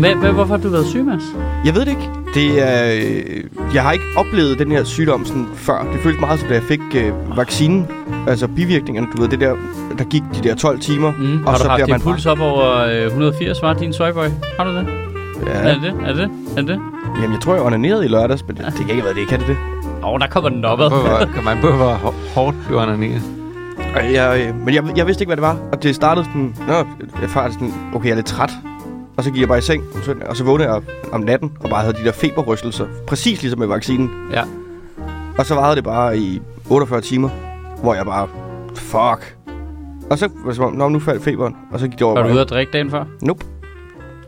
Hvad, 0.00 0.14
hvad, 0.14 0.32
hvorfor 0.32 0.54
har 0.56 0.62
du 0.62 0.68
været 0.68 0.86
syg, 0.86 1.04
Mads? 1.04 1.22
Jeg 1.64 1.74
ved 1.74 1.80
det 1.80 1.88
ikke. 1.88 2.10
Det 2.34 2.62
er, 2.62 2.94
øh, 2.94 3.44
jeg 3.74 3.82
har 3.82 3.92
ikke 3.92 4.04
oplevet 4.16 4.58
den 4.58 4.70
her 4.72 4.84
sygdom 4.84 5.24
sådan 5.24 5.46
før. 5.54 5.78
Det 5.92 6.00
føltes 6.00 6.20
meget 6.20 6.40
som, 6.40 6.48
da 6.48 6.54
jeg 6.54 6.62
fik 6.62 6.80
øh, 6.96 7.36
vaccinen. 7.36 7.86
Altså 8.28 8.48
bivirkningerne, 8.48 9.08
du 9.16 9.22
ved, 9.22 9.28
det 9.28 9.40
der, 9.40 9.56
der 9.98 10.04
gik 10.04 10.22
de 10.34 10.48
der 10.48 10.54
12 10.54 10.80
timer. 10.80 11.12
Mm. 11.18 11.44
Og 11.44 11.50
har 11.50 11.58
så 11.58 11.64
du 11.64 11.68
haft 11.68 11.78
bliver 11.78 11.86
din 11.86 11.92
man 11.92 12.00
puls 12.00 12.26
op 12.26 12.40
over 12.40 12.78
øh, 12.78 13.06
180, 13.06 13.62
var 13.62 13.74
din 13.74 13.92
soyboy? 13.92 14.26
Har 14.58 14.64
du 14.64 14.70
det? 14.70 14.86
Ja, 15.46 15.52
Er 15.52 15.80
det? 15.80 15.94
Er 16.04 16.12
det? 16.12 16.30
Er 16.56 16.62
det 16.62 16.80
jamen, 17.16 17.32
jeg 17.32 17.40
tror, 17.40 17.54
jeg 17.54 17.62
onanerede 17.62 18.04
i 18.04 18.08
lørdags, 18.08 18.46
men 18.46 18.56
det, 18.56 18.64
det 18.66 18.74
kan 18.74 18.90
ikke 18.90 19.04
været 19.04 19.16
det. 19.16 19.28
Kan 19.28 19.38
det 19.40 19.46
det? 19.46 19.56
Åh, 20.06 20.12
oh, 20.12 20.20
der 20.20 20.26
kommer 20.26 20.50
den. 20.50 20.60
Hvor, 20.60 21.26
kan 21.34 21.44
man 21.44 21.58
på, 21.60 21.70
hvor 21.70 21.94
hår- 21.94 22.14
hårdt 22.34 22.56
du 22.68 22.78
onanerer? 22.78 23.20
Jeg, 23.94 24.46
øh, 24.48 24.54
men 24.64 24.74
jeg, 24.74 24.84
jeg 24.96 25.06
vidste 25.06 25.22
ikke, 25.22 25.28
hvad 25.28 25.36
det 25.36 25.42
var. 25.42 25.58
Og 25.72 25.82
det 25.82 25.94
startede 25.94 26.24
sådan... 26.24 26.56
Nå, 26.68 26.74
jeg 26.74 26.84
var 27.34 27.50
sådan... 27.50 27.74
Okay, 27.94 28.04
jeg 28.06 28.10
er 28.12 28.14
lidt 28.16 28.26
træt. 28.26 28.50
Og 29.16 29.24
så 29.24 29.30
gik 29.30 29.40
jeg 29.40 29.48
bare 29.48 29.58
i 29.58 29.62
seng 29.62 29.82
om 29.94 30.02
søndag, 30.02 30.28
og 30.28 30.36
så 30.36 30.44
vågnede 30.44 30.72
jeg 30.72 30.82
om 31.12 31.20
natten 31.20 31.52
og 31.60 31.70
bare 31.70 31.80
havde 31.80 31.94
de 31.94 32.04
der 32.04 32.12
feberrystelser. 32.12 32.86
Præcis 33.06 33.42
ligesom 33.42 33.58
med 33.58 33.66
vaccinen. 33.66 34.10
Ja. 34.32 34.42
Og 35.38 35.46
så 35.46 35.54
varede 35.54 35.76
det 35.76 35.84
bare 35.84 36.18
i 36.18 36.42
48 36.70 37.00
timer, 37.00 37.28
hvor 37.82 37.94
jeg 37.94 38.04
bare... 38.04 38.28
Fuck. 38.74 39.36
Og 40.10 40.18
så 40.18 40.28
var 40.36 40.46
det 40.46 40.56
som 40.56 40.64
om, 40.64 40.72
Nå, 40.72 40.88
nu 40.88 41.00
faldt 41.00 41.24
feberen. 41.24 41.56
Og 41.72 41.80
så 41.80 41.88
gik 41.88 41.98
det 41.98 42.02
over. 42.06 42.14
Var 42.20 42.26
du 42.26 42.32
ude 42.32 42.40
at 42.40 42.50
drikke 42.50 42.72
dagen 42.72 42.90
før? 42.90 43.04
Nope. 43.22 43.44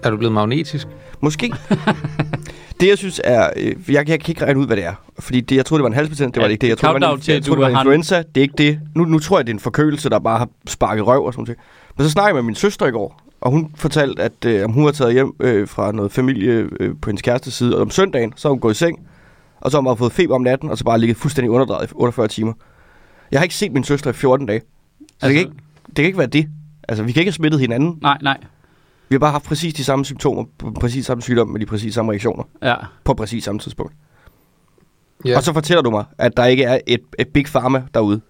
Er 0.02 0.10
du 0.10 0.16
blevet 0.16 0.32
magnetisk? 0.34 0.88
Måske. 1.20 1.52
det, 2.80 2.88
jeg 2.88 2.98
synes 2.98 3.20
er... 3.24 3.50
Øh, 3.56 3.74
jeg, 3.88 4.08
jeg 4.08 4.20
kan 4.20 4.30
ikke 4.30 4.44
regne 4.44 4.60
ud, 4.60 4.66
hvad 4.66 4.76
det 4.76 4.84
er. 4.84 4.94
Fordi 5.18 5.40
det, 5.40 5.56
jeg 5.56 5.66
troede, 5.66 5.78
det 5.78 5.82
var 5.82 5.88
en 5.88 5.94
halsbetændelse. 5.94 6.34
Det 6.34 6.40
var 6.42 6.46
det 6.48 6.52
ikke 6.52 6.62
det. 6.62 6.68
Jeg 6.68 6.78
troede, 6.78 7.00
det 7.00 7.06
var 7.08 7.14
en, 7.14 7.20
til, 7.20 7.34
jeg 7.34 7.42
troede, 7.44 7.56
det 7.56 7.62
var 7.62 7.68
en 7.68 7.74
en- 7.74 7.78
influenza. 7.80 8.18
Det 8.18 8.36
er 8.36 8.42
ikke 8.42 8.54
det. 8.58 8.80
Nu, 8.94 9.04
nu 9.04 9.18
tror 9.18 9.38
jeg, 9.38 9.46
det 9.46 9.52
er 9.52 9.54
en 9.56 9.60
forkølelse, 9.60 10.10
der 10.10 10.18
bare 10.18 10.38
har 10.38 10.48
sparket 10.66 11.06
røv 11.06 11.24
og 11.24 11.32
sådan 11.32 11.42
noget. 11.42 11.58
Men 11.96 12.04
så 12.04 12.10
snakkede 12.10 12.28
jeg 12.28 12.34
med 12.34 12.42
min 12.42 12.54
søster 12.54 12.86
i 12.86 12.90
går. 12.90 13.20
Og 13.40 13.50
hun 13.50 13.70
fortalte, 13.74 14.22
at 14.22 14.44
øh, 14.46 14.64
om 14.64 14.72
hun 14.72 14.84
var 14.84 14.90
taget 14.90 15.12
hjem 15.12 15.32
øh, 15.40 15.68
fra 15.68 15.92
noget 15.92 16.12
familie 16.12 16.66
øh, 16.80 16.94
på 17.02 17.10
hendes 17.10 17.22
kærestes 17.22 17.54
side. 17.54 17.76
Og 17.76 17.82
om 17.82 17.90
søndagen, 17.90 18.32
så 18.36 18.48
har 18.48 18.50
hun 18.52 18.60
gået 18.60 18.74
i 18.74 18.76
seng. 18.78 18.98
Og 19.60 19.70
så 19.70 19.76
har 19.76 19.80
hun 19.80 19.86
bare 19.86 19.96
fået 19.96 20.12
feber 20.12 20.34
om 20.34 20.42
natten, 20.42 20.70
og 20.70 20.78
så 20.78 20.84
bare 20.84 20.98
ligget 21.00 21.16
fuldstændig 21.16 21.50
underdrejet 21.50 21.90
i 21.90 21.92
48 21.94 22.28
timer. 22.28 22.52
Jeg 23.30 23.40
har 23.40 23.42
ikke 23.44 23.54
set 23.54 23.72
min 23.72 23.84
søster 23.84 24.10
i 24.10 24.12
14 24.12 24.46
dage. 24.46 24.60
Så 24.60 25.04
altså, 25.22 25.28
det, 25.28 25.34
kan 25.34 25.38
ikke, 25.40 25.52
det 25.86 25.94
kan 25.96 26.04
ikke 26.04 26.18
være 26.18 26.26
det. 26.26 26.48
Altså, 26.88 27.04
vi 27.04 27.12
kan 27.12 27.20
ikke 27.20 27.28
have 27.28 27.34
smittet 27.34 27.60
hinanden. 27.60 27.98
Nej, 28.02 28.18
nej. 28.22 28.36
Vi 29.08 29.14
har 29.14 29.18
bare 29.18 29.32
haft 29.32 29.44
præcis 29.44 29.74
de 29.74 29.84
samme 29.84 30.04
symptomer, 30.04 30.44
på 30.58 30.70
præcis 30.80 31.06
samme 31.06 31.22
sygdom, 31.22 31.48
med 31.48 31.60
de 31.60 31.66
præcis 31.66 31.94
samme 31.94 32.12
reaktioner, 32.12 32.44
Ja. 32.62 32.74
på 33.04 33.14
præcis 33.14 33.44
samme 33.44 33.58
tidspunkt. 33.58 33.92
Ja. 35.24 35.30
Ja. 35.30 35.36
Og 35.36 35.42
så 35.42 35.52
fortæller 35.52 35.82
du 35.82 35.90
mig, 35.90 36.04
at 36.18 36.36
der 36.36 36.44
ikke 36.44 36.64
er 36.64 36.78
et, 36.86 37.00
et 37.18 37.28
big 37.28 37.44
pharma 37.44 37.82
derude. 37.94 38.20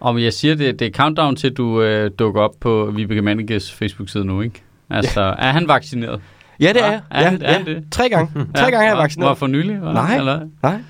Om 0.00 0.18
jeg 0.18 0.32
siger, 0.32 0.54
det, 0.54 0.78
det 0.78 0.86
er 0.86 0.90
countdown 0.92 1.36
til, 1.36 1.52
du 1.52 1.82
øh, 1.82 2.10
dukker 2.18 2.40
op 2.42 2.50
på 2.60 2.90
Vibeke 2.96 3.22
Manniges 3.22 3.72
Facebook-side 3.72 4.24
nu, 4.24 4.40
ikke? 4.40 4.62
Altså, 4.90 5.22
ja. 5.22 5.30
er 5.38 5.52
han 5.52 5.68
vaccineret? 5.68 6.20
Ja, 6.60 6.68
det 6.68 6.76
Ja, 6.76 6.84
er 6.86 6.90
jeg. 6.90 7.00
er 7.10 7.22
ja, 7.22 7.30
han- 7.30 7.42
er 7.42 7.50
ja. 7.52 7.56
han 7.58 7.66
det? 7.66 7.84
Tre 7.92 8.08
gange. 8.08 8.30
Tre 8.56 8.70
gange 8.70 8.76
er 8.76 8.82
jeg 8.82 8.96
Var 8.96 9.02
vaccineret. 9.02 9.38
for 9.38 9.46
nylig? 9.46 9.82
Var? 9.82 9.92
Nej. 9.92 10.16
Eller? 10.16 10.40
Nej. 10.62 10.72
Det 10.72 10.82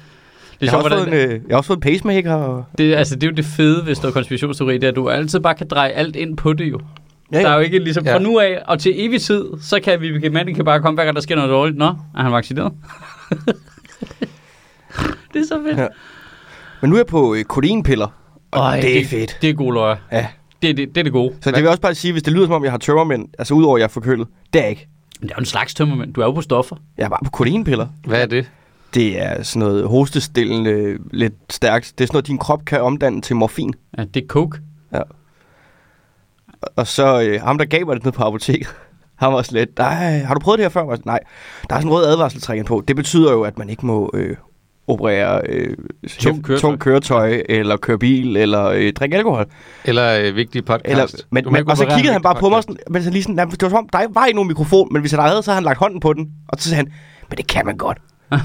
Jeg 0.60 0.66
er 0.66 0.70
har, 0.70 0.80
sjovt, 0.80 0.92
fået 0.92 1.02
hvordan, 1.02 1.30
en, 1.30 1.30
øh, 1.30 1.40
jeg 1.48 1.54
har 1.54 1.56
også 1.56 1.66
fået 1.68 1.76
en 1.76 1.80
pacemaker. 1.80 2.34
Og... 2.34 2.64
det, 2.78 2.94
altså, 2.94 3.14
det 3.14 3.22
er 3.22 3.26
jo 3.30 3.34
det 3.36 3.44
fede, 3.44 3.82
hvis 3.84 3.98
der 3.98 4.08
er 4.08 4.12
konspirationsteori, 4.12 4.74
det 4.74 4.84
er, 4.84 4.88
at 4.88 4.96
du 4.96 5.08
altid 5.08 5.40
bare 5.40 5.54
kan 5.54 5.68
dreje 5.68 5.90
alt 5.90 6.16
ind 6.16 6.36
på 6.36 6.52
det 6.52 6.70
jo. 6.70 6.80
Ja, 7.32 7.38
Der 7.38 7.44
er 7.46 7.50
ja. 7.50 7.54
jo 7.56 7.60
ikke 7.60 7.78
ligesom 7.78 8.04
Ja. 8.04 8.14
fra 8.14 8.18
nu 8.18 8.38
af 8.38 8.62
og 8.66 8.78
til 8.78 9.04
evig 9.06 9.20
tid, 9.20 9.44
så 9.62 9.80
kan 9.84 10.00
Vibeke 10.00 10.30
Manning 10.30 10.64
bare 10.64 10.80
komme 10.80 10.96
hver 10.96 11.04
gang, 11.04 11.14
der 11.16 11.22
sker 11.22 11.34
noget 11.36 11.50
dårligt. 11.50 11.78
Nå, 11.78 11.84
er 11.86 12.22
han 12.22 12.32
vaccineret? 12.32 12.72
det 15.34 15.40
er 15.40 15.46
så 15.48 15.60
fedt. 15.66 15.78
Ja. 15.78 15.86
Men 16.80 16.90
nu 16.90 16.96
er 16.96 16.98
jeg 16.98 17.06
på 17.06 17.34
øh, 17.34 17.44
kodinpiller, 17.44 18.06
og 18.50 18.60
Øj, 18.62 18.80
det 18.80 19.00
er 19.00 19.04
fedt. 19.06 19.38
Det 19.42 19.50
er 19.50 19.54
gode 19.54 19.74
løjer. 19.74 19.96
Ja. 20.12 20.26
Det, 20.62 20.70
er 20.70 20.74
det, 20.74 20.88
det 20.88 20.98
er 20.98 21.02
det 21.02 21.12
gode. 21.12 21.34
Så 21.40 21.50
det 21.50 21.56
vil 21.56 21.62
jeg 21.62 21.70
også 21.70 21.80
bare 21.82 21.94
sige, 21.94 22.12
hvis 22.12 22.22
det 22.22 22.32
lyder 22.32 22.46
som 22.46 22.54
om, 22.54 22.64
jeg 22.64 22.72
har 22.72 22.78
tømmermænd, 22.78 23.28
altså 23.38 23.54
udover 23.54 23.76
at 23.76 23.80
jeg 23.80 23.84
er 23.84 23.88
forkølet, 23.88 24.28
det 24.52 24.58
er 24.58 24.62
jeg 24.62 24.70
ikke. 24.70 24.88
Men 25.20 25.28
det 25.28 25.32
er 25.32 25.36
jo 25.38 25.40
en 25.40 25.46
slags 25.46 25.74
tømmermænd. 25.74 26.14
Du 26.14 26.20
er 26.20 26.24
jo 26.24 26.32
på 26.32 26.40
stoffer. 26.40 26.76
Jeg 26.98 27.04
er 27.04 27.08
bare 27.08 27.20
på 27.24 27.30
kodinpiller. 27.30 27.86
Hvad 28.06 28.22
er 28.22 28.26
det? 28.26 28.50
Det 28.94 29.22
er 29.22 29.42
sådan 29.42 29.68
noget 29.68 29.88
hostestillende, 29.88 30.98
lidt 31.12 31.34
stærkt. 31.50 31.92
Det 31.98 32.04
er 32.04 32.06
sådan 32.06 32.14
noget, 32.16 32.26
din 32.26 32.38
krop 32.38 32.64
kan 32.64 32.82
omdanne 32.82 33.22
til 33.22 33.36
morfin. 33.36 33.74
Ja, 33.98 34.04
det 34.04 34.22
er 34.22 34.26
coke. 34.26 34.58
Og 36.76 36.86
så 36.86 37.22
øh, 37.22 37.40
ham, 37.42 37.58
der 37.58 37.64
gav 37.64 37.86
mig 37.86 37.96
det 37.96 38.04
ned 38.04 38.12
på 38.12 38.24
apoteket, 38.24 38.68
han 39.20 39.32
var 39.32 39.46
lidt, 39.52 39.78
nej, 39.78 40.18
har 40.18 40.34
du 40.34 40.40
prøvet 40.40 40.58
det 40.58 40.64
her 40.64 40.68
før? 40.70 40.80
Jeg 40.80 40.88
var 40.88 40.94
sådan, 40.94 41.10
Nej, 41.10 41.18
der 41.68 41.74
er 41.76 41.80
sådan 41.80 41.88
en 41.92 41.94
rød 41.94 42.06
advarselstrækken 42.06 42.64
på. 42.66 42.82
Det 42.88 42.96
betyder 42.96 43.32
jo, 43.32 43.42
at 43.42 43.58
man 43.58 43.70
ikke 43.70 43.86
må 43.86 44.10
øh, 44.14 44.36
operere 44.88 45.42
øh, 45.48 45.76
Tung 46.18 46.44
køretøj. 46.44 46.70
tung 46.70 46.80
køretøj, 46.80 47.42
eller 47.48 47.76
køre 47.76 47.98
bil, 47.98 48.36
eller 48.36 48.64
øh, 48.66 48.92
drikke 48.92 49.16
alkohol. 49.16 49.46
Eller 49.84 50.20
øh, 50.20 50.36
vigtig 50.36 50.64
podcast? 50.64 50.84
Eller, 50.84 51.06
men, 51.30 51.44
men, 51.52 51.70
og 51.70 51.76
så 51.76 51.86
kiggede 51.86 52.12
han 52.12 52.22
bare 52.22 52.34
på 52.34 52.48
mig, 52.48 52.62
sådan, 52.62 52.76
men 52.90 53.02
så 53.02 53.10
lige 53.10 53.22
sådan, 53.22 53.38
"Jamen, 53.38 53.52
det 53.52 53.62
var 53.62 53.68
som 53.68 53.78
om, 53.78 53.88
der 53.92 54.06
var 54.10 54.26
ikke 54.26 54.36
nogen 54.36 54.48
mikrofon, 54.48 54.88
men 54.92 55.00
hvis 55.00 55.10
han 55.12 55.20
havde, 55.20 55.42
så 55.42 55.50
havde 55.50 55.56
han 55.56 55.64
lagt 55.64 55.78
hånden 55.78 56.00
på 56.00 56.12
den. 56.12 56.28
Og 56.48 56.58
så 56.60 56.68
sagde 56.68 56.76
han, 56.76 56.92
men 57.28 57.36
det 57.36 57.46
kan 57.46 57.66
man 57.66 57.76
godt. 57.76 57.98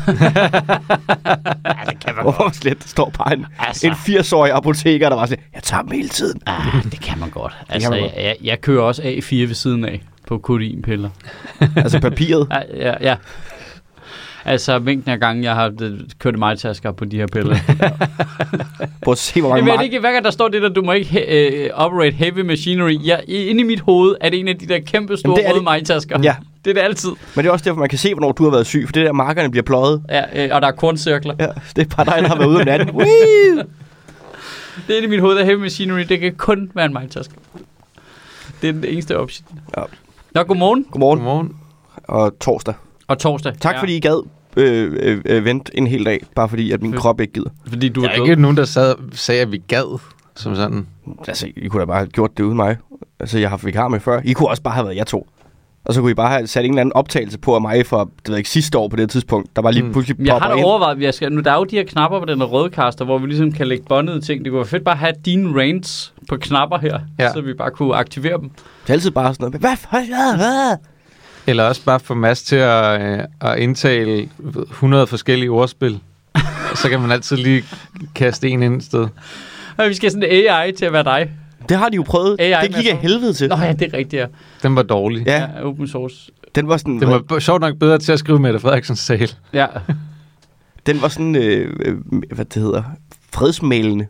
Ja, 1.65 1.79
det 1.89 1.99
kan 2.05 2.15
man 2.15 2.25
Og 2.25 2.55
slet, 2.55 2.83
der 2.83 2.87
står 2.87 3.09
bare 3.17 3.33
en, 3.33 3.45
Altså. 3.59 3.87
en 3.87 3.93
80-årig 3.93 4.51
apoteker, 4.51 5.09
der 5.09 5.15
var 5.15 5.25
sådan, 5.25 5.43
jeg 5.53 5.63
tager 5.63 5.81
dem 5.81 5.91
hele 5.91 6.09
tiden. 6.09 6.41
Ah, 6.45 6.83
det 6.91 6.99
kan 7.01 7.19
man 7.19 7.29
godt. 7.29 7.53
Altså, 7.69 7.89
man 7.89 7.99
jeg, 7.99 8.09
godt. 8.09 8.23
jeg, 8.23 8.35
jeg 8.43 8.61
kører 8.61 8.83
også 8.83 9.01
A4 9.01 9.35
ved 9.35 9.53
siden 9.53 9.85
af 9.85 10.01
på 10.27 10.37
kodinpiller. 10.37 11.09
altså 11.75 11.99
papiret. 11.99 12.47
Ja, 12.51 12.89
ja, 12.89 12.93
ja. 13.01 13.15
Altså, 14.47 14.79
mængden 14.79 15.11
af 15.11 15.19
gange, 15.19 15.43
jeg 15.43 15.55
har 15.55 15.73
øh, 15.81 15.99
kørt 16.19 16.39
mig 16.39 16.59
tasker 16.59 16.91
på 16.91 17.05
de 17.05 17.17
her 17.17 17.27
piller. 17.27 17.55
Prøv 19.03 19.11
at 19.11 19.17
se, 19.17 19.41
hvor 19.41 19.49
Jeg 19.49 19.53
mange 19.55 19.65
ved 19.71 19.77
mark- 19.77 19.83
ikke, 19.83 19.99
hver 19.99 20.11
gang 20.11 20.25
der 20.25 20.31
står 20.31 20.47
det 20.47 20.61
der, 20.61 20.69
du 20.69 20.81
må 20.81 20.91
ikke 20.91 21.09
he- 21.09 21.73
uh, 21.73 21.85
operate 21.85 22.11
heavy 22.15 22.39
machinery. 22.39 22.97
Jeg, 23.03 23.23
inde 23.27 23.61
i 23.61 23.63
mit 23.63 23.79
hoved 23.79 24.15
er 24.21 24.29
det 24.29 24.39
en 24.39 24.47
af 24.47 24.57
de 24.57 24.65
der 24.67 24.79
kæmpe 24.79 25.17
store 25.17 25.33
røde 25.33 25.55
det. 25.55 25.63
majtasker. 25.63 26.19
Ja. 26.23 26.35
Det 26.65 26.71
er 26.71 26.75
det 26.75 26.81
altid. 26.81 27.09
Men 27.09 27.43
det 27.43 27.45
er 27.49 27.51
også 27.53 27.63
derfor, 27.65 27.79
man 27.79 27.89
kan 27.89 27.97
se, 27.99 28.13
hvornår 28.13 28.31
du 28.31 28.43
har 28.43 28.51
været 28.51 28.65
syg, 28.67 28.83
for 28.85 28.91
det 28.91 29.05
der 29.05 29.11
markerne 29.13 29.51
bliver 29.51 29.63
pløjet. 29.63 30.03
Ja, 30.09 30.45
øh, 30.45 30.55
og 30.55 30.61
der 30.61 30.67
er 30.67 30.71
korncirkler. 30.71 31.35
Ja, 31.39 31.47
det 31.75 31.91
er 31.91 31.95
bare 31.95 32.05
dig, 32.05 32.23
der 32.23 32.27
har 32.27 32.35
været 32.35 32.47
ude 32.47 32.57
om 32.59 32.65
natten. 32.65 32.87
Det 34.87 34.93
er 34.93 34.97
inde 34.97 35.03
i 35.07 35.09
mit 35.09 35.19
hoved, 35.19 35.35
der 35.35 35.45
heavy 35.45 35.59
machinery. 35.59 35.99
Det 36.09 36.19
kan 36.19 36.35
kun 36.35 36.71
være 36.73 36.85
en 36.85 36.93
majtaske. 36.93 37.33
Det 38.61 38.67
er 38.69 38.71
den 38.73 38.83
eneste 38.85 39.17
option. 39.19 39.47
Ja. 39.77 39.81
Nå, 40.31 40.43
godmorgen. 40.43 40.83
Godmorgen 40.91 41.19
Godmorgen. 41.19 41.55
og 42.03 42.39
torsdag. 42.39 42.73
Og 43.07 43.19
torsdag. 43.19 43.53
Tak 43.59 43.75
ja. 43.75 43.81
fordi 43.81 43.95
I 43.97 43.99
gad 43.99 44.23
øh, 44.57 44.97
øh, 45.01 45.21
øh, 45.25 45.45
vente 45.45 45.77
en 45.77 45.87
hel 45.87 46.05
dag, 46.05 46.19
bare 46.35 46.49
fordi 46.49 46.71
at 46.71 46.81
min 46.81 46.91
Fedt. 46.91 47.01
krop 47.01 47.21
ikke 47.21 47.33
gider. 47.33 47.49
Fordi 47.67 47.89
du 47.89 48.01
Der 48.01 48.09
er, 48.09 48.11
er 48.11 48.23
ikke 48.23 48.41
nogen, 48.41 48.57
der 48.57 48.65
sad, 48.65 48.95
sagde, 49.13 49.41
at 49.41 49.51
vi 49.51 49.61
gad 49.67 49.99
som 50.35 50.55
sådan. 50.55 50.87
Altså, 51.27 51.47
I 51.57 51.67
kunne 51.67 51.79
da 51.79 51.85
bare 51.85 51.97
have 51.97 52.07
gjort 52.07 52.37
det 52.37 52.43
uden 52.43 52.55
mig. 52.55 52.77
Altså, 53.19 53.39
jeg 53.39 53.45
har 53.47 53.49
haft 53.49 53.65
vikar 53.65 53.87
med 53.87 53.99
før. 53.99 54.21
I 54.25 54.33
kunne 54.33 54.49
også 54.49 54.61
bare 54.63 54.73
have 54.73 54.85
været 54.85 54.95
jeg 54.97 55.07
to. 55.07 55.27
Og 55.85 55.93
så 55.93 56.01
kunne 56.01 56.11
I 56.11 56.13
bare 56.13 56.29
have 56.29 56.47
sat 56.47 56.65
en 56.65 56.71
eller 56.71 56.81
anden 56.81 56.93
optagelse 56.93 57.39
på 57.39 57.55
af 57.55 57.61
mig 57.61 57.85
for, 57.85 58.03
det 58.03 58.29
ved 58.29 58.37
ikke, 58.37 58.49
sidste 58.49 58.77
år 58.77 58.87
på 58.87 58.95
det 58.95 59.09
tidspunkt. 59.09 59.55
Der 59.55 59.61
var 59.61 59.71
lige 59.71 59.83
Mm. 59.83 59.91
pludselig 59.91 60.25
Jeg 60.27 60.33
har 60.33 60.55
da 60.55 60.63
overvejet, 60.63 61.01
jeg 61.01 61.13
skal, 61.13 61.31
nu 61.33 61.41
der 61.41 61.51
er 61.51 61.55
jo 61.57 61.63
de 61.63 61.75
her 61.75 61.83
knapper 61.83 62.19
på 62.19 62.25
den 62.25 62.37
her 62.39 62.45
rødkaster, 62.45 63.05
hvor 63.05 63.17
vi 63.17 63.27
ligesom 63.27 63.51
kan 63.51 63.67
lægge 63.67 63.85
båndede 63.89 64.21
ting. 64.21 64.45
Det 64.45 64.51
kunne 64.51 64.57
være 64.57 64.65
fedt 64.67 64.83
bare 64.83 64.93
at 64.95 64.99
have 64.99 65.13
dine 65.25 65.61
rants 65.61 66.13
på 66.29 66.37
knapper 66.37 66.77
her, 66.77 66.99
Ja. 67.19 67.23
ja. 67.23 67.33
så 67.33 67.41
vi 67.41 67.53
bare 67.53 67.71
kunne 67.71 67.95
aktivere 67.95 68.37
dem. 68.41 68.49
Det 68.49 68.89
er 68.89 68.93
altid 68.93 69.11
bare 69.11 69.33
sådan 69.33 69.43
noget. 69.51 69.59
Hvad? 69.59 69.77
Hvad? 69.89 70.35
Hvad? 70.37 70.77
Hvad? 71.45 71.51
Eller 71.51 71.63
også 71.63 71.83
bare 71.85 71.99
få 71.99 72.13
Mads 72.13 72.43
til 72.43 72.55
at, 72.55 73.01
øh, 73.01 73.19
at 73.41 73.59
indtale 73.59 74.29
100 74.69 75.07
forskellige 75.07 75.49
ordspil. 75.51 75.99
så 76.75 76.89
kan 76.89 77.01
man 77.01 77.11
altid 77.11 77.37
lige 77.37 77.63
kaste 78.15 78.49
en 78.49 78.63
ind 78.63 78.75
et 78.75 78.83
sted. 78.83 79.07
Og 79.77 79.89
vi 79.89 79.93
skal 79.93 80.05
have 80.07 80.11
sådan 80.21 80.31
en 80.31 80.49
AI 80.51 80.71
til 80.71 80.85
at 80.85 80.93
være 80.93 81.03
dig. 81.03 81.31
Det 81.69 81.77
har 81.77 81.89
de 81.89 81.95
jo 81.95 82.03
prøvet. 82.03 82.35
AI 82.41 82.67
det 82.67 82.75
gik 82.75 82.87
af 82.91 82.97
helvede 82.97 83.33
til. 83.33 83.49
Nå 83.49 83.55
ja, 83.55 83.73
det 83.73 83.93
er 83.93 83.97
rigtigt, 83.97 84.19
ja. 84.21 84.25
Den 84.63 84.75
var 84.75 84.83
dårlig. 84.83 85.25
Ja, 85.27 85.39
ja 85.41 85.65
open 85.65 85.87
source. 85.87 86.31
den 86.55 86.67
var 86.67 86.77
sådan, 86.77 86.99
Den 86.99 87.09
var 87.09 87.19
b- 87.19 87.39
sjovt 87.41 87.61
nok 87.61 87.75
bedre 87.79 87.97
til 87.97 88.11
at 88.11 88.19
skrive 88.19 88.39
Mette 88.39 88.59
Frederiksens 88.59 89.05
tale. 89.05 89.27
Ja. 89.53 89.67
den 90.85 91.01
var 91.01 91.07
sådan 91.07 91.35
øh, 91.35 91.73
øh, 91.85 91.95
hvad 92.33 92.45
det 92.45 92.61
hedder, 92.61 92.83
fredsmælende. 93.33 94.07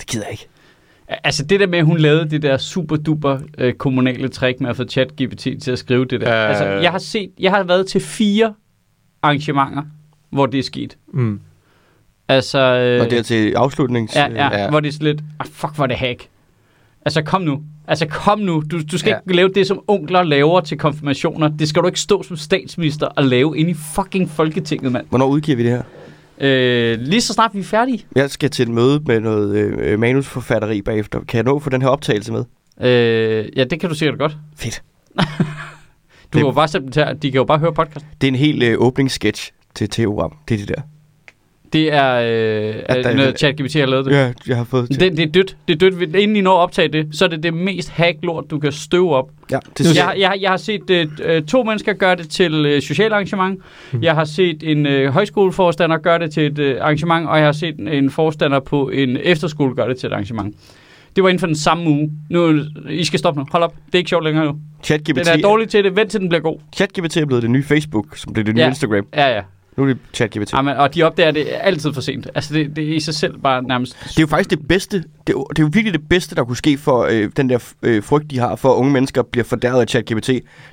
Det 0.00 0.06
gider 0.08 0.24
jeg 0.24 0.32
ikke. 0.32 0.48
Altså 1.24 1.44
det 1.44 1.60
der 1.60 1.66
med, 1.66 1.78
at 1.78 1.84
hun 1.84 1.98
lavede 1.98 2.30
det 2.30 2.42
der 2.42 2.56
super 2.58 2.96
duper 2.96 3.38
øh, 3.58 3.72
kommunale 3.74 4.28
trick 4.28 4.60
med 4.60 4.70
at 4.70 4.76
få 4.76 4.84
ChatGPT 4.84 5.38
til 5.62 5.70
at 5.70 5.78
skrive 5.78 6.04
det 6.04 6.20
der. 6.20 6.42
Øh. 6.44 6.48
Altså, 6.48 6.64
jeg 6.64 6.90
har 6.90 6.98
set, 6.98 7.30
jeg 7.38 7.50
har 7.50 7.62
været 7.62 7.86
til 7.86 8.00
fire 8.00 8.54
arrangementer, 9.22 9.82
hvor 10.30 10.46
det 10.46 10.58
er 10.58 10.62
sket. 10.62 10.96
Mm. 11.14 11.40
Altså, 12.28 12.58
øh, 12.58 13.04
Og 13.04 13.10
det 13.10 13.18
er 13.18 13.22
til 13.22 13.52
afslutnings... 13.52 14.16
Ja, 14.16 14.26
ja, 14.30 14.58
Ja. 14.62 14.70
hvor 14.70 14.80
det 14.80 14.88
er 14.88 14.92
sådan 14.92 15.06
lidt, 15.06 15.20
ah, 15.40 15.46
fuck, 15.52 15.74
hvor 15.74 15.84
er 15.84 15.88
det 15.88 15.96
hack. 15.96 16.28
Altså, 17.04 17.22
kom 17.22 17.42
nu. 17.42 17.62
Altså, 17.88 18.06
kom 18.06 18.38
nu. 18.38 18.62
Du, 18.70 18.80
du 18.92 18.98
skal 18.98 19.10
Ja. 19.10 19.14
ja. 19.14 19.20
ikke 19.20 19.36
lave 19.36 19.48
det, 19.48 19.66
som 19.66 19.80
onkler 19.86 20.22
laver 20.22 20.60
til 20.60 20.78
konfirmationer. 20.78 21.48
Det 21.48 21.68
skal 21.68 21.82
du 21.82 21.86
ikke 21.86 22.00
stå 22.00 22.22
som 22.22 22.36
statsminister 22.36 23.06
og 23.06 23.24
lave 23.24 23.58
ind 23.58 23.70
i 23.70 23.74
fucking 23.74 24.30
Folketinget, 24.30 24.92
mand. 24.92 25.06
Hvornår 25.08 25.26
udgiver 25.26 25.56
vi 25.56 25.62
det 25.62 25.70
her? 25.70 25.82
Øh, 26.40 26.98
lige 27.00 27.20
så 27.20 27.32
snart 27.32 27.50
vi 27.54 27.60
er 27.60 27.64
færdige. 27.64 28.04
Jeg 28.16 28.30
skal 28.30 28.50
til 28.50 28.62
et 28.62 28.68
møde 28.68 29.02
med 29.06 29.20
noget 29.20 29.56
øh, 29.56 29.98
manusforfatteri 29.98 30.82
bagefter. 30.82 31.20
Kan 31.24 31.36
jeg 31.36 31.44
nå 31.44 31.56
at 31.56 31.62
få 31.62 31.70
den 31.70 31.82
her 31.82 31.88
optagelse 31.88 32.32
med? 32.32 32.44
Øh, 32.80 33.48
ja, 33.56 33.64
det 33.64 33.80
kan 33.80 33.88
du 33.88 33.94
sikkert 33.94 34.18
godt. 34.18 34.36
Fedt. 34.56 34.82
Du 36.32 36.38
Det- 36.38 36.44
kan 36.44 36.48
jo 36.48 36.52
bare 36.52 36.68
til, 36.68 36.82
de 37.22 37.30
kan 37.30 37.38
jo 37.38 37.44
bare 37.44 37.58
høre 37.58 37.72
podcast. 37.72 38.06
Det 38.20 38.26
er 38.26 38.28
en 38.28 38.34
helt 38.38 38.62
øh, 38.62 38.74
åbningssketch 38.78 39.52
til 39.74 39.88
TV-program. 39.90 40.36
Det 40.48 40.54
er 40.54 40.58
det 40.58 40.68
der. 40.68 40.82
Det 41.72 41.92
er 41.92 42.12
øh, 42.14 42.74
At 42.86 43.04
der- 43.04 43.14
noget 43.16 43.38
ChatGPT 43.38 43.74
har 43.74 43.86
lavet 43.86 44.04
det. 44.06 44.12
Ja, 44.12 44.32
jeg 44.48 44.56
har 44.56 44.64
fået 44.64 44.90
til. 44.90 45.00
Det, 45.00 45.16
det 45.16 45.22
er 45.28 45.32
dødt. 45.32 45.56
Det 45.68 45.74
er 45.82 45.90
dødt. 45.90 46.16
Inden 46.16 46.36
I 46.36 46.40
når 46.40 46.56
at 46.58 46.62
optage 46.62 46.88
det, 46.88 47.08
så 47.12 47.24
er 47.24 47.28
det 47.28 47.42
det 47.42 47.54
mest 47.54 47.90
hacklort, 47.90 48.44
du 48.50 48.58
kan 48.58 48.72
støve 48.72 49.14
op. 49.14 49.30
Ja, 49.50 49.58
det 49.78 49.96
Jeg, 49.96 50.14
jeg, 50.18 50.28
har- 50.28 50.36
jeg 50.40 50.50
har 50.50 50.56
set 50.56 50.90
øh, 50.90 51.06
øh, 51.24 51.42
to 51.42 51.62
mennesker 51.62 51.92
gøre 51.92 52.16
det 52.16 52.28
til 52.30 52.66
øh, 52.66 52.82
socialt 52.82 53.12
arrangement. 53.12 53.60
Mhm. 53.92 54.02
Jeg 54.02 54.14
har 54.14 54.24
set 54.24 54.62
en 54.62 54.86
øh, 54.86 55.12
højskoleforstander 55.12 55.96
gøre 55.98 56.18
det 56.18 56.30
til 56.32 56.42
et 56.46 56.58
øh, 56.58 56.76
arrangement, 56.80 57.28
og 57.28 57.36
jeg 57.38 57.44
har 57.44 57.52
set 57.52 57.74
en 57.78 58.10
forstander 58.10 58.60
på 58.60 58.88
en 58.88 59.16
efterskole 59.22 59.74
gøre 59.74 59.88
det 59.88 59.96
til 59.96 60.06
et 60.06 60.12
arrangement. 60.12 60.54
Det 61.16 61.24
var 61.24 61.28
inden 61.30 61.40
for 61.40 61.46
den 61.46 61.56
samme 61.56 61.90
uge. 61.90 62.10
Nu, 62.30 62.60
I 62.90 63.04
skal 63.04 63.18
stoppe 63.18 63.40
nu. 63.40 63.46
Hold 63.52 63.62
op. 63.62 63.74
Det 63.86 63.94
er 63.94 63.98
ikke 63.98 64.08
sjovt 64.08 64.24
længere 64.24 64.44
nu. 64.44 64.56
ChatGPT, 64.82 65.16
Den 65.26 65.38
er 65.38 65.42
dårlig 65.42 65.68
til 65.68 65.84
det. 65.84 65.96
Vent 65.96 66.10
til 66.10 66.20
den 66.20 66.28
bliver 66.28 66.42
god. 66.42 66.58
ChatGPT 66.76 67.16
er 67.16 67.26
blevet 67.26 67.42
det 67.42 67.50
nye 67.50 67.62
Facebook, 67.62 68.16
som 68.16 68.32
blev 68.32 68.46
det 68.46 68.54
nye 68.54 68.62
Ja. 68.62 68.68
Instagram. 68.68 69.06
Ja, 69.16 69.34
ja. 69.34 69.40
Nu 69.76 69.82
er 69.82 69.86
det 69.86 69.98
ChatGPT. 70.14 70.54
Amen, 70.54 70.76
og 70.76 70.94
de 70.94 71.02
opdager 71.02 71.30
det 71.30 71.46
altid 71.50 71.92
for 71.92 72.00
sent. 72.00 72.26
Altså, 72.34 72.54
det, 72.54 72.76
det 72.76 72.90
er 72.90 72.94
i 72.96 73.00
sig 73.00 73.14
selv 73.14 73.38
bare 73.38 73.62
nærmest... 73.62 73.96
Det 74.04 74.18
er 74.18 74.22
jo 74.22 74.26
faktisk 74.26 74.50
det 74.50 74.68
bedste, 74.68 74.96
det 74.98 75.04
er 75.28 75.32
jo, 75.32 75.46
det 75.50 75.58
er 75.58 75.62
jo 75.62 75.70
virkelig 75.72 75.92
det 76.00 76.08
bedste, 76.08 76.34
der 76.34 76.44
kunne 76.44 76.56
ske 76.56 76.78
for 76.78 77.02
øh, 77.10 77.30
den 77.36 77.48
der 77.48 77.72
øh, 77.82 78.02
frygt, 78.02 78.30
de 78.30 78.38
har 78.38 78.56
for, 78.56 78.72
at 78.72 78.76
unge 78.76 78.92
mennesker 78.92 79.22
bliver 79.22 79.44
fordærvet 79.44 79.80
af 79.80 79.88
ChatGPT. 79.88 80.26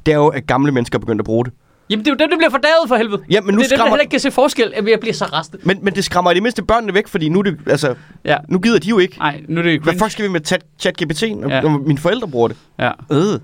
Det 0.06 0.12
er 0.12 0.16
jo, 0.16 0.28
at 0.28 0.48
gamle 0.48 0.72
mennesker 0.72 1.00
begynder 1.00 1.22
at 1.22 1.26
bruge 1.26 1.46
det. 1.46 1.54
Jamen, 1.90 2.06
det 2.06 2.12
er 2.12 2.16
jo 2.16 2.18
dem, 2.20 2.30
der 2.30 2.38
bliver 2.38 2.50
fordavet 2.50 2.88
for 2.88 2.96
helvede. 2.96 3.22
Ja, 3.30 3.42
men 3.42 3.56
nu 3.56 3.60
det 3.60 3.66
er 3.66 3.70
dem, 3.70 3.70
der 3.70 3.76
skræmmer- 3.78 3.90
heller 3.90 4.02
ikke 4.02 4.12
kan 4.12 4.20
se 4.20 4.32
forskel. 4.32 4.74
Jamen, 4.76 4.92
jeg 4.92 5.00
bliver 5.00 5.14
så 5.14 5.26
rastet. 5.26 5.66
Men, 5.66 5.80
men 5.82 5.96
det 5.96 6.06
skræmmer 6.06 6.32
i 6.32 6.34
det 6.34 6.44
mindste 6.44 6.64
børnene 6.64 6.94
væk, 6.94 7.08
fordi 7.08 7.30
nu, 7.30 7.40
er 7.40 7.44
det, 7.44 7.58
altså, 7.68 7.96
Ja. 8.26 8.38
nu 8.48 8.60
gider 8.60 8.80
de 8.80 8.90
jo 8.90 9.00
ikke. 9.00 9.18
Nej, 9.18 9.42
nu 9.48 9.60
er 9.60 9.64
det 9.64 9.82
Hvad 9.82 9.94
fuck 9.94 10.12
skal 10.12 10.26
vi 10.26 10.30
med 10.30 10.42
chat- 10.52 10.76
ChatGPT, 10.80 11.24
når, 11.38 11.50
ja. 11.50 11.62
når 11.62 11.70
mine 11.78 11.98
forældre 12.00 12.28
bruger 12.28 12.48
det? 12.48 12.58
Ja. 12.80 12.92
Øh. 13.12 13.40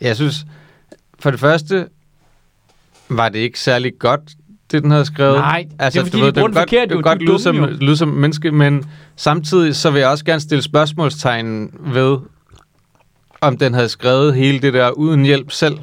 Jeg 0.00 0.16
synes, 0.16 0.46
for 1.18 1.30
det 1.30 1.40
første 1.40 1.86
var 3.08 3.28
det 3.28 3.38
ikke 3.38 3.60
særlig 3.60 3.92
godt, 3.98 4.20
det 4.72 4.82
den 4.82 4.90
havde 4.90 5.04
skrevet. 5.04 5.38
Nej, 5.38 5.66
det 5.80 5.96
er 5.96 6.04
fordi, 6.04 6.10
du 6.10 6.16
de 6.16 6.20
bruger 6.20 6.30
det 6.30 6.44
den 6.44 6.54
forkert, 6.54 6.88
det 6.88 6.94
jo. 6.94 7.00
kan 7.00 7.02
godt 7.02 7.20
De 7.20 7.24
lyde 7.24 7.38
som, 7.38 7.56
lyde 7.80 7.96
som 7.96 8.08
menneske, 8.08 8.50
men 8.50 8.84
samtidig 9.16 9.76
så 9.76 9.90
vil 9.90 10.00
jeg 10.00 10.08
også 10.08 10.24
gerne 10.24 10.40
stille 10.40 10.62
spørgsmålstegn 10.62 11.70
ved, 11.80 12.18
om 13.40 13.56
den 13.56 13.74
havde 13.74 13.88
skrevet 13.88 14.34
hele 14.34 14.58
det 14.58 14.74
der 14.74 14.90
uden 14.90 15.24
hjælp 15.24 15.50
selv. 15.50 15.78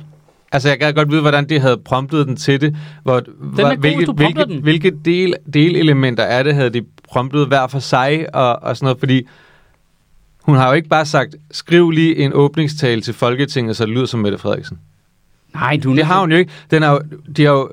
Altså, 0.52 0.70
jeg 0.70 0.80
kan 0.80 0.94
godt 0.94 1.12
vide, 1.12 1.22
hvordan 1.22 1.50
de 1.50 1.60
havde 1.60 1.78
promptet 1.78 2.28
den 2.28 2.36
til 2.36 2.62
det. 2.62 2.76
Hvor, 3.04 3.22
god, 3.64 3.78
hvilke, 3.78 4.06
prompter 4.06 4.26
hvilke, 4.26 4.54
den. 4.54 4.64
hvilke 4.64 4.92
del, 5.06 5.34
delelementer 5.54 6.24
er 6.24 6.44
det, 6.44 6.56
havde 6.56 6.70
de 6.70 6.82
promptet 7.10 7.48
hver 7.48 7.68
for 7.68 7.80
sig 7.80 8.36
og, 8.36 8.64
og 8.64 8.78
sådan 8.78 8.86
noget, 8.86 9.00
fordi 9.00 9.28
hun 10.42 10.56
har 10.56 10.68
jo 10.68 10.74
ikke 10.74 10.90
bare 10.90 11.06
sagt, 11.06 11.36
skriv 11.52 11.92
lige 11.92 12.16
en 12.16 12.34
åbningstale 12.34 13.02
til 13.02 13.14
Folketinget, 13.14 13.78
så 13.78 13.86
det 13.86 13.94
lyder 13.94 14.06
som 14.06 14.20
Mette 14.20 14.38
Frederiksen. 14.38 14.80
Nej, 15.54 15.80
du 15.84 15.96
Det 15.96 16.06
har 16.06 16.20
hun 16.20 16.32
jo 16.32 16.38
ikke. 16.38 16.52
Den 16.72 16.84
er 16.84 16.92
jo, 16.92 17.02
de 17.38 17.46
har 17.46 17.52
jo, 17.52 17.72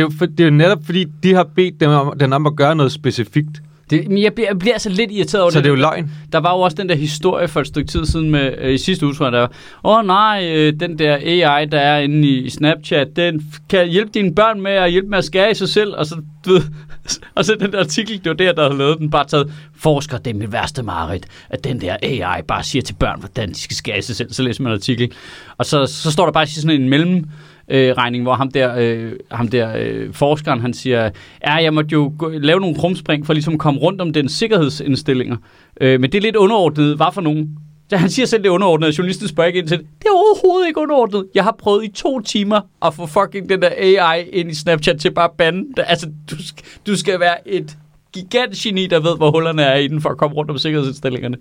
er 0.00 0.04
jo 0.04 0.10
for, 0.18 0.26
det 0.26 0.40
er 0.40 0.44
jo 0.44 0.50
netop 0.50 0.78
fordi, 0.84 1.04
de 1.22 1.34
har 1.34 1.44
bedt 1.44 1.80
dem 1.80 1.90
om, 1.90 2.18
den 2.18 2.32
om 2.32 2.46
at 2.46 2.56
gøre 2.56 2.76
noget 2.76 2.92
specifikt. 2.92 3.62
Det, 3.90 4.08
men 4.08 4.22
jeg 4.22 4.34
bliver, 4.34 4.48
jeg 4.48 4.58
bliver 4.58 4.74
altså 4.74 4.88
lidt 4.88 5.10
irriteret 5.12 5.42
over 5.42 5.50
Så 5.50 5.58
det 5.58 5.66
er 5.66 5.70
jo 5.70 5.74
løgn. 5.74 6.10
Der 6.32 6.38
var 6.38 6.54
jo 6.54 6.60
også 6.60 6.76
den 6.76 6.88
der 6.88 6.94
historie 6.94 7.48
for 7.48 7.60
et 7.60 7.66
stykke 7.66 7.90
tid 7.90 8.04
siden 8.04 8.30
med, 8.30 8.54
øh, 8.58 8.74
i 8.74 8.78
sidste 8.78 9.06
uge, 9.06 9.14
tror 9.14 9.26
jeg, 9.26 9.32
der 9.32 9.38
var, 9.38 9.52
åh 9.84 9.98
oh, 9.98 10.06
nej, 10.06 10.52
øh, 10.56 10.72
den 10.80 10.98
der 10.98 11.16
AI, 11.16 11.66
der 11.66 11.80
er 11.80 11.98
inde 11.98 12.28
i 12.28 12.50
Snapchat, 12.50 13.08
den 13.16 13.52
kan 13.68 13.88
hjælpe 13.88 14.10
dine 14.14 14.34
børn 14.34 14.60
med 14.60 14.72
at 14.72 14.90
hjælpe 14.90 15.08
med 15.08 15.18
at 15.18 15.24
skære 15.24 15.50
i 15.50 15.54
sig 15.54 15.68
selv, 15.68 15.94
og 15.96 16.06
så, 16.06 16.14
du 16.46 16.52
ved, 16.52 16.62
og 17.36 17.44
så 17.44 17.56
den 17.60 17.72
der 17.72 17.78
artikel, 17.78 18.18
det 18.18 18.26
var 18.26 18.34
der, 18.34 18.52
der 18.52 18.62
havde 18.62 18.78
lavet 18.78 18.98
den, 18.98 19.10
bare 19.10 19.24
taget, 19.24 19.52
forsker, 19.76 20.18
det 20.18 20.30
er 20.30 20.34
mit 20.34 20.52
værste 20.52 20.82
mareridt, 20.82 21.26
at 21.50 21.64
den 21.64 21.80
der 21.80 21.96
AI 22.02 22.42
bare 22.42 22.64
siger 22.64 22.82
til 22.82 22.94
børn, 22.94 23.20
hvordan 23.20 23.48
de 23.48 23.60
skal 23.60 23.76
skære 23.76 23.98
i 23.98 24.02
sig 24.02 24.16
selv, 24.16 24.32
så 24.32 24.42
læser 24.42 24.62
man 24.62 24.72
en 24.72 24.76
artikel, 24.76 25.12
og 25.58 25.66
så, 25.66 25.86
så 25.86 26.10
står 26.10 26.24
der 26.24 26.32
bare 26.32 26.46
sådan 26.46 26.80
en 26.80 26.88
mellem, 26.88 27.24
øh, 27.70 27.92
regning, 27.92 28.22
hvor 28.22 28.34
ham 28.34 28.50
der, 28.50 28.74
øh, 28.78 29.12
ham 29.30 29.48
der 29.48 29.72
øh, 29.78 30.12
forskeren, 30.12 30.60
han 30.60 30.74
siger, 30.74 31.10
ja, 31.46 31.54
jeg 31.54 31.74
måtte 31.74 31.92
jo 31.92 32.12
gå, 32.18 32.28
lave 32.28 32.60
nogle 32.60 32.76
krumspring 32.76 33.26
for 33.26 33.32
ligesom 33.32 33.52
at 33.54 33.60
komme 33.60 33.80
rundt 33.80 34.00
om 34.00 34.12
den 34.12 34.28
sikkerhedsindstillinger. 34.28 35.36
Øh, 35.80 36.00
men 36.00 36.12
det 36.12 36.18
er 36.18 36.22
lidt 36.22 36.36
underordnet. 36.36 36.96
Hvad 36.96 37.06
for 37.14 37.20
nogen? 37.20 37.48
Ja, 37.92 37.96
han 37.96 38.10
siger 38.10 38.26
selv, 38.26 38.42
det 38.42 38.48
er 38.48 38.52
underordnet, 38.52 38.98
journalisten 38.98 39.28
spørger 39.28 39.46
ikke 39.48 39.58
ind 39.58 39.68
til 39.68 39.78
det. 39.78 39.86
Det 39.98 40.06
er 40.06 40.10
overhovedet 40.12 40.68
ikke 40.68 40.80
underordnet. 40.80 41.26
Jeg 41.34 41.44
har 41.44 41.56
prøvet 41.58 41.84
i 41.84 41.88
to 41.88 42.20
timer 42.20 42.60
at 42.82 42.94
få 42.94 43.06
fucking 43.06 43.48
den 43.48 43.62
der 43.62 43.68
AI 43.76 44.28
ind 44.32 44.50
i 44.50 44.54
Snapchat 44.54 45.00
til 45.00 45.10
bare 45.10 45.24
at 45.24 45.30
bande. 45.38 45.64
Altså, 45.82 46.06
du 46.30 46.46
skal, 46.46 46.64
du 46.86 46.96
skal 46.96 47.20
være 47.20 47.48
et 47.48 47.76
gigantgeni, 48.12 48.86
der 48.86 49.00
ved, 49.00 49.16
hvor 49.16 49.30
hullerne 49.30 49.62
er 49.62 49.76
i 49.76 49.88
den, 49.88 50.00
for 50.00 50.08
at 50.08 50.16
komme 50.16 50.36
rundt 50.36 50.50
om 50.50 50.58
sikkerhedsindstillingerne. 50.58 51.36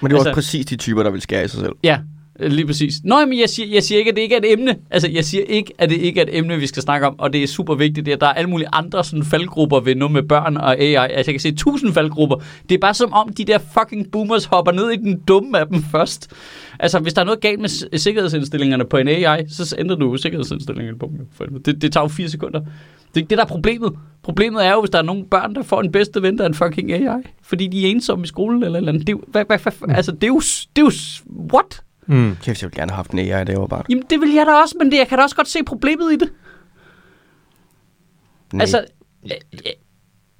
Men 0.00 0.10
det 0.10 0.14
er 0.14 0.18
Altså- 0.18 0.30
også 0.30 0.34
præcis 0.34 0.66
de 0.66 0.76
typer, 0.76 1.02
der 1.02 1.10
vil 1.10 1.20
skære 1.20 1.44
i 1.44 1.48
sig 1.48 1.60
selv. 1.60 1.72
Ja, 1.84 1.98
Øh, 2.40 2.52
lige 2.52 2.66
præcis. 2.66 2.94
Nå, 3.04 3.26
men 3.26 3.40
jeg 3.40 3.48
siger, 3.48 3.68
jeg 3.74 3.82
siger 3.82 3.98
ikke, 3.98 4.10
at 4.10 4.16
det 4.16 4.22
ikke 4.22 4.34
er 4.34 4.38
et 4.38 4.52
emne. 4.52 4.76
Altså, 4.90 5.08
jeg 5.10 5.24
siger 5.24 5.44
ikke, 5.48 5.72
at 5.78 5.90
det 5.90 5.96
ikke 5.96 6.20
er 6.20 6.24
et 6.24 6.36
emne, 6.38 6.56
vi 6.56 6.66
skal 6.66 6.82
snakke 6.82 7.06
om, 7.06 7.14
og 7.18 7.32
det 7.32 7.42
er 7.42 7.46
super 7.46 7.74
vigtigt. 7.74 8.06
Det 8.06 8.20
der 8.20 8.26
er 8.26 8.32
alle 8.32 8.50
mulige 8.50 8.68
andre 8.72 9.04
sådan 9.04 9.24
faldgrupper 9.24 9.80
ved 9.80 9.94
noget 9.94 10.12
med 10.12 10.22
børn 10.22 10.56
og 10.56 10.78
AI. 10.80 10.94
Altså, 10.94 11.12
jeg 11.16 11.24
kan 11.34 11.40
se 11.40 11.52
tusind 11.54 11.92
faldgrupper. 11.92 12.36
Det 12.68 12.74
er 12.74 12.78
bare 12.78 12.94
som 12.94 13.12
om, 13.12 13.28
de 13.32 13.44
der 13.44 13.58
fucking 13.78 14.10
boomers 14.10 14.44
hopper 14.44 14.72
ned 14.72 14.90
i 14.90 14.96
den 14.96 15.20
dumme 15.28 15.58
af 15.58 15.66
dem 15.66 15.82
først. 15.82 16.30
Altså, 16.78 16.98
hvis 16.98 17.12
der 17.14 17.20
er 17.20 17.24
noget 17.26 17.40
galt 17.40 17.60
med 17.60 17.98
sikkerhedsindstillingerne 17.98 18.84
på 18.84 18.96
en 18.96 19.08
AI, 19.08 19.44
så 19.48 19.76
ændrer 19.78 19.96
du 19.96 20.16
sikkerhedsindstillingerne 20.16 20.98
på 20.98 21.10
dem. 21.50 21.62
Det, 21.62 21.82
det 21.82 21.92
tager 21.92 22.04
jo 22.04 22.08
fire 22.08 22.28
sekunder. 22.28 22.60
Det 22.60 22.68
er 23.14 23.20
ikke 23.20 23.30
det, 23.30 23.38
der 23.38 23.44
er 23.44 23.48
problemet. 23.48 23.92
Problemet 24.22 24.66
er 24.66 24.72
jo, 24.72 24.80
hvis 24.80 24.90
der 24.90 24.98
er 24.98 25.02
nogle 25.02 25.24
børn, 25.24 25.54
der 25.54 25.62
får 25.62 25.80
en 25.80 25.92
bedste 25.92 26.22
ven, 26.22 26.38
der 26.38 26.44
er 26.44 26.48
en 26.48 26.54
fucking 26.54 26.92
AI. 26.92 27.22
Fordi 27.42 27.66
de 27.66 27.86
er 27.86 27.90
ensomme 27.90 28.24
i 28.24 28.26
skolen 28.26 28.62
eller 28.62 28.76
eller 28.76 28.92
andet. 28.92 29.06
Det 29.06 29.12
er, 29.12 29.16
jo- 29.16 29.24
hvad, 29.28 29.44
hvad, 29.44 29.58
hvad, 29.58 29.96
altså, 29.96 30.12
det 30.12 30.22
er 30.24 30.28
jo... 30.28 30.40
Det 30.76 30.78
er 30.78 30.82
jo 30.82 30.90
what? 31.54 31.82
Mm. 32.06 32.36
Kæft, 32.42 32.62
jeg 32.62 32.70
ville 32.70 32.80
gerne 32.80 32.90
have 32.90 32.96
haft 32.96 33.10
en 33.10 33.18
AI, 33.18 33.44
da 33.44 33.52
jeg 33.52 33.60
var 33.60 33.66
barn. 33.66 33.84
Jamen, 33.88 34.04
det 34.10 34.20
vil 34.20 34.32
jeg 34.32 34.46
da 34.46 34.52
også, 34.52 34.74
men 34.78 34.90
det, 34.90 34.98
jeg 34.98 35.08
kan 35.08 35.18
da 35.18 35.24
også 35.24 35.36
godt 35.36 35.48
se 35.48 35.64
problemet 35.64 36.12
i 36.12 36.16
det. 36.16 36.32
Nej. 38.52 38.60
Altså, 38.60 38.84
øh, 39.24 39.30
øh, 39.52 39.72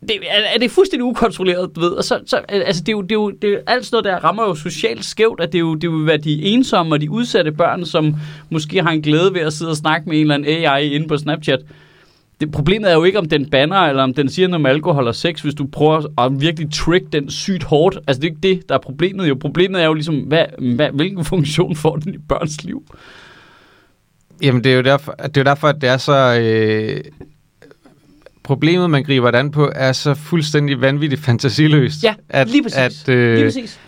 det, 0.08 0.16
er, 0.30 0.40
er 0.54 0.58
det 0.58 0.70
fuldstændig 0.70 1.04
ukontrolleret, 1.04 1.76
du 1.76 1.80
ved? 1.80 1.90
Og 1.90 2.04
så, 2.04 2.20
så, 2.26 2.36
øh, 2.36 2.42
altså, 2.66 2.82
det 2.82 2.88
er 2.88 2.92
jo, 2.92 3.02
det 3.02 3.12
er 3.12 3.14
jo, 3.14 3.30
det 3.30 3.52
er, 3.52 3.58
alt 3.66 3.86
sådan 3.86 4.04
noget 4.04 4.04
der 4.04 4.24
rammer 4.24 4.42
jo 4.42 4.54
socialt 4.54 5.04
skævt, 5.04 5.40
at 5.40 5.52
det 5.52 5.58
er 5.58 5.60
jo, 5.60 5.74
det 5.74 5.90
vil 5.90 6.06
være 6.06 6.16
de 6.16 6.42
ensomme 6.42 6.94
og 6.94 7.00
de 7.00 7.10
udsatte 7.10 7.52
børn, 7.52 7.84
som 7.84 8.14
måske 8.50 8.82
har 8.82 8.90
en 8.90 9.02
glæde 9.02 9.34
ved 9.34 9.40
at 9.40 9.52
sidde 9.52 9.70
og 9.70 9.76
snakke 9.76 10.08
med 10.08 10.16
en 10.16 10.20
eller 10.20 10.34
anden 10.34 10.48
AI 10.48 10.92
inde 10.92 11.08
på 11.08 11.16
Snapchat. 11.16 11.60
Det, 12.40 12.52
problemet 12.52 12.90
er 12.90 12.94
jo 12.94 13.04
ikke, 13.04 13.18
om 13.18 13.28
den 13.28 13.50
banner, 13.50 13.76
eller 13.76 14.02
om 14.02 14.14
den 14.14 14.28
siger 14.28 14.48
noget 14.48 14.60
med 14.60 14.70
alkohol 14.70 15.08
og 15.08 15.14
sex, 15.14 15.40
hvis 15.40 15.54
du 15.54 15.66
prøver 15.66 16.20
at 16.20 16.40
virkelig 16.40 16.72
trick 16.72 17.12
den 17.12 17.30
sygt 17.30 17.62
hårdt. 17.62 17.98
Altså, 18.06 18.20
det 18.20 18.28
er 18.28 18.30
ikke 18.30 18.56
det, 18.56 18.68
der 18.68 18.74
er 18.74 18.78
problemet 18.78 19.28
jo. 19.28 19.34
Problemet 19.34 19.82
er 19.82 19.86
jo 19.86 19.94
ligesom, 19.94 20.20
hvad, 20.20 20.44
hvad, 20.76 20.90
hvilken 20.92 21.24
funktion 21.34 21.76
får 21.76 21.96
den 21.96 22.14
i 22.14 22.18
børns 22.18 22.64
liv? 22.64 22.84
Jamen, 24.42 24.64
det 24.64 24.72
er 24.72 24.76
jo 24.76 24.82
derfor, 24.82 25.12
det 25.12 25.36
er 25.36 25.40
jo 25.40 25.44
derfor 25.44 25.68
at 25.68 25.80
det 25.80 25.88
er 25.88 25.96
så... 25.96 26.38
Øh, 26.40 27.04
problemet, 28.42 28.90
man 28.90 29.04
griber 29.04 29.30
det 29.30 29.38
an 29.38 29.50
på, 29.50 29.72
er 29.74 29.92
så 29.92 30.14
fuldstændig 30.14 30.80
vanvittigt 30.80 31.22
fantasiløst. 31.26 32.04
Ja, 32.04 32.14
at, 32.28 32.48
lige 32.48 32.62
præcis. 32.62 32.78
At, 32.78 33.08
øh, 33.08 33.34
Lige 33.34 33.44
præcis. 33.44 33.80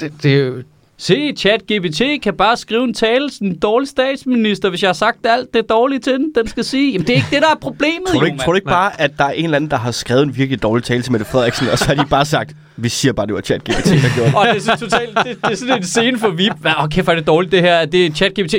det, 0.00 0.12
det 0.22 0.34
er 0.34 0.46
jo, 0.46 0.62
Se, 1.02 1.32
ChatGPT 1.36 2.02
kan 2.22 2.34
bare 2.34 2.56
skrive 2.56 2.84
en 2.84 2.94
tale 2.94 3.30
til 3.30 3.42
en 3.46 3.58
dårlig 3.58 3.88
statsminister, 3.88 4.68
hvis 4.70 4.82
jeg 4.82 4.88
har 4.88 4.92
sagt 4.92 5.18
alt 5.24 5.54
det 5.54 5.68
dårlige 5.70 5.98
til 5.98 6.12
den, 6.12 6.32
den 6.34 6.48
skal 6.48 6.64
sige. 6.64 6.92
Jamen, 6.92 7.06
det 7.06 7.12
er 7.12 7.16
ikke 7.16 7.28
det, 7.30 7.42
der 7.42 7.48
er 7.50 7.54
problemet, 7.60 8.06
Tror 8.06 8.12
du 8.14 8.18
jo, 8.20 8.24
ikke, 8.24 8.36
mand. 8.36 8.44
tror 8.44 8.52
du 8.52 8.56
ikke 8.56 8.68
bare, 8.68 9.00
at 9.00 9.10
der 9.18 9.24
er 9.24 9.30
en 9.30 9.44
eller 9.44 9.56
anden, 9.56 9.70
der 9.70 9.76
har 9.76 9.90
skrevet 9.90 10.22
en 10.22 10.36
virkelig 10.36 10.62
dårlig 10.62 10.84
tale 10.84 11.02
til 11.02 11.12
Mette 11.12 11.26
Frederiksen, 11.26 11.68
og 11.68 11.78
så 11.78 11.84
har 11.84 11.94
de 11.94 12.08
bare 12.10 12.24
sagt, 12.24 12.52
vi 12.76 12.88
siger 12.88 13.12
bare, 13.12 13.26
det 13.26 13.34
var 13.34 13.40
ChatGPT, 13.40 13.84
der 13.86 14.14
gjorde 14.14 14.30
det. 14.30 14.36
Og 14.36 14.46
det 14.46 14.56
er, 14.56 14.60
så 14.60 14.76
totalt, 14.80 15.18
det, 15.24 15.38
det 15.44 15.52
er 15.52 15.54
sådan 15.56 15.76
en 15.76 15.84
scene 15.84 16.18
for 16.18 16.28
VIP. 16.28 16.52
Hvad, 16.60 16.72
åh, 16.82 16.88
kæft, 16.88 17.08
er 17.08 17.14
det 17.14 17.26
dårligt, 17.26 17.52
det 17.52 17.60
her. 17.62 17.84
Det 17.84 18.06
er 18.06 18.10
ChatGPT. 18.10 18.54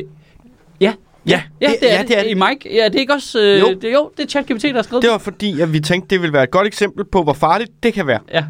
Ja, 0.82 0.94
Ja, 1.26 1.42
ja, 1.62 1.68
det, 1.68 1.78
det 1.82 1.92
er 1.92 1.96
ja, 1.96 2.04
det 2.04 2.18
er 2.18 2.24
det. 2.24 2.30
I 2.32 2.34
Mike, 2.34 2.76
ja, 2.78 2.86
det 2.86 2.96
er 2.96 3.00
ikke 3.00 3.14
også... 3.14 3.40
Øh, 3.40 3.60
Jo. 3.60 3.74
Det, 3.82 3.94
jo, 3.94 4.12
det 4.18 4.24
er 4.24 4.28
ChatGPT, 4.28 4.64
der 4.64 4.74
har 4.76 4.82
skrevet 4.82 5.02
Det 5.04 5.12
var 5.12 5.18
fordi, 5.18 5.62
at 5.62 5.74
vi 5.74 5.80
tænkte, 5.80 6.08
det 6.16 6.22
ville 6.22 6.34
være 6.34 6.44
et 6.44 6.52
godt 6.52 6.68
eksempel 6.68 7.06
på, 7.12 7.24
hvor 7.24 7.34
farligt 7.34 7.72
det 7.84 7.94
kan 7.94 8.08
være. 8.08 8.20
Ja. 8.34 8.44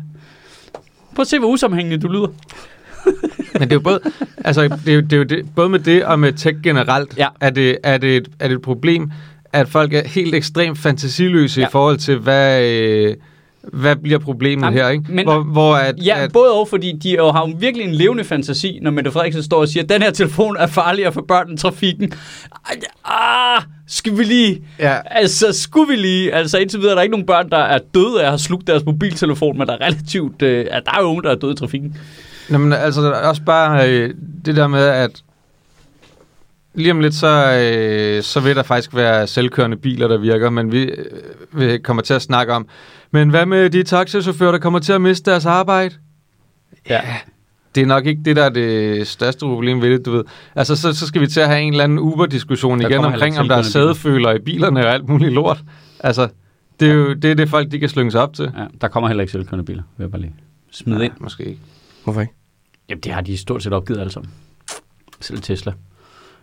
Prøv 1.15 1.21
at 1.21 1.27
se, 1.27 1.39
hvor 1.39 1.47
usammenhængende 1.47 2.07
du 2.07 2.11
lyder. 2.11 2.27
Men 3.61 3.69
det 3.69 3.75
er 3.75 3.79
jo 3.79 3.83
både, 3.83 3.99
altså, 4.45 4.61
det 4.85 4.87
er 4.91 4.93
jo, 4.95 5.01
det 5.01 5.13
er 5.13 5.17
jo 5.17 5.23
det, 5.23 5.45
både 5.55 5.69
med 5.69 5.79
det 5.79 6.05
og 6.05 6.19
med 6.19 6.33
tech 6.33 6.57
generelt, 6.63 7.17
Ja. 7.17 7.27
er, 7.41 7.49
det, 7.49 7.77
er, 7.83 7.97
det 7.97 8.17
et, 8.17 8.27
er 8.39 8.47
det 8.47 8.55
et 8.55 8.61
problem, 8.61 9.11
at 9.53 9.67
folk 9.69 9.93
er 9.93 10.07
helt 10.07 10.35
ekstremt 10.35 10.77
fantasiløse 10.77 11.61
Ja. 11.61 11.67
i 11.67 11.69
forhold 11.71 11.97
til, 11.97 12.17
hvad, 12.17 12.63
øh, 12.63 13.15
hvad 13.73 13.95
bliver 13.95 14.19
problemet 14.19 14.63
Jamen, 14.65 14.79
her, 14.79 14.89
ikke? 14.89 15.03
men- 15.09 15.25
hvor, 15.25 15.39
hvor 15.43 15.75
at, 15.75 15.95
Ja, 16.05 16.23
at, 16.23 16.31
både 16.33 16.51
og, 16.51 16.67
fordi 16.67 16.91
de 17.03 17.15
jo 17.15 17.31
har 17.31 17.47
jo 17.47 17.55
virkelig 17.59 17.87
en 17.87 17.93
levende 17.93 18.23
fantasi, 18.23 18.79
når 18.81 18.91
Mette 18.91 19.11
Frederiksen 19.11 19.43
står 19.43 19.59
og 19.61 19.67
siger, 19.67 19.83
at 19.83 19.89
den 19.89 20.01
her 20.01 20.11
telefon 20.11 20.55
er 20.59 20.67
farligere 20.67 21.11
for 21.11 21.21
børn 21.27 21.49
end 21.49 21.57
trafikken. 21.57 22.13
Ah, 23.05 23.61
skal 23.87 24.17
vi 24.17 24.23
lige... 24.23 24.61
ja, 24.79 24.97
Altså, 25.05 25.45
skulle 25.61 25.87
vi 25.87 25.95
lige... 25.95 26.33
Altså, 26.33 26.57
indtil 26.57 26.79
videre 26.79 26.91
er 26.91 26.95
der 26.95 27.01
ikke 27.01 27.11
nogen 27.11 27.25
børn, 27.25 27.49
der 27.49 27.57
er 27.57 27.79
døde 27.93 28.19
af 28.19 28.23
at 28.23 28.29
have 28.29 28.39
slugt 28.39 28.67
deres 28.67 28.85
mobiltelefon, 28.85 29.57
men 29.57 29.67
der 29.67 29.73
er 29.73 29.81
relativt... 29.85 30.41
Øh, 30.41 30.65
at 30.71 30.81
der 30.85 30.91
er 30.91 30.97
jo 31.01 31.03
nogen, 31.07 31.23
der 31.23 31.31
er 31.31 31.35
døde 31.35 31.51
i 31.51 31.55
trafikken. 31.55 31.95
Nå, 32.51 32.57
men 32.57 32.73
altså 32.73 33.01
er 33.01 33.27
også 33.27 33.41
bare 33.41 33.89
øh, 33.89 34.13
det 34.45 34.55
der 34.55 34.67
med, 34.67 34.83
at 34.83 35.23
lige 36.73 36.91
om 36.91 36.99
lidt, 36.99 37.15
så, 37.15 37.59
øh, 37.61 38.23
så 38.23 38.39
vil 38.39 38.55
der 38.55 38.63
faktisk 38.63 38.95
være 38.95 39.27
selvkørende 39.27 39.77
biler, 39.77 40.07
der 40.07 40.17
virker, 40.17 40.49
men 40.49 40.71
vi, 40.71 40.83
øh, 40.83 41.05
vi 41.51 41.77
kommer 41.77 42.03
til 42.03 42.13
at 42.13 42.21
snakke 42.21 42.53
om, 42.53 42.67
men 43.11 43.29
hvad 43.29 43.45
med 43.45 43.69
de 43.69 43.83
taxichauffører, 43.83 44.51
der 44.51 44.59
kommer 44.59 44.79
til 44.79 44.93
at 44.93 45.01
miste 45.01 45.31
deres 45.31 45.45
arbejde? 45.45 45.95
Ja. 46.89 47.01
Det 47.75 47.81
er 47.81 47.85
nok 47.87 48.05
ikke 48.05 48.21
det, 48.25 48.35
der 48.35 48.43
er 48.43 48.49
det 48.49 49.07
største 49.07 49.39
problem 49.45 49.81
ved 49.81 49.89
det, 49.91 50.05
du 50.05 50.11
ved. 50.11 50.23
Altså, 50.55 50.75
så, 50.75 50.93
så 50.93 51.07
skal 51.07 51.21
vi 51.21 51.27
til 51.27 51.39
at 51.39 51.47
have 51.47 51.61
en 51.61 51.73
eller 51.73 51.83
anden 51.83 51.99
Uber-diskussion 51.99 52.79
Der 52.79 52.89
igen 52.89 53.05
omkring, 53.05 53.39
om 53.39 53.47
der 53.47 53.55
er 53.55 53.61
sædeføler 53.61 54.31
i 54.31 54.39
bilerne 54.39 54.79
og 54.87 54.93
alt 54.93 55.09
muligt 55.09 55.33
lort. 55.33 55.63
Altså, 55.99 56.27
Det 56.79 56.89
er 56.89 56.93
jo 56.93 57.13
det, 57.13 57.31
er 57.31 57.35
det 57.35 57.49
folk, 57.49 57.71
de 57.71 57.79
kan 57.79 57.89
slynge 57.89 58.11
sig 58.11 58.21
op 58.21 58.33
til. 58.33 58.51
Ja, 58.57 58.65
der 58.81 58.87
kommer 58.87 59.07
heller 59.07 59.21
ikke 59.21 59.31
selvkørende 59.31 59.65
biler, 59.65 59.83
vil 59.97 60.03
jeg 60.03 60.11
bare 60.11 60.21
lige 60.21 60.35
smide 60.71 60.97
Nej, 60.97 61.05
ind. 61.05 61.13
måske 61.19 61.43
ikke. 61.43 61.59
Hvorfor 62.03 62.21
ikke? 62.21 62.33
Jamen, 62.91 63.01
det 63.01 63.11
har 63.11 63.21
de 63.21 63.37
stort 63.37 63.63
set 63.63 63.73
opgivet 63.73 64.11
sammen. 64.11 64.31
Selv 65.19 65.41
Tesla. 65.41 65.73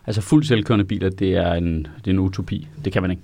Altså 0.07 0.21
fuld 0.21 0.43
selvkørende 0.43 0.85
biler, 0.85 1.09
det 1.09 1.35
er 1.35 1.53
en, 1.53 1.87
det 1.97 2.07
er 2.07 2.11
en 2.11 2.19
utopi. 2.19 2.67
Det 2.85 2.93
kan 2.93 3.01
man 3.01 3.11
ikke. 3.11 3.23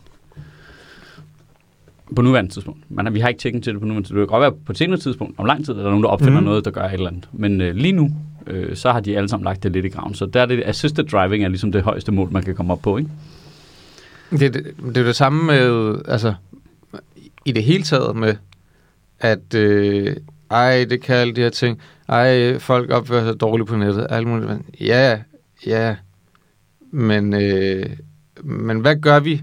På 2.15 2.21
nuværende 2.21 2.51
tidspunkt. 2.51 2.79
Man, 2.89 3.13
vi 3.13 3.19
har 3.19 3.27
ikke 3.27 3.39
tjekken 3.39 3.61
til 3.61 3.73
det 3.73 3.81
på 3.81 3.85
nuværende 3.85 4.07
tidspunkt. 4.07 4.21
Det 4.21 4.29
kan 4.29 4.39
godt 4.39 4.41
være 4.41 4.65
på 4.65 4.71
et 4.71 4.77
senere 4.77 4.99
tidspunkt. 4.99 5.39
Om 5.39 5.45
lang 5.45 5.65
tid 5.65 5.73
er 5.73 5.77
der 5.77 5.83
nogen, 5.83 6.03
der 6.03 6.09
opfinder 6.09 6.39
mm. 6.39 6.45
noget, 6.45 6.65
der 6.65 6.71
gør 6.71 6.83
et 6.83 6.93
eller 6.93 7.07
andet. 7.07 7.29
Men 7.31 7.61
øh, 7.61 7.75
lige 7.75 7.91
nu, 7.91 8.11
øh, 8.47 8.75
så 8.75 8.91
har 8.91 8.99
de 8.99 9.17
alle 9.17 9.29
sammen 9.29 9.43
lagt 9.43 9.63
det 9.63 9.71
lidt 9.71 9.85
i 9.85 9.89
graven. 9.89 10.13
Så 10.13 10.25
der 10.25 10.41
er 10.41 10.45
det 10.45 10.63
assisted 10.65 11.03
driving 11.03 11.43
er 11.43 11.47
ligesom 11.47 11.71
det 11.71 11.83
højeste 11.83 12.11
mål, 12.11 12.31
man 12.31 12.43
kan 12.43 12.55
komme 12.55 12.73
op 12.73 12.81
på, 12.81 12.97
ikke? 12.97 13.09
Det, 14.31 14.53
det, 14.53 14.63
det 14.85 14.97
er 14.97 15.03
det 15.03 15.15
samme 15.15 15.45
med, 15.45 15.95
altså, 16.07 16.33
i 17.45 17.51
det 17.51 17.63
hele 17.63 17.83
taget 17.83 18.15
med, 18.15 18.35
at, 19.19 19.53
øh, 19.55 20.15
ej, 20.51 20.85
det 20.89 21.01
kan 21.01 21.15
alle 21.15 21.35
de 21.35 21.41
her 21.41 21.49
ting, 21.49 21.79
ej, 22.07 22.59
folk 22.59 22.89
opfører 22.91 23.25
sig 23.31 23.39
dårligt 23.39 23.69
på 23.69 23.75
nettet, 23.75 24.07
alt 24.09 24.27
muligt. 24.27 24.51
Ja, 24.81 25.19
ja, 25.67 25.95
men, 26.91 27.33
øh, 27.33 27.85
men 28.43 28.79
hvad 28.79 28.95
gør 28.95 29.19
vi? 29.19 29.41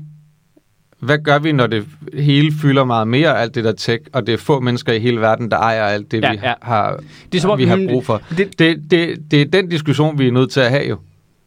Hvad 0.98 1.18
gør 1.18 1.38
vi, 1.38 1.52
når 1.52 1.66
det 1.66 1.84
hele 2.14 2.52
fylder 2.62 2.84
meget 2.84 3.08
mere, 3.08 3.38
alt 3.40 3.54
det 3.54 3.64
der 3.64 3.72
tech, 3.72 4.04
og 4.12 4.26
det 4.26 4.32
er 4.32 4.36
få 4.38 4.60
mennesker 4.60 4.92
i 4.92 4.98
hele 4.98 5.20
verden, 5.20 5.50
der 5.50 5.56
ejer 5.56 5.84
alt 5.84 6.10
det, 6.10 6.22
Ja, 6.22 6.30
vi 6.32 6.38
ja. 6.42 6.54
har, 6.62 7.00
Det 7.32 7.38
er 7.38 7.42
som 7.42 7.50
om, 7.50 7.58
vi 7.58 7.64
har 7.64 7.86
brug 7.90 8.04
for? 8.04 8.22
Det, 8.36 8.58
Det, 8.58 8.90
det, 8.90 9.18
det 9.30 9.40
er 9.42 9.44
den 9.46 9.68
diskussion, 9.68 10.18
vi 10.18 10.28
er 10.28 10.32
nødt 10.32 10.50
til 10.50 10.60
at 10.60 10.70
have 10.70 10.88
jo. 10.88 10.96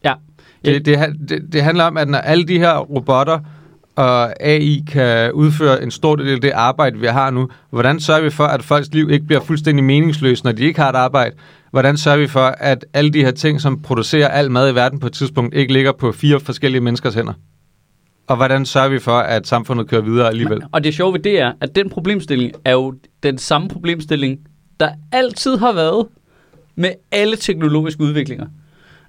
ja. 0.04 0.14
Det, 0.64 0.86
det, 0.86 0.98
det, 1.28 1.52
det 1.52 1.62
handler 1.62 1.84
om, 1.84 1.96
at 1.96 2.08
når 2.08 2.18
alle 2.18 2.44
de 2.44 2.58
her 2.58 2.78
robotter 2.78 3.40
og 3.96 4.42
AI 4.42 4.84
kan 4.92 5.32
udføre 5.32 5.82
en 5.82 5.90
stor 5.90 6.16
del 6.16 6.28
af 6.28 6.40
det 6.40 6.50
arbejde, 6.50 6.98
vi 6.98 7.06
har 7.06 7.30
nu, 7.30 7.48
hvordan 7.70 8.00
sørger 8.00 8.20
vi 8.22 8.30
for, 8.30 8.44
at 8.44 8.62
folks 8.62 8.88
liv 8.92 9.10
ikke 9.10 9.26
bliver 9.26 9.40
fuldstændig 9.40 9.84
meningsløst, 9.84 10.44
når 10.44 10.52
de 10.52 10.64
ikke 10.64 10.80
har 10.80 10.88
et 10.88 10.96
arbejde? 10.96 11.36
Hvordan 11.70 11.96
sørger 11.96 12.18
vi 12.18 12.26
for, 12.26 12.40
at 12.40 12.86
alle 12.94 13.10
de 13.10 13.24
her 13.24 13.30
ting, 13.30 13.60
som 13.60 13.82
producerer 13.82 14.28
al 14.28 14.50
mad 14.50 14.72
i 14.72 14.74
verden 14.74 14.98
på 14.98 15.06
et 15.06 15.12
tidspunkt, 15.12 15.54
ikke 15.54 15.72
ligger 15.72 15.92
på 15.92 16.12
fire 16.12 16.40
forskellige 16.40 16.80
menneskers 16.80 17.14
hænder? 17.14 17.32
Og 18.26 18.36
hvordan 18.36 18.66
sørger 18.66 18.88
vi 18.88 18.98
for, 18.98 19.18
at 19.18 19.46
samfundet 19.46 19.88
kører 19.88 20.02
videre 20.02 20.28
alligevel? 20.28 20.62
Og 20.72 20.84
det 20.84 20.94
sjove 20.94 21.12
ved 21.12 21.20
det 21.20 21.40
er, 21.40 21.52
at 21.60 21.74
den 21.74 21.90
problemstilling 21.90 22.52
er 22.64 22.72
jo 22.72 22.94
den 23.22 23.38
samme 23.38 23.68
problemstilling, 23.68 24.38
der 24.80 24.88
altid 25.12 25.56
har 25.56 25.72
været 25.72 26.06
med 26.76 26.90
alle 27.12 27.36
teknologiske 27.36 28.02
udviklinger. 28.02 28.46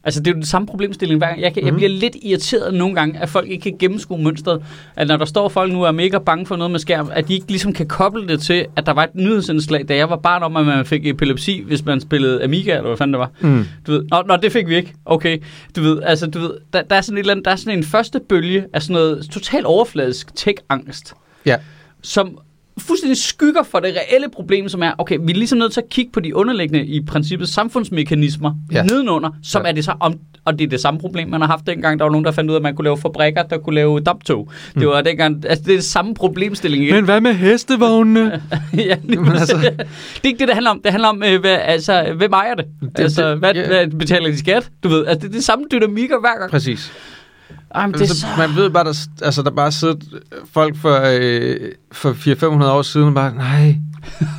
Altså, 0.08 0.20
det 0.20 0.28
er 0.28 0.32
jo 0.32 0.36
den 0.36 0.46
samme 0.46 0.68
problemstilling 0.68 1.18
hver 1.18 1.28
gang. 1.28 1.42
Jeg, 1.42 1.54
kan, 1.54 1.64
jeg 1.64 1.72
Mhm. 1.72 1.78
bliver 1.78 1.90
lidt 1.90 2.16
irriteret 2.24 2.74
nogle 2.74 2.96
gange, 2.96 3.20
at 3.20 3.30
folk 3.30 3.50
ikke 3.50 3.64
kan 3.64 3.76
gennemskue 3.80 4.24
mønstret. 4.24 4.62
At 4.96 5.08
når 5.08 5.18
der 5.18 5.26
står 5.26 5.50
folk 5.50 5.74
nu 5.74 5.82
og 5.82 5.88
er 5.88 5.92
mega 5.92 6.18
bange 6.18 6.46
for 6.46 6.56
noget 6.56 6.72
med 6.72 6.80
skærm, 6.80 7.10
at 7.14 7.28
de 7.28 7.34
ikke 7.34 7.48
ligesom 7.48 7.74
kan 7.74 7.88
koble 7.88 8.28
det 8.28 8.42
til, 8.42 8.66
at 8.76 8.86
der 8.86 8.92
var 8.94 9.04
et 9.04 9.16
nyhedsindslag, 9.16 9.86
da 9.88 9.96
jeg 9.96 10.10
var 10.10 10.16
barn 10.16 10.44
om, 10.44 10.56
at 10.58 10.66
man 10.66 10.86
fik 10.86 11.06
epilepsi, 11.08 11.64
hvis 11.68 11.86
man 11.86 12.02
spillede 12.02 12.44
Amiga, 12.44 12.72
eller 12.72 12.88
hvad 12.88 12.98
fanden 12.98 13.14
det 13.14 13.20
var. 13.20 13.32
Mm. 13.42 13.66
Du 13.88 13.92
ved, 13.92 14.04
nå, 14.12 14.24
nå, 14.28 14.36
det 14.36 14.52
fik 14.52 14.68
vi 14.68 14.76
ikke. 14.76 14.94
Okay. 15.06 15.38
Du 15.76 15.82
ved, 15.82 16.02
altså, 16.04 16.28
du 16.28 16.40
ved, 16.40 16.52
der, 16.74 16.82
der 16.82 16.96
er 16.96 17.02
sådan 17.02 17.18
et 17.18 17.20
eller 17.20 17.32
andet, 17.34 17.46
der 17.46 17.52
er 17.52 17.56
sådan 17.56 17.78
en 17.78 17.84
første 17.84 18.20
bølge 18.30 18.66
af 18.74 18.82
sådan 18.82 18.94
noget 18.94 19.28
totalt 19.32 19.66
overfladisk 19.66 20.36
tech-angst 20.36 21.14
Ja. 21.46 21.56
som 22.02 22.38
fuldstændig 22.80 23.18
skygger 23.18 23.64
for 23.64 23.80
det 23.80 23.96
reelle 23.96 24.28
problem, 24.34 24.70
som 24.70 24.84
er, 24.84 24.92
okay, 24.98 25.18
vi 25.22 25.32
er 25.32 25.36
ligesom 25.36 25.58
nødt 25.60 25.74
til 25.74 25.82
at 25.82 25.90
kigge 25.90 26.12
på 26.12 26.20
de 26.20 26.36
underliggende, 26.36 26.86
i 26.86 27.02
princippet, 27.06 27.50
samfundsmekanismer 27.50 28.52
Ja. 28.72 28.84
nedenunder, 28.84 29.30
som 29.44 29.62
Ja. 29.66 29.70
er 29.70 29.74
det 29.74 29.86
så 29.86 29.94
om, 30.00 30.16
og 30.46 30.60
det 30.60 30.66
er 30.66 30.70
det 30.70 30.80
samme 30.80 31.00
problem, 31.00 31.30
man 31.30 31.42
har 31.42 31.48
haft 31.48 31.68
dengang, 31.68 32.00
der 32.00 32.06
var 32.06 32.12
nogen, 32.12 32.26
der 32.26 32.32
fandt 32.32 32.50
ud 32.50 32.56
af, 32.56 32.60
at 32.60 32.64
man 32.64 32.76
kunne 32.76 32.84
lave 32.84 32.98
fabrikker, 32.98 33.44
der 33.44 33.58
kunne 33.58 33.76
lave 33.76 34.00
damptog. 34.00 34.50
Mm. 34.76 34.80
Det 34.80 34.90
var 34.90 35.02
dengang, 35.02 35.44
altså 35.50 35.64
det 35.66 35.72
er 35.72 35.78
det 35.78 35.84
samme 35.84 36.14
problemstilling. 36.14 36.84
ikke? 36.84 36.96
Men 36.96 37.06
hvad 37.06 37.22
med 37.22 37.34
hestevognene? 37.34 38.42
ja, 38.78 38.96
lige 39.04 39.22
Men 39.22 39.32
altså-. 39.32 39.58
Det 40.16 40.24
er 40.24 40.28
ikke 40.28 40.40
det, 40.40 40.48
det 40.48 40.54
handler 40.56 40.72
om. 40.72 40.82
Det 40.84 40.92
handler 40.92 41.08
om, 41.10 41.24
øh, 41.24 41.40
hvad, 41.42 41.58
altså, 41.64 42.14
hvem 42.18 42.32
ejer 42.34 42.54
det? 42.56 42.66
Det- 42.82 42.98
det 42.98 43.04
altså, 43.04 43.30
det- 43.30 43.40
hvad, 43.40 43.54
ja. 43.56 43.68
hvad 43.68 43.88
betaler 43.88 44.28
de 44.32 44.40
skat? 44.40 44.70
Du 44.84 44.90
ved, 44.90 45.06
altså, 45.06 45.28
det 45.28 45.34
er 45.34 45.38
det 45.38 45.44
samme 45.44 45.66
dynamikker 45.72 46.20
hver 46.20 46.40
gang. 46.40 46.52
Præcis. 46.52 46.92
Ej, 47.76 47.86
men 47.86 47.94
det 47.94 48.00
er 48.00 48.04
Altså, 48.04 48.20
så... 48.20 48.28
Man 48.38 48.56
ved 48.56 48.70
bare, 48.70 48.84
der, 48.84 49.08
altså, 49.22 49.42
der 49.42 49.52
bare 49.52 49.72
sidder 49.72 49.96
folk 50.54 50.76
for, 50.76 51.02
øh, 51.20 51.72
for 51.92 52.12
400-500 52.64 52.66
år 52.66 52.82
siden, 52.82 53.14
bare, 53.14 53.36
nej, 53.36 53.76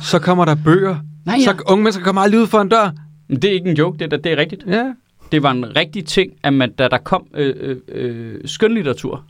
så 0.03 0.19
kommer 0.19 0.45
der 0.45 0.55
bøger. 0.55 0.95
Nej, 1.25 1.39
Så 1.39 1.51
ja. 1.51 1.71
unge 1.71 1.83
mennesker 1.83 2.03
kommer 2.03 2.21
aldrig 2.21 2.41
ud 2.41 2.47
for 2.47 2.61
en 2.61 2.69
dør. 2.69 2.91
Men 3.27 3.41
det 3.41 3.49
er 3.49 3.53
ikke 3.53 3.69
en 3.69 3.77
joke, 3.77 3.97
det, 3.97 4.13
er, 4.13 4.17
det 4.17 4.31
er 4.31 4.37
rigtigt. 4.37 4.63
Ja. 4.67 4.93
Det 5.31 5.43
var 5.43 5.51
en 5.51 5.75
rigtig 5.75 6.05
ting, 6.05 6.31
at 6.43 6.53
man, 6.53 6.71
da 6.71 6.87
der 6.87 6.97
kom 6.97 7.27
øh, 7.33 7.55
øh, 7.59 7.77
øh, 7.87 8.35
skønlitteratur, 8.45 9.23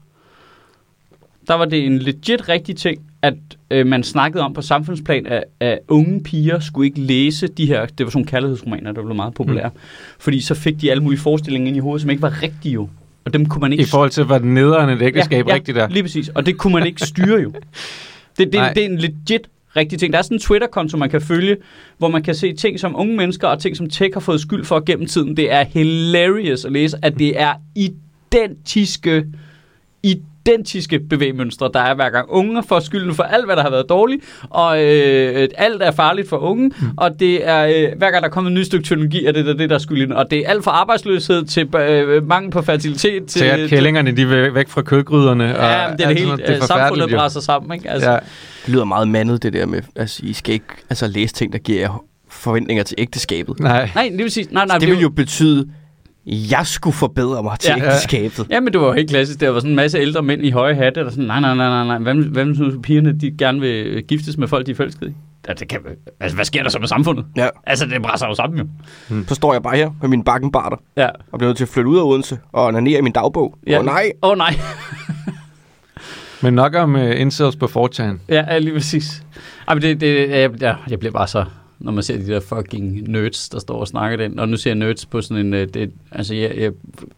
der 1.48 1.53
var 1.53 1.65
det 1.65 1.86
en 1.86 2.00
legit 2.00 2.50
rigtig 2.50 2.77
ting, 2.77 3.01
at 3.21 3.33
øh, 3.71 3.88
man 3.88 4.03
snakkede 4.03 4.43
om 4.43 4.53
på 4.53 4.62
samfundsplan, 4.62 5.25
at, 5.27 5.43
at 5.59 5.79
unge 5.88 6.24
piger 6.24 6.59
skulle 6.59 6.88
ikke 6.88 7.00
læse 7.00 7.48
de 7.48 7.65
her, 7.65 7.86
det 7.86 8.05
var 8.05 8.09
sådan 8.09 8.25
kærlighedsromaner, 8.25 8.91
der 8.91 9.01
blev 9.03 9.15
meget 9.15 9.33
populære, 9.33 9.69
mm. 9.69 9.79
fordi 10.19 10.41
så 10.41 10.55
fik 10.55 10.81
de 10.81 10.91
alle 10.91 11.03
mulige 11.03 11.19
forestillinger 11.19 11.67
ind 11.67 11.77
i 11.77 11.79
hovedet, 11.79 12.01
som 12.01 12.09
ikke 12.09 12.21
var 12.21 12.41
rigtige 12.43 12.74
jo. 12.74 12.89
Og 13.29 13.33
dem 13.33 13.45
kunne 13.45 13.62
man 13.62 13.71
ikke 13.71 13.81
I 13.81 13.86
forhold 13.86 14.09
til, 14.09 14.24
hvad 14.24 14.39
nederen 14.39 14.89
et 14.89 15.01
ægteskab 15.01 15.45
ja, 15.48 15.51
ja, 15.51 15.55
rigtigt 15.55 15.77
er. 15.77 15.89
Lige 15.89 16.03
præcis. 16.03 16.29
Og 16.29 16.45
det 16.45 16.57
kunne 16.57 16.74
man 16.74 16.88
ikke 16.88 17.01
styre 17.01 17.41
jo. 17.41 17.51
Det, 18.38 18.53
Nej. 18.53 18.67
det, 18.67 18.75
det 18.75 18.86
er 18.86 18.89
en 18.89 18.98
legit 18.98 19.48
rigtig 19.75 20.00
ting. 20.00 20.13
Der 20.13 20.19
er 20.19 20.24
sådan 20.24 20.36
en 20.36 20.41
Twitter-konto, 20.41 20.98
man 20.98 21.09
kan 21.09 21.21
følge, 21.21 21.57
hvor 21.98 22.07
man 22.07 22.24
kan 22.24 22.36
se 22.36 22.53
ting, 22.53 22.79
som 22.79 22.95
unge 22.95 23.17
mennesker 23.17 23.48
og 23.48 23.59
ting, 23.59 23.77
som 23.77 23.89
tech 23.89 24.13
har 24.13 24.19
fået 24.19 24.41
skyld 24.41 24.65
for 24.65 24.79
gennem 24.79 25.07
tiden. 25.07 25.38
Det 25.38 25.51
er 25.51 25.63
hilarious 25.63 26.65
at 26.65 26.71
læse, 26.71 26.98
at 27.01 27.19
det 27.19 27.41
er 27.41 27.53
identiske, 27.75 29.25
identiske 30.46 31.00
bevægmønstre, 31.00 31.69
der 31.74 31.79
er 31.79 31.96
hver 31.96 32.10
gang. 32.10 32.25
Unge 32.29 32.63
får 32.63 32.79
skylden 32.79 33.15
for 33.15 33.24
alt, 33.24 33.46
hvad 33.46 33.55
der 33.55 33.62
har 33.63 33.69
været 33.69 33.86
dårligt, 33.89 34.24
og 34.50 34.84
øh, 34.84 35.48
alt 35.58 35.81
er 35.81 35.91
farligt 35.91 36.29
for 36.29 36.38
unge, 36.38 36.67
mm. 36.67 36.88
og 36.98 37.19
det 37.19 37.48
er, 37.48 37.65
øh, 37.67 37.98
hver 37.98 38.12
gang 38.12 38.24
der 38.24 38.29
kommer 38.29 38.51
et 38.51 38.55
nyt 38.58 38.65
stykke 38.65 38.86
teknologi, 38.88 39.25
er 39.25 39.31
det 39.31 39.46
der, 39.46 39.53
det, 39.53 39.69
der 39.69 39.75
er 39.75 39.79
skylden. 39.79 40.12
Og 40.13 40.25
det 40.31 40.39
er 40.39 40.50
alt 40.50 40.63
fra 40.63 40.72
arbejdsløshed 40.72 41.46
til 41.46 41.75
øh, 41.75 42.27
mangel 42.27 42.51
på 42.51 42.62
fertilitet. 42.62 43.25
Til 43.27 43.43
at 43.46 43.69
kællingerne, 43.69 44.12
de 44.12 44.22
er 44.22 44.51
væk 44.51 44.69
fra 44.69 44.81
kødgryderne. 44.81 45.58
og 45.58 45.63
Ja, 45.63 45.88
det 45.98 46.03
er 46.03 46.08
det 46.08 46.17
hele. 46.19 46.31
Det 46.31 46.38
samfundet 46.39 46.62
forfærdeligt, 46.62 47.12
jo. 47.12 47.17
brænder 47.17 47.39
sammen, 47.39 47.74
ikke? 47.74 47.89
Altså, 47.89 48.10
Ja. 48.10 48.13
ja. 48.15 48.19
Det 48.65 48.74
lyder 48.74 48.86
meget 48.86 49.08
mandet, 49.08 49.43
det 49.43 49.53
der 49.53 49.65
med, 49.65 49.81
altså, 49.96 50.22
I 50.25 50.34
skal 50.34 50.53
ikke 50.53 50.65
altså, 50.89 51.08
læse 51.08 51.34
ting, 51.34 51.53
der 51.53 51.60
giver 51.60 51.79
jer 51.79 52.03
forventninger 52.29 52.84
til 52.84 52.96
ægteskabet. 52.98 53.60
Nej. 53.60 53.89
Nej, 53.96 54.10
det 54.12 54.17
vil 54.24 54.31
sige... 54.31 54.48
Nej, 54.51 54.65
nej, 54.65 54.77
det 54.77 54.88
vil 54.88 55.00
jo 55.00 55.10
betyde, 55.10 55.67
jeg 56.29 56.62
skulle 56.67 56.93
forbedre 56.95 57.43
mig 57.43 57.59
til 57.59 57.74
Ja. 57.77 57.83
ja. 57.83 57.86
ægteskabet. 57.86 58.48
Ja, 58.50 58.59
men 58.59 58.74
det 58.74 58.81
var 58.81 58.88
jo 58.88 58.93
helt 58.93 59.09
klassisk. 59.09 59.39
Der 59.39 59.50
var 59.50 59.59
sådan 59.59 59.69
en 59.71 59.75
masse 59.75 59.98
ældre 59.98 60.21
mænd 60.24 60.45
i 60.45 60.50
høje 60.51 60.75
hatte, 60.75 61.00
der 61.00 61.09
sådan, 61.09 61.25
nej, 61.25 61.39
nej, 61.39 61.55
nej, 61.55 61.69
nej, 61.69 62.00
nej. 62.00 62.13
Hvad, 62.13 62.24
hvad 62.25 62.45
hvis 62.45 62.77
pigerne, 62.83 63.12
de 63.19 63.31
gerne 63.38 63.59
vil 63.59 64.03
giftes 64.07 64.38
med 64.38 64.48
folk, 64.48 64.65
de 64.65 64.71
er 64.71 64.75
forelskede 64.75 65.09
i? 65.12 65.13
Ja, 65.48 65.53
det 65.53 65.67
kan, 65.67 65.79
altså, 66.19 66.36
hvad 66.36 66.45
sker 66.45 66.63
der 66.63 66.69
så 66.69 66.79
med 66.79 66.88
samfundet? 66.88 67.25
Ja. 67.36 67.48
Altså, 67.65 67.86
det 67.86 68.01
brænder 68.01 68.27
jo 68.27 68.33
sammen 68.36 68.59
jo. 68.59 68.65
Så 69.27 69.36
står 69.36 69.53
jeg 69.53 69.63
bare 69.63 69.75
her 69.77 69.91
med 70.01 70.09
min 70.09 70.24
bakkenbarter 70.24 70.77
Ja. 70.98 71.07
og 71.31 71.39
bliver 71.39 71.50
nødt 71.50 71.57
til 71.57 71.63
at 71.65 71.69
flytte 71.69 71.89
ud 71.89 71.98
af 71.98 72.03
Odense 72.03 72.38
og 72.53 72.65
onanere 72.65 73.00
i 73.00 73.01
min 73.01 73.13
dagbog. 73.13 73.57
Åh 73.67 73.71
Ja. 73.71 73.79
oh, 73.79 73.86
nej, 73.86 74.12
Åh, 74.24 74.29
oh, 74.31 74.38
nej. 74.38 74.55
Men 76.41 76.53
nok 76.53 76.75
om 76.75 76.95
uh, 76.95 77.19
incels 77.21 77.55
på 77.55 77.65
4chan. 77.65 78.03
ja, 78.29 78.43
ja, 78.53 78.57
lige 78.57 78.74
præcis. 78.74 79.24
Ej, 79.67 79.74
men 79.75 79.81
det, 79.81 80.01
det, 80.01 80.29
jeg, 80.29 80.51
jeg, 80.62 80.75
jeg 80.89 81.00
bliver 81.00 81.12
bare 81.12 81.27
så 81.27 81.45
når 81.79 81.91
man 81.91 82.03
ser 82.03 82.17
de 82.17 82.27
der 82.27 82.39
fucking 82.39 83.01
nerds, 83.12 83.50
der 83.50 83.59
står 83.59 83.79
og 83.79 83.88
snakker 83.88 84.17
den. 84.17 84.39
Og 84.39 84.50
nu 84.50 84.57
ser 84.57 84.69
jeg 84.69 84.75
nerds 84.75 85.05
på 85.05 85.21
sådan 85.21 85.45
en... 85.45 85.53
øh, 85.53 85.67
Det, 85.74 85.91
altså, 86.12 86.36
jeg, 86.36 86.51
jeg, 86.57 86.71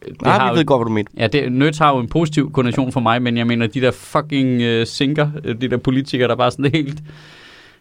det 0.06 0.22
nej, 0.22 0.32
har 0.38 0.46
vi 0.46 0.50
jo- 0.50 0.58
ved 0.58 0.66
godt, 0.66 0.80
hvad 0.80 0.86
du 0.86 0.92
mener. 0.94 1.10
Ja, 1.18 1.28
det, 1.28 1.52
nerds 1.52 1.78
har 1.78 1.90
jo 1.94 2.00
en 2.00 2.08
positiv 2.08 2.52
konnotation 2.52 2.92
for 2.92 3.00
mig, 3.00 3.22
men 3.22 3.38
jeg 3.38 3.48
mener, 3.48 3.68
de 3.68 3.82
der 3.82 3.92
fucking 3.92 4.62
øh, 4.62 4.88
sinker, 4.88 5.30
øh, 5.44 5.62
de 5.62 5.68
der 5.68 5.78
politikere, 5.78 6.28
der 6.28 6.36
bare 6.36 6.52
sådan 6.52 6.72
helt, 6.74 7.00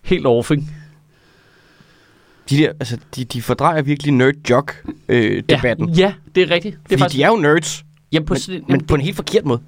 helt 0.02 0.26
ikke? 0.50 0.62
De, 2.50 2.56
der, 2.56 2.68
altså, 2.68 2.98
de, 3.16 3.24
de 3.24 3.42
fordrejer 3.42 3.82
virkelig 3.82 4.12
nerd-jock-debatten. 4.14 5.88
Ja, 5.88 5.94
ja, 6.02 6.12
det 6.34 6.42
er 6.42 6.50
rigtigt. 6.50 6.78
Det 6.90 6.94
er 6.94 6.98
Fordi 6.98 7.16
de 7.16 7.22
er 7.22 7.28
jo 7.28 7.36
nerds, 7.36 7.84
ja, 8.12 8.20
på 8.20 8.32
men, 8.34 8.40
sådan, 8.40 8.62
men 8.68 8.84
på 8.86 8.94
en 8.94 9.00
helt 9.00 9.16
forkert 9.16 9.44
måde. 9.44 9.60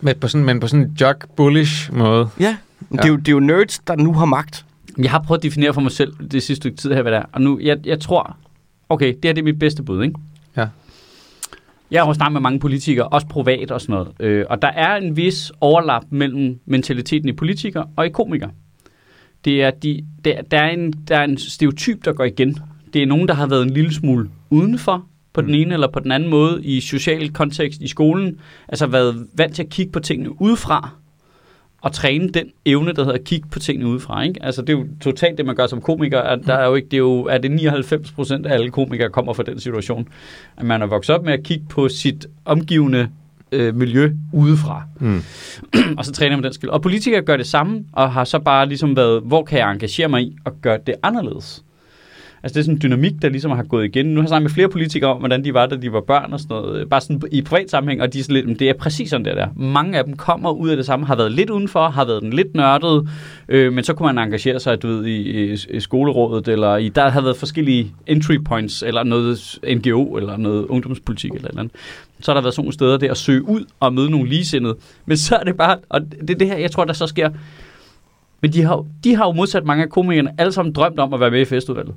Men 0.00 0.14
på 0.20 0.28
sådan, 0.28 0.44
men 0.44 0.60
på 0.60 0.66
sådan 0.68 0.84
en 0.86 0.96
jog 1.00 1.14
bullish 1.36 1.92
måde. 1.92 2.28
Ja. 2.40 2.44
Ja. 2.44 2.56
Det, 2.96 3.04
er 3.04 3.08
jo, 3.08 3.16
det 3.16 3.28
er 3.28 3.32
jo 3.32 3.40
nerds, 3.40 3.78
der 3.78 3.96
nu 3.96 4.12
har 4.12 4.24
magt. 4.24 4.64
Jeg 5.02 5.10
har 5.10 5.22
prøvet 5.22 5.38
at 5.38 5.42
definere 5.42 5.74
for 5.74 5.80
mig 5.80 5.92
selv 5.92 6.12
det 6.30 6.42
sidste 6.42 6.56
stykke 6.56 6.76
tid 6.76 6.92
her, 6.92 7.02
hvad 7.02 7.12
det 7.12 7.18
er. 7.18 7.24
Og 7.32 7.40
nu, 7.40 7.58
jeg, 7.62 7.86
jeg 7.86 8.00
tror, 8.00 8.36
okay, 8.88 9.06
det 9.06 9.24
her 9.24 9.32
det 9.32 9.38
er 9.38 9.44
mit 9.44 9.58
bedste 9.58 9.82
bud, 9.82 10.02
ikke? 10.02 10.14
Ja. 10.56 10.66
Jeg 11.90 12.02
har 12.02 12.06
jo 12.06 12.14
snakket 12.14 12.32
med 12.32 12.40
mange 12.40 12.60
politikere, 12.60 13.08
også 13.08 13.26
privat 13.26 13.70
og 13.70 13.80
sådan 13.80 13.92
noget. 13.92 14.08
Øh, 14.20 14.44
og 14.50 14.62
der 14.62 14.68
er 14.68 14.96
en 14.96 15.16
vis 15.16 15.52
overlap 15.60 16.02
mellem 16.10 16.60
mentaliteten 16.66 17.28
i 17.28 17.32
politikere 17.32 17.86
og 17.96 18.06
i 18.06 18.08
komikere. 18.08 18.50
Det 19.44 19.62
er 19.62 19.70
de, 19.70 20.04
der, 20.24 20.42
der, 20.42 20.58
er 20.58 20.70
en, 20.70 20.92
der 20.92 21.16
er 21.16 21.24
en 21.24 21.38
stereotyp, 21.38 22.04
der 22.04 22.12
går 22.12 22.24
igen. 22.24 22.58
Det 22.92 23.02
er 23.02 23.06
nogen, 23.06 23.28
der 23.28 23.34
har 23.34 23.46
været 23.46 23.62
en 23.62 23.70
lille 23.70 23.94
smule 23.94 24.30
udenfor, 24.50 25.06
på 25.32 25.40
den 25.40 25.54
ene 25.54 25.74
eller 25.74 25.88
på 25.88 26.00
den 26.00 26.12
anden 26.12 26.30
måde, 26.30 26.64
i 26.64 26.80
social 26.80 27.32
kontekst 27.32 27.80
i 27.80 27.88
skolen. 27.88 28.40
Altså 28.68 28.86
været 28.86 29.26
vant 29.34 29.54
til 29.54 29.62
at 29.62 29.68
kigge 29.68 29.92
på 29.92 30.00
tingene 30.00 30.42
udefra, 30.42 30.90
og 31.80 31.92
træne 31.92 32.28
den 32.28 32.46
evne, 32.66 32.92
der 32.92 33.04
hedder 33.04 33.18
at 33.18 33.24
kigge 33.24 33.48
på 33.48 33.58
tingene 33.58 33.88
udefra. 33.88 34.22
Ikke? 34.22 34.44
Altså, 34.44 34.62
det 34.62 34.68
er 34.68 34.78
jo 34.78 34.86
totalt 35.00 35.38
det, 35.38 35.46
man 35.46 35.56
gør 35.56 35.66
som 35.66 35.80
komiker. 35.80 36.20
At 36.20 36.38
der 36.46 36.54
er 36.54 36.68
jo 36.68 36.74
ikke, 36.74 36.88
det 36.88 36.94
er 36.94 36.98
jo, 36.98 37.24
er 37.24 37.38
det 37.38 37.50
99 37.50 38.12
procent 38.12 38.46
af 38.46 38.54
alle 38.54 38.70
komikere 38.70 39.10
kommer 39.10 39.32
fra 39.32 39.42
den 39.42 39.60
situation. 39.60 40.08
At 40.56 40.66
man 40.66 40.82
er 40.82 40.86
vokset 40.86 41.16
op 41.16 41.24
med 41.24 41.32
at 41.32 41.42
kigge 41.42 41.64
på 41.68 41.88
sit 41.88 42.26
omgivende 42.44 43.08
øh, 43.52 43.74
miljø 43.74 44.12
udefra. 44.32 44.82
Mm. 45.00 45.22
og 45.98 46.04
så 46.04 46.12
træner 46.12 46.36
man 46.36 46.44
den 46.44 46.52
skill. 46.52 46.70
Og 46.70 46.82
politikere 46.82 47.22
gør 47.22 47.36
det 47.36 47.46
samme, 47.46 47.84
og 47.92 48.12
har 48.12 48.24
så 48.24 48.38
bare 48.38 48.66
ligesom 48.66 48.96
været, 48.96 49.22
hvor 49.22 49.44
kan 49.44 49.58
jeg 49.58 49.72
engagere 49.72 50.08
mig 50.08 50.22
i 50.22 50.36
og 50.44 50.52
gøre 50.62 50.78
det 50.86 50.94
anderledes? 51.02 51.64
Altså 52.42 52.54
det 52.54 52.60
er 52.60 52.64
sådan 52.64 52.74
en 52.74 52.82
dynamik, 52.82 53.22
der 53.22 53.28
ligesom 53.28 53.50
har 53.50 53.62
gået 53.62 53.84
igen. 53.84 54.06
Nu 54.06 54.14
har 54.14 54.22
jeg 54.22 54.28
snakket 54.28 54.42
med 54.42 54.50
flere 54.50 54.68
politikere 54.68 55.10
om, 55.10 55.18
hvordan 55.18 55.44
de 55.44 55.54
var, 55.54 55.66
da 55.66 55.76
de 55.76 55.92
var 55.92 56.00
børn 56.00 56.32
og 56.32 56.40
sådan 56.40 56.56
noget. 56.56 56.80
Øh, 56.80 56.86
bare 56.86 57.00
sådan 57.00 57.22
i 57.32 57.42
privat 57.42 57.70
sammenhæng, 57.70 58.02
og 58.02 58.12
de 58.12 58.18
er 58.18 58.22
sådan 58.22 58.46
lidt, 58.46 58.60
det 58.60 58.68
er 58.68 58.74
præcis 58.74 59.10
sådan 59.10 59.24
det 59.24 59.36
der. 59.36 59.48
Mange 59.56 59.98
af 59.98 60.04
dem 60.04 60.16
kommer 60.16 60.50
ud 60.50 60.68
af 60.68 60.76
det 60.76 60.86
samme, 60.86 61.06
har 61.06 61.16
været 61.16 61.32
lidt 61.32 61.50
udenfor, 61.50 61.88
har 61.88 62.04
været 62.04 62.22
den 62.22 62.32
lidt 62.32 62.54
nørdet, 62.54 63.08
øh, 63.48 63.72
men 63.72 63.84
så 63.84 63.94
kunne 63.94 64.06
man 64.06 64.26
engagere 64.26 64.60
sig, 64.60 64.82
du 64.82 64.88
ved, 64.88 65.04
i, 65.06 65.52
i, 65.52 65.56
i 65.70 65.80
skolerådet, 65.80 66.48
eller 66.48 66.76
i, 66.76 66.88
der 66.88 67.08
har 67.08 67.20
været 67.20 67.36
forskellige 67.36 67.92
entry 68.06 68.38
points, 68.44 68.82
eller 68.82 69.02
noget 69.02 69.58
NGO, 69.76 70.16
eller 70.16 70.36
noget 70.36 70.66
ungdomspolitik, 70.66 71.30
eller 71.32 71.50
andet. 71.58 71.72
Så 72.20 72.30
har 72.30 72.34
der 72.34 72.42
været 72.42 72.54
sådan 72.54 72.64
nogle 72.64 72.74
steder 72.74 72.96
der 72.98 73.10
at 73.10 73.16
søge 73.16 73.48
ud 73.48 73.64
og 73.80 73.94
møde 73.94 74.10
nogle 74.10 74.28
ligesindede. 74.28 74.76
Men 75.06 75.16
så 75.16 75.36
er 75.36 75.44
det 75.44 75.56
bare, 75.56 75.76
og 75.88 76.00
det 76.00 76.30
er 76.30 76.38
det 76.38 76.46
her, 76.46 76.56
jeg 76.56 76.70
tror, 76.70 76.84
der 76.84 76.92
så 76.92 77.06
sker. 77.06 77.30
Men 78.40 78.52
de 78.52 78.62
har, 78.62 78.84
de 79.04 79.16
har 79.16 79.26
jo 79.26 79.32
modsat 79.32 79.64
mange 79.64 79.84
af 79.84 79.90
komikerne 79.90 80.30
alle 80.38 80.52
sammen 80.52 80.72
drømt 80.74 80.98
om 80.98 81.14
at 81.14 81.20
være 81.20 81.30
med 81.30 81.40
i 81.40 81.44
festudvalget. 81.44 81.94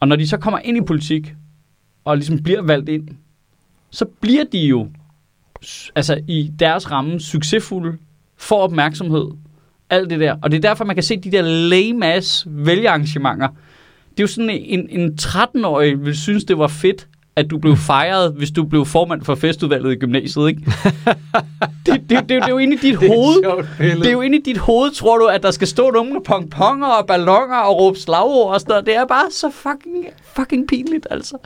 Og 0.00 0.08
når 0.08 0.16
de 0.16 0.28
så 0.28 0.36
kommer 0.36 0.58
ind 0.58 0.76
i 0.76 0.80
politik, 0.80 1.34
og 2.04 2.16
ligesom 2.16 2.42
bliver 2.42 2.62
valgt 2.62 2.88
ind, 2.88 3.08
så 3.90 4.04
bliver 4.20 4.44
de 4.52 4.58
jo 4.58 4.88
altså 5.94 6.20
i 6.28 6.52
deres 6.58 6.90
ramme 6.90 7.20
succesfulde, 7.20 7.98
får 8.36 8.62
opmærksomhed, 8.62 9.26
alt 9.90 10.10
det 10.10 10.20
der. 10.20 10.36
Og 10.42 10.50
det 10.50 10.56
er 10.56 10.68
derfor, 10.68 10.84
man 10.84 10.96
kan 10.96 11.02
se 11.02 11.16
de 11.16 11.30
der 11.30 11.42
lame 11.42 12.06
ass 12.06 12.46
vælgerarrangementer. 12.50 13.48
Det 14.10 14.18
er 14.18 14.22
jo 14.22 14.26
sådan 14.26 14.50
en, 14.50 14.88
en 14.90 15.18
13-årig 15.20 16.04
vil 16.04 16.16
synes, 16.16 16.44
det 16.44 16.58
var 16.58 16.68
fedt, 16.68 17.08
at 17.36 17.50
du 17.50 17.58
blev 17.58 17.76
fejret, 17.76 18.32
hvis 18.32 18.50
du 18.50 18.64
blev 18.64 18.84
formand 18.84 19.22
for 19.24 19.34
festudvalget 19.34 19.92
i 19.92 19.96
gymnasiet, 19.96 20.48
ikke? 20.48 20.62
det, 20.64 21.06
det, 21.86 22.00
det, 22.10 22.10
det, 22.10 22.28
det 22.28 22.42
er 22.42 22.48
jo 22.48 22.58
inde 22.58 22.74
i 22.74 22.78
dit 22.78 22.96
hoved. 22.96 23.64
Det 23.78 24.06
er 24.06 24.12
jo 24.12 24.20
inde 24.20 24.38
i 24.38 24.42
dit 24.42 24.58
hoved, 24.58 24.90
tror 24.90 25.18
du, 25.18 25.26
at 25.26 25.42
der 25.42 25.50
skal 25.50 25.68
stå 25.68 25.90
nogle 25.90 26.20
pongponger 26.24 26.86
og 26.86 27.06
ballonger 27.06 27.56
og 27.56 27.78
råbe 27.78 27.98
slagord 27.98 28.54
og 28.54 28.60
sådan 28.60 28.70
noget. 28.70 28.86
Det 28.86 28.96
er 28.96 29.06
bare 29.06 29.30
så 29.30 29.50
fucking, 29.50 30.06
fucking 30.36 30.68
pinligt, 30.68 31.06
altså. 31.10 31.36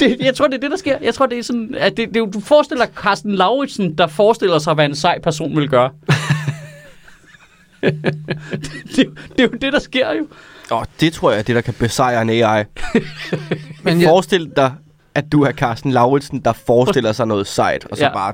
Det, 0.00 0.16
jeg 0.20 0.34
tror, 0.34 0.46
det 0.46 0.54
er 0.54 0.60
det, 0.60 0.70
der 0.70 0.76
sker. 0.76 0.98
Jeg 1.02 1.14
tror, 1.14 1.26
det 1.26 1.38
er 1.38 1.42
sådan, 1.42 1.74
at 1.78 1.96
det, 1.96 2.14
det, 2.14 2.34
du 2.34 2.40
forestiller 2.40 2.86
Carsten 2.86 3.34
Lauritsen, 3.34 3.98
der 3.98 4.06
forestiller 4.06 4.58
sig, 4.58 4.74
hvad 4.74 4.84
en 4.84 4.94
sej 4.94 5.20
person 5.20 5.56
vil 5.56 5.68
gøre. 5.68 5.90
det, 7.82 8.02
det, 8.96 9.00
er 9.00 9.10
det 9.36 9.40
er 9.40 9.42
jo 9.42 9.48
det, 9.60 9.72
der 9.72 9.78
sker 9.78 10.12
jo. 10.12 10.26
Og 10.70 10.86
det 11.00 11.12
tror 11.12 11.30
jeg 11.30 11.38
er 11.38 11.42
det, 11.42 11.54
der 11.54 11.60
kan 11.60 11.74
besejre 11.74 12.22
en 12.22 12.30
AI. 12.30 12.64
Men 13.84 14.00
jeg- 14.00 14.08
Forestil 14.08 14.52
dig, 14.56 14.74
at 15.14 15.32
du 15.32 15.42
er 15.42 15.52
Carsten 15.52 15.92
Lauritsen, 15.92 16.40
der 16.40 16.52
forestiller 16.52 17.12
sig 17.12 17.26
noget 17.26 17.46
sejt, 17.46 17.86
og 17.90 17.96
så 17.96 18.04
ja. 18.04 18.12
bare... 18.12 18.32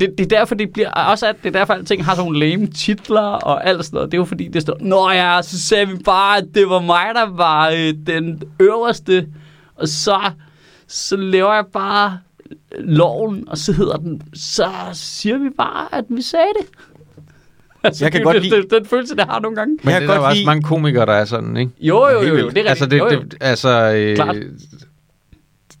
Det, 0.00 0.14
det 0.18 0.32
er 0.32 0.38
derfor, 0.38 0.54
det 0.54 0.70
bliver, 0.72 0.90
også 0.90 1.26
at 1.26 1.36
det 1.42 1.48
er 1.48 1.58
derfor, 1.58 1.74
at 1.74 1.86
ting 1.86 2.04
har 2.04 2.14
sådan 2.14 2.24
nogle 2.32 2.48
lame 2.48 2.66
titler 2.66 3.20
og 3.20 3.66
alt 3.68 3.84
sådan 3.84 3.94
noget. 3.96 4.12
Det 4.12 4.16
er 4.16 4.20
jo 4.20 4.24
fordi, 4.24 4.48
det 4.48 4.62
står, 4.62 4.76
Nå 4.80 5.10
ja, 5.10 5.42
så 5.42 5.58
sagde 5.60 5.88
vi 5.88 5.96
bare, 6.04 6.36
at 6.38 6.44
det 6.54 6.68
var 6.68 6.80
mig, 6.80 7.06
der 7.14 7.26
var 7.36 7.68
øh, 7.68 7.94
den 8.06 8.42
øverste. 8.60 9.26
Og 9.76 9.88
så, 9.88 10.20
så 10.88 11.16
laver 11.16 11.54
jeg 11.54 11.64
bare 11.72 12.18
loven, 12.78 13.44
og 13.48 13.58
så 13.58 13.72
hedder 13.72 13.96
den, 13.96 14.22
så 14.34 14.70
siger 14.92 15.38
vi 15.38 15.48
bare, 15.58 15.94
at 15.94 16.04
vi 16.08 16.22
sagde 16.22 16.46
det. 16.60 16.66
Altså, 17.84 18.04
Jeg 18.04 18.12
kan 18.12 18.18
det, 18.18 18.24
godt 18.24 18.42
lide- 18.42 18.56
det, 18.62 18.70
den 18.70 18.86
følelse, 18.86 19.16
det 19.16 19.24
har 19.28 19.40
nogle 19.40 19.56
gange. 19.56 19.78
Men 19.82 19.92
Jeg 19.92 20.00
det 20.00 20.08
kan 20.08 20.10
er 20.10 20.14
der 20.14 20.14
jo 20.14 20.20
godt 20.20 20.28
også 20.30 20.36
lide- 20.36 20.46
mange 20.46 20.62
komikere, 20.62 21.06
der 21.06 21.12
er 21.12 21.24
sådan, 21.24 21.56
ikke? 21.56 21.72
Jo, 21.80 22.08
jo, 22.08 22.22
jo, 22.22 22.36
jo, 22.36 22.48
det 22.48 22.58
er 22.66 22.68
Altså, 22.70 22.86
det, 22.86 22.98
jo, 22.98 23.04
jo. 23.12 23.20
det, 23.20 23.34
altså, 23.40 23.68
øh, 23.96 24.16
Klart. 24.16 24.34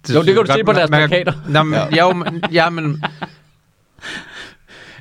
det, 0.06 0.14
Jo, 0.14 0.22
det 0.22 0.34
kan 0.34 0.44
du 0.44 0.52
se 0.52 0.64
på 0.64 0.72
deres 0.72 0.90
man- 0.90 1.08
plakater. 1.08 1.32
Nå, 1.48 1.62
men, 1.62 1.78
ja, 1.92 2.06
jo, 2.06 2.12
men, 2.12 2.44
ja, 2.52 2.70
men 2.70 3.02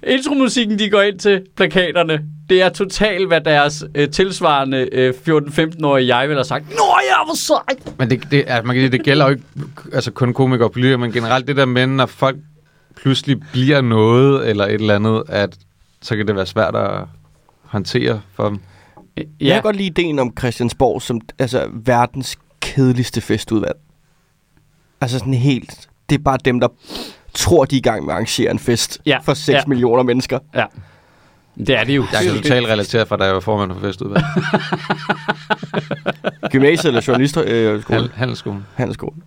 Intromusikken, 0.07 0.79
de 0.79 0.89
går 0.89 1.01
ind 1.01 1.19
til 1.19 1.41
plakaterne, 1.55 2.21
det 2.49 2.61
er 2.61 2.69
totalt, 2.69 3.27
hvad 3.27 3.41
deres 3.41 3.83
øh, 3.95 4.09
tilsvarende 4.09 4.89
øh, 4.91 5.13
14-15-årige 5.27 6.15
jeg 6.17 6.27
vil 6.29 6.35
have 6.37 6.43
sagt. 6.43 6.69
Nå 6.69 6.75
ja, 7.09 7.25
hvor 7.25 7.35
sejt! 7.35 7.99
Men 7.99 8.09
det, 8.09 8.23
det, 8.31 8.43
altså, 8.47 8.67
man 8.67 8.75
kan 8.75 8.81
sige, 8.83 8.91
det 8.91 9.03
gælder 9.03 9.25
jo 9.25 9.31
ikke 9.31 9.43
altså 9.93 10.11
kun 10.11 10.33
komikere 10.33 10.67
og 10.67 10.71
politikere, 10.71 10.97
men 10.97 11.11
generelt 11.11 11.47
det 11.47 11.55
der 11.57 11.65
med, 11.65 11.87
når 11.87 12.05
folk 12.05 12.37
pludselig 13.01 13.37
bliver 13.51 13.81
noget 13.81 14.49
eller 14.49 14.65
et 14.65 14.73
eller 14.73 14.95
andet, 14.95 15.23
at 15.27 15.55
så 16.01 16.15
kan 16.15 16.27
det 16.27 16.35
være 16.35 16.45
svært 16.45 16.75
at 16.75 17.01
håndtere 17.63 18.21
for 18.33 18.49
dem. 18.49 18.59
Ja. 19.17 19.23
Jeg 19.39 19.53
kan 19.53 19.61
godt 19.63 19.75
lide 19.75 19.87
ideen 19.87 20.19
om 20.19 20.33
Christiansborg 20.39 21.01
som 21.01 21.21
altså, 21.39 21.69
verdens 21.73 22.37
kedeligste 22.61 23.21
festudvalg. 23.21 23.77
Altså 25.01 25.19
sådan 25.19 25.33
helt... 25.33 25.89
Det 26.09 26.19
er 26.19 26.23
bare 26.23 26.37
dem, 26.45 26.59
der 26.59 26.67
tror, 27.33 27.65
de 27.65 27.75
er 27.75 27.77
i 27.77 27.81
gang 27.81 28.05
med 28.05 28.09
at 28.13 28.15
arrangere 28.15 28.51
en 28.51 28.59
fest 28.59 29.01
Ja. 29.05 29.17
for 29.23 29.33
6 29.33 29.47
Ja. 29.55 29.61
millioner 29.67 30.03
mennesker. 30.03 30.39
Ja. 30.55 30.65
Det 31.57 31.69
er 31.69 31.83
det 31.83 31.95
jo. 31.95 32.05
Jeg 32.13 32.23
kan 32.23 32.35
totalt 32.35 32.67
relatere 32.67 33.05
fra, 33.05 33.17
da 33.17 33.23
jeg 33.23 33.33
var 33.33 33.39
formand 33.39 33.73
for 33.73 33.79
festudvalg. 33.79 34.23
Gymnasiet 36.51 36.85
eller 36.85 37.01
journalisterskole? 37.07 37.55
Øh, 37.55 37.81
skole. 37.81 37.95
Handel, 37.97 38.11
handelsskolen. 38.15 38.65
Handelsskolen. 38.75 39.23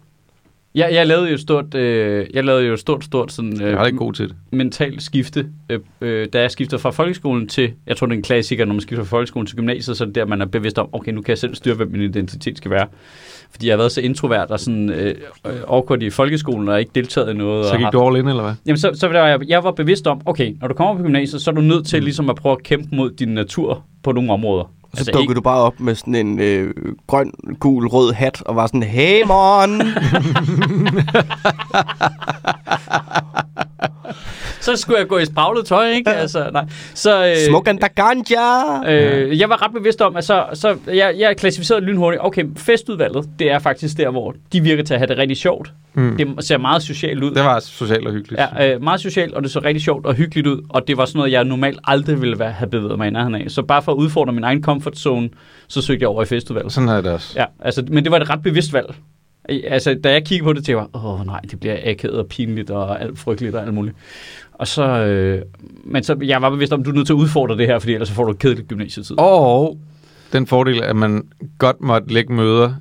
Jeg, 0.75 0.89
jeg 0.93 1.07
lavede 1.07 1.31
jo 1.31 1.37
stort, 1.39 1.75
øh, 1.75 2.27
jeg 2.35 2.45
lavede 2.45 2.67
jo 2.67 2.77
stort, 2.77 3.05
stort 3.05 3.33
sådan, 3.33 3.61
Jeg 3.61 3.69
øh, 3.69 3.79
var 3.79 3.87
ikke 3.87 3.99
god 3.99 4.13
til 4.13 4.29
det. 4.29 4.37
mentalt 4.53 5.03
skifte, 5.03 5.47
øh, 5.71 5.79
øh, 6.01 6.29
da 6.33 6.41
jeg 6.41 6.51
skiftede 6.51 6.81
fra 6.81 6.91
folkeskolen 6.91 7.49
til, 7.49 7.73
jeg 7.87 7.97
tror 7.97 8.07
det 8.07 8.13
er 8.13 8.17
en 8.17 8.23
klassiker, 8.23 8.65
når 8.65 8.73
man 8.75 8.81
skifter 8.81 9.05
fra 9.05 9.17
folkeskolen 9.17 9.47
til 9.47 9.57
gymnasiet, 9.57 9.97
så 9.97 10.05
er 10.05 10.07
det 10.07 10.15
der, 10.15 10.25
man 10.27 10.41
er 10.41 10.47
bevidst 10.47 10.79
om, 10.79 10.89
okay, 10.93 11.13
nu 11.13 11.21
kan 11.23 11.29
jeg 11.31 11.39
selv 11.39 11.55
styre, 11.55 11.75
hvem 11.75 11.91
min 11.91 12.01
identitet 12.01 12.57
skal 12.57 12.71
være. 12.71 12.87
Fordi 13.51 13.67
jeg 13.67 13.73
har 13.73 13.77
været 13.79 13.93
så 13.93 14.01
introvert 14.01 14.51
og 14.51 14.61
sådan 14.61 14.91
øh, 14.91 15.15
øh, 15.47 15.53
awkward 15.69 16.03
i 16.03 16.11
folkeskolen, 16.11 16.69
og 16.69 16.81
ikke 16.81 16.91
deltaget 16.95 17.35
i 17.35 17.37
noget. 17.37 17.65
Så 17.67 17.71
og 17.73 17.77
gik 17.79 17.85
haft- 17.85 17.93
du 17.93 18.07
all 18.07 18.17
in, 18.17 18.29
eller 18.29 18.43
hvad? 18.43 18.53
Jamen, 18.67 18.79
så, 18.79 18.91
så 18.95 19.09
var 19.09 19.27
jeg, 19.29 19.41
jeg 19.49 19.65
var 19.65 19.71
bevidst 19.71 20.07
om, 20.07 20.21
okay, 20.27 20.55
når 20.61 20.69
du 20.69 20.75
kommer 20.75 20.97
på 20.97 21.03
gymnasiet, 21.03 21.43
så 21.43 21.51
er 21.51 21.55
du 21.55 21.61
nødt 21.61 21.87
til 21.87 21.99
Mm. 22.01 22.05
ligesom 22.05 22.31
at 22.31 22.37
prøve 22.37 22.53
at 22.53 22.63
kæmpe 22.63 22.97
mod 22.97 23.11
din 23.11 23.29
natur 23.29 23.85
på 24.03 24.13
nogle 24.13 24.33
områder. 24.33 24.73
Og 24.93 24.99
så 24.99 25.01
altså, 25.01 25.13
dukkede 25.13 25.35
du 25.35 25.41
bare 25.41 25.61
op 25.61 25.81
med 25.81 25.95
sådan 25.95 26.15
en 26.15 26.39
øh, 26.39 26.75
grøn, 27.07 27.33
gul, 27.61 27.87
rød 27.87 28.13
hat, 28.13 28.43
og 28.43 28.57
var 28.57 28.67
sådan, 28.67 28.83
hey, 28.83 29.23
mon! 29.25 29.81
Så 34.63 34.77
skulle 34.77 34.99
jeg 34.99 35.09
gå 35.09 35.19
i 35.19 35.25
spraglet 35.25 35.67
tøj, 35.67 35.89
ikke? 35.89 36.11
Altså, 36.11 36.51
nej. 36.53 36.65
Så, 36.95 37.27
øh, 37.27 37.37
Smoke 37.49 37.73
da 37.73 37.87
ganja! 37.87 38.91
Øh, 38.93 39.41
jeg 39.41 39.49
var 39.49 39.65
ret 39.65 39.73
bevidst 39.73 40.01
om, 40.01 40.17
at 40.17 40.25
så, 40.25 40.47
så 40.55 40.77
jeg, 40.87 41.15
jeg 41.19 41.37
klassificerede 41.37 41.85
lynhurtigt, 41.85 42.25
okay, 42.25 42.45
festudvalget, 42.57 43.29
det 43.39 43.51
er 43.51 43.59
faktisk 43.59 43.97
der, 43.97 44.11
hvor 44.11 44.35
de 44.53 44.61
virker 44.61 44.83
til 44.83 44.95
at 44.95 45.01
have 45.01 45.09
det 45.09 45.19
rigtig 45.19 45.37
sjovt. 45.37 45.73
Mm. 45.95 46.17
Det 46.17 46.45
ser 46.45 46.59
meget 46.59 46.83
socialt 46.83 47.25
ud. 47.25 47.31
Det 47.31 47.45
var 47.45 47.61
socialt 47.61 48.07
og 48.07 48.13
hyggeligt. 48.13 48.43
Ja, 48.59 48.75
øh, 48.75 48.83
meget 48.83 49.01
socialt, 49.01 49.35
og 49.35 49.43
det 49.43 49.51
så 49.51 49.61
rigtig 49.65 49.83
sjovt 49.83 50.07
og 50.07 50.15
hyggeligt 50.15 50.47
ud, 50.47 50.63
og 50.69 50.89
det 50.89 50.97
var 50.97 51.05
sådan 51.05 51.19
noget, 51.19 51.33
jeg 51.33 51.45
normalt 51.45 51.81
aldrig 51.85 52.21
ville 52.21 52.39
være, 52.39 52.53
have 52.53 52.71
bevæget 52.71 52.99
mig 52.99 53.09
i 53.09 53.11
nærheden 53.11 53.35
af. 53.35 53.45
Så 53.49 53.63
bare 53.63 53.83
for 53.83 53.93
at 53.93 53.97
udfordre 53.97 54.33
min 54.33 54.45
egen 54.45 54.63
comfort 54.63 54.99
zone, 54.99 55.31
så 55.69 55.83
søgte 55.83 56.03
jeg 56.03 56.09
over 56.09 56.23
i 56.23 56.27
festudvalget. 56.27 56.73
Sådan 56.73 56.89
havde 56.89 56.97
jeg 56.97 57.05
det 57.05 57.13
også. 57.13 57.33
Ja, 57.37 57.45
altså, 57.61 57.85
men 57.89 58.05
det 58.05 58.13
var 58.13 58.19
et 58.19 58.31
ret 58.31 58.43
bevidst 58.43 58.73
valg. 58.73 58.95
Altså, 59.49 59.95
da 60.05 60.13
jeg 60.13 60.25
kiggede 60.25 60.45
på 60.45 60.53
det, 60.53 60.65
tænkte 60.65 60.87
jeg, 60.95 61.05
åh 61.05 61.27
nej, 61.27 61.41
det 61.51 61.61
bliver 61.61 61.77
akavet 61.85 62.19
og 62.19 62.27
pinligt 62.27 62.71
og 62.71 63.01
alt 63.01 63.19
frygteligt 63.19 63.55
og 63.55 63.63
alt 63.63 63.75
muligt. 63.75 63.97
Og 64.63 64.69
så, 64.69 64.83
øh, 64.85 65.43
men 65.85 66.03
så, 66.03 66.17
jeg 66.23 66.43
var 66.43 66.51
bevidst 66.51 66.73
om, 66.73 66.81
at 66.81 66.87
du 66.87 66.91
er 66.91 66.95
nødt 66.95 67.07
til 67.07 67.13
at 67.13 67.17
udfordre 67.17 67.57
det 67.57 67.67
her, 67.67 67.79
fordi 67.79 67.93
ellers 67.93 68.09
så 68.09 68.15
får 68.15 68.25
du 68.25 68.31
et 68.31 68.39
kedeligt 68.39 68.69
gymnasietid. 68.69 69.17
Og 69.19 69.79
den 70.33 70.47
fordel, 70.47 70.83
at 70.83 70.97
man 70.97 71.23
godt 71.59 71.81
måtte 71.81 72.13
lægge 72.13 72.33
møder 72.35 72.75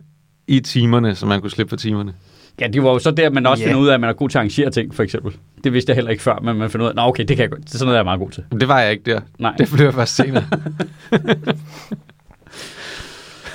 i 0.47 0.59
timerne, 0.59 1.15
så 1.15 1.25
man 1.25 1.41
kunne 1.41 1.49
slippe 1.51 1.69
for 1.69 1.75
timerne. 1.77 2.13
Ja, 2.61 2.67
det 2.67 2.83
var 2.83 2.89
jo 2.89 2.99
så 2.99 3.11
der, 3.11 3.29
man 3.29 3.45
også 3.45 3.63
Ja. 3.63 3.69
finder 3.69 3.81
ud 3.81 3.87
af, 3.87 3.93
at 3.93 3.99
man 3.99 4.09
er 4.09 4.13
god 4.13 4.29
til 4.29 4.37
at 4.37 4.39
arrangere 4.39 4.69
ting, 4.71 4.95
for 4.95 5.03
eksempel. 5.03 5.33
Det 5.63 5.73
vidste 5.73 5.89
jeg 5.89 5.95
heller 5.95 6.11
ikke 6.11 6.23
før, 6.23 6.39
men 6.43 6.57
man 6.57 6.69
finder 6.69 6.85
ud 6.85 6.91
af, 6.97 7.01
at 7.03 7.07
okay, 7.07 7.23
det 7.27 7.37
kan 7.37 7.41
jeg 7.41 7.49
godt. 7.49 7.61
Det 7.63 7.73
er 7.73 7.77
sådan 7.77 7.85
noget, 7.85 7.95
jeg 7.95 7.99
er 7.99 8.03
meget 8.03 8.19
god 8.19 8.29
til. 8.31 8.43
Det 8.61 8.67
var 8.67 8.79
jeg 8.79 8.91
ikke 8.91 9.11
der. 9.11 9.21
Nej. 9.39 9.55
Det 9.57 9.69
blev 9.73 9.85
jeg 9.85 9.93
først 9.93 10.15
senere. 10.15 10.43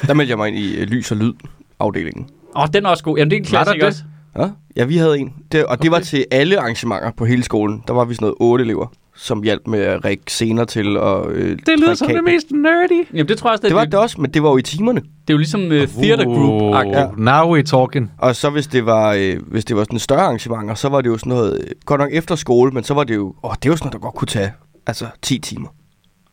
Der 0.06 0.14
meldte 0.14 0.30
jeg 0.30 0.38
mig 0.38 0.48
ind 0.48 0.56
i 0.56 0.76
øh, 0.76 0.86
lys 0.88 1.10
og 1.10 1.16
lyd 1.16 1.32
afdelingen. 1.78 2.26
Åh, 2.56 2.62
oh, 2.62 2.68
den 2.74 2.86
er 2.86 2.90
også 2.90 3.04
god. 3.04 3.16
Jamen, 3.18 3.30
det 3.30 3.36
er 3.36 3.40
en 3.40 3.46
klassiker 3.46 3.86
også. 3.86 4.02
Ja, 4.38 4.48
ja 4.76 4.84
vi 4.84 4.96
havde 4.96 5.18
en. 5.18 5.32
Det, 5.52 5.64
og 5.66 5.82
det 5.82 5.90
var 5.90 5.96
Okay. 5.96 6.04
til 6.04 6.24
alle 6.30 6.58
arrangementer 6.60 7.10
på 7.16 7.24
hele 7.24 7.42
skolen. 7.42 7.82
Der 7.88 7.94
var 7.94 8.04
vi 8.04 8.14
sådan 8.14 8.24
noget 8.24 8.34
otte 8.40 8.64
elever, 8.64 8.86
som 9.16 9.42
hjalp 9.42 9.66
med 9.66 9.80
at 9.80 10.04
række 10.04 10.22
scener 10.26 10.64
til. 10.64 10.96
Og, 10.96 11.32
øh, 11.32 11.58
Det 11.66 11.78
lyder 11.80 11.94
som 11.94 12.06
det 12.08 12.16
kabler. 12.16 12.32
mest 12.32 12.46
nerdy. 12.50 13.06
Jamen, 13.12 13.28
det 13.28 13.38
tror 13.38 13.48
jeg 13.50 13.52
også, 13.52 13.62
det, 13.62 13.68
Det 13.68 13.76
var 13.76 13.84
det 13.84 13.94
også, 13.94 14.20
men 14.20 14.30
det 14.30 14.42
var 14.42 14.50
jo 14.50 14.56
i 14.56 14.62
timerne. 14.62 15.00
det 15.00 15.06
er 15.28 15.32
jo 15.34 15.38
ligesom 15.38 15.60
uh, 15.60 15.68
theater 16.02 16.24
group 16.24 16.62
Uh, 16.62 16.92
Ja. 16.92 17.06
Now 17.16 17.56
we're 17.58 17.62
talking. 17.62 18.12
Og 18.18 18.36
så 18.36 18.50
hvis 18.50 18.66
det 18.66 18.86
var, 18.86 19.12
øh, 19.12 19.36
hvis 19.46 19.64
det 19.64 19.76
var 19.76 19.82
sådan 19.84 19.98
større 19.98 20.20
arrangementer, 20.22 20.74
så 20.74 20.88
var 20.88 21.00
det 21.00 21.08
jo 21.08 21.18
sådan 21.18 21.30
noget, 21.30 21.60
øh, 21.60 21.66
godt 21.84 22.00
nok 22.00 22.10
efter 22.12 22.34
skole, 22.34 22.70
men 22.72 22.84
så 22.84 22.94
var 22.94 23.04
det 23.04 23.14
jo, 23.14 23.34
åh, 23.44 23.52
det 23.62 23.70
var 23.70 23.76
sådan 23.76 23.86
noget, 23.86 23.92
der 23.92 23.98
godt 23.98 24.14
kunne 24.14 24.28
tage, 24.28 24.52
altså 24.86 25.06
10 25.22 25.38
timer. 25.38 25.68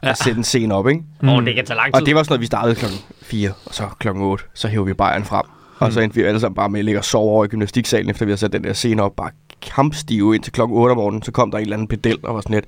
Ja. 0.03 0.09
At 0.09 0.17
sætte 0.17 0.37
en 0.37 0.43
scene 0.43 0.75
op, 0.75 0.87
ikke? 0.87 1.01
Åh, 1.23 1.29
oh, 1.29 1.45
det 1.45 1.55
kan 1.55 1.65
tage 1.65 1.77
lang 1.77 1.93
tid. 1.93 2.01
Og 2.01 2.05
det 2.05 2.15
var 2.15 2.23
sådan 2.23 2.31
noget, 2.31 2.41
vi 2.41 2.45
startede 2.45 2.75
klokken 2.75 2.99
4, 3.21 3.49
og 3.65 3.73
så 3.73 3.83
klokken 3.99 4.23
8, 4.23 4.43
så 4.53 4.67
hævde 4.67 4.85
vi 4.87 4.93
bajeren 4.93 5.23
frem. 5.23 5.45
Og 5.85 5.93
så 5.93 5.99
endte 5.99 6.15
vi 6.15 6.21
alle 6.23 6.39
sammen 6.39 6.55
bare 6.55 6.69
med 6.69 6.79
at 6.79 6.85
ligge 6.85 6.99
og 6.99 7.05
sove 7.05 7.31
over 7.31 7.45
i 7.45 7.47
gymnastiksalen, 7.47 8.09
efter 8.09 8.25
vi 8.25 8.31
havde 8.31 8.39
sat 8.39 8.53
den 8.53 8.63
der 8.63 8.73
scene 8.73 9.03
op, 9.03 9.15
bare 9.15 9.31
kampstive 9.61 10.35
indtil 10.35 10.53
klokken 10.53 10.77
8 10.77 10.91
om 10.91 10.97
morgenen. 10.97 11.21
Så 11.23 11.31
kom 11.31 11.51
der 11.51 11.57
en 11.57 11.61
eller 11.61 11.75
anden 11.75 11.87
pedel, 11.87 12.17
og 12.23 12.35
var 12.35 12.41
sådan 12.41 12.53
lidt, 12.53 12.65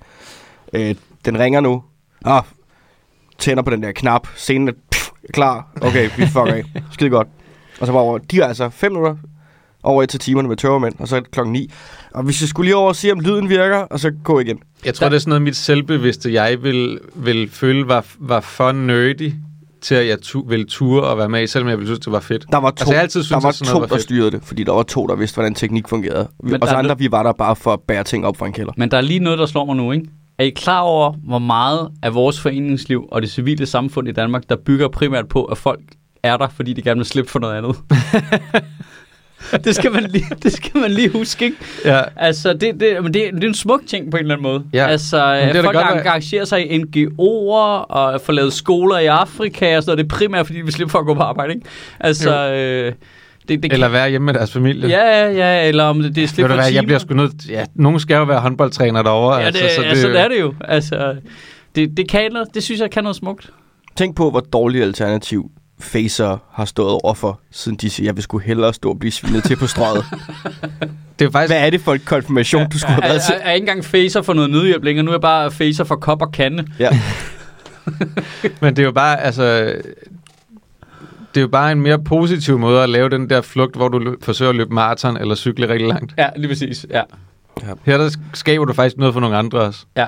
øh, 0.74 0.96
den 1.26 1.40
ringer 1.40 1.60
nu. 1.60 1.84
Ah, 2.26 2.44
tænder 3.40 3.64
på 3.64 3.70
den 3.70 3.84
der 3.84 3.92
knap. 3.92 4.28
Scenen 4.36 4.68
er 4.68 4.74
pff, 4.92 5.10
klar. 5.34 5.68
Okay, 5.82 6.10
vi 6.18 6.26
fucker 6.26 6.54
af. 6.54 6.64
Skide 6.94 7.10
godt. 7.10 7.28
Og 7.80 7.88
så 7.88 7.94
var 7.94 8.00
over, 8.00 8.18
de 8.18 8.42
er 8.42 8.48
altså 8.48 8.70
5 8.70 8.92
minutter. 8.92 9.16
over 9.84 10.04
et 10.04 10.10
til 10.10 10.20
timerne 10.20 10.48
med 10.48 10.58
tørremænd, 10.58 10.94
og 11.00 11.08
så 11.08 11.16
er 11.16 11.20
det 11.20 11.32
klokken 11.32 11.54
9. 11.54 11.72
Og 12.12 12.24
hvis 12.24 12.42
jeg 12.42 12.50
skulle 12.50 12.66
lige 12.66 12.76
over 12.76 12.88
og 12.88 12.96
se, 12.96 13.12
om 13.12 13.20
lyden 13.20 13.50
virker, 13.50 13.78
og 13.78 14.00
så 14.00 14.12
gå 14.24 14.40
igen. 14.40 14.60
Jeg 14.86 14.94
tror, 14.94 15.10
det 15.10 15.16
er 15.16 15.20
sådan 15.20 15.30
noget, 15.30 15.42
mit 15.42 15.56
selvbevidste 15.56 16.34
jeg 16.34 16.64
vil, 16.64 17.00
vil 17.16 17.50
føle 17.52 17.88
var, 17.88 18.06
var 18.20 18.40
for 18.40 18.72
nerdy 18.72 19.34
til, 19.86 19.96
at 19.96 20.08
jeg 20.08 20.22
tu, 20.22 20.48
ville 20.48 20.66
ture 20.66 21.04
og 21.04 21.18
være 21.18 21.30
med 21.30 21.44
i, 21.44 21.48
selvom 21.48 21.70
jeg 21.70 21.78
ville 21.78 21.88
synes, 21.88 22.00
det 22.00 22.12
var 22.12 22.20
fedt. 22.20 22.46
Der 22.52 22.58
var 22.58 22.70
to, 22.70 22.76
Altså, 22.80 22.94
jeg 22.94 23.02
altid 23.02 23.20
der 23.20 23.26
syntes, 23.26 23.44
var 23.44 23.50
at 23.50 23.56
sådan 23.56 23.74
to 23.74 23.80
var 23.80 23.86
der 23.86 23.98
styrede 23.98 24.32
det, 24.32 24.40
fordi 24.44 24.64
der 24.64 24.72
var 24.72 24.84
to, 24.84 25.08
der 25.08 25.16
vidste, 25.16 25.36
hvordan 25.36 25.54
teknik 25.56 25.88
fungerede. 25.88 26.28
Men 26.44 26.62
og 26.62 26.68
så 26.68 26.74
der 26.74 26.80
andre, 26.80 26.98
vi 26.98 27.12
var 27.12 27.24
der 27.24 27.34
bare 27.34 27.56
for 27.56 27.74
at 27.74 27.80
bære 27.88 28.04
ting 28.04 28.26
op 28.26 28.38
fra 28.38 28.46
en 28.46 28.54
kælder. 28.54 28.74
Men 28.78 28.92
der 28.92 28.98
er 28.98 29.02
lige 29.02 29.20
noget, 29.20 29.40
der 29.40 29.46
slår 29.46 29.66
mig 29.66 29.76
nu, 29.76 29.92
ikke? 29.92 30.06
Er 30.40 30.44
I 30.44 30.50
klar 30.50 30.80
over, 30.80 31.14
hvor 31.28 31.40
meget 31.40 31.90
af 32.04 32.14
vores 32.14 32.40
foreningsliv 32.40 33.08
og 33.12 33.22
det 33.22 33.32
civile 33.32 33.66
samfund 33.66 34.08
i 34.08 34.12
Danmark, 34.12 34.44
der 34.50 34.56
bygger 34.66 34.88
primært 34.88 35.28
på, 35.28 35.44
at 35.44 35.58
folk 35.58 35.82
er 36.24 36.38
der, 36.38 36.48
fordi 36.48 36.74
de 36.74 36.82
gerne 36.82 36.98
vil 36.98 37.06
slippe 37.06 37.32
for 37.32 37.40
noget 37.40 37.56
andet? 37.58 37.76
det, 39.64 39.76
skal 39.76 39.92
man 39.92 40.04
lige, 40.04 40.26
det 40.44 40.54
skal 40.54 40.82
man 40.82 40.92
lige 40.92 41.10
huske, 41.10 41.46
ikke? 41.46 41.58
Ja. 41.86 42.02
Altså, 42.16 42.54
det, 42.54 42.80
det, 42.80 43.04
men 43.04 43.14
det, 43.14 43.30
det 43.34 43.44
er 43.44 43.48
en 43.48 43.54
smuk 43.54 43.82
ting 43.88 44.12
på 44.12 44.18
en 44.18 44.24
eller 44.24 44.36
anden 44.36 44.44
måde. 44.44 44.64
Ja. 44.74 44.88
Altså, 44.88 45.40
Men 45.46 45.48
det 45.48 45.56
da 45.56 45.62
folk 45.68 45.76
godt, 45.76 45.88
at- 45.88 45.98
engagerer 45.98 46.46
sig 46.46 46.72
i 46.72 46.78
NGO'er 46.82 47.86
og 47.90 48.22
får 48.22 48.34
lavet 48.34 48.54
skoler 48.54 48.98
i 49.00 49.06
Afrika 49.06 49.78
og 49.78 49.84
sådan 49.84 49.92
noget. 49.98 50.10
Det 50.10 50.14
er 50.14 50.18
primært, 50.18 50.46
fordi 50.46 50.60
de 50.60 50.64
vil 50.64 50.74
slippe 50.74 50.92
for 50.92 51.00
at 51.00 51.06
gå 51.06 51.14
på 51.14 51.22
arbejde, 51.22 51.54
ikke? 51.54 51.66
Altså, 52.00 52.50
øh, 52.52 52.94
det, 53.48 53.64
det 53.64 53.74
Eller 53.74 53.88
være 53.88 54.10
hjemme 54.10 54.26
med 54.26 54.34
deres 54.34 54.52
familie. 54.52 54.90
Ja, 54.90 55.26
ja, 55.26 55.32
ja, 55.32 55.68
eller 55.68 55.84
om 55.84 56.02
det, 56.02 56.16
det 56.16 56.24
er 56.24 56.28
du 56.28 56.48
for 56.48 56.56
hvad, 56.56 56.72
jeg 56.72 56.84
bliver 56.84 57.00
sgu 57.00 57.14
nødt... 57.14 57.50
Ja, 57.50 57.66
nogen 57.76 58.00
skal 58.00 58.16
jo 58.16 58.24
være 58.24 58.40
håndboldtræner 58.40 59.04
derovre. 59.04 59.36
Ja, 59.38 59.52
det, 59.52 59.62
altså, 59.62 59.82
det, 59.82 59.88
altså, 59.88 60.08
det 60.08 60.20
er 60.20 60.28
det 60.28 60.40
jo. 60.40 60.54
Altså, 60.62 61.16
det, 61.76 61.98
det, 61.98 62.10
kan 62.10 62.32
noget, 62.32 62.48
det 62.54 62.64
synes 62.64 62.82
jeg 62.82 62.92
kan 62.92 63.04
noget 63.04 63.16
smukt. 63.16 63.50
Tænk 63.96 64.16
på, 64.16 64.30
hvor 64.32 64.40
dårligt 64.40 64.84
alternativ 64.84 65.52
Facer 65.80 66.38
har 66.52 66.66
stået 66.66 67.00
overfor, 67.04 67.40
siden 67.52 67.78
de 67.78 67.90
siger, 67.90 68.08
jeg 68.08 68.16
vil 68.16 68.24
sgu 68.24 68.38
hellere 68.38 68.74
stå 68.74 68.90
og 68.90 69.00
blive 69.00 69.12
svinet 69.12 69.44
til 69.44 69.56
på 69.56 69.68
strøget. 69.68 70.06
Det 71.20 71.26
er 71.28 71.32
faktisk... 71.32 71.54
Hvad 71.54 71.66
er 71.66 71.70
det 71.70 71.82
for 71.82 71.94
en 71.94 72.02
konfirmation, 72.06 72.70
du 72.70 72.80
skulle 72.80 72.94
have 72.94 73.04
Jeg 73.04 73.10
været 73.10 73.22
til? 73.22 73.36
er, 73.36 73.40
er 73.40 73.52
ikke 73.52 73.64
engang 73.64 73.86
facer 73.86 74.22
for 74.22 74.34
noget 74.34 74.50
nødhjælp 74.50 74.84
længere. 74.84 75.04
Nu 75.04 75.12
er 75.12 75.16
jeg 75.16 75.22
bare 75.22 75.52
facer 75.52 75.84
for 75.84 75.96
kop 75.96 76.22
og 76.22 76.32
kande. 76.32 76.68
Ja. 76.80 76.90
Men 78.62 78.76
det 78.76 78.80
er 78.80 78.84
jo 78.84 78.92
bare, 78.92 79.22
altså... 79.22 79.74
Det 81.36 81.42
er 81.42 81.42
jo 81.42 81.48
bare 81.48 81.72
en 81.72 81.82
mere 81.82 82.00
positiv 82.04 82.60
måde 82.60 82.84
at 82.84 82.90
lave 82.90 83.10
den 83.10 83.30
der 83.30 83.42
flugt, 83.42 83.76
hvor 83.76 83.88
du 83.88 84.16
forsøger 84.22 84.50
at 84.50 84.56
løbe 84.56 84.74
maraton 84.74 85.18
eller 85.18 85.36
cykle 85.36 85.70
rigtig 85.70 85.88
langt. 85.88 86.14
Ja, 86.18 86.30
lige 86.36 86.48
præcis. 86.48 86.86
Ja. 86.90 87.02
Her 87.86 87.98
der 87.98 88.16
skaber 88.34 88.66
du 88.66 88.74
faktisk 88.74 88.98
noget 88.98 89.14
for 89.14 89.22
nogle 89.22 89.38
andre 89.38 89.60
også. 89.60 89.86
Ja. 89.98 90.06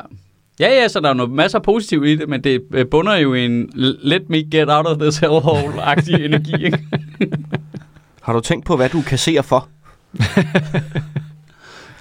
Ja, 0.59 0.81
ja, 0.81 0.87
så 0.87 0.99
der 0.99 1.09
er 1.09 1.13
noget 1.13 1.31
masser 1.31 1.59
af 1.59 1.63
positivt 1.63 2.07
i 2.07 2.15
det, 2.15 2.29
men 2.29 2.43
det 2.43 2.61
øh, 2.73 2.85
bunder 2.91 3.15
jo 3.15 3.33
i 3.33 3.45
en 3.45 3.69
let 3.75 4.29
me 4.29 4.37
get 4.51 4.69
out 4.69 4.85
of 4.85 4.97
this 4.97 5.17
hellhole-agtig 5.17 6.25
energi, 6.25 6.65
ikke? 6.65 6.79
Har 8.23 8.33
du 8.33 8.39
tænkt 8.39 8.65
på, 8.65 8.75
hvad 8.75 8.89
du 8.89 9.01
kasserer 9.01 9.41
for? 9.41 9.69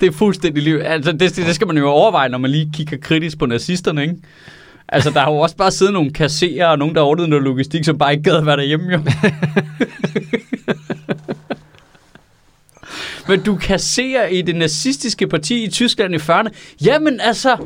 Det 0.01 0.09
er 0.09 0.13
fuldstændig 0.13 0.63
liv. 0.63 0.81
Altså, 0.85 1.13
det, 1.13 1.37
det 1.37 1.55
skal 1.55 1.67
man 1.67 1.79
jo 1.79 1.89
overveje, 1.89 2.29
når 2.29 2.39
man 2.39 2.51
lige 2.51 2.71
kigger 2.75 2.97
kritisk 2.97 3.39
på 3.39 3.47
nazisterne, 3.47 4.03
ikke? 4.03 4.15
Altså, 4.89 5.11
der 5.11 5.21
har 5.21 5.31
jo 5.31 5.39
også 5.39 5.57
bare 5.57 5.71
siddet 5.71 5.93
nogle 5.93 6.13
kasserer 6.13 6.67
og 6.67 6.79
nogen, 6.79 6.95
der 6.95 7.03
ordnede 7.03 7.29
noget 7.29 7.45
logistik, 7.45 7.85
som 7.85 7.99
bare 7.99 8.13
ikke 8.13 8.23
gad 8.23 8.37
at 8.37 8.47
være 8.47 8.57
derhjemme, 8.57 8.93
jo. 8.93 9.01
Men 13.29 13.43
du 13.43 13.57
kasserer 13.57 14.27
i 14.27 14.43
det 14.43 14.57
nazistiske 14.57 15.27
parti 15.27 15.65
i 15.65 15.71
Tyskland 15.71 16.15
i 16.15 16.19
40'erne. 16.19 16.49
Jamen 16.85 17.21
altså, 17.21 17.57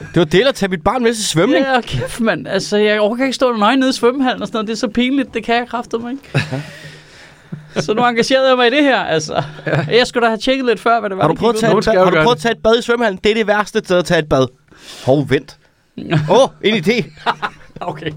Det 0.00 0.16
var 0.16 0.24
det 0.24 0.42
at 0.46 0.54
tage 0.54 0.70
mit 0.70 0.82
barn 0.82 1.02
med 1.02 1.14
til 1.14 1.24
svømning. 1.26 1.64
ja, 1.64 1.80
kæft 1.80 2.20
mand. 2.20 2.48
Altså, 2.48 2.76
jeg 2.76 3.00
orker 3.00 3.24
ikke 3.24 3.34
stå 3.34 3.56
nøgen 3.56 3.78
nede 3.78 3.90
i 3.90 3.92
svømmehallen 3.92 4.42
og 4.42 4.48
sådan 4.48 4.56
noget. 4.56 4.66
Det 4.68 4.72
er 4.72 4.78
så 4.78 4.88
pinligt, 4.88 5.34
det 5.34 5.44
kan 5.44 5.54
jeg 5.54 5.68
kraftedeme 5.68 6.10
ikke. 6.10 6.22
Så 7.76 7.94
nu 7.94 8.04
engagerede 8.06 8.48
jeg 8.48 8.56
mig 8.56 8.66
i 8.66 8.70
det 8.70 8.82
her, 8.82 8.98
altså. 9.00 9.42
Jeg 9.90 10.06
skulle 10.06 10.24
da 10.24 10.30
have 10.30 10.38
tjekket 10.38 10.66
lidt 10.66 10.80
før, 10.80 11.00
hvad 11.00 11.10
det 11.10 11.16
var, 11.16 11.22
Har 11.22 11.28
du 11.28 11.34
prøvet 11.34 11.54
at 11.54 11.60
tage 11.60 11.76
ud 11.76 11.82
du 11.82 11.90
har 11.90 12.04
du 12.10 12.16
prøvet 12.22 12.36
at 12.36 12.42
tage 12.42 12.52
et 12.52 12.62
bad 12.62 12.78
i 12.78 12.82
svømmehallen? 12.82 13.20
Det 13.24 13.30
er 13.30 13.34
det 13.34 13.46
værste 13.46 13.78
sted 13.78 13.98
at 13.98 14.04
tage 14.04 14.18
et 14.18 14.28
bad. 14.28 14.46
Hov, 15.04 15.30
vent. 15.30 15.56
Åh, 16.30 16.42
oh, 16.42 16.48
en 16.64 16.74
idé. 16.74 17.04
Okay. 17.90 18.10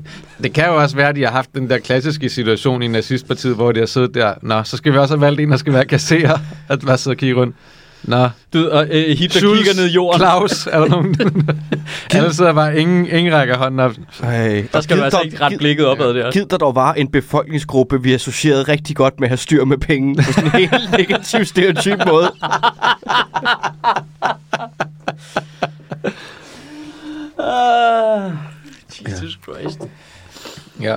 Det 0.43 0.53
kan 0.53 0.65
jo 0.65 0.81
også 0.81 0.95
være, 0.95 1.09
at 1.09 1.15
de 1.15 1.21
har 1.23 1.31
haft 1.31 1.55
den 1.55 1.69
der 1.69 1.77
klassiske 1.77 2.29
situation 2.29 2.81
i 2.83 2.87
nazistpartiet, 2.87 3.55
hvor 3.55 3.71
de 3.71 3.79
har 3.79 3.87
siddet 3.87 4.13
der. 4.15 4.33
Nå, 4.41 4.63
så 4.63 4.77
skal 4.77 4.93
vi 4.93 4.97
også 4.97 5.13
have 5.13 5.21
valgt 5.21 5.39
en, 5.41 5.51
der 5.51 5.57
skal 5.57 5.73
være 5.73 5.85
kasserer. 5.85 6.37
At 6.69 6.79
bare 6.85 6.97
sidde 6.97 7.13
og 7.13 7.17
kigge 7.17 7.35
rundt. 7.35 7.55
Nå, 8.03 8.29
Du, 8.53 8.69
og 8.69 8.87
øh, 8.91 9.17
Hitler 9.17 9.39
Schulz, 9.39 9.57
kigger 9.57 9.73
ned 9.81 9.89
i 9.89 9.93
jorden. 9.93 10.19
Claus, 10.19 10.67
er 10.67 10.79
der 10.79 10.87
nogen? 10.87 11.15
Alle 12.13 12.33
sidder 12.33 12.53
bare, 12.53 12.77
ingen, 12.77 13.05
ingen 13.07 13.33
rækker 13.33 13.57
hånden 13.57 13.79
op. 13.79 13.91
Ej, 14.23 14.67
Der 14.73 14.81
skal 14.81 14.97
du 14.97 15.03
altså 15.03 15.19
ikke 15.21 15.41
ret 15.41 15.53
blikket 15.57 15.85
opad 15.85 16.13
der. 16.13 16.31
Gid 16.31 16.45
der 16.45 16.57
dog 16.57 16.75
var 16.75 16.93
en 16.93 17.07
befolkningsgruppe, 17.07 18.01
vi 18.03 18.13
associerede 18.13 18.63
rigtig 18.63 18.95
godt 18.95 19.19
med 19.19 19.27
at 19.27 19.29
have 19.29 19.37
styr 19.37 19.65
med 19.65 19.77
penge. 19.77 20.15
På 20.15 20.23
sådan 20.23 20.43
en 20.45 20.51
helt 20.51 20.91
negativ, 20.97 21.45
stereotyp 21.45 21.99
måde. 22.07 22.31
Uh, 27.37 28.52
Jesus 29.01 29.39
Christ. 29.43 29.81
Ja. 30.81 30.95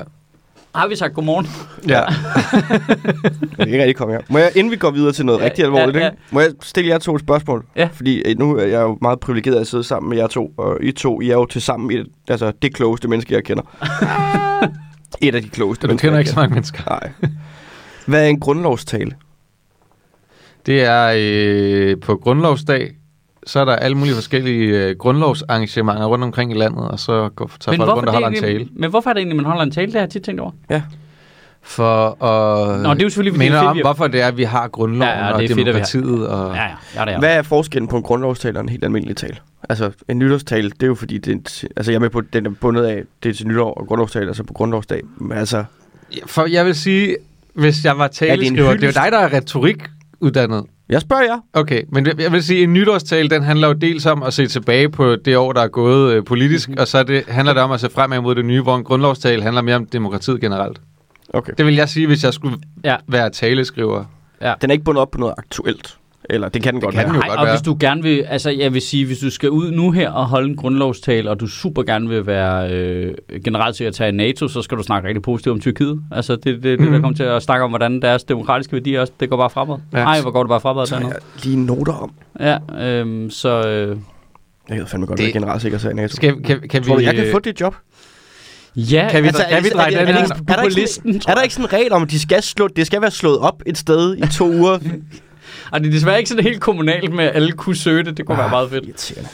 Har 0.74 0.88
vi 0.88 0.96
sagt 0.96 1.14
godmorgen? 1.14 1.46
ja. 1.88 2.00
Jeg 3.58 3.66
kan 3.66 3.68
ikke 3.68 3.78
rigtig 3.78 3.96
komme 3.96 4.14
her. 4.14 4.20
Må 4.28 4.38
jeg, 4.38 4.52
inden 4.56 4.70
vi 4.70 4.76
går 4.76 4.90
videre 4.90 5.12
til 5.12 5.26
noget 5.26 5.40
Ja, 5.40 5.44
rigtig 5.44 5.64
alvorligt, 5.64 5.96
ja, 5.96 6.02
ja. 6.02 6.10
Ikke? 6.10 6.22
må 6.30 6.40
jeg 6.40 6.50
stille 6.62 6.90
jer 6.90 6.98
to 6.98 7.14
et 7.14 7.20
spørgsmål? 7.20 7.64
Ja. 7.76 7.88
Fordi 7.92 8.18
øh, 8.18 8.38
nu 8.38 8.56
er 8.56 8.64
jeg 8.64 8.80
jo 8.80 8.98
meget 9.00 9.20
privilegeret 9.20 9.60
at 9.60 9.66
sidde 9.66 9.84
sammen 9.84 10.08
med 10.08 10.18
jer 10.18 10.26
to, 10.26 10.52
og 10.56 10.78
I 10.82 10.92
to, 10.92 11.20
I 11.20 11.30
er 11.30 11.34
jo 11.34 11.46
til 11.46 11.62
sammen 11.62 11.90
i, 11.90 12.04
altså, 12.28 12.52
det 12.62 12.74
klogeste 12.74 13.08
menneske, 13.08 13.34
jeg 13.34 13.44
kender. 13.44 13.62
et 15.26 15.34
af 15.34 15.42
de 15.42 15.48
klogeste 15.48 15.86
Du 15.88 15.96
kender 15.96 16.18
ikke 16.18 16.30
så 16.30 16.36
mange 16.36 16.54
mennesker. 16.54 16.82
Nej. 16.88 17.10
Hvad 18.06 18.24
er 18.24 18.28
en 18.28 18.40
grundlovstale? 18.40 19.12
Det 20.66 20.82
er 20.84 21.12
øh, 21.16 22.00
på 22.00 22.16
grundlovsdag, 22.16 22.94
så 23.46 23.60
er 23.60 23.64
der 23.64 23.76
alle 23.76 23.96
mulige 23.96 24.14
forskellige 24.14 24.84
øh, 24.88 24.96
grundlovsarrangementer 24.96 26.04
rundt 26.06 26.24
omkring 26.24 26.52
i 26.52 26.54
landet, 26.54 26.88
og 26.88 26.98
så 27.00 27.28
går, 27.36 27.50
tager 27.60 27.76
folk 27.76 27.90
rundt 27.90 28.08
og 28.08 28.12
holder 28.12 28.28
en 28.28 28.34
det 28.34 28.40
tale. 28.42 28.56
egentlig, 28.56 28.80
men 28.80 28.90
hvorfor 28.90 29.10
er 29.10 29.14
det 29.14 29.20
egentlig, 29.20 29.36
man 29.36 29.44
holder 29.46 29.62
en 29.62 29.70
tale? 29.70 29.86
Det 29.86 29.94
har 29.94 30.00
jeg 30.00 30.10
tit 30.10 30.22
tænkt 30.22 30.40
over. 30.40 30.50
For 31.62 32.24
at 32.24 32.80
Nå, 32.80 32.94
det 32.94 33.00
er 33.00 33.04
jo 33.04 33.08
selvfølgelig, 33.10 33.32
fordi 33.34 33.44
minde 33.44 33.56
det 33.56 33.62
er 33.64 33.72
fedt, 33.74 33.84
om, 33.86 33.86
hvorfor 33.94 34.06
det 34.06 34.20
er, 34.20 34.28
at 34.28 34.36
vi 34.36 34.42
har 34.42 34.68
grundloven 34.68 35.08
Ja, 35.14 35.26
ja, 35.26 35.32
og 35.32 35.40
det 35.42 35.50
er 35.50 35.54
fedt, 35.54 35.68
at 35.68 35.74
vi 35.74 35.78
har- 35.80 35.86
demokratiet. 35.86 36.28
Og... 36.28 36.54
Ja, 36.54 36.62
ja. 36.62 36.68
ja, 36.96 37.04
det 37.04 37.14
er. 37.14 37.18
Hvad 37.18 37.36
er 37.36 37.42
forskellen 37.42 37.88
på 37.88 37.96
en 37.96 38.02
grundlovstale 38.02 38.58
og 38.58 38.62
en 38.62 38.68
helt 38.68 38.84
almindelig 38.84 39.16
tale? 39.16 39.36
Altså, 39.68 39.90
en 40.08 40.18
nytårstale, 40.18 40.70
det 40.70 40.82
er 40.82 40.86
jo 40.86 40.94
fordi, 40.94 41.18
det 41.18 41.28
er, 41.28 41.32
en- 41.36 41.70
altså 41.76 41.92
jeg 41.92 41.96
er 41.96 42.00
med 42.00 42.10
på, 42.10 42.20
den 42.20 42.46
er 42.46 42.50
bundet 42.50 42.84
af, 42.84 43.02
det 43.22 43.28
er 43.28 43.34
til 43.34 43.46
nytår 43.48 43.74
og 43.74 43.86
grundlovstale, 43.86 44.26
altså 44.26 44.42
på 44.42 44.52
grundlovsdag. 44.52 45.02
Men 45.16 45.38
altså, 45.38 45.64
For 46.26 46.46
jeg 46.46 46.66
vil 46.66 46.74
sige, 46.74 47.16
hvis 47.54 47.84
jeg 47.84 47.98
var 47.98 48.04
en 48.06 48.12
taleskriver, 48.12 48.72
det 48.74 48.82
er 48.82 48.86
jo 48.86 48.92
dig, 49.04 49.12
der 49.12 49.18
er 49.18 49.32
retorikuddannet. 49.32 50.64
Jeg 50.88 51.00
spørger 51.00 51.22
jer. 51.22 51.38
Okay, 51.52 51.82
men 51.92 52.06
jeg 52.18 52.32
vil 52.32 52.42
sige, 52.42 52.62
en 52.62 52.72
nytårstale, 52.72 53.28
den 53.30 53.42
handler 53.42 53.68
jo 53.68 53.74
dels 53.74 54.06
om 54.06 54.22
at 54.22 54.34
se 54.34 54.46
tilbage 54.46 54.88
på 54.88 55.16
det 55.16 55.36
år, 55.36 55.52
der 55.52 55.60
er 55.62 55.68
gået 55.68 56.12
øh, 56.14 56.24
politisk, 56.24 56.68
Mhm. 56.68 56.72
mm-hmm. 56.72 56.80
og 56.80 56.88
så 56.88 57.02
det, 57.02 57.24
handler 57.28 57.54
det 57.54 57.62
om 57.62 57.70
at 57.72 57.80
se 57.80 57.90
fremad 57.90 58.20
mod 58.20 58.34
det 58.34 58.44
nye, 58.44 58.62
hvor 58.62 58.76
en 58.76 58.84
grundlovstale 58.84 59.42
handler 59.42 59.62
mere 59.62 59.76
om 59.76 59.86
demokratiet 59.86 60.40
generelt. 60.40 60.80
Okay. 61.28 61.52
Det 61.58 61.66
vil 61.66 61.74
jeg 61.74 61.88
sige, 61.88 62.06
hvis 62.06 62.24
jeg 62.24 62.34
skulle 62.34 62.58
Ja. 62.84 62.96
være 63.08 63.30
taleskriver. 63.30 64.04
Den 64.60 64.70
er 64.70 64.72
ikke 64.72 64.84
bundet 64.84 65.00
op 65.02 65.10
på 65.10 65.18
noget 65.18 65.34
aktuelt. 65.38 65.96
Eller 66.30 66.48
det 66.48 66.62
kan 66.62 66.74
den 66.74 66.80
Det 66.80 66.84
godt 66.84 66.94
kan 66.94 66.98
være. 66.98 67.06
den 67.06 67.14
jo 67.14 67.20
Nej, 67.20 67.28
godt 67.28 67.38
og 67.40 67.46
være. 67.46 67.54
hvis 67.54 67.62
du 67.62 67.76
gerne 67.80 68.02
vil, 68.02 68.18
altså 68.28 68.50
jeg 68.50 68.74
vil 68.74 68.82
sige, 68.82 69.06
hvis 69.06 69.18
du 69.18 69.30
skal 69.30 69.50
ud 69.50 69.70
nu 69.70 69.90
her 69.90 70.10
og 70.10 70.26
holde 70.26 70.48
en 70.48 70.56
grundlovstale, 70.56 71.30
og 71.30 71.40
du 71.40 71.46
super 71.46 71.82
gerne 71.82 72.08
vil 72.08 72.26
være 72.26 72.70
øh, 72.72 73.14
generalsekretær 73.44 74.06
i 74.06 74.10
NATO, 74.10 74.48
så 74.48 74.62
skal 74.62 74.78
du 74.78 74.82
snakke 74.82 75.08
rigtig 75.08 75.22
positivt 75.22 75.52
om 75.52 75.60
Tyrkiet. 75.60 76.00
Altså 76.12 76.36
det, 76.36 76.44
det, 76.44 76.62
det 76.62 76.80
Mhm. 76.80 76.92
der 76.92 77.00
kommer 77.00 77.16
til 77.16 77.22
at 77.22 77.42
snakke 77.42 77.64
om, 77.64 77.70
hvordan 77.70 78.02
deres 78.02 78.24
demokratiske 78.24 78.72
værdier 78.72 79.00
også, 79.00 79.12
det 79.20 79.30
går 79.30 79.36
bare 79.36 79.50
fremad. 79.50 79.76
Ja. 79.92 79.98
Nej, 80.04 80.20
hvor 80.20 80.30
går 80.30 80.42
det 80.42 80.48
bare 80.48 80.60
fremad 80.60 80.86
Så 80.86 80.94
der 80.94 81.00
har 81.00 81.08
nu. 81.08 81.12
jeg 81.14 81.44
lige 81.44 81.66
noter 81.66 81.92
om. 81.92 82.12
Ja, 82.40 82.58
øhm, 82.88 83.30
så... 83.30 83.68
Øh, 83.68 83.96
Jeg 84.68 84.78
ved 84.78 84.86
fandme 84.86 85.06
godt, 85.06 85.18
Det- 85.18 85.32
generalsekretær 85.32 85.90
i 85.90 85.94
NATO. 85.94 86.16
Skal, 86.16 86.42
kan, 86.42 86.60
kan 86.70 86.82
Tror 86.82 86.94
du, 86.94 86.98
vi, 87.00 87.04
jeg 87.06 87.14
kan 87.14 87.24
øh, 87.24 87.32
få 87.32 87.38
det 87.38 87.60
job? 87.60 87.74
ja, 88.76 89.08
Kan 89.10 89.22
vi, 89.22 89.26
Altså, 89.28 89.44
kan 89.48 89.58
er 89.58 89.62
vi 89.62 89.68
dreje 89.68 89.90
den 89.90 89.98
er 89.98 90.04
det 90.04 90.14
her? 90.14 90.22
ikke- 90.22 90.34
på, 90.36 90.42
er 90.48 90.52
der 90.54 90.62
på 90.62 90.66
ikke 90.68 90.72
sådan- 90.72 91.10
listen, 91.10 91.30
Er 91.30 91.34
der 91.34 91.42
ikke 91.42 91.54
sådan 91.54 91.68
en 91.68 91.72
regel 91.72 91.92
om, 91.92 92.02
at 92.02 92.10
de 92.10 92.20
skal, 92.20 92.42
slå, 92.42 92.68
det 92.68 92.86
skal 92.86 93.00
være 93.00 93.10
slået 93.10 93.38
op 93.38 93.62
et 93.66 93.78
sted 93.78 94.16
i 94.16 94.20
to 94.32 94.44
uger? 94.60 94.78
Og 95.72 95.80
det 95.80 95.86
er 95.86 95.90
desværre 95.92 96.18
ikke 96.18 96.28
sådan 96.28 96.44
helt 96.44 96.60
kommunalt 96.60 97.12
med, 97.14 97.24
at 97.24 97.36
alle 97.36 97.52
kunne 97.52 97.76
søge 97.76 98.04
det. 98.04 98.16
Det 98.16 98.26
kunne 98.26 98.38
være 98.38 98.50
meget 98.50 98.70
fedt. 98.70 98.84
Irriterende. 98.84 99.28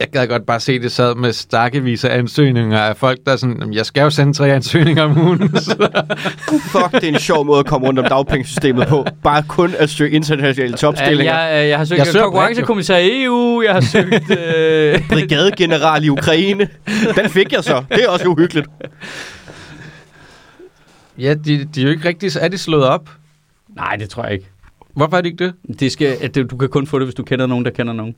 Jeg 0.00 0.08
gad 0.12 0.26
godt 0.26 0.46
bare 0.46 0.60
se 0.60 0.78
det 0.78 0.92
sad 0.92 1.14
med 1.14 1.32
stakkevis 1.32 2.04
af 2.04 2.18
ansøgninger 2.18 2.78
af 2.80 2.96
folk, 2.96 3.18
der 3.26 3.32
er 3.32 3.36
sådan, 3.36 3.56
"Jamen, 3.60 3.74
jeg 3.74 3.86
skal 3.86 4.02
jo 4.02 4.10
sende 4.10 4.32
tre 4.32 4.48
ansøgninger 4.52 5.02
om 5.02 5.18
ugen. 5.18 5.56
Så- 5.56 6.04
Fuck, 6.48 6.92
det 6.92 7.04
er 7.04 7.08
en 7.08 7.18
sjov 7.18 7.46
måde 7.46 7.58
at 7.58 7.66
komme 7.66 7.86
rundt 7.86 7.98
om 7.98 8.04
dagpengesystemet 8.04 8.86
på. 8.88 9.06
Bare 9.22 9.42
kun 9.48 9.74
at 9.78 9.90
søge 9.90 10.10
internationale 10.10 10.76
topstillinger. 10.76 11.38
jeg, 11.40 11.62
øh, 11.62 11.68
jeg 11.68 11.78
har 11.78 11.84
søgt 11.84 11.98
Jeg 11.98 12.06
jeg 12.14 12.22
konkurrencekommissær 12.22 12.96
i 12.96 13.22
EU, 13.24 13.62
jeg 13.62 13.72
har 13.74 13.80
søgt... 13.80 14.14
Øh, 14.30 15.08
Brigadegeneral 15.08 16.04
i 16.04 16.08
Ukraine. 16.08 16.68
Den 17.16 17.30
fik 17.30 17.52
jeg 17.52 17.64
så. 17.64 17.84
Det 17.90 18.04
er 18.04 18.08
også 18.08 18.26
uhyggeligt. 18.26 18.66
ja, 21.18 21.34
de, 21.34 21.64
de 21.64 21.80
er 21.80 21.84
jo 21.84 21.90
ikke 21.90 22.08
rigtig, 22.08 22.30
er 22.40 22.48
de 22.48 22.58
slået 22.58 22.84
op? 22.84 23.10
nej, 23.76 23.96
det 23.96 24.10
tror 24.10 24.24
jeg 24.24 24.32
ikke. 24.32 24.46
Hvorfor 24.94 25.16
er 25.16 25.20
de 25.20 25.28
ikke 25.28 25.44
det? 25.44 25.78
Det 25.80 25.92
skal, 25.92 26.16
at 26.20 26.34
det, 26.34 26.50
du 26.50 26.56
kan 26.56 26.68
kun 26.68 26.86
få 26.86 26.98
det, 26.98 27.06
hvis 27.06 27.14
du 27.14 27.22
kender 27.22 27.46
nogen, 27.46 27.64
der 27.64 27.70
kender 27.70 27.92
nogen. 27.92 28.14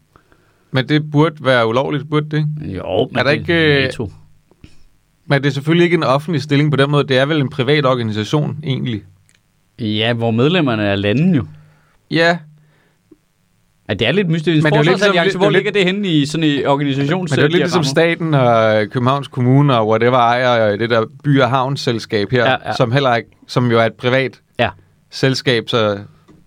Men 0.71 0.89
det 0.89 1.11
burde 1.11 1.35
være 1.45 1.67
ulovligt, 1.69 2.11
burde 2.11 2.31
det 2.31 2.37
ikke? 2.61 2.77
Jo, 2.77 3.09
men 3.11 3.19
Er 3.19 3.23
der 3.23 3.31
det- 3.31 3.39
ikke, 3.41 3.77
øh, 3.77 3.83
NATO. 3.83 4.11
Men 5.27 5.43
det 5.43 5.49
er 5.49 5.53
selvfølgelig 5.53 5.85
ikke 5.85 5.95
en 5.95 6.03
offentlig 6.05 6.43
stilling 6.43 6.71
på 6.71 6.77
den 6.77 6.91
måde. 6.91 7.05
Det 7.09 7.19
er 7.19 7.27
vel 7.27 7.41
en 7.41 7.49
privat 7.51 7.87
organisation, 7.87 8.59
egentlig. 8.65 9.03
Ja, 9.79 10.13
hvor 10.13 10.31
medlemmerne 10.31 10.83
er 10.83 10.97
lande 10.97 11.37
jo. 11.37 11.47
Ja, 12.11 12.39
Ja, 13.89 13.95
det 13.95 14.07
er 14.09 14.13
lidt 14.13 14.29
mystisk. 14.31 14.63
Men 14.65 14.73
det 14.73 14.79
er 14.79 14.83
lidt 14.85 15.33
som- 15.33 15.41
hvor 15.41 15.47
det 15.51 15.57
er 15.57 15.59
ligger 15.59 15.73
det 15.73 15.85
henne 15.85 16.09
i 16.09 16.27
sådan 16.27 16.45
en 16.45 16.67
organisations... 16.67 17.31
men 17.31 17.37
det 17.39 17.45
er 17.45 17.49
lidt 17.49 17.59
ligesom 17.63 17.85
staten 17.85 18.35
og 18.35 18.87
Københavns 18.91 19.29
Kommune 19.29 19.79
og 19.79 19.89
whatever 19.89 20.19
ejer 20.19 20.77
det 20.77 20.91
der 20.91 21.05
by- 21.25 21.41
og 21.41 21.51
havnselskab 21.51 22.31
her, 22.31 22.45
ja. 22.45 22.57
ja. 22.67 22.73
som 22.77 22.93
heller 22.93 23.15
ikke, 23.17 23.29
som 23.47 23.71
jo 23.71 23.79
er 23.79 23.85
et 23.85 23.95
privat 23.95 24.41
Ja. 24.59 24.71
selskab, 25.11 25.69
så, 25.69 25.99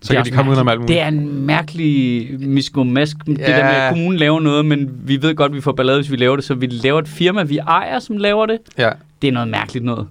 så 0.02 0.14
kan 0.14 0.24
de 0.24 0.30
komme 0.30 0.50
ud 0.52 0.56
om 0.56 0.68
alt 0.68 0.80
muligt. 0.80 0.88
Det 0.88 1.00
er 1.00 1.08
en 1.08 1.46
mærkelig 1.46 2.28
miskomask, 2.48 3.16
det 3.26 3.38
Ja. 3.38 3.44
der 3.44 3.64
med, 3.64 3.72
at 3.74 3.92
kommunen 3.92 4.18
laver 4.18 4.40
noget, 4.40 4.64
men 4.64 4.90
vi 5.04 5.22
ved 5.22 5.34
godt, 5.34 5.50
at 5.52 5.56
vi 5.56 5.60
får 5.60 5.72
ballade, 5.72 5.98
hvis 5.98 6.10
vi 6.10 6.16
laver 6.16 6.36
det, 6.36 6.44
så 6.44 6.54
vi 6.54 6.66
laver 6.66 6.98
et 6.98 7.08
firma, 7.08 7.42
vi 7.42 7.58
ejer, 7.58 7.98
som 7.98 8.16
laver 8.16 8.46
det. 8.46 8.58
Ja. 8.78 8.90
Det 9.22 9.28
er 9.28 9.32
noget 9.32 9.48
mærkeligt 9.48 9.84
noget. 9.84 10.08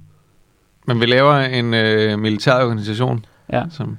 Men 0.88 1.00
vi 1.02 1.06
laver 1.06 1.36
en 1.36 1.74
øh, 1.74 2.20
militær 2.20 2.54
organisation, 2.54 3.26
Ja. 3.54 3.64
som... 3.72 3.98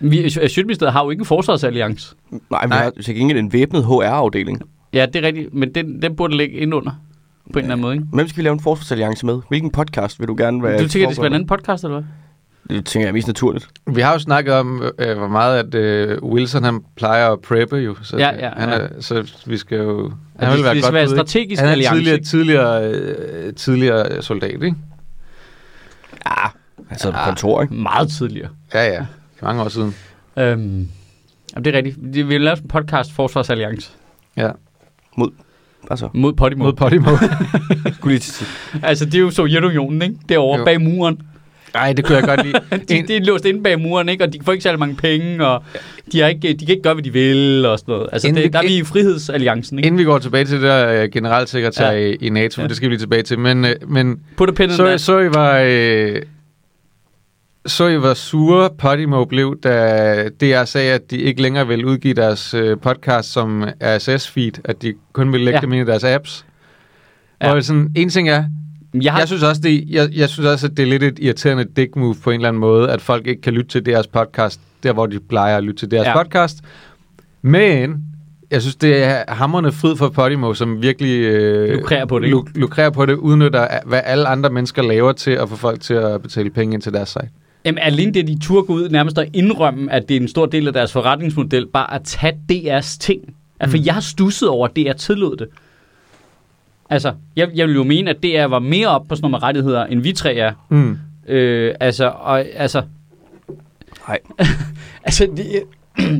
Vi, 0.00 0.30
Sjøtministeriet 0.30 0.92
har 0.92 1.04
jo 1.04 1.10
ikke 1.10 1.20
en 1.20 1.26
forsvarsalliance. 1.26 2.14
Nej, 2.50 2.66
vi 2.66 2.68
Nej. 2.68 2.82
har 2.82 2.92
til 3.04 3.14
gengæld 3.14 3.38
en 3.38 3.52
væbnet 3.52 3.84
HR-afdeling. 3.84 4.62
Ja, 4.92 5.06
det 5.06 5.16
er 5.16 5.26
rigtigt, 5.26 5.54
men 5.54 5.74
den, 5.74 6.02
den 6.02 6.16
burde 6.16 6.36
ligge 6.36 6.56
ind 6.58 6.74
under, 6.74 6.90
på 7.52 7.58
en 7.58 7.64
eller 7.64 7.72
anden 7.72 7.82
måde, 7.82 7.94
ikke? 7.94 8.06
Hvem 8.12 8.28
skal 8.28 8.36
vi 8.36 8.42
lave 8.42 8.52
en 8.52 8.60
forsvarsalliance 8.60 9.26
med? 9.26 9.40
Hvilken 9.48 9.70
podcast 9.70 10.20
vil 10.20 10.28
du 10.28 10.34
gerne 10.38 10.62
være? 10.62 10.82
Du 10.82 10.88
tænker, 10.88 11.08
det 11.08 11.16
skal 11.16 11.22
være 11.22 11.26
en 11.30 11.34
anden 11.34 11.46
podcast, 11.46 11.84
eller 11.84 11.98
hvad? 12.00 12.08
Det 12.70 12.84
tænker 12.86 13.04
jeg 13.06 13.08
er 13.08 13.12
mest 13.12 13.26
naturligt. 13.26 13.68
Vi 13.86 14.00
har 14.00 14.12
jo 14.12 14.18
snakket 14.18 14.54
om, 14.54 14.82
øh, 14.98 15.18
hvor 15.18 15.28
meget 15.28 15.58
at 15.58 15.74
øh, 15.74 16.22
Wilson 16.22 16.64
han 16.64 16.80
plejer 16.96 17.30
at 17.30 17.40
preppe 17.40 17.76
jo. 17.76 17.96
Så, 18.02 18.16
Ja, 18.16 18.30
ja, 18.46 18.50
han 18.56 18.68
er, 18.68 18.88
så 19.00 19.32
vi 19.46 19.56
skal 19.56 19.78
jo... 19.78 20.12
Han 20.38 20.48
det- 20.48 20.56
vil 20.56 20.64
være 20.64 20.74
det 20.74 20.82
godt 20.82 20.94
være 20.94 21.08
strategisk 21.08 21.60
Han 21.60 21.68
er 21.68 21.72
alliance, 21.72 21.96
tidligere, 21.96 22.20
tidligere, 22.22 22.90
øh, 23.46 23.54
tidligere 23.54 24.22
soldat, 24.22 24.50
ikke? 24.52 24.74
Ja, 26.26 26.32
han 26.88 26.98
sidder 26.98 27.16
på 27.16 27.24
kontor, 27.24 27.62
ikke? 27.62 27.74
Meget 27.74 28.08
tidligere. 28.10 28.48
Ja, 28.74 28.92
ja. 28.92 29.06
Mange 29.42 29.62
år 29.62 29.68
siden. 29.68 29.94
Øhm, 30.36 30.54
jamen, 31.54 31.64
det 31.64 31.66
er 31.66 31.72
rigtigt. 31.78 31.96
Vi 32.00 32.22
vil 32.22 32.40
lave 32.40 32.56
en 32.62 32.68
podcast, 32.68 33.12
Forsvarsalliance, 33.12 33.90
Ja. 34.36 34.50
Altså, 35.90 36.08
mod 36.14 36.32
Podimo. 36.32 36.64
Mod 36.64 36.72
Podimo. 36.72 37.10
Altså, 38.82 39.04
det 39.04 39.14
er 39.14 39.18
jo 39.18 39.30
Sovjetunionen, 39.30 40.02
ikke? 40.02 40.14
Derovre 40.28 40.58
Jo. 40.58 40.64
bag 40.64 40.80
muren. 40.80 41.20
Nej, 41.74 41.92
det 41.92 42.04
kunne 42.04 42.16
jeg 42.18 42.24
godt 42.24 42.44
lide. 42.46 42.60
De, 43.02 43.08
de 43.08 43.16
er 43.16 43.20
låst 43.24 43.44
inde 43.44 43.62
bag 43.62 43.80
muren, 43.80 44.08
ikke? 44.08 44.24
Og 44.24 44.32
de 44.32 44.38
får 44.44 44.52
ikke 44.52 44.62
særlig 44.62 44.78
mange 44.78 44.94
penge, 44.96 45.46
og 45.46 45.62
de, 46.12 46.20
har 46.20 46.28
ikke, 46.28 46.52
de 46.52 46.66
kan 46.66 46.68
ikke 46.68 46.82
gøre, 46.82 46.94
hvad 46.94 47.04
de 47.04 47.12
vil, 47.12 47.66
og 47.66 47.78
sådan 47.78 47.92
noget. 47.92 48.08
Altså, 48.12 48.28
Inden 48.28 48.42
det, 48.42 48.52
der 48.52 48.58
er 48.58 48.62
vi 48.62 48.76
i 48.76 48.84
frihedsalliancen, 48.84 49.78
ikke? 49.78 49.86
Inden 49.86 49.98
vi 49.98 50.04
går 50.04 50.18
tilbage 50.18 50.44
til 50.44 50.54
det 50.54 50.62
der 50.62 51.02
øh, 51.02 51.08
generalsekretær 51.12 51.90
Ja. 51.92 51.98
i, 51.98 52.14
i 52.14 52.28
NATO, 52.30 52.62
Ja. 52.62 52.68
det 52.68 52.76
skal 52.76 52.88
vi 52.88 52.92
lige 52.94 53.00
tilbage 53.02 53.22
til, 53.22 53.38
men, 53.38 53.64
øh, 53.64 53.74
men 53.88 54.20
Put 54.36 54.58
så, 54.70 54.94
så 54.98 55.18
I 55.18 55.28
var... 55.34 55.58
Øh, 55.66 56.22
så 57.66 57.86
I 57.88 58.00
var 58.02 58.14
sure 58.14 58.70
Podimo 58.78 59.24
blev, 59.24 59.58
da 59.62 60.28
DR 60.40 60.64
sagde, 60.64 60.92
at 60.92 61.10
de 61.10 61.16
ikke 61.16 61.42
længere 61.42 61.66
ville 61.66 61.86
udgive 61.86 62.14
deres 62.14 62.54
øh, 62.54 62.76
podcast 62.82 63.32
som 63.32 63.62
RSS-feed, 63.84 64.60
at 64.64 64.82
de 64.82 64.94
kun 65.12 65.32
ville 65.32 65.44
lægge 65.44 65.56
Ja. 65.56 65.60
dem 65.60 65.72
ind 65.72 65.88
i 65.88 65.90
deres 65.90 66.04
apps. 66.04 66.46
Ja. 67.42 67.52
Og 67.54 67.62
sådan, 67.64 67.92
en 67.96 68.08
ting 68.10 68.28
er, 68.28 68.44
Jeg 68.94 69.12
har, 69.12 69.18
jeg 69.18 69.28
synes, 69.28 69.42
også, 69.42 69.60
det, 69.62 69.84
jeg, 69.88 70.08
jeg 70.14 70.28
synes 70.28 70.46
også, 70.46 70.66
at 70.66 70.76
det 70.76 70.82
er 70.82 70.86
lidt 70.86 71.02
et 71.02 71.18
irriterende 71.22 71.64
dick 71.76 71.96
move 71.96 72.14
på 72.24 72.30
en 72.30 72.34
eller 72.40 72.48
anden 72.48 72.60
måde, 72.60 72.90
at 72.90 73.00
folk 73.00 73.26
ikke 73.26 73.42
kan 73.42 73.52
lytte 73.52 73.70
til 73.70 73.86
deres 73.86 74.06
podcast, 74.06 74.60
der 74.82 74.92
hvor 74.92 75.06
de 75.06 75.20
plejer 75.20 75.56
at 75.56 75.64
lytte 75.64 75.80
til 75.80 75.90
deres 75.90 76.06
Ja. 76.06 76.22
podcast. 76.22 76.58
Men 77.42 78.04
jeg 78.50 78.62
synes, 78.62 78.76
det 78.76 79.02
er 79.04 79.22
hammerne 79.28 79.72
fryd 79.72 79.96
for 79.96 80.08
Podimo, 80.08 80.54
som 80.54 80.82
virkelig 80.82 81.18
øh, 81.20 81.74
Lukrerer 81.74 82.04
på 82.04 82.18
det, 82.18 82.30
luk- 82.30 82.50
lukrerer 82.54 82.90
på 82.90 83.06
det, 83.06 83.14
udnytter, 83.14 83.60
af- 83.60 83.80
hvad 83.86 84.00
alle 84.04 84.28
andre 84.28 84.50
mennesker 84.50 84.82
laver 84.82 85.12
til 85.12 85.30
at 85.30 85.48
få 85.48 85.56
folk 85.56 85.80
til 85.80 85.94
at 85.94 86.22
betale 86.22 86.50
penge 86.50 86.74
ind 86.74 86.82
til 86.82 86.92
deres 86.92 87.08
site. 87.08 87.28
Jamen, 87.64 87.78
alene 87.78 88.12
det, 88.14 88.26
de 88.28 88.38
turde 88.42 88.66
gå 88.66 88.72
ud 88.72 88.88
nærmest 88.88 89.18
at 89.18 89.28
indrømme, 89.34 89.92
at 89.92 90.08
det 90.08 90.16
er 90.16 90.20
en 90.20 90.28
stor 90.28 90.46
del 90.46 90.66
af 90.66 90.72
deres 90.72 90.92
forretningsmodel, 90.92 91.66
bare 91.66 91.94
at 91.94 92.00
tage 92.04 92.32
DR's 92.52 92.98
ting. 93.00 93.34
Altså. 93.60 93.76
Mm. 93.76 93.82
jeg 93.86 93.94
har 93.94 94.00
stusset 94.00 94.48
over, 94.48 94.68
at 94.68 94.76
DR 94.76 94.92
tillod 94.92 95.36
det. 95.36 95.48
Altså, 96.90 97.12
jeg, 97.36 97.48
jeg 97.54 97.66
vil 97.66 97.74
jo 97.74 97.84
mene, 97.84 98.10
at 98.10 98.22
DR 98.22 98.44
var 98.44 98.58
mere 98.58 98.88
op 98.88 99.08
på 99.08 99.16
sådan 99.16 99.30
nogle 99.30 99.46
rettigheder, 99.46 99.86
end 99.86 100.00
vi 100.00 100.12
tre 100.12 100.34
er. 100.34 100.52
Mm. 100.68 100.98
Øh, 101.28 101.74
altså, 101.80 102.08
og, 102.08 102.44
altså, 102.54 102.82
Nej. 104.08 104.18
altså, 105.04 105.28
det, 105.36 105.62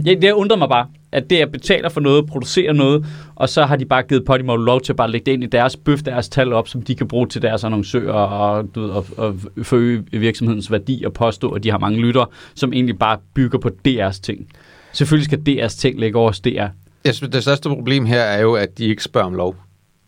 jeg, 0.05 0.23
det 0.23 0.33
undrer 0.33 0.57
mig 0.57 0.69
bare, 0.69 0.87
at 1.13 1.31
DR 1.31 1.47
betaler 1.53 1.89
for 1.89 2.01
noget, 2.01 2.27
producerer 2.27 2.73
noget, 2.73 3.07
og 3.35 3.49
så 3.49 3.65
har 3.65 3.77
de 3.77 3.85
bare 3.85 4.03
givet 4.03 4.25
Podimo 4.25 4.57
lov 4.57 4.81
til 4.81 4.93
at 4.93 4.97
bare 4.97 5.11
lægge 5.11 5.27
det 5.27 5.33
ind 5.33 5.45
i 5.45 5.47
deres 5.47 5.77
bøf, 5.77 6.03
deres 6.03 6.29
tal 6.29 6.53
op, 6.53 6.69
som 6.69 6.83
de 6.83 6.95
kan 6.95 7.09
bruge 7.09 7.27
til 7.27 7.43
deres 7.43 7.65
annoncører 7.65 8.13
og, 8.13 8.75
du 8.75 8.81
ved, 8.81 8.91
og, 8.91 9.07
og 9.17 9.37
forøge 9.63 10.05
virksomhedens 10.13 10.73
værdi 10.73 11.03
og 11.07 11.13
påstå, 11.13 11.51
at 11.51 11.65
de 11.65 11.71
har 11.71 11.79
mange 11.79 11.99
lyttere, 11.99 12.27
som 12.55 12.73
egentlig 12.73 12.99
bare 12.99 13.19
bygger 13.35 13.59
på 13.59 13.71
DR's 13.89 14.21
ting. 14.21 14.49
Selvfølgelig 14.93 15.25
skal 15.25 15.39
DR's 15.49 15.79
ting 15.79 16.01
ligge 16.01 16.19
over 16.19 16.29
hos 16.29 16.41
DR. 16.41 16.67
Jeg 17.05 17.15
synes, 17.15 17.31
det 17.33 17.43
største 17.43 17.69
problem 17.69 18.07
her 18.07 18.21
er 18.21 18.41
jo, 18.41 18.55
at 18.55 18.79
de 18.79 18.85
ikke 18.85 19.03
spørger 19.03 19.27
om 19.27 19.35
lov. 19.35 19.57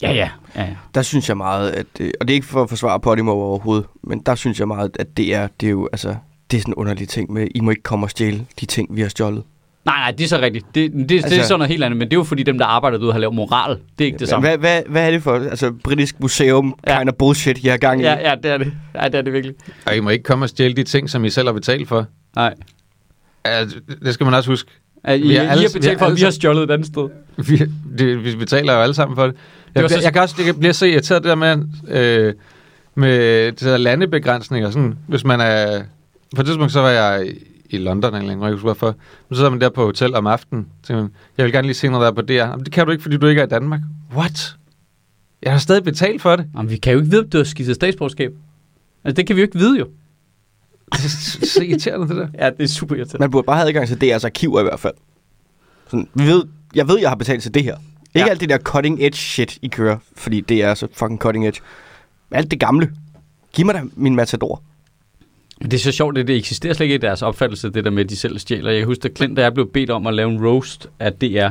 Ja, 0.03 0.13
ja. 0.13 0.29
ja, 0.57 0.63
ja. 0.63 0.77
Der 0.95 1.03
synes 1.03 1.29
jeg 1.29 1.37
meget, 1.37 1.71
at... 1.71 1.87
øh, 2.01 2.11
Og 2.21 2.29
det 2.29 2.35
er 2.35 2.35
ikke 2.35 2.47
for 2.47 2.63
at 2.63 2.69
forsvare 2.69 3.01
Podimo 3.01 3.33
overhovedet, 3.33 3.87
men 4.05 4.21
der 4.27 4.35
synes 4.35 4.59
jeg 4.61 4.69
meget, 4.69 4.97
at 4.99 5.17
det 5.17 5.35
er, 5.35 5.49
det 5.61 5.67
er 5.67 5.71
jo... 5.71 5.89
Altså, 5.93 6.15
det 6.51 6.57
er 6.57 6.61
sådan 6.61 6.73
en 6.73 6.75
underlig 6.75 7.09
ting 7.09 7.33
med, 7.33 7.49
I 7.55 7.61
må 7.61 7.71
ikke 7.71 7.83
komme 7.83 8.07
og 8.07 8.11
stjæle 8.11 8.47
de 8.61 8.67
ting, 8.67 8.97
vi 8.97 9.01
har 9.01 9.09
stjålet. 9.09 9.43
Nej, 9.85 9.97
nej, 9.99 10.11
det 10.11 10.25
er 10.25 10.29
så 10.29 10.39
rigtigt. 10.39 10.67
Det, 10.75 10.93
det, 10.93 10.99
altså, 11.01 11.07
det 11.09 11.21
er 11.21 11.25
Altså- 11.25 11.43
sådan 11.49 11.59
noget 11.59 11.69
helt 11.71 11.85
andet, 11.85 11.97
men 11.99 12.09
det 12.09 12.13
er 12.15 12.19
jo 12.19 12.25
fordi 12.25 12.43
dem, 12.43 12.59
der 12.59 12.67
arbejder 12.67 12.99
derude, 12.99 13.13
har 13.13 13.21
lavet 13.21 13.35
moral. 13.35 13.79
Det 13.99 14.05
er 14.05 14.07
ikke 14.07 14.19
det 14.19 14.29
samme. 14.29 14.49
Hvad, 14.49 14.59
hvad, 14.59 14.83
hvad 14.89 15.07
er 15.07 15.11
det 15.11 15.23
for? 15.23 15.35
Altså, 15.35 15.73
britisk 15.85 16.21
museum, 16.21 16.75
Ja. 16.87 16.93
ja. 16.93 16.99
kind 16.99 17.09
of 17.11 17.15
bullshit, 17.15 17.65
jeg 17.65 17.73
har 17.73 17.79
gang 17.79 18.01
i. 18.01 18.05
Ja, 18.05 18.29
ja, 18.31 18.35
det 18.43 18.51
er 18.51 18.59
det. 18.59 18.73
Ja, 18.95 19.05
det 19.05 19.15
er 19.15 19.23
det 19.23 19.33
virkelig. 19.33 19.55
Og 19.87 19.97
I 19.97 20.01
må 20.01 20.11
ikke 20.11 20.23
komme 20.25 20.45
og 20.45 20.49
stjæle 20.49 20.75
de 20.75 20.83
ting, 20.85 21.11
som 21.11 21.25
I 21.25 21.31
selv 21.31 21.49
har 21.49 21.53
betalt 21.53 21.89
for. 21.89 22.07
Nej. 22.37 22.55
Altså, 23.45 23.81
det 24.05 24.15
skal 24.15 24.25
man 24.25 24.35
også 24.35 24.51
huske. 24.51 24.71
Ja, 25.07 25.13
I, 25.15 25.21
Vi 25.23 25.29
I 25.33 25.37
er 25.37 25.43
har 25.45 25.51
alle- 25.51 25.63
vi 25.63 25.69
betalt 25.79 25.95
er 25.95 25.99
for, 25.99 26.07
at 26.07 26.17
vi 26.17 26.21
har 26.23 26.31
stjålet 26.31 26.63
et 26.63 26.71
andet 26.71 26.87
sted. 26.87 27.09
Vi, 27.37 27.63
det, 27.99 28.25
vi 28.25 28.37
betaler 28.37 28.73
jo 28.73 28.79
alle 28.81 28.95
sammen 28.95 29.17
for 29.17 29.27
det. 29.27 29.35
Jeg, 29.75 29.83
det 29.83 29.91
så- 29.91 29.97
så... 29.97 30.03
jeg 30.03 30.13
kan 30.13 30.23
også 30.23 30.43
jeg 30.47 30.57
bliver 30.59 30.73
så 30.73 30.87
irriteret 30.87 31.23
det 31.23 31.29
der 31.29 31.35
med, 31.35 31.59
øh, 31.89 32.35
med 32.95 33.47
det 33.47 33.61
der 33.61 33.77
landebegrænsninger. 33.77 34.71
Sådan, 34.71 34.99
hvis 35.07 35.25
man 35.25 35.41
er... 35.41 35.83
På 36.37 36.41
et 36.41 36.47
tidspunkt 36.47 36.73
så 36.73 36.81
var 36.81 36.89
jeg 36.91 37.27
i- 37.29 37.47
i 37.71 37.79
London, 37.79 38.15
eller 38.15 38.31
jeg 38.31 38.39
kan 38.39 38.47
ikke 38.47 38.53
huske 38.53 38.65
hvorfor. 38.65 38.87
Men 39.29 39.35
så 39.35 39.39
sidder 39.39 39.51
man 39.51 39.61
der 39.61 39.69
på 39.69 39.85
hotel 39.85 40.15
om 40.15 40.27
aftenen. 40.27 40.67
Tænker 40.83 41.03
man, 41.03 41.11
jeg 41.39 41.45
vil 41.45 41.53
gerne 41.53 41.67
lige 41.67 41.75
se 41.75 41.89
noget 41.89 42.05
der 42.07 42.13
på 42.13 42.23
DR. 42.23 42.33
Jamen, 42.33 42.65
det 42.65 42.73
kan 42.73 42.87
du 42.87 42.93
ikke, 42.93 43.03
fordi 43.03 43.17
du 43.17 43.27
ikke 43.27 43.41
er 43.41 43.47
i 43.47 43.49
Danmark. 43.49 43.81
What? 44.17 44.57
Jeg 45.43 45.53
har 45.53 45.59
stadig 45.59 45.85
betalt 45.85 46.23
for 46.23 46.37
det. 46.37 46.47
Jamen, 46.57 46.71
vi 46.71 46.77
kan 46.77 46.93
jo 46.93 46.99
ikke 46.99 47.11
vide, 47.11 47.23
om 47.23 47.29
du 47.31 47.37
har 47.37 47.45
skiftet 47.45 47.75
statsborgerskab. 47.75 48.33
Altså, 49.05 49.17
det 49.17 49.27
kan 49.27 49.37
vi 49.37 49.41
jo 49.41 49.45
ikke 49.47 49.59
vide 49.59 49.79
jo. 49.79 49.87
Det 50.93 51.05
er 51.05 51.47
så 51.47 51.63
irriterende, 51.63 52.09
det 52.09 52.17
der. 52.17 52.29
Ja, 52.39 52.51
det 52.51 52.63
er 52.65 52.67
super 52.69 52.95
irriterende. 52.97 53.19
Man 53.23 53.31
burde 53.31 53.45
bare 53.47 53.57
have 53.57 53.69
adgang 53.69 53.89
til 53.89 53.95
DR's 54.13 54.25
arkiver 54.25 54.61
i 54.61 54.63
hvert 54.63 54.81
fald. 54.81 54.95
Sådan, 55.89 56.09
vi 56.15 56.27
ved, 56.27 56.45
jeg 56.75 56.89
ved, 56.89 56.99
jeg 56.99 57.09
har 57.09 57.17
betalt 57.17 57.43
til 57.43 57.55
det 57.55 57.65
her. 57.65 57.77
Ikke 58.15 58.27
Ja. 58.27 58.31
alt 58.31 58.41
det 58.41 58.49
der 58.49 58.59
cutting 58.59 58.99
edge 59.05 59.17
shit, 59.17 59.59
I 59.63 59.69
kører, 59.69 59.97
fordi 60.17 60.41
det 60.41 60.63
er 60.63 60.75
så 60.75 60.87
fucking 60.93 61.19
cutting 61.21 61.47
edge. 61.49 61.61
Alt 62.31 62.51
det 62.51 62.61
gamle. 62.61 62.91
Giv 63.53 63.67
mig 63.67 63.75
da 63.75 63.83
min 63.97 64.17
matador. 64.17 64.63
Det 65.63 65.73
er 65.75 65.79
så 65.79 65.93
sjovt, 65.93 66.19
at 66.19 66.27
det 66.29 66.37
eksisterer 66.37 66.73
slet 66.75 66.85
ikke 66.85 66.95
i 66.95 66.99
deres 66.99 67.23
opfattelse, 67.23 67.71
det 67.71 67.85
der 67.85 67.91
med, 67.91 68.05
at 68.05 68.11
de 68.11 68.17
selv 68.17 68.39
stjæler. 68.39 68.71
Jeg 68.71 68.81
kan 68.81 68.87
huske, 68.87 69.05
at 69.09 69.15
Klint, 69.15 69.37
da 69.37 69.43
jeg 69.43 69.55
blev 69.55 69.71
bedt 69.73 69.91
om 69.91 70.07
at 70.07 70.15
lave 70.15 70.31
en 70.31 70.47
roast 70.47 70.89
af 70.99 71.13
DR 71.13 71.49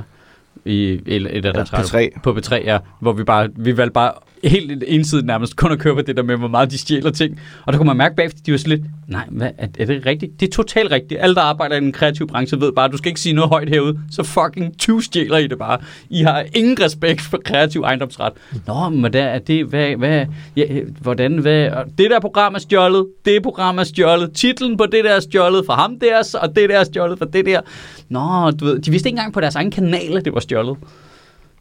i 0.65 1.01
et, 1.05 1.38
et 1.38 1.45
af 1.45 1.53
deres 1.53 1.69
P3. 1.69 1.93
radio- 1.93 2.19
på 2.23 2.31
B3, 2.31 2.55
ja, 2.55 2.77
hvor 2.99 3.13
vi 3.13 3.23
bare, 3.23 3.49
vi 3.55 3.77
valgte 3.77 3.93
bare 3.93 4.12
helt 4.43 4.83
ensidigt 4.88 5.27
nærmest 5.27 5.55
kun 5.55 5.71
at 5.71 5.79
køre 5.79 5.95
på 5.95 6.01
det 6.01 6.17
der 6.17 6.23
med, 6.23 6.38
hvor 6.38 6.47
meget 6.47 6.71
de 6.71 6.77
stjæler 6.77 7.12
ting. 7.12 7.39
Og 7.65 7.73
der 7.73 7.79
kunne 7.79 7.88
man 7.88 7.97
mærke 7.97 8.15
bagefter, 8.15 8.39
de 8.45 8.51
var 8.51 8.57
sådan 8.57 8.69
lidt, 8.69 8.81
nej, 9.07 9.25
hvad, 9.29 9.49
er, 9.57 9.67
er 9.79 9.85
det 9.85 10.05
rigtigt? 10.05 10.39
Det 10.39 10.47
er 10.47 10.51
totalt 10.51 10.91
rigtigt. 10.91 11.21
Alle, 11.21 11.35
der 11.35 11.41
arbejder 11.41 11.75
i 11.75 11.79
den 11.79 11.91
kreative 11.91 12.27
branche, 12.27 12.62
ved 12.62 12.71
bare, 12.71 12.88
du 12.88 12.97
skal 12.97 13.09
ikke 13.09 13.19
sige 13.19 13.33
noget 13.33 13.49
højt 13.49 13.69
herude, 13.69 13.99
så 14.12 14.23
fucking 14.23 14.77
20 14.79 15.03
stjæler 15.03 15.38
I 15.38 15.47
det 15.47 15.57
bare. 15.57 15.79
I 16.09 16.21
har 16.21 16.45
ingen 16.55 16.81
respekt 16.81 17.21
for 17.21 17.39
kreativ 17.45 17.81
ejendomsret. 17.81 18.33
Nå, 18.67 18.89
men 18.89 19.13
der 19.13 19.23
er 19.23 19.39
det, 19.39 19.65
hvad, 19.65 19.95
hvad, 19.95 20.25
ja, 20.57 20.65
hvordan, 21.01 21.38
hvad, 21.38 21.69
og 21.69 21.85
det 21.97 22.12
der 22.12 22.19
program 22.19 22.53
er 22.55 22.59
stjålet, 22.59 23.07
det 23.25 23.43
program 23.43 23.77
er 23.77 23.83
stjålet, 23.83 24.31
titlen 24.33 24.77
på 24.77 24.85
det 24.85 25.03
der 25.03 25.12
er 25.12 25.19
stjålet 25.19 25.65
fra 25.65 25.75
ham 25.75 25.99
der, 25.99 26.38
og 26.41 26.55
det 26.55 26.69
der 26.69 26.79
er 26.79 26.83
stjålet 26.83 27.19
fra 27.19 27.25
det 27.33 27.45
der. 27.45 27.62
Nå, 28.10 28.52
du 28.52 28.65
ved, 28.65 28.80
de 28.80 28.91
vidste 28.91 29.10
ikke 29.10 29.17
engang 29.17 29.34
på 29.34 29.41
deres 29.41 29.56
egen 29.56 29.72
kanal, 29.72 30.17
at 30.17 30.26
det 30.26 30.34
var 30.34 30.39
stjålet. 30.39 30.78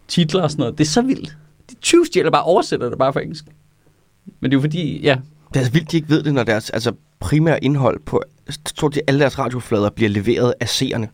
Titler 0.09 0.43
og 0.43 0.51
sådan 0.51 0.61
noget. 0.61 0.79
Det 0.79 0.85
er 0.85 0.89
så 0.89 1.03
vildt. 1.03 1.37
De 1.71 1.75
20 1.75 2.07
stjæler 2.07 2.31
bare 2.31 2.43
oversætter 2.43 2.89
det 2.89 2.99
bare 2.99 3.13
for 3.13 3.21
engelsk. 3.21 3.45
Men 4.41 4.51
det 4.51 4.57
er 4.57 4.59
jo 4.59 4.61
fordi, 4.61 5.01
ja, 5.03 5.17
Det 5.49 5.57
er 5.57 5.61
altså 5.61 5.73
vildt, 5.73 5.93
de 5.93 5.97
ikke 5.97 6.09
ved 6.09 6.23
det, 6.23 6.35
når 6.35 6.43
deres 6.45 6.71
altså, 6.71 6.93
primære 7.21 7.65
indhold 7.65 8.01
på 8.07 8.23
stort 8.67 8.95
set 8.95 9.03
alle 9.07 9.21
deres 9.21 9.39
radioflader 9.39 9.91
bliver 9.91 10.09
leveret 10.09 10.55
af 10.61 10.69
seerne. 10.69 11.09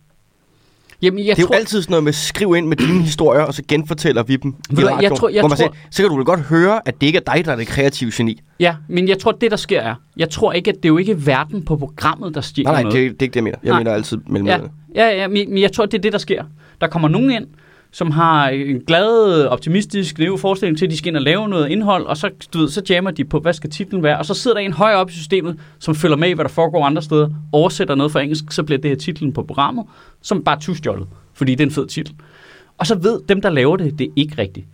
Jamen, 1.02 1.18
jeg 1.18 1.26
Jeg 1.26 1.36
det 1.36 1.42
er 1.42 1.46
tror, 1.46 1.54
jo 1.54 1.58
altid 1.58 1.82
sådan 1.82 1.92
noget 1.92 2.04
med, 2.04 2.12
skriv 2.12 2.54
ind 2.56 2.66
med 2.66 2.76
dine 2.76 3.02
historier, 3.02 3.42
og 3.42 3.54
så 3.54 3.62
genfortæller 3.68 4.22
vi 4.22 4.36
dem 4.36 4.50
i 4.70 4.74
hvad, 4.74 4.84
jeg 4.84 4.92
radioen. 4.94 5.16
tror- 5.16 5.28
jeg 5.28 5.40
hvor 5.40 5.48
man 5.48 5.56
tror- 5.58 5.64
siger, 5.74 5.88
så 5.90 6.02
kan 6.02 6.10
du 6.10 6.16
vel 6.16 6.24
godt 6.24 6.40
høre, 6.40 6.80
at 6.88 7.00
det 7.00 7.06
ikke 7.06 7.20
er 7.26 7.32
dig, 7.34 7.44
der 7.44 7.52
er 7.52 7.56
det 7.56 7.66
kreative 7.66 8.10
geni. 8.14 8.40
ja, 8.60 8.74
men 8.88 9.08
jeg 9.08 9.18
tror, 9.18 9.32
det 9.32 9.50
der 9.50 9.56
sker 9.56 9.80
er, 9.80 9.94
jeg 10.16 10.30
tror 10.30 10.52
ikke, 10.52 10.70
at 10.70 10.76
det 10.76 10.84
er 10.84 10.88
jo 10.88 10.98
ikke 10.98 11.26
verden 11.26 11.64
på 11.64 11.76
programmet, 11.76 12.34
der 12.34 12.40
stjæler 12.40 12.70
Nej, 12.70 12.82
nej, 12.82 12.92
noget. 12.92 12.94
det, 12.94 13.12
det 13.12 13.22
er 13.22 13.24
ikke 13.24 13.32
det, 13.32 13.36
jeg 13.36 13.44
mener. 13.44 13.58
Jeg 13.62 13.70
Nej. 13.70 13.80
mener 13.80 13.92
altid 13.92 14.18
mellem 14.26 14.46
Ja, 14.46 14.58
ja. 14.94 15.08
ja, 15.08 15.16
ja 15.20 15.28
men, 15.28 15.50
men 15.50 15.62
jeg 15.62 15.72
tror, 15.72 15.86
det 15.86 15.94
er 15.98 16.02
det, 16.02 16.12
der 16.12 16.18
sker. 16.18 16.44
Der 16.80 16.86
kommer 16.86 17.08
nogen 17.08 17.30
ind, 17.30 17.46
som 17.94 18.10
har 18.10 18.48
en 18.48 18.80
glad, 18.80 19.46
optimistisk, 19.46 20.18
naiv 20.18 20.38
forestilling 20.38 20.78
til, 20.78 20.84
at 20.84 20.90
de 20.90 20.96
skal 20.96 21.08
ind 21.08 21.16
og 21.16 21.22
lave 21.22 21.48
noget 21.48 21.68
indhold, 21.68 22.06
og 22.06 22.16
så, 22.16 22.30
du 22.54 22.58
ved, 22.58 22.68
så 22.68 22.82
jammer 22.90 23.10
de 23.10 23.24
på, 23.24 23.38
hvad 23.38 23.52
skal 23.52 23.70
titlen 23.70 24.02
være, 24.02 24.18
og 24.18 24.26
så 24.26 24.34
sidder 24.34 24.56
der 24.56 24.64
en 24.64 24.72
højere 24.72 24.98
op 24.98 25.10
i 25.10 25.12
systemet, 25.12 25.60
som 25.78 25.94
følger 25.94 26.16
med 26.16 26.28
i, 26.28 26.32
hvad 26.32 26.44
der 26.44 26.50
foregår 26.50 26.84
andre 26.84 27.02
steder, 27.02 27.28
oversætter 27.52 27.94
noget 27.94 28.12
fra 28.12 28.20
engelsk, 28.20 28.52
så 28.52 28.62
bliver 28.62 28.78
det 28.78 28.90
her 28.90 28.96
titlen 28.96 29.32
på 29.32 29.42
programmet, 29.42 29.84
som 30.22 30.44
bare 30.44 30.60
tusjollet, 30.60 31.08
fordi 31.34 31.54
det 31.54 31.60
er 31.60 31.66
en 31.66 31.72
fed 31.72 31.86
titel. 31.86 32.14
Og 32.78 32.86
så 32.86 32.94
ved 32.94 33.20
dem, 33.28 33.40
der 33.40 33.50
laver 33.50 33.76
det, 33.76 33.98
det 33.98 34.06
er 34.06 34.12
ikke 34.16 34.34
rigtigt. 34.38 34.66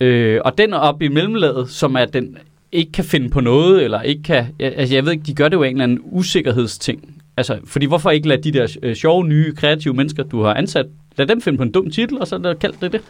Øh, 0.00 0.40
og 0.44 0.58
den 0.58 0.72
op 0.72 1.02
i 1.02 1.08
mellemlaget, 1.08 1.70
som 1.70 1.94
er 1.94 2.04
den 2.04 2.36
ikke 2.72 2.92
kan 2.92 3.04
finde 3.04 3.30
på 3.30 3.40
noget, 3.40 3.84
eller 3.84 4.02
ikke 4.02 4.22
kan... 4.22 4.46
Altså, 4.60 4.94
jeg 4.94 5.04
ved 5.04 5.12
ikke, 5.12 5.24
de 5.24 5.34
gør 5.34 5.48
det 5.48 5.56
jo 5.56 5.62
af 5.62 5.68
en 5.68 5.74
eller 5.74 5.84
anden 5.84 6.00
usikkerhedsting. 6.02 7.19
Altså, 7.40 7.58
fordi 7.64 7.86
hvorfor 7.86 8.10
ikke 8.10 8.28
lade 8.28 8.42
de 8.42 8.52
der 8.52 8.76
øh, 8.82 8.96
sjove, 8.96 9.24
nye, 9.24 9.54
kreative 9.54 9.94
mennesker, 9.94 10.22
du 10.22 10.42
har 10.42 10.54
ansat, 10.54 10.86
lad 11.16 11.26
dem 11.26 11.40
finde 11.40 11.56
på 11.56 11.62
en 11.62 11.72
dum 11.72 11.90
titel, 11.90 12.18
og 12.20 12.26
så 12.26 12.38
lad 12.38 12.54
kaldt 12.54 12.80
det 12.80 12.92
det. 12.92 13.02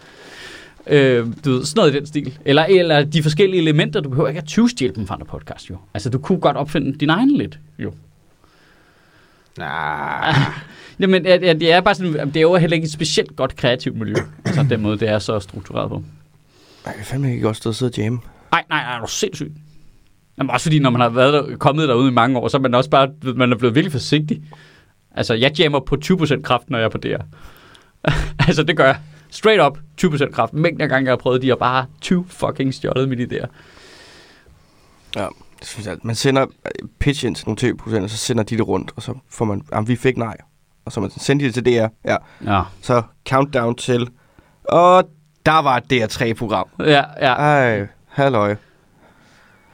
Øh, 0.86 1.26
du 1.44 1.50
ved, 1.50 1.64
sådan 1.64 1.80
noget 1.80 1.94
i 1.94 1.98
den 1.98 2.06
stil. 2.06 2.38
Eller, 2.44 2.64
eller 2.64 3.04
de 3.04 3.22
forskellige 3.22 3.62
elementer, 3.62 4.00
du 4.00 4.08
behøver 4.08 4.28
ikke 4.28 4.38
at 4.38 4.46
tyvstjæle 4.46 4.94
dem 4.94 5.06
fra 5.06 5.14
andre 5.14 5.26
podcast, 5.26 5.70
jo. 5.70 5.76
Altså, 5.94 6.10
du 6.10 6.18
kunne 6.18 6.40
godt 6.40 6.56
opfinde 6.56 6.98
din 6.98 7.10
egen 7.10 7.36
lidt, 7.36 7.58
jo. 7.78 7.92
Nah. 9.58 10.34
Jamen, 11.00 11.26
ja, 11.26 11.38
ja, 11.42 11.52
det 11.52 11.72
er 11.72 11.80
bare 11.80 11.94
sådan, 11.94 12.28
det 12.28 12.36
er 12.36 12.40
jo 12.40 12.56
heller 12.56 12.74
ikke 12.74 12.84
et 12.84 12.92
specielt 12.92 13.36
godt 13.36 13.56
kreativt 13.56 13.96
miljø. 13.96 14.14
altså, 14.44 14.66
den 14.70 14.80
måde, 14.80 14.98
det 14.98 15.08
er 15.08 15.18
så 15.18 15.40
struktureret 15.40 15.88
på. 15.88 16.02
Det 16.84 16.92
er 16.98 17.04
fandme 17.04 17.30
ikke 17.30 17.42
godt 17.42 17.56
sted 17.56 17.70
at 17.70 17.76
sidde 17.76 17.90
og 17.90 17.96
jamme. 17.96 18.18
Nej, 18.52 18.64
nej, 18.70 18.82
nej, 18.82 18.96
er 18.96 19.00
du 19.00 19.06
sindssygt. 19.08 19.52
Jamen 20.40 20.50
også 20.50 20.64
fordi, 20.64 20.78
når 20.78 20.90
man 20.90 21.00
har 21.00 21.08
været 21.08 21.32
der, 21.32 21.56
kommet 21.56 21.88
derude 21.88 22.08
i 22.08 22.12
mange 22.12 22.38
år, 22.38 22.48
så 22.48 22.56
er 22.56 22.60
man 22.60 22.74
også 22.74 22.90
bare, 22.90 23.08
man 23.36 23.52
er 23.52 23.56
blevet 23.56 23.74
virkelig 23.74 23.92
forsigtig. 23.92 24.42
Altså, 25.14 25.34
jeg 25.34 25.58
jammer 25.58 25.80
på 25.80 25.96
20% 26.04 26.42
kraft, 26.42 26.70
når 26.70 26.78
jeg 26.78 26.84
er 26.84 26.88
på 26.88 26.98
DR. 26.98 27.16
altså, 28.46 28.62
det 28.62 28.76
gør 28.76 28.84
jeg. 28.84 28.98
Straight 29.30 29.62
up, 29.62 29.78
20% 30.04 30.30
kraft. 30.32 30.52
Mængden 30.52 30.80
af 30.82 30.88
gange, 30.88 31.06
jeg 31.06 31.12
har 31.12 31.16
prøvet, 31.16 31.42
de 31.42 31.48
har 31.48 31.56
bare 31.56 31.86
20 32.00 32.24
fucking 32.28 32.74
stjålet 32.74 33.08
mit 33.08 33.32
idéer. 33.32 33.46
Ja, 35.16 35.26
det 35.60 35.66
synes 35.66 35.86
jeg. 35.86 35.96
Man 36.02 36.14
sender 36.14 36.46
pitch 36.98 37.26
ind 37.26 37.36
til 37.36 37.46
nogle 37.46 37.56
tv-producenter, 37.58 38.08
så 38.08 38.16
sender 38.16 38.42
de 38.42 38.56
det 38.56 38.68
rundt, 38.68 38.92
og 38.96 39.02
så 39.02 39.14
får 39.30 39.44
man, 39.44 39.62
jamen, 39.72 39.88
vi 39.88 39.96
fik 39.96 40.16
nej. 40.16 40.36
Og 40.84 40.92
så 40.92 41.00
man 41.00 41.10
sender 41.10 41.44
de 41.48 41.52
det 41.52 41.54
til 41.54 41.64
DR, 41.66 41.86
ja. 42.04 42.16
Ja, 42.46 42.62
Så 42.82 43.02
countdown 43.28 43.74
til, 43.74 44.08
og 44.64 45.04
der 45.46 45.62
var 45.62 45.76
et 45.76 45.92
DR3-program. 45.92 46.66
ja, 46.78 47.04
ja. 47.20 47.32
Ej, 47.32 47.86
halløj. 48.08 48.56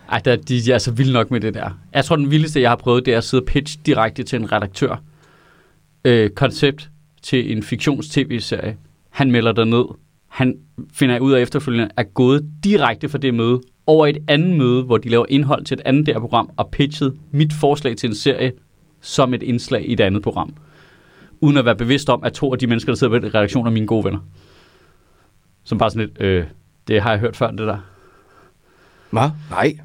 Ej, 0.09 0.19
der, 0.19 0.37
de, 0.37 0.61
de 0.61 0.73
er 0.73 0.79
så 0.79 0.93
vilde 0.93 1.13
nok 1.13 1.31
med 1.31 1.41
det 1.41 1.55
der. 1.55 1.71
Jeg 1.93 2.05
tror, 2.05 2.17
den 2.17 2.31
vildeste, 2.31 2.61
jeg 2.61 2.71
har 2.71 2.77
prøvet, 2.77 3.07
det 3.07 3.15
er 3.15 3.19
at 3.19 3.25
sidde 3.25 3.43
og 3.43 3.47
pitch 3.47 3.79
direkte 3.87 4.23
til 4.23 4.41
en 4.41 4.53
redaktør. 4.53 5.03
Øh, 6.05 6.31
koncept 6.31 6.91
til 7.23 7.53
en 7.57 7.63
fiktions-tv-serie. 7.63 8.77
Han 9.11 9.31
melder 9.31 9.53
der 9.53 9.65
ned. 9.65 9.85
Han 10.29 10.57
finder 10.93 11.19
ud 11.19 11.33
af 11.33 11.41
efterfølgende, 11.41 11.89
at 11.97 12.15
gået 12.15 12.51
direkte 12.65 13.09
fra 13.09 13.19
det 13.19 13.35
møde 13.35 13.61
over 13.87 14.07
et 14.07 14.19
andet 14.29 14.59
møde, 14.59 14.83
hvor 14.83 14.99
de 14.99 15.09
laver 15.09 15.27
indhold 15.29 15.65
til 15.65 15.75
et 15.75 15.83
andet 15.85 16.07
der 16.07 16.21
program, 16.21 16.51
og 16.57 16.71
pitchet 16.71 17.17
mit 17.31 17.53
forslag 17.53 17.97
til 17.97 18.09
en 18.09 18.15
serie 18.15 18.53
som 19.01 19.35
et 19.35 19.43
indslag 19.43 19.89
i 19.89 19.93
et 19.93 20.01
andet 20.01 20.23
program. 20.23 20.55
Uden 21.41 21.57
at 21.57 21.65
være 21.65 21.77
bevidst 21.77 22.09
om, 22.11 22.25
at 22.25 22.33
to 22.33 22.53
af 22.53 22.59
de 22.59 22.67
mennesker, 22.67 22.93
der 22.93 22.97
sidder 22.97 23.13
på 23.13 23.19
den 23.19 23.35
redaktion, 23.35 23.67
er 23.67 23.71
mine 23.71 23.87
gode 23.87 24.05
venner. 24.05 24.21
Som 25.65 25.79
bare 25.79 25.91
sådan 25.91 26.09
lidt, 26.09 26.21
øh, 26.21 26.45
det 26.89 27.03
har 27.03 27.11
jeg 27.11 27.21
hørt 27.21 27.37
før, 27.37 27.51
det 27.51 27.59
der. 27.59 27.79
Hvad? 29.11 29.31
Nej. 29.51 29.77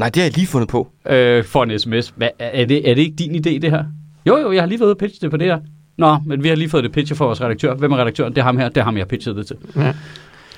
Nej, 0.00 0.08
det 0.08 0.16
har 0.16 0.24
jeg 0.24 0.36
lige 0.36 0.46
fundet 0.46 0.68
på. 0.68 0.88
øh, 1.10 1.44
får 1.44 1.62
en 1.62 1.78
sms. 1.78 2.12
Hvad, 2.16 2.28
er, 2.38 2.64
det, 2.64 2.90
er 2.90 2.94
det 2.94 3.02
ikke 3.02 3.16
din 3.16 3.34
idé, 3.34 3.58
det 3.58 3.70
her? 3.70 3.84
Jo, 4.26 4.38
jo, 4.38 4.52
jeg 4.52 4.62
har 4.62 4.66
lige 4.66 4.80
været 4.80 4.86
ude 4.86 4.94
og 4.94 4.98
pitche 4.98 5.18
det 5.22 5.30
på 5.30 5.36
det 5.36 5.46
her. 5.46 5.58
Nå, 5.98 6.16
men 6.26 6.42
vi 6.42 6.48
har 6.48 6.56
lige 6.56 6.68
fået 6.68 6.84
det 6.84 6.92
pitchet 6.92 7.18
for 7.18 7.24
vores 7.24 7.40
redaktør. 7.40 7.74
Hvem 7.74 7.92
er 7.92 7.96
redaktøren? 7.96 8.32
Det 8.34 8.40
er 8.40 8.44
ham 8.44 8.58
her. 8.58 8.68
Det 8.68 8.76
er 8.76 8.84
ham, 8.84 8.96
jeg 8.96 9.00
har 9.00 9.06
pitchet 9.06 9.36
det 9.36 9.46
til. 9.46 9.56
Ja. 9.76 9.92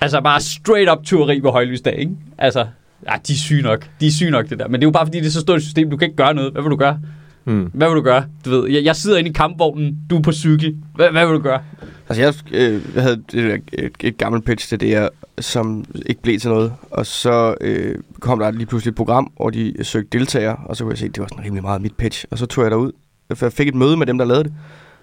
Altså 0.01 0.21
bare 0.21 0.41
straight 0.41 0.91
up 0.91 1.05
tyveri 1.05 1.41
på 1.41 1.51
højlysdag, 1.51 1.99
ikke? 1.99 2.13
Altså, 2.39 2.67
ja, 3.11 3.15
de 3.29 3.33
er 3.33 3.37
syge 3.37 3.63
nok. 3.63 3.87
De 4.01 4.07
er 4.07 4.11
syge 4.11 4.31
nok, 4.31 4.49
det 4.51 4.59
der. 4.59 4.69
Men 4.69 4.81
det 4.81 4.85
er 4.85 4.89
jo 4.89 4.93
bare, 4.93 5.07
fordi 5.07 5.19
det 5.21 5.27
er 5.27 5.31
så 5.31 5.41
stort 5.41 5.57
et 5.57 5.63
system. 5.63 5.91
Du 5.91 5.97
kan 5.97 6.07
ikke 6.07 6.17
gøre 6.17 6.35
noget. 6.35 6.53
Hvad 6.53 6.63
vil 6.63 6.71
du 6.71 6.77
gøre? 6.77 6.99
Hmm. 7.45 7.71
Hvad 7.75 7.89
vil 7.89 7.97
du 7.97 8.03
gøre? 8.03 8.25
Du 8.45 8.51
ved, 8.51 8.71
jeg, 8.71 8.85
jeg 8.85 8.97
sidder 8.97 9.19
inde 9.19 9.31
i 9.31 9.33
kampvognen. 9.33 9.99
Du 10.11 10.19
er 10.19 10.23
på 10.23 10.33
cykel. 10.33 10.77
Hvad, 10.95 11.09
hvad 11.11 11.27
vil 11.27 11.35
du 11.35 11.41
gøre? 11.43 11.61
Altså, 12.19 12.43
jeg, 12.51 12.61
øh, 12.61 12.83
jeg 12.95 13.03
havde 13.03 13.17
det 13.17 13.33
der, 13.33 13.59
et, 13.85 13.93
et 14.01 14.19
gammelt 14.19 14.45
pitch 14.45 14.69
til 14.69 14.81
DR, 14.81 15.07
som 15.41 15.85
ikke 16.07 16.23
blev 16.23 16.39
til 16.39 16.51
noget. 16.51 16.73
Og 16.91 17.07
så 17.07 17.55
øh, 17.61 17.99
kom 18.21 18.39
der 18.39 18.51
lige 18.51 18.67
pludselig 18.67 18.91
et 18.91 18.97
program, 18.97 19.33
hvor 19.37 19.51
de 19.51 19.75
søgte 19.83 20.19
deltagere, 20.19 20.57
og 20.65 20.77
så 20.77 20.85
kunne 20.85 20.91
jeg 20.91 20.99
se, 20.99 21.05
at 21.07 21.15
det 21.15 21.21
var 21.21 21.29
sådan 21.31 21.45
rimelig 21.45 21.63
meget 21.63 21.83
mit 21.83 21.95
pitch. 21.97 22.25
Og 22.31 22.39
så 22.39 22.47
tog 22.47 22.65
jeg 22.65 22.71
derud, 22.71 22.93
for 23.35 23.47
jeg 23.47 23.53
fik 23.53 23.69
et 23.69 23.75
møde 23.75 23.97
med 23.97 24.07
dem, 24.07 24.19
der 24.19 24.25
lavede 24.25 24.45
det. 24.45 24.53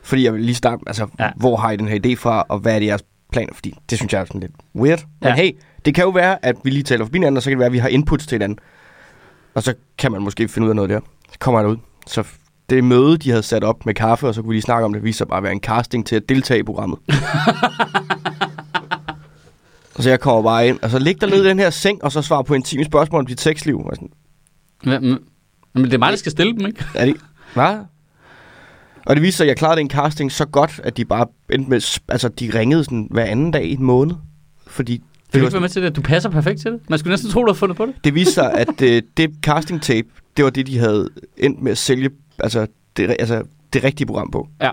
Fordi 0.04 0.24
jeg 0.24 0.34
ville 0.34 0.46
lige 0.46 0.56
starte, 0.56 0.82
altså, 0.88 1.08
Ja. 1.20 1.30
hvor 1.36 1.56
har 1.58 1.72
I 1.72 1.78
den 1.78 1.88
her 1.88 2.00
idé 2.06 2.16
fra, 2.16 2.46
og 2.50 2.60
hvad 2.60 2.76
er 2.76 2.80
det 2.80 2.86
jeres 2.86 3.04
planer? 3.32 3.54
Fordi 3.54 3.74
det 3.90 3.98
synes 3.98 4.14
jeg 4.14 4.22
er 4.22 4.26
sådan 4.26 4.42
lidt 4.42 4.52
weird. 4.76 5.04
Men 5.22 5.28
Ja. 5.30 5.36
hey, 5.36 5.52
det 5.86 5.96
kan 5.96 6.04
jo 6.04 6.10
være, 6.10 6.46
at 6.46 6.56
vi 6.64 6.70
lige 6.70 6.84
taler 6.84 7.06
forbi 7.06 7.18
hinanden, 7.18 7.38
og 7.38 7.44
så 7.44 7.50
kan 7.50 7.52
det 7.52 7.60
være, 7.60 7.66
at 7.68 7.74
vi 7.74 7.78
har 7.78 7.88
inputs 7.90 8.28
til 8.28 8.36
hinanden. 8.36 8.60
Og 9.54 9.64
så 9.64 9.74
kan 9.98 10.12
man 10.12 10.22
måske 10.22 10.48
finde 10.48 10.66
ud 10.66 10.70
af 10.70 10.76
noget 10.76 10.90
der. 10.90 11.00
Så 11.32 11.40
kommer 11.40 11.60
jeg 11.60 11.66
derud. 11.66 11.78
Så 12.08 12.24
det 12.70 12.84
møde, 12.84 13.18
de 13.18 13.30
havde 13.30 13.44
sat 13.44 13.64
op 13.64 13.86
med 13.86 13.94
kaffe, 13.94 14.28
og 14.28 14.36
så 14.36 14.42
kunne 14.42 14.50
vi 14.50 14.56
lige 14.56 14.62
snakke 14.62 14.86
om 14.86 14.94
det, 14.94 15.04
viste 15.04 15.18
sig 15.18 15.28
bare 15.28 15.38
at 15.38 15.44
være 15.44 15.54
en 15.54 15.60
casting 15.60 16.06
til 16.06 16.16
at 16.16 16.30
deltage 16.30 16.60
i 16.60 16.64
programmet. 16.64 17.00
og 19.96 20.04
så 20.04 20.10
jeg 20.10 20.20
kommer 20.20 20.44
bare 20.44 20.68
ind, 20.68 20.80
og 20.82 20.90
så 20.90 21.00
ligger 21.00 21.28
der 21.28 21.36
ned 21.36 21.46
i 21.46 21.48
den 21.48 21.60
her 21.60 21.70
seng, 21.70 22.04
og 22.04 22.12
så 22.12 22.22
svarer 22.22 22.44
på 22.44 22.54
intime 22.54 22.84
spørgsmål 22.84 23.20
om 23.20 23.26
dit 23.26 23.42
sexliv. 23.42 23.80
Og 23.86 23.96
sådan, 23.96 24.10
Hvad, 24.84 25.00
men, 25.00 25.18
men 25.74 25.84
det 25.84 25.94
er 25.94 25.98
mig, 25.98 26.12
der 26.12 26.18
skal 26.18 26.32
stille 26.32 26.54
dem, 26.58 26.68
ikke? 26.68 26.86
er 26.96 27.06
det, 27.06 27.16
hvad? 27.54 27.78
Og 29.06 29.16
det 29.16 29.24
viste 29.24 29.38
sig, 29.38 29.44
at 29.44 29.48
jeg 29.48 29.58
klarede 29.58 29.80
den 29.80 29.90
casting 29.90 30.32
så 30.32 30.46
godt, 30.46 30.82
at 30.84 30.98
de 30.98 31.06
bare 31.06 31.26
endte 31.54 31.70
med, 31.70 32.00
altså 32.08 32.30
de 32.30 32.52
ringede 32.54 32.84
sådan 32.84 33.08
hver 33.12 33.26
anden 33.26 33.52
dag 33.52 33.66
i 33.66 33.74
en 33.74 33.84
måned. 33.84 34.16
Fordi 34.68 34.92
Vil 34.92 35.02
du 35.02 35.06
det, 35.34 35.42
ikke 35.42 35.54
være 35.54 35.62
med 35.62 35.70
til 35.70 35.84
det? 35.84 35.96
Du 35.96 36.02
passer 36.02 36.30
perfekt 36.30 36.62
til 36.62 36.72
det. 36.72 36.80
Man 36.90 37.00
skulle 37.00 37.12
næsten 37.12 37.30
tro, 37.32 37.42
du 37.42 37.48
har 37.48 37.54
fundet 37.54 37.78
på 37.78 37.86
det. 37.86 37.96
det 38.04 38.16
viste 38.16 38.34
sig, 38.34 38.54
at 38.54 38.82
øh, 38.82 39.02
det 39.18 39.32
casting 39.42 39.82
tape, 39.82 40.08
det 40.38 40.46
var 40.46 40.52
det, 40.52 40.68
de 40.68 40.78
havde 40.78 41.10
endt 41.38 41.62
med 41.62 41.72
at 41.72 41.78
sælge, 41.78 42.10
altså 42.44 42.68
det, 42.98 43.16
altså 43.20 43.44
det 43.74 43.84
rigtige 43.84 44.08
program 44.08 44.32
på. 44.32 44.48
Ja. 44.62 44.72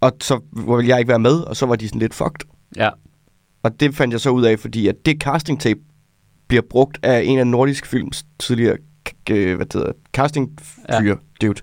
Og 0.00 0.12
så 0.20 0.40
ville 0.52 0.88
jeg 0.88 0.98
ikke 0.98 1.08
være 1.08 1.18
med, 1.18 1.40
og 1.40 1.56
så 1.56 1.66
var 1.66 1.76
de 1.76 1.88
sådan 1.88 2.00
lidt 2.00 2.14
fucked. 2.14 2.48
Ja. 2.76 2.90
Og 3.62 3.80
det 3.80 3.94
fandt 3.94 4.12
jeg 4.12 4.20
så 4.20 4.30
ud 4.30 4.42
af, 4.44 4.58
fordi 4.58 4.88
at 4.88 4.94
det 5.06 5.20
casting 5.20 5.60
tape 5.60 5.80
bliver 6.48 6.62
brugt 6.70 6.98
af 7.02 7.22
en 7.24 7.38
af 7.38 7.46
Nordisk 7.46 7.86
Films 7.86 8.24
tidligere 8.38 8.76
øh, 9.30 9.56
hvad 9.56 9.66
det 9.66 9.72
hedder, 9.72 9.92
casting 10.12 10.50
fyre, 10.90 11.18
ja. 11.42 11.46
dude. 11.46 11.60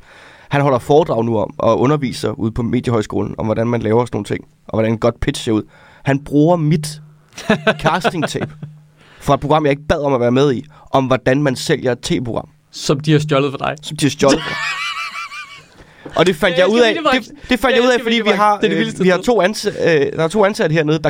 Han 0.49 0.61
holder 0.61 0.79
foredrag 0.79 1.25
nu 1.25 1.37
om 1.39 1.53
og 1.57 1.79
underviser 1.79 2.29
ude 2.31 2.51
på 2.51 2.61
Mediehøjskolen 2.63 3.35
om, 3.37 3.45
hvordan 3.45 3.67
man 3.67 3.81
laver 3.81 4.05
sådan 4.05 4.15
nogle 4.15 4.25
ting, 4.25 4.47
og 4.67 4.73
hvordan 4.73 4.91
en 4.91 4.97
godt 4.99 5.19
pitch 5.19 5.43
ser 5.43 5.51
ud. 5.51 5.63
Han 6.03 6.23
bruger 6.23 6.55
mit 6.55 7.01
casting 7.83 8.27
tape 8.27 8.53
fra 9.21 9.33
et 9.33 9.39
program, 9.39 9.65
jeg 9.65 9.71
ikke 9.71 9.87
bad 9.89 10.01
om 10.01 10.13
at 10.13 10.19
være 10.19 10.31
med 10.31 10.53
i, 10.53 10.63
om 10.91 11.05
hvordan 11.05 11.43
man 11.43 11.55
sælger 11.55 11.91
et 11.91 11.99
tv-program, 12.01 12.49
Som 12.71 12.99
de 12.99 13.11
har 13.11 13.19
stjålet 13.19 13.51
for 13.51 13.57
dig. 13.57 13.75
som 13.81 13.97
de 13.97 14.05
har 14.05 14.09
stjålet. 14.09 14.39
og 16.15 16.25
det 16.25 16.35
fandt 16.35 16.57
Jeg 16.57 16.65
jeg 16.67 16.73
ud 16.73 16.79
af, 16.79 16.95
det, 17.13 17.31
det 17.49 17.59
fandt 17.59 17.63
Jeg 17.63 17.83
jeg 17.83 17.89
ud 17.89 17.93
af, 17.93 18.01
fordi 18.01 18.21
vi 18.21 18.29
har, 18.29 18.57
Det 18.59 18.71
er 18.71 18.83
det 18.83 18.99
øh, 18.99 19.03
vi 19.03 19.09
har 19.09 19.17
to 19.17 19.41
ansatte, 19.41 19.79
øh, 19.79 20.11
der 20.17 20.23
er 20.23 20.27
to 20.27 20.45
ansatte 20.45 20.73
hernede, 20.73 20.99
der 21.03 21.09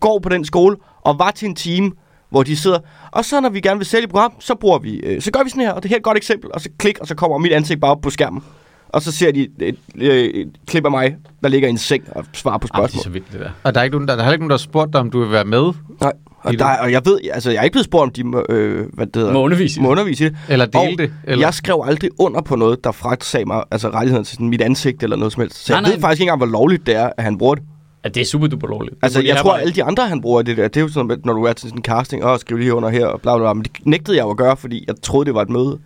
går 0.00 0.18
på 0.18 0.28
den 0.28 0.44
skole 0.44 0.76
og 1.02 1.18
var 1.18 1.30
til 1.30 1.48
en 1.48 1.54
time, 1.54 1.92
hvor 2.30 2.42
de 2.42 2.56
sidder, 2.56 2.78
og 3.12 3.24
så 3.24 3.40
når 3.40 3.48
vi 3.48 3.60
gerne 3.60 3.78
vil 3.78 3.86
sælge 3.86 4.04
et 4.04 4.10
program, 4.10 4.32
så 4.40 4.54
bruger 4.54 4.78
vi, 4.78 4.96
øh, 4.96 5.22
så 5.22 5.30
gør 5.30 5.42
vi 5.44 5.50
sådan 5.50 5.62
her, 5.62 5.72
og 5.72 5.82
det 5.82 5.88
er 5.88 5.90
her 5.90 5.96
et 5.96 6.02
godt 6.02 6.16
eksempel, 6.16 6.50
og 6.54 6.60
så 6.60 6.68
klik, 6.78 6.98
og 6.98 7.06
så 7.06 7.14
kommer 7.14 7.38
mit 7.38 7.52
ansigt 7.52 7.80
bare 7.80 7.90
op 7.90 8.00
på 8.00 8.10
skærmen. 8.10 8.42
Og 8.88 9.02
så 9.02 9.12
ser 9.12 9.32
de 9.32 9.40
et, 9.42 9.50
et, 9.60 9.76
et, 10.00 10.40
et 10.40 10.48
klip 10.66 10.84
af 10.84 10.90
mig, 10.90 11.16
der 11.42 11.48
ligger 11.48 11.68
i 11.68 11.70
en 11.70 11.78
seng 11.78 12.04
og 12.12 12.24
svarer 12.32 12.58
på 12.58 12.68
Ej, 12.74 12.80
det 12.80 12.84
er 12.84 12.88
spørgsmål. 12.88 13.02
så 13.04 13.10
vildt, 13.10 13.32
det 13.32 13.40
der. 13.40 13.50
Og 13.62 13.74
der 13.74 13.80
er, 13.80 13.84
ikke 13.84 13.96
nogen, 13.96 14.08
der, 14.08 14.14
der 14.14 14.20
er 14.20 14.24
heller 14.24 14.32
ikke 14.34 14.42
nogen, 14.42 14.50
der 14.50 14.56
har 14.56 14.58
spurgt 14.58 14.92
dig, 14.92 15.00
om 15.00 15.10
du 15.10 15.20
vil 15.20 15.30
være 15.30 15.44
med, 15.44 15.72
Nej, 16.00 16.12
og, 16.44 16.58
der, 16.58 16.64
og 16.64 16.92
jeg 16.92 17.02
ved, 17.04 17.18
altså 17.32 17.50
jeg 17.50 17.58
er 17.58 17.62
ikke 17.62 17.72
blevet 17.74 17.84
spurgt, 17.84 18.02
om 18.02 18.10
de 18.10 18.24
må, 18.24 18.44
øh, 18.48 18.86
hvad 18.92 19.06
det 19.06 19.16
hedder, 19.16 19.32
Må 19.32 19.42
undervise 19.42 19.80
i 19.80 19.82
må 19.82 19.86
det. 19.88 19.92
undervise 19.92 20.24
i 20.26 20.28
det. 20.28 20.36
eller 20.48 20.66
dele 20.66 20.82
Og 20.92 20.98
det. 20.98 21.12
Eller? 21.24 21.46
Jeg 21.46 21.54
skrev 21.54 21.82
aldrig 21.84 22.10
under 22.18 22.40
på 22.42 22.56
noget, 22.56 22.84
der 22.84 22.92
fragtsag 22.92 23.46
mig 23.46 23.64
altså 23.70 23.88
rettigheden 23.88 24.24
til 24.24 24.34
sådan 24.34 24.48
mit 24.48 24.60
ansigt 24.60 25.02
eller 25.02 25.16
noget 25.16 25.32
som 25.32 25.40
helst. 25.40 25.64
Så 25.64 25.72
Nej, 25.72 25.76
jeg 25.76 25.82
nej. 25.82 25.92
ved 25.94 26.00
faktisk 26.00 26.20
ikke 26.20 26.30
engang, 26.30 26.50
hvor 26.50 26.58
lovligt 26.58 26.86
det 26.86 26.96
er, 26.96 27.10
at 27.16 27.24
han 27.24 27.38
bruger 27.38 27.54
det. 27.54 27.64
Ja, 28.04 28.08
det 28.08 28.20
er 28.20 28.24
super 28.24 28.46
duper 28.46 28.66
lovligt. 28.68 28.96
Altså, 29.02 29.22
jeg 29.22 29.36
tror, 29.36 29.50
bare- 29.50 29.60
alle 29.60 29.72
de 29.72 29.84
andre, 29.84 30.08
han 30.08 30.20
bruger 30.20 30.42
det 30.42 30.56
der, 30.56 30.68
det 30.68 30.76
er 30.76 30.80
jo 30.80 30.88
sådan, 30.88 31.10
at 31.10 31.24
når 31.24 31.32
du 31.32 31.42
er 31.44 31.52
til 31.52 31.68
sådan 31.68 31.78
en 31.78 31.82
casting, 31.84 32.24
og 32.24 32.40
skriv 32.40 32.56
lige 32.56 32.74
under 32.74 32.88
her, 32.88 33.06
og 33.06 33.20
bla 33.20 33.36
bla 33.36 33.44
bla, 33.44 33.52
men 33.52 33.62
det 33.62 33.70
nægtede 33.86 34.16
jeg 34.16 34.24
jo 34.24 34.30
at 34.30 34.36
gøre, 34.36 34.56
fordi 34.56 34.84
jeg 34.88 34.94
troede, 35.02 35.26
det 35.26 35.34
var 35.34 35.42
et 35.42 35.50
møde. 35.50 35.78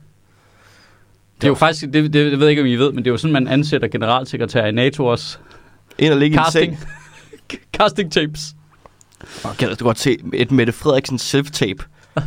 Det 1.40 1.44
er 1.44 1.48
jo 1.48 1.54
faktisk, 1.54 1.84
det, 1.84 1.94
det, 1.94 2.12
det 2.12 2.30
ved 2.38 2.46
jeg 2.46 2.50
ikke, 2.50 2.62
om 2.62 2.68
I 2.68 2.74
ved, 2.76 2.92
men 2.92 2.98
det 2.98 3.06
er 3.06 3.10
jo 3.10 3.16
sådan, 3.16 3.32
man 3.32 3.48
ansætter 3.48 3.88
generalsekretær 3.88 4.64
i 4.66 4.72
NATO 4.72 5.06
også. 5.06 5.38
Ind 5.98 6.12
og 6.12 6.18
ligge 6.18 6.34
i 6.34 6.38
en 6.38 6.44
Casting. 6.44 6.78
seng. 6.78 7.60
Casting 7.78 8.12
tapes. 8.12 8.40
Og 9.44 9.56
kan 9.56 9.68
du 9.76 9.84
godt 9.84 9.98
se 9.98 10.18
et 10.34 10.50
Mette 10.52 10.72
Frederiksen 10.72 11.16
self-tape, 11.18 11.84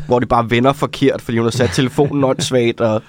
hvor 0.07 0.19
det 0.19 0.29
bare 0.29 0.49
vender 0.49 0.73
forkert, 0.73 1.21
fordi 1.21 1.37
hun 1.37 1.45
har 1.45 1.51
sat 1.51 1.69
telefonen 1.69 2.23
åndssvagt, 2.23 2.81
og 2.81 3.01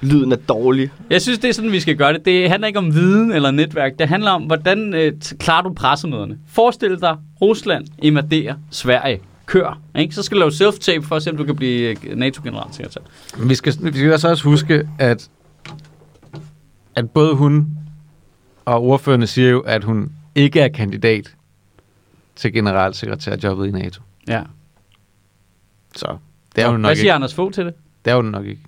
lyden 0.00 0.32
er 0.32 0.36
dårlig. 0.36 0.90
Jeg 1.10 1.22
synes, 1.22 1.38
det 1.38 1.48
er 1.48 1.52
sådan, 1.52 1.72
vi 1.72 1.80
skal 1.80 1.96
gøre 1.96 2.12
det. 2.12 2.24
Det 2.24 2.50
handler 2.50 2.66
ikke 2.66 2.78
om 2.78 2.94
viden 2.94 3.32
eller 3.32 3.50
netværk. 3.50 3.92
Det 3.98 4.08
handler 4.08 4.30
om, 4.30 4.42
hvordan 4.42 4.94
øh, 4.94 5.12
klarer 5.38 5.62
du 5.62 5.72
pressemøderne. 5.72 6.38
Forestil 6.52 7.00
dig, 7.00 7.16
Rusland 7.40 7.86
invaderer 7.98 8.54
Sverige. 8.70 9.20
Kør. 9.46 9.80
Ikke? 9.98 10.14
Så 10.14 10.22
skal 10.22 10.36
du 10.36 10.38
lave 10.40 10.50
self-tape 10.50 11.06
for 11.06 11.16
at 11.16 11.22
se, 11.22 11.30
om 11.30 11.36
du 11.36 11.44
kan 11.44 11.56
blive 11.56 11.96
øh, 12.04 12.16
NATO-generalsekretær. 12.16 13.00
Men 13.38 13.48
Vi 13.48 13.54
skal, 13.54 13.74
vi 13.80 13.98
skal 13.98 14.12
altså 14.12 14.28
også 14.28 14.44
huske, 14.44 14.88
at, 14.98 15.28
at 16.96 17.10
både 17.10 17.34
hun 17.34 17.66
og 18.64 18.82
ordførende 18.82 19.26
siger 19.26 19.50
jo, 19.50 19.60
at 19.60 19.84
hun 19.84 20.12
ikke 20.34 20.60
er 20.60 20.68
kandidat 20.68 21.34
til 22.40 22.52
generalsekretærjobbet 22.52 23.66
i 23.66 23.70
NATO. 23.70 24.02
Ja. 24.28 24.42
Så 25.96 26.16
det 26.56 26.64
er 26.64 26.66
jo 26.70 26.72
nok 26.76 26.80
Hvad 26.88 26.96
siger 26.96 27.04
ikke. 27.04 27.12
Anders 27.12 27.34
Fogh 27.34 27.52
til 27.52 27.64
det? 27.66 27.74
Det 28.04 28.10
er 28.10 28.14
jo 28.14 28.22
nok 28.22 28.46
ikke. 28.46 28.60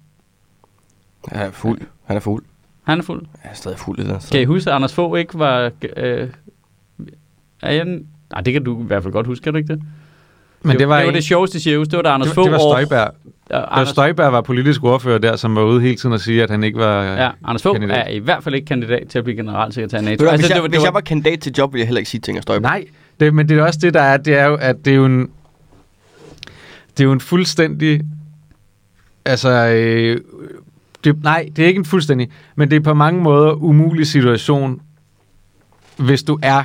Han 1.28 1.46
er 1.46 1.50
fuld. 1.50 1.80
Han 2.04 2.16
er 2.16 2.20
fuld. 2.20 2.44
Han 2.84 2.98
er 2.98 3.02
fuld. 3.02 3.26
Han 3.40 3.50
er 3.50 3.54
stadig 3.54 3.78
fuld 3.78 3.98
i 3.98 4.02
den. 4.02 4.16
Kan 4.32 4.40
I 4.40 4.44
huske, 4.44 4.70
at 4.70 4.76
Anders 4.76 4.94
Fogh 4.94 5.18
ikke 5.18 5.38
var... 5.38 5.70
Øh, 5.96 6.28
er 7.62 7.72
jeg, 7.72 7.82
en- 7.82 8.06
nej, 8.32 8.40
det 8.40 8.52
kan 8.52 8.64
du 8.64 8.82
i 8.82 8.86
hvert 8.86 9.02
fald 9.02 9.12
godt 9.12 9.26
huske, 9.26 9.42
kan 9.44 9.52
du 9.52 9.56
ikke 9.58 9.72
det? 9.74 9.82
Men 10.62 10.78
det 10.78 10.88
var, 10.88 10.96
det, 10.96 11.04
var 11.04 11.08
en- 11.10 11.14
det 11.14 11.24
sjoveste 11.24 11.60
shows. 11.60 11.88
Det 11.88 11.96
var 11.96 12.02
da 12.02 12.08
Anders 12.08 12.28
det, 12.28 12.34
Fogh 12.34 12.44
det 12.44 12.52
var 12.52 12.58
og- 12.58 12.72
Støjberg. 12.74 13.10
Ja, 13.50 13.56
Da 13.58 13.64
Anders, 13.70 13.88
Støjberg 13.88 14.32
var 14.32 14.40
politisk 14.40 14.84
ordfører 14.84 15.18
der, 15.18 15.36
som 15.36 15.56
var 15.56 15.62
ude 15.62 15.80
hele 15.80 15.96
tiden 15.96 16.12
og 16.12 16.20
sige, 16.20 16.42
at 16.42 16.50
han 16.50 16.64
ikke 16.64 16.78
var... 16.78 17.02
ja, 17.04 17.30
Anders 17.44 17.62
Fogh 17.62 17.74
kandidat. 17.80 18.06
er 18.06 18.10
i 18.10 18.18
hvert 18.18 18.44
fald 18.44 18.54
ikke 18.54 18.64
kandidat 18.66 19.08
til 19.08 19.18
at 19.18 19.24
blive 19.24 19.36
generalsekretær 19.36 19.98
i 19.98 20.02
NATO. 20.02 20.24
Du, 20.24 20.28
hvad, 20.30 20.38
hvis, 20.38 20.46
det 20.46 20.54
jeg, 20.54 20.62
var- 20.62 20.68
hvis 20.68 20.82
jeg 20.84 20.94
var 20.94 21.00
kandidat 21.00 21.40
til 21.40 21.52
job, 21.58 21.72
ville 21.72 21.80
jeg 21.80 21.86
heller 21.86 21.98
ikke 21.98 22.10
sige 22.10 22.20
ting 22.20 22.36
af 22.36 22.42
Støjberg. 22.42 22.62
Nej, 22.70 22.84
det, 23.24 23.34
men 23.34 23.48
det 23.48 23.58
er 23.58 23.62
også 23.62 23.78
det, 23.82 23.94
der 23.94 24.00
er, 24.00 24.16
det 24.16 24.34
er 24.34 24.46
jo, 24.46 24.54
at 24.54 24.84
det 24.84 24.90
er 24.90 24.96
jo 24.96 25.04
en... 25.04 25.30
Det 26.90 27.00
er 27.00 27.04
jo 27.04 27.12
en 27.12 27.20
fuldstændig... 27.20 28.00
Altså... 29.24 29.50
Øh, 29.50 30.20
det, 31.04 31.22
nej, 31.22 31.48
det 31.56 31.62
er 31.62 31.66
ikke 31.66 31.78
en 31.78 31.84
fuldstændig, 31.84 32.30
men 32.56 32.70
det 32.70 32.76
er 32.76 32.80
på 32.80 32.94
mange 32.94 33.22
måder 33.22 33.52
umulig 33.52 34.06
situation, 34.06 34.80
hvis 35.96 36.22
du 36.22 36.38
er 36.42 36.64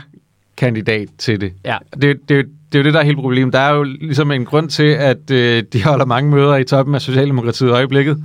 kandidat 0.58 1.10
til 1.18 1.42
det. 1.42 1.54
Ja. 1.66 1.78
Det, 1.94 2.02
det, 2.02 2.30
det 2.30 2.46
er 2.74 2.80
jo 2.80 2.84
det, 2.84 2.94
der 2.94 3.00
er 3.00 3.04
helt 3.04 3.18
problemet. 3.18 3.54
Der 3.54 3.60
er 3.60 3.74
jo 3.76 3.84
ligesom 3.84 4.32
en 4.32 4.46
grund 4.46 4.70
til, 4.70 4.84
at 4.84 5.32
øh, 5.32 5.64
de 5.74 5.84
holder 5.84 6.06
mange 6.06 6.32
møder 6.32 6.56
i 6.56 6.64
toppen 6.64 6.96
af 6.96 7.02
Socialdemokratiet 7.02 7.70
i 7.70 7.72
øjeblikket, 7.72 8.24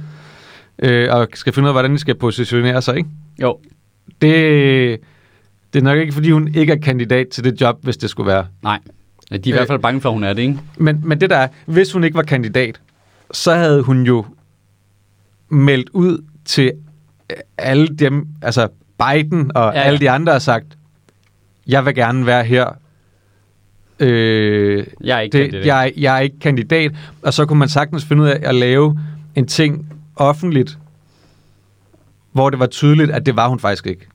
øh, 0.79 1.09
og 1.11 1.29
skal 1.35 1.53
finde 1.53 1.67
ud 1.67 1.69
af, 1.69 1.75
hvordan 1.75 1.93
de 1.93 1.99
skal 1.99 2.15
positionere 2.15 2.83
sig, 2.83 2.97
ikke? 2.97 3.09
Jo, 3.43 3.59
Det, 4.21 5.01
det 5.73 5.79
er 5.79 5.83
nok 5.83 5.99
ikke, 5.99 6.13
fordi 6.13 6.31
hun 6.31 6.55
ikke 6.55 6.73
er 6.73 6.77
kandidat 6.79 7.29
til 7.29 7.45
det 7.45 7.61
job, 7.61 7.79
hvis 7.85 7.97
det 7.97 8.11
skulle 8.11 8.27
være. 8.27 8.47
nej. 8.63 8.79
De 9.31 9.37
er 9.37 9.41
i 9.47 9.51
hvert 9.51 9.67
fald 9.67 9.79
bange 9.79 10.01
for, 10.01 10.09
at 10.09 10.13
hun 10.15 10.25
er 10.25 10.33
det, 10.33 10.43
ikke? 10.43 10.59
Men, 10.77 11.01
men 11.05 11.21
det 11.21 11.31
der 11.31 11.37
er, 11.37 11.49
hvis 11.67 11.93
hun 11.93 12.05
ikke 12.05 12.17
var 12.17 12.23
kandidat, 12.23 12.81
så 13.33 13.55
havde 13.55 13.83
hun 13.83 14.03
jo 14.03 14.25
meldt 15.49 15.89
ud 15.93 16.25
til 16.45 16.73
øh, 17.33 17.37
alle 17.59 17.87
dem, 17.87 18.27
altså 18.43 18.69
Biden 18.99 19.51
og 19.57 19.63
Ja, 19.63 19.69
ja, 19.69 19.73
ja. 19.75 19.81
ja. 19.81 19.87
alle 19.87 19.99
de 19.99 20.11
andre 20.11 20.33
har 20.33 20.39
sagt, 20.39 20.67
jeg 21.67 21.85
vil 21.87 21.95
gerne 21.95 22.27
være 22.27 22.45
her. 22.45 22.67
Øh, 24.01 24.87
Jeg 25.01 25.17
er 25.17 25.21
ikke 25.21 25.39
det, 25.39 25.43
kandidat. 25.45 25.67
jeg, 25.67 25.93
jeg 25.97 26.17
er 26.17 26.21
ikke 26.21 26.39
kandidat. 26.39 26.93
Og 27.23 27.35
så 27.35 27.47
kunne 27.47 27.59
man 27.59 27.69
sagtens 27.69 28.05
finde 28.05 28.23
ud 28.23 28.29
af 28.29 28.41
at 28.43 28.55
lave 28.55 28.99
en 29.35 29.47
ting 29.47 29.93
offentligt, 30.17 30.79
hvor 32.33 32.51
det 32.51 32.59
var 32.59 32.67
tydeligt, 32.67 33.11
at 33.11 33.27
det 33.27 33.37
var 33.37 33.49
hun 33.49 33.59
faktisk 33.59 33.87
ikke. 33.87 34.07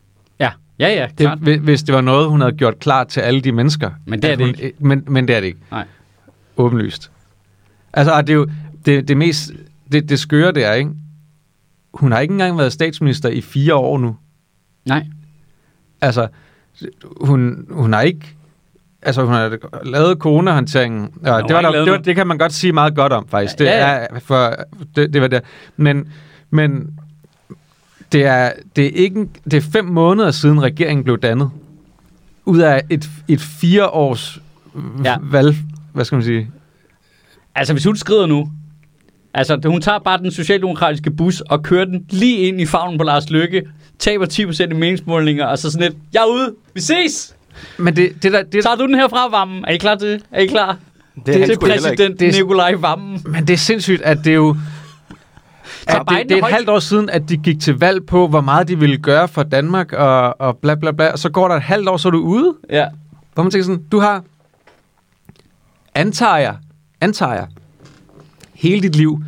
Ja, 0.80 0.88
ja, 0.88 0.94
ja, 0.96 1.06
Det, 1.08 1.18
klart. 1.18 1.38
hvi- 1.40 1.58
hvis 1.60 1.84
det 1.84 1.96
var 1.96 2.02
noget, 2.02 2.30
hun 2.30 2.42
havde 2.42 2.54
gjort 2.56 2.80
klar 2.80 3.04
til 3.04 3.20
alle 3.22 3.42
de 3.42 3.52
mennesker. 3.52 3.92
Men 4.06 4.22
det 4.22 4.32
er 4.32 4.36
det 4.36 4.46
hun, 4.46 4.56
ikke. 4.56 4.74
Men, 4.80 5.04
men 5.08 5.28
det 5.28 5.36
er 5.36 5.40
det 5.40 5.48
ikke. 5.48 5.60
Nej. 5.72 5.86
Åbenlyst. 6.58 7.12
Altså, 7.94 8.22
det 8.22 8.30
er 8.30 8.34
jo 8.34 8.48
det, 8.86 9.08
det 9.08 9.18
mest... 9.18 9.52
Det, 9.92 10.10
det 10.10 10.20
skøre 10.20 10.52
det 10.52 10.66
er, 10.66 10.74
ikke? 10.74 10.92
Hun 11.94 12.12
har 12.12 12.20
ikke 12.20 12.32
engang 12.32 12.58
været 12.58 12.74
statsminister 12.74 13.30
i 13.30 13.42
fire 13.42 13.76
år 13.76 13.98
nu. 13.98 14.18
Nej. 14.86 15.06
Altså, 16.02 16.28
hun, 17.22 17.66
hun 17.70 17.94
har 17.94 18.02
ikke... 18.02 18.36
Altså, 19.02 19.24
hun 19.26 19.34
har 19.34 19.58
lavet 19.84 20.18
coronahåndteringen. 20.18 21.02
Ja, 21.26 21.38
det, 21.38 21.54
var 21.56 21.62
der, 21.62 21.84
det, 21.84 21.92
var, 21.92 21.98
det 21.98 22.16
kan 22.16 22.28
man 22.28 22.38
godt 22.38 22.54
sige 22.54 22.74
meget 22.74 22.96
godt 22.96 23.14
om, 23.14 23.28
faktisk. 23.28 23.60
Det, 23.60 23.66
Ja, 23.66 23.94
ja. 23.96 24.06
Er, 24.12 24.20
for, 24.20 24.56
det, 24.96 25.14
det 25.14 25.22
var 25.22 25.28
det. 25.28 25.42
Men, 25.78 26.12
men 26.50 26.97
det, 28.12 28.24
er, 28.26 28.52
det, 28.76 28.86
er 28.86 28.90
ikke, 29.04 29.28
det 29.44 29.54
er 29.54 29.62
fem 29.72 29.86
måneder 29.86 30.32
siden 30.32 30.62
regeringen 30.64 31.04
blev 31.04 31.18
dannet. 31.20 31.50
Ud 32.46 32.60
af 32.60 32.82
et, 32.90 33.10
et 33.28 33.42
fire 33.42 33.88
års 33.90 34.40
Ja. 35.04 35.16
valg... 35.22 35.56
Hvad 35.94 36.06
skal 36.06 36.16
man 36.16 36.24
sige? 36.26 36.48
Altså, 37.56 37.74
hvis 37.74 37.84
hun 37.86 37.96
skrider 37.96 38.26
nu, 38.26 38.50
altså, 39.34 39.60
hun 39.66 39.82
tager 39.82 40.00
bare 40.00 40.18
den 40.18 40.32
socialdemokratiske 40.32 41.12
bus 41.12 41.42
og 41.42 41.64
kører 41.64 41.86
den 41.86 42.06
lige 42.10 42.38
ind 42.38 42.62
i 42.62 42.66
favnen 42.66 42.98
på 42.98 43.04
Lars 43.04 43.30
Løkke, 43.30 43.64
taber 44.00 44.26
10% 44.26 44.64
i 44.64 44.74
meningsmålinger, 44.74 45.46
og 45.46 45.58
så 45.60 45.72
sådan 45.72 45.88
lidt, 45.92 46.02
jeg 46.14 46.20
er 46.22 46.26
ude, 46.34 46.56
vi 46.74 46.82
ses! 46.82 47.36
Men 47.78 47.96
det, 47.96 48.24
det, 48.24 48.34
der, 48.34 48.44
det, 48.44 48.64
Tager 48.64 48.76
du 48.76 48.86
den 48.88 48.96
her 48.96 49.08
fra, 49.08 49.30
Vammen? 49.30 49.66
Er 49.68 49.72
I 49.72 49.78
klar 49.78 49.96
til 49.96 50.08
det? 50.08 50.22
Er 50.32 50.42
I 50.42 50.46
klar? 50.48 50.78
Det 51.16 51.36
er 51.36 51.38
Det 51.40 51.48
er 51.48 51.52
ikke. 51.52 51.60
præsident 51.66 52.20
Det 52.20 52.28
er- 52.28 52.32
Nikolaj 52.32 52.74
Vammen. 52.74 53.22
Men 53.26 53.48
det 53.48 53.54
er 53.54 53.58
sindssygt, 53.58 54.02
at 54.02 54.18
det 54.24 54.28
er 54.32 54.36
jo... 54.36 54.56
Biden 56.10 56.22
det, 56.22 56.30
det 56.30 56.32
er 56.32 56.36
er 56.36 56.38
et 56.38 56.44
højt- 56.44 56.54
halvt 56.54 56.70
år 56.70 56.80
siden, 56.80 57.10
at 57.10 57.30
de 57.30 57.38
gik 57.38 57.60
til 57.60 57.80
valg 57.80 58.06
på, 58.06 58.28
hvor 58.28 58.42
meget 58.42 58.68
de 58.68 58.80
ville 58.80 58.98
gøre 58.98 59.28
for 59.28 59.44
Danmark, 59.44 59.94
og, 59.94 60.42
og 60.42 60.58
bla 60.58 60.76
bla 60.76 60.92
bla. 60.92 61.12
Og 61.12 61.20
så 61.20 61.30
går 61.30 61.48
der 61.48 61.56
et 61.56 61.62
halvt 61.62 61.90
år, 61.90 61.98
så 61.98 62.08
er 62.08 62.12
du 62.12 62.20
ude. 62.20 62.54
Ja. 62.70 62.86
Hvor 63.34 63.44
man 63.44 63.52
tænker 63.52 63.66
sådan, 63.66 63.84
du 63.92 64.00
har, 64.00 64.24
antager 65.96 66.38
jeg, 66.38 66.56
antager 67.02 67.34
jeg, 67.34 67.48
hele 68.54 68.82
dit 68.82 68.96
liv, 68.96 69.20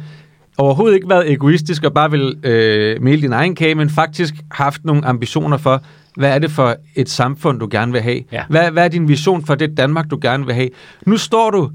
overhovedet 0.57 0.95
ikke 0.95 1.10
været 1.10 1.32
egoistisk 1.32 1.84
og 1.84 1.93
bare 1.93 2.12
vil 2.12 2.36
øh, 2.43 3.01
male 3.03 3.22
din 3.22 3.34
egen 3.34 3.55
kage, 3.55 3.76
men 3.76 3.89
faktisk 3.89 4.34
haft 4.51 4.86
nogle 4.86 5.05
ambitioner 5.05 5.57
for, 5.57 5.82
hvad 6.16 6.30
er 6.36 6.39
det 6.39 6.51
for 6.51 6.76
et 6.95 7.10
samfund, 7.10 7.60
du 7.60 7.68
gerne 7.72 7.91
vil 7.91 8.01
have? 8.01 8.22
Ja. 8.32 8.43
Hvad, 8.49 8.72
hvad 8.72 8.84
er 8.84 8.88
din 8.88 9.07
vision 9.07 9.45
for 9.45 9.55
det 9.55 9.78
Danmark, 9.78 10.12
du 10.12 10.20
gerne 10.22 10.45
vil 10.45 10.55
have? 10.55 10.70
Nu 11.05 11.18
står 11.18 11.49
du 11.51 11.70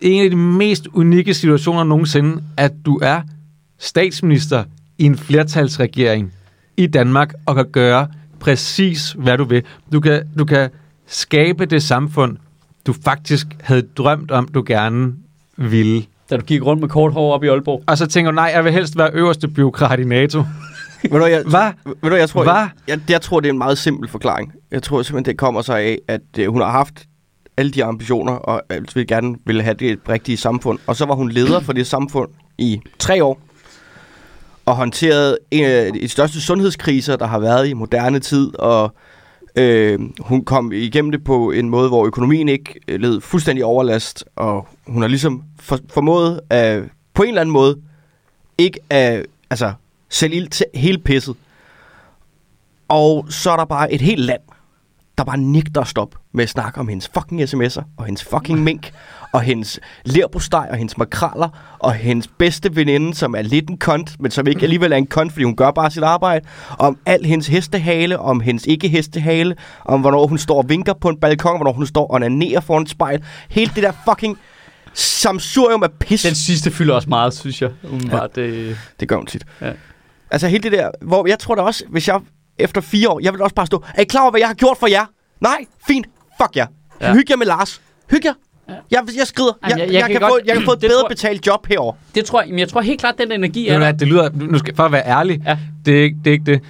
i 0.00 0.10
en 0.10 0.24
af 0.24 0.30
de 0.30 0.36
mest 0.36 0.88
unikke 0.94 1.34
situationer 1.34 1.84
nogensinde, 1.84 2.42
at 2.56 2.72
du 2.86 2.98
er 3.02 3.20
statsminister 3.78 4.64
i 4.98 5.04
en 5.04 5.18
flertalsregering 5.18 6.32
i 6.76 6.86
Danmark 6.86 7.34
og 7.46 7.54
kan 7.54 7.66
gøre 7.72 8.08
præcis, 8.40 9.14
hvad 9.18 9.38
du 9.38 9.44
vil. 9.44 9.62
Du 9.92 10.00
kan, 10.00 10.22
du 10.38 10.44
kan 10.44 10.70
skabe 11.06 11.66
det 11.66 11.82
samfund, 11.82 12.36
du 12.86 12.92
faktisk 13.04 13.46
havde 13.60 13.82
drømt 13.82 14.30
om, 14.30 14.48
du 14.48 14.62
gerne 14.66 15.12
ville. 15.56 16.04
Da 16.30 16.36
du 16.36 16.44
gik 16.44 16.62
rundt 16.62 16.80
med 16.80 16.88
kort 16.88 17.12
hår 17.12 17.34
op 17.34 17.44
i 17.44 17.46
Aalborg. 17.46 17.82
Og 17.86 17.98
så 17.98 18.06
tænker 18.06 18.30
du, 18.30 18.34
nej, 18.34 18.50
jeg 18.54 18.64
vil 18.64 18.72
helst 18.72 18.98
være 18.98 19.10
øverste 19.12 19.48
byråkrat 19.48 20.00
i 20.00 20.04
NATO. 20.04 20.38
Ved 21.02 21.10
du, 21.10 21.18
hvad, 21.18 21.28
jeg, 21.28 21.42
Hvad? 21.42 21.72
ved 21.84 21.94
du, 22.02 22.08
hvad, 22.08 22.18
jeg 22.18 22.28
tror, 22.28 22.42
Hvad? 22.42 22.52
jeg, 22.52 22.70
jeg, 22.88 23.00
jeg 23.08 23.20
tror, 23.20 23.40
det 23.40 23.48
er 23.48 23.52
en 23.52 23.58
meget 23.58 23.78
simpel 23.78 24.08
forklaring. 24.08 24.52
Jeg 24.70 24.82
tror 24.82 25.02
simpelthen, 25.02 25.32
det 25.32 25.38
kommer 25.38 25.62
sig 25.62 25.80
af, 25.80 25.98
at 26.08 26.20
øh, 26.38 26.52
hun 26.52 26.60
har 26.60 26.70
haft 26.70 27.06
alle 27.56 27.72
de 27.72 27.84
ambitioner, 27.84 28.32
og 28.32 28.62
altså, 28.70 28.94
vil 28.94 29.06
gerne 29.06 29.36
ville 29.46 29.62
have 29.62 29.74
det 29.74 29.98
rigtige 30.08 30.36
samfund. 30.36 30.78
Og 30.86 30.96
så 30.96 31.06
var 31.06 31.14
hun 31.14 31.30
leder 31.30 31.60
for 31.60 31.72
det 31.72 31.86
samfund 31.86 32.30
i 32.58 32.80
tre 32.98 33.24
år, 33.24 33.40
og 34.66 34.76
håndteret 34.76 35.38
en 35.50 35.64
af 35.64 35.92
de 35.92 36.08
største 36.08 36.40
sundhedskriser, 36.40 37.16
der 37.16 37.26
har 37.26 37.38
været 37.38 37.68
i 37.68 37.72
moderne 37.72 38.18
tid, 38.18 38.58
og 38.58 38.94
øh, 39.56 40.00
hun 40.20 40.44
kom 40.44 40.72
igennem 40.72 41.10
det 41.10 41.24
på 41.24 41.50
en 41.50 41.68
måde, 41.68 41.88
hvor 41.88 42.06
økonomien 42.06 42.48
ikke 42.48 42.80
øh, 42.88 43.00
led 43.00 43.20
fuldstændig 43.20 43.64
overlast, 43.64 44.24
og 44.36 44.68
hun 44.86 45.02
har 45.02 45.08
ligesom 45.08 45.42
for, 45.60 45.78
formået 45.90 46.40
at, 46.50 46.82
på 47.14 47.22
en 47.22 47.28
eller 47.28 47.40
anden 47.40 47.52
måde 47.52 47.76
ikke 48.58 48.78
at 48.90 49.26
altså, 49.50 49.72
sælge 50.08 50.36
ild 50.36 50.48
til 50.48 50.66
hele 50.74 50.98
pisset. 50.98 51.36
Og 52.88 53.26
så 53.30 53.50
er 53.50 53.56
der 53.56 53.64
bare 53.64 53.92
et 53.92 54.00
helt 54.00 54.20
land, 54.20 54.40
der 55.18 55.24
bare 55.24 55.38
nægter 55.38 55.80
at 55.80 55.88
stoppe 55.88 56.16
med 56.32 56.44
at 56.44 56.50
snakke 56.50 56.80
om 56.80 56.88
hendes 56.88 57.10
fucking 57.14 57.42
sms'er, 57.42 57.82
og 57.96 58.04
hendes 58.04 58.24
fucking 58.24 58.62
mink, 58.62 58.92
og 59.34 59.40
hendes 59.40 59.80
lerbosteg, 60.04 60.66
og 60.70 60.76
hendes 60.76 60.98
makraller, 60.98 61.76
og 61.78 61.94
hendes 61.94 62.28
bedste 62.38 62.76
veninde, 62.76 63.14
som 63.14 63.34
er 63.34 63.42
lidt 63.42 63.70
en 63.70 63.78
kont, 63.78 64.10
men 64.20 64.30
som 64.30 64.46
ikke 64.46 64.62
alligevel 64.62 64.92
er 64.92 64.96
en 64.96 65.06
kont, 65.06 65.32
fordi 65.32 65.44
hun 65.44 65.56
gør 65.56 65.70
bare 65.70 65.90
sit 65.90 66.02
arbejde, 66.02 66.46
om 66.78 66.98
al 67.06 67.24
hendes 67.24 67.46
hestehale, 67.46 68.18
om 68.18 68.40
hendes 68.40 68.66
ikke-hestehale, 68.66 69.56
om 69.84 70.00
hvornår 70.00 70.26
hun 70.26 70.38
står 70.38 70.58
og 70.58 70.68
vinker 70.68 70.92
på 70.92 71.08
en 71.08 71.16
balkon, 71.16 71.56
hvornår 71.56 71.72
hun 71.72 71.86
står 71.86 72.02
og 72.02 72.10
onanerer 72.10 72.60
foran 72.60 72.82
et 72.82 72.90
spejl. 72.90 73.24
Helt 73.48 73.74
det 73.74 73.82
der 73.82 73.92
fucking 74.08 74.38
samsurium 74.92 75.82
af 75.82 75.92
pis. 75.92 76.22
Den 76.22 76.34
sidste 76.34 76.70
fylder 76.70 76.94
også 76.94 77.08
meget, 77.08 77.34
synes 77.34 77.62
jeg. 77.62 77.70
Umiddelbart, 77.90 78.36
det... 78.36 78.76
Det 79.00 79.08
gør 79.08 79.16
hun 79.16 79.26
tit. 79.26 79.44
Ja. 79.60 79.72
Altså 80.30 80.48
helt 80.48 80.62
det 80.62 80.72
der, 80.72 80.90
hvor 81.02 81.26
jeg 81.26 81.38
tror 81.38 81.54
da 81.54 81.62
også, 81.62 81.84
hvis 81.88 82.08
jeg 82.08 82.20
efter 82.58 82.80
fire 82.80 83.08
år, 83.08 83.20
jeg 83.22 83.32
vil 83.32 83.42
også 83.42 83.54
bare 83.54 83.66
stå, 83.66 83.84
er 83.94 84.02
I 84.02 84.04
klar 84.04 84.22
over, 84.22 84.30
hvad 84.30 84.40
jeg 84.40 84.48
har 84.48 84.54
gjort 84.54 84.76
for 84.76 84.86
jer? 84.86 85.04
Nej, 85.40 85.64
fint, 85.86 86.06
fuck 86.42 86.56
jer. 86.56 86.66
Ja. 87.00 87.06
Ja. 87.08 87.14
Hyg 87.14 87.30
jer 87.30 87.36
med 87.36 87.46
Lars. 87.46 87.80
Hyg 88.10 88.24
jer. 88.24 88.32
Ja. 88.68 88.74
Jeg, 88.90 89.00
jeg 89.18 89.26
skrider. 89.26 89.58
Jeg, 89.62 89.70
Jamen, 89.70 89.80
jeg, 89.80 89.86
jeg- 89.86 89.92
jeg, 89.94 90.00
jeg 90.00 90.10
kan 90.10 90.18
kan 90.20 90.20
få, 90.28 90.32
godt- 90.32 90.46
jeg 90.46 90.54
kan 90.56 90.64
få 90.64 90.72
et 90.72 90.80
det 90.80 90.88
bedre 90.90 91.00
tror- 91.00 91.08
betalt 91.08 91.46
job 91.46 91.66
herover. 91.66 91.92
Det 92.14 92.24
tror 92.24 92.40
jeg, 92.42 92.50
men 92.50 92.58
jeg 92.58 92.68
tror 92.68 92.80
helt 92.80 93.00
klart, 93.00 93.14
den 93.18 93.32
energi 93.32 93.64
Ved 93.64 93.74
er 93.74 93.78
du 93.78 93.84
der. 93.84 93.92
det 93.92 94.08
lyder, 94.08 94.28
nu 94.34 94.58
skal, 94.58 94.74
for 94.76 94.82
at 94.82 94.92
være 94.92 95.06
ærlig, 95.06 95.42
Ja. 95.46 95.58
det, 95.86 95.98
er 95.98 96.02
ikke, 96.02 96.16
det 96.24 96.30
er 96.30 96.32
ikke 96.32 96.52
det. 96.52 96.60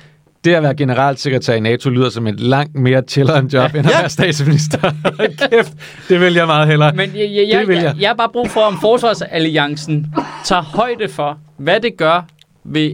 Det 0.44 0.54
at 0.54 0.62
være 0.62 0.74
generalsekretær 0.74 1.54
i 1.54 1.60
NATO 1.60 1.90
lyder 1.90 2.10
som 2.10 2.26
et 2.26 2.40
langt 2.40 2.74
mere 2.74 3.02
chilleren 3.08 3.46
job, 3.46 3.74
ja. 3.74 3.78
end 3.78 3.86
at 3.88 3.92
Ja. 3.94 3.98
være 4.00 4.10
statsminister. 4.10 4.78
Kæft, 5.50 5.72
det 6.08 6.20
vil 6.20 6.34
jeg 6.34 6.46
meget 6.46 6.68
hellere. 6.68 6.92
Men 6.92 7.10
jeg, 7.16 7.30
jeg, 7.30 7.48
jeg, 7.48 7.60
Det 7.60 7.68
vil 7.68 7.74
jeg, 7.76 7.84
jeg. 7.84 7.94
jeg 8.00 8.08
har 8.08 8.14
bare 8.14 8.28
brug 8.28 8.50
for, 8.50 8.60
om 8.60 8.78
Forsvarsalliancen 8.80 10.14
tager 10.44 10.62
højde 10.62 11.08
for, 11.08 11.38
hvad 11.56 11.80
det 11.80 11.96
gør 11.96 12.26
ved 12.64 12.90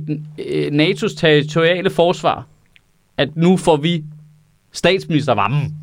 øh, 0.49 0.67
NATO's 0.67 1.17
territoriale 1.21 1.91
forsvar, 1.91 2.47
at 3.19 3.29
nu 3.37 3.57
får 3.57 3.77
vi 3.77 4.05
statsministervammen. 4.73 5.75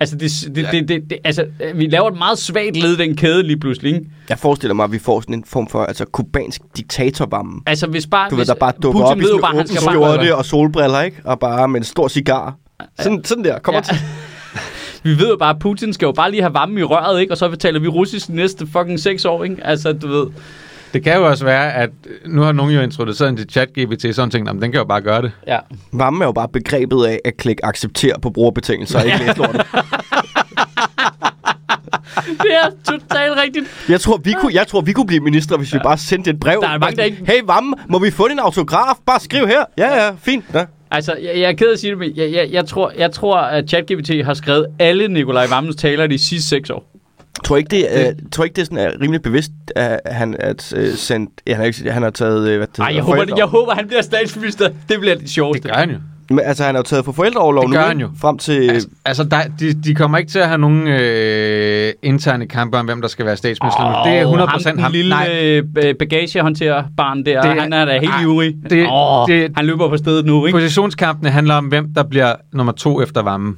Altså, 0.00 0.16
det, 0.16 0.30
det, 0.54 0.68
det, 0.72 0.88
det, 0.88 1.10
det, 1.10 1.18
altså, 1.24 1.44
øh, 1.64 1.78
vi 1.78 1.86
laver 1.86 2.08
et 2.10 2.18
meget 2.18 2.38
svagt 2.38 2.76
led 2.76 2.92
i 2.92 2.96
den 2.96 3.16
kæde 3.16 3.42
lige 3.42 3.58
pludselig. 3.60 3.94
Ikke? 3.94 4.06
Jeg 4.28 4.38
forestiller 4.38 4.74
mig, 4.74 4.84
at 4.84 4.92
vi 4.92 4.98
får 4.98 5.20
sådan 5.20 5.34
en 5.34 5.44
form 5.46 5.68
for 5.68 5.84
altså, 5.84 6.04
kubansk 6.04 6.60
diktatorvarme. 6.76 7.60
Altså, 7.66 7.86
hvis 7.86 8.06
bare... 8.06 8.30
Du 8.30 8.34
ved, 8.34 8.40
hvis, 8.40 8.48
der 8.48 8.54
bare 8.54 8.72
dukker 8.82 9.00
Putin 9.00 9.12
op 9.12 9.18
i 9.18 9.20
ved 9.20 9.28
jo 9.30 9.34
sådan 9.36 9.40
bare, 9.42 9.52
en 9.52 9.58
åben 9.58 9.76
skjorte 9.76 10.36
og 10.36 10.44
solbriller, 10.44 11.00
ikke? 11.02 11.16
Og 11.24 11.38
bare 11.38 11.68
med 11.68 11.80
en 11.80 11.84
stor 11.84 12.08
cigar. 12.08 12.56
Sådan, 13.00 13.24
sådan 13.24 13.44
der, 13.44 13.58
kommer 13.58 13.80
Ja. 13.88 13.94
ja. 13.94 13.98
til. 13.98 14.06
Vi 15.10 15.18
ved 15.18 15.28
jo 15.28 15.36
bare, 15.36 15.50
at 15.54 15.58
Putin 15.58 15.92
skal 15.92 16.06
jo 16.06 16.12
bare 16.12 16.30
lige 16.30 16.42
have 16.42 16.54
varme 16.54 16.80
i 16.80 16.82
røret, 16.82 17.20
ikke? 17.20 17.32
Og 17.32 17.38
så 17.38 17.48
betaler 17.48 17.80
vi 17.80 17.88
russisk 17.88 18.26
de 18.26 18.36
næste 18.36 18.66
fucking 18.66 19.00
seks 19.00 19.24
år, 19.24 19.44
ikke? 19.44 19.56
Altså, 19.64 19.92
du 19.92 20.08
ved... 20.08 20.26
Det 20.92 21.04
kan 21.04 21.16
jo 21.16 21.26
også 21.28 21.44
være, 21.44 21.72
at 21.74 21.90
nu 22.26 22.42
har 22.42 22.52
nogen 22.52 22.74
jo 22.74 22.80
introduceret 22.80 23.28
en 23.28 23.36
til 23.36 23.46
chat-GPT, 23.58 24.12
sådan 24.12 24.30
ting, 24.30 24.46
den 24.46 24.60
kan 24.60 24.74
jo 24.74 24.84
bare 24.84 25.00
gøre 25.00 25.22
det. 25.22 25.32
Ja. 25.46 25.58
Varme 25.92 26.24
er 26.24 26.28
jo 26.28 26.32
bare 26.32 26.48
begrebet 26.48 27.04
af 27.06 27.20
at 27.24 27.36
klikke 27.36 27.64
accepter 27.64 28.18
på 28.22 28.30
brugerbetingelser, 28.30 29.02
ikke 29.02 29.18
læse 29.18 29.38
lortet. 29.38 29.66
Det 32.42 32.54
er 32.64 32.70
totalt 32.84 33.32
rigtigt. 33.44 33.66
Jeg 33.88 34.00
tror, 34.00 34.16
vi 34.16 34.32
kunne, 34.40 34.54
jeg 34.54 34.66
tror, 34.66 34.80
vi 34.80 34.92
kunne 34.92 35.06
blive 35.06 35.20
ministre, 35.20 35.56
hvis 35.56 35.74
vi 35.74 35.78
bare 35.84 35.98
sendte 35.98 36.30
et 36.30 36.40
brev. 36.40 36.60
Der 36.62 36.68
er 36.68 36.78
mange, 36.78 36.96
der 36.96 37.02
ikke- 37.04 37.18
Hey, 37.26 37.40
Vamme, 37.44 37.74
må 37.88 37.98
vi 37.98 38.10
få 38.10 38.28
din 38.28 38.38
autograf? 38.38 38.94
Bare 39.06 39.20
skriv 39.20 39.46
her. 39.46 39.64
Ja, 39.78 40.04
ja, 40.04 40.10
fint. 40.22 40.44
Ja. 40.54 40.64
Altså, 40.90 41.14
jeg, 41.22 41.32
jeg 41.40 41.48
er 41.48 41.52
ked 41.52 41.68
af 41.68 41.72
at 41.72 41.78
sige 41.78 41.90
det, 41.90 41.98
men 41.98 42.12
jeg, 42.16 42.32
jeg, 42.32 42.48
jeg, 42.52 42.66
tror, 42.66 42.92
jeg 42.98 43.12
tror, 43.12 43.36
at 43.38 43.68
ChatGPT 43.68 44.10
har 44.24 44.34
skrevet 44.34 44.66
alle 44.78 45.08
Nikolaj 45.08 45.46
Vammens 45.46 45.76
taler 45.76 46.06
de 46.06 46.18
sidste 46.18 46.48
seks 46.48 46.70
år. 46.70 46.90
Tror 47.44 47.56
ikke, 47.56 47.68
det, 47.70 48.06
er, 48.08 48.12
tror 48.32 48.44
ikke, 48.44 48.54
det 48.54 48.60
er 48.62 48.64
sådan, 48.66 48.78
er 48.78 48.90
rimelig 49.02 49.22
bevidst, 49.22 49.50
at 49.76 50.00
han, 50.06 50.36
at, 50.38 50.72
uh, 50.76 50.94
sendt, 50.94 51.30
ja, 51.46 51.52
han, 51.52 51.60
har 51.60 51.66
ikke, 51.66 51.92
han 51.92 52.02
har 52.02 52.10
taget... 52.10 52.48
øh, 52.48 52.56
Hvad 52.56 52.66
det 52.66 52.78
Nej, 52.78 52.92
jeg 52.94 53.02
håber, 53.02 53.24
jeg 53.36 53.44
håber, 53.46 53.74
han 53.74 53.86
bliver 53.86 54.02
statsminister. 54.02 54.68
Det 54.88 55.00
bliver 55.00 55.14
det 55.14 55.22
Det 55.22 55.30
sjoveste. 55.30 55.68
gør 55.68 55.74
han 55.74 55.90
jo. 55.90 55.96
Men, 56.30 56.40
altså, 56.44 56.64
han 56.64 56.74
har 56.74 56.78
jo 56.78 56.84
taget 56.84 57.04
for 57.04 57.12
forældreoverlov 57.12 57.62
Det 57.64 57.70
nu, 57.72 57.78
han 57.78 58.00
jo. 58.00 58.10
Frem 58.20 58.38
til... 58.38 58.70
Altså, 58.70 58.88
altså 59.04 59.24
der, 59.24 59.36
de, 59.60 59.72
de 59.74 59.94
kommer 59.94 60.18
ikke 60.18 60.30
til 60.30 60.38
at 60.38 60.48
have 60.48 60.58
nogen 60.58 60.88
øh, 60.88 61.92
interne 62.02 62.46
kampe 62.46 62.76
om, 62.78 62.86
hvem 62.86 63.00
der 63.00 63.08
skal 63.08 63.26
være 63.26 63.36
statsminister. 63.36 64.04
nu. 64.04 64.10
det 64.10 64.18
er 64.18 64.22
100 64.22 64.48
ham, 64.50 64.60
den 64.62 64.78
ham. 64.78 64.92
lille 64.92 65.10
Nej, 65.10 65.28
øh, 65.84 65.94
bagagehåndterer 65.94 66.84
barn 66.96 67.24
der, 67.26 67.42
Det 67.42 67.50
det, 67.50 67.60
han 67.62 67.72
er 67.72 67.84
da 67.84 67.92
helt 67.92 68.04
nej, 68.04 68.22
ivrig. 68.22 68.54
det- 68.70 68.86
Åh, 68.90 69.28
det- 69.28 69.52
han 69.56 69.66
løber 69.66 69.88
på 69.88 69.96
stedet 69.96 70.24
nu, 70.26 70.46
ikke? 70.46 70.56
positionskampene 70.58 71.30
handler 71.30 71.54
om, 71.54 71.64
hvem 71.64 71.94
der 71.94 72.02
bliver 72.02 72.34
nummer 72.52 72.72
to 72.72 73.02
efter 73.02 73.22
varmen. 73.22 73.56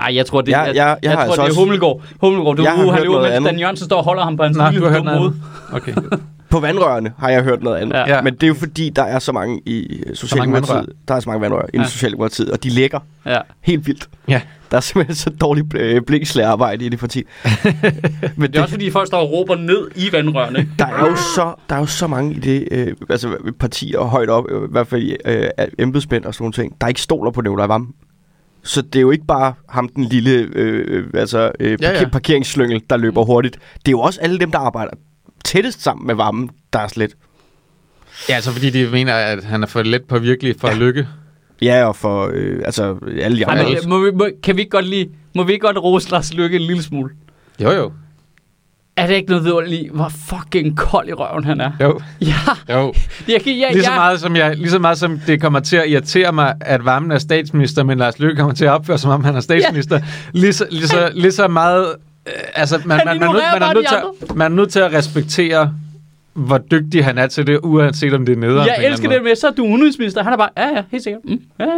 Ej, 0.00 0.14
jeg 0.16 0.26
tror, 0.26 0.40
det, 0.40 0.48
Jeg- 0.52 0.64
jeg, 0.66 0.74
jeg- 0.76 0.86
jeg, 0.86 0.98
jeg 1.02 1.12
tror, 1.12 1.20
altså 1.20 1.32
det 1.32 1.38
er 1.38 1.42
også- 1.44 1.60
Hummelgaard. 1.60 2.00
Hummelgaard, 2.20 2.56
du 2.56 2.62
Jeg 2.62 2.70
har 2.72 2.78
han 2.78 2.88
hørt 2.90 3.00
løber, 3.02 3.12
noget 3.12 3.22
mens 3.28 3.36
andet. 3.36 3.50
Dan 3.50 3.58
Jørgensen 3.60 3.84
står 3.84 3.96
og 3.98 4.04
holder 4.04 4.22
ham 4.22 4.36
på 4.36 4.42
hans 4.42 4.56
Nej, 4.56 4.70
lille 4.70 4.94
dumme 4.96 5.10
hoved. 5.18 5.32
Okay. 5.72 5.92
På 6.50 6.60
vandrørene 6.60 7.12
har 7.18 7.28
jeg 7.28 7.42
hørt 7.42 7.62
noget 7.62 7.76
andet. 7.76 7.94
Ja. 7.96 8.14
Ja. 8.16 8.22
Men 8.22 8.34
det 8.34 8.42
er 8.42 8.46
jo 8.48 8.54
fordi, 8.54 8.90
der 8.96 9.02
er 9.02 9.18
så 9.18 9.32
mange 9.32 9.60
i 9.66 10.02
øh. 10.06 10.16
Socialdemokratiet. 10.16 10.92
Der 11.08 11.14
er 11.14 11.20
så 11.20 11.28
mange 11.28 11.40
vandrør 11.40 11.66
i 11.74 11.78
Ja. 11.78 11.84
Socialdemokratiet, 11.84 12.50
og 12.50 12.62
de 12.64 12.70
lægger 12.70 12.98
Ja. 13.26 13.38
helt 13.60 13.86
vildt. 13.86 14.08
Ja. 14.28 14.40
Der 14.70 14.76
er 14.76 14.80
simpelthen 14.80 15.14
så 15.14 15.30
dårligt 15.30 15.66
øh, 15.74 16.02
blikslærerarbejde 16.02 16.84
i 16.84 16.88
det 16.88 16.98
parti. 16.98 17.22
Men 18.36 18.50
Det 18.52 18.56
er 18.56 18.62
også 18.62 18.74
fordi, 18.74 18.90
folk 18.90 19.06
står 19.06 19.18
og 19.18 19.32
råber 19.32 19.54
ned 19.56 19.88
i 19.96 20.12
vandrørene. 20.12 20.58
der 20.78 20.86
er 20.86 21.06
jo 21.10 21.16
så, 21.16 21.54
der 21.68 21.74
er 21.76 21.80
jo 21.80 21.86
så 21.86 22.06
mange 22.06 22.34
i 22.34 22.38
det 22.38 22.68
øh, 22.70 22.86
altså, 23.10 23.36
partier 23.60 24.00
højt 24.00 24.28
op, 24.30 24.44
øh, 24.50 24.62
i 24.64 24.66
hvert 24.70 24.86
fald 24.86 25.16
øh, 25.24 25.48
embedsmænd 25.78 26.24
og 26.24 26.34
sådan 26.34 26.42
nogle 26.42 26.52
ting, 26.52 26.80
der 26.80 26.86
ikke 26.88 27.00
stoler 27.00 27.30
på 27.30 27.40
Nicolai 27.40 27.68
Vammen. 27.68 27.90
Så 28.66 28.82
det 28.82 28.96
er 28.96 29.00
jo 29.00 29.10
ikke 29.10 29.24
bare 29.26 29.54
ham, 29.68 29.88
den 29.88 30.04
lille 30.04 30.30
øh, 30.52 30.84
øh, 30.88 31.04
altså, 31.14 31.52
øh, 31.60 31.70
Ja, 31.70 31.76
parker- 31.76 32.00
ja. 32.00 32.08
parkeringsslyngel, 32.08 32.82
der 32.90 32.96
løber 32.96 33.24
hurtigt. 33.24 33.54
Det 33.76 33.88
er 33.88 33.90
jo 33.90 34.00
også 34.00 34.20
alle 34.20 34.38
dem, 34.38 34.50
der 34.50 34.58
arbejder 34.58 34.90
tættest 35.44 35.82
sammen 35.82 36.06
med 36.06 36.14
Vammen, 36.14 36.50
der 36.72 36.78
er 36.78 36.88
slet. 36.88 37.16
Ja, 38.28 38.34
altså 38.34 38.52
fordi 38.52 38.70
de 38.70 38.88
mener, 38.92 39.14
at 39.14 39.44
han 39.44 39.62
er 39.62 39.66
for 39.66 39.82
let 39.82 40.04
på 40.04 40.18
virkelig 40.18 40.54
for 40.60 40.68
ja. 40.68 40.74
lykke. 40.74 41.08
Ja, 41.62 41.84
og 41.84 41.96
for 41.96 42.30
øh, 42.34 42.60
altså, 42.64 42.96
alle 43.20 43.38
de 43.38 43.42
Ej, 43.42 43.58
andre. 43.58 43.64
men, 43.80 43.88
må 43.88 44.04
vi, 44.04 44.10
må, 44.10 44.28
kan 44.42 44.56
vi 44.56 44.60
ikke 44.60 44.70
godt 44.70 44.86
lige, 44.86 45.08
må 45.34 45.42
vi 45.42 45.52
ikke 45.52 45.66
godt 45.66 45.78
rose 45.78 46.10
Lars 46.10 46.34
Lykke 46.34 46.56
en 46.56 46.62
lille 46.62 46.82
smule? 46.82 47.10
Jo, 47.62 47.70
jo. 47.70 47.92
Er 48.96 49.06
det 49.06 49.14
ikke 49.14 49.28
noget 49.30 49.44
vidunderligt, 49.44 49.90
hvor 49.92 50.08
fucking 50.28 50.76
kold 50.76 51.08
i 51.08 51.12
røven 51.12 51.44
han 51.44 51.60
er? 51.60 51.70
Jo, 51.80 52.00
Ja, 52.20 52.34
jo. 52.74 52.94
jeg 53.28 53.40
kan, 53.42 53.52
ja, 53.52 53.72
Lige 53.72 53.84
så, 53.84 53.90
ja. 53.90 53.96
meget, 53.96 54.20
som 54.20 54.36
jeg, 54.36 54.56
lige 54.56 54.70
så 54.70 54.78
meget 54.78 54.98
som 54.98 55.20
det 55.26 55.40
kommer 55.40 55.60
til 55.60 55.76
at 55.76 55.88
irritere 55.88 56.32
mig, 56.32 56.54
at 56.60 56.84
Vammen 56.84 57.10
er 57.12 57.18
statsminister, 57.18 57.82
men 57.84 57.98
Lars 57.98 58.18
Løkke 58.18 58.36
kommer 58.36 58.54
til 58.54 58.64
at 58.64 58.70
opføre, 58.70 58.98
som 58.98 59.10
om 59.10 59.24
han 59.24 59.36
er 59.36 59.40
statsminister. 59.40 60.00
Lige, 60.32 60.52
så, 60.52 60.66
lige, 60.70 60.88
så, 60.88 61.10
lige 61.14 61.32
så 61.32 61.48
meget... 61.48 61.86
Øh, 62.26 62.32
altså, 62.54 62.80
man, 62.84 63.00
man, 63.04 63.18
man, 63.20 63.28
er 63.28 63.32
man, 63.58 63.62
er 63.62 63.74
nødt 63.74 63.88
til, 63.88 63.94
at- 64.30 64.36
man 64.36 64.52
er 64.52 64.56
nødt 64.56 64.70
til 64.70 64.80
at 64.80 64.92
respektere, 64.92 65.74
hvor 66.32 66.58
dygtig 66.58 67.04
han 67.04 67.18
er 67.18 67.26
til 67.26 67.46
det, 67.46 67.60
uanset 67.62 68.14
om 68.14 68.26
det 68.26 68.32
er 68.32 68.36
nederen. 68.36 68.66
Jeg 68.66 68.86
elsker 68.86 69.08
det 69.08 69.22
med, 69.22 69.36
så 69.36 69.46
er 69.46 69.50
du 69.52 69.64
udenrigsminister. 69.64 70.22
Han 70.22 70.32
er 70.32 70.36
bare, 70.36 70.48
ja, 70.56 70.66
ja, 70.76 70.82
helt 70.90 71.02
sikkert. 71.04 71.22
Mm, 71.24 71.40
ja, 71.60 71.64
ja. 71.64 71.70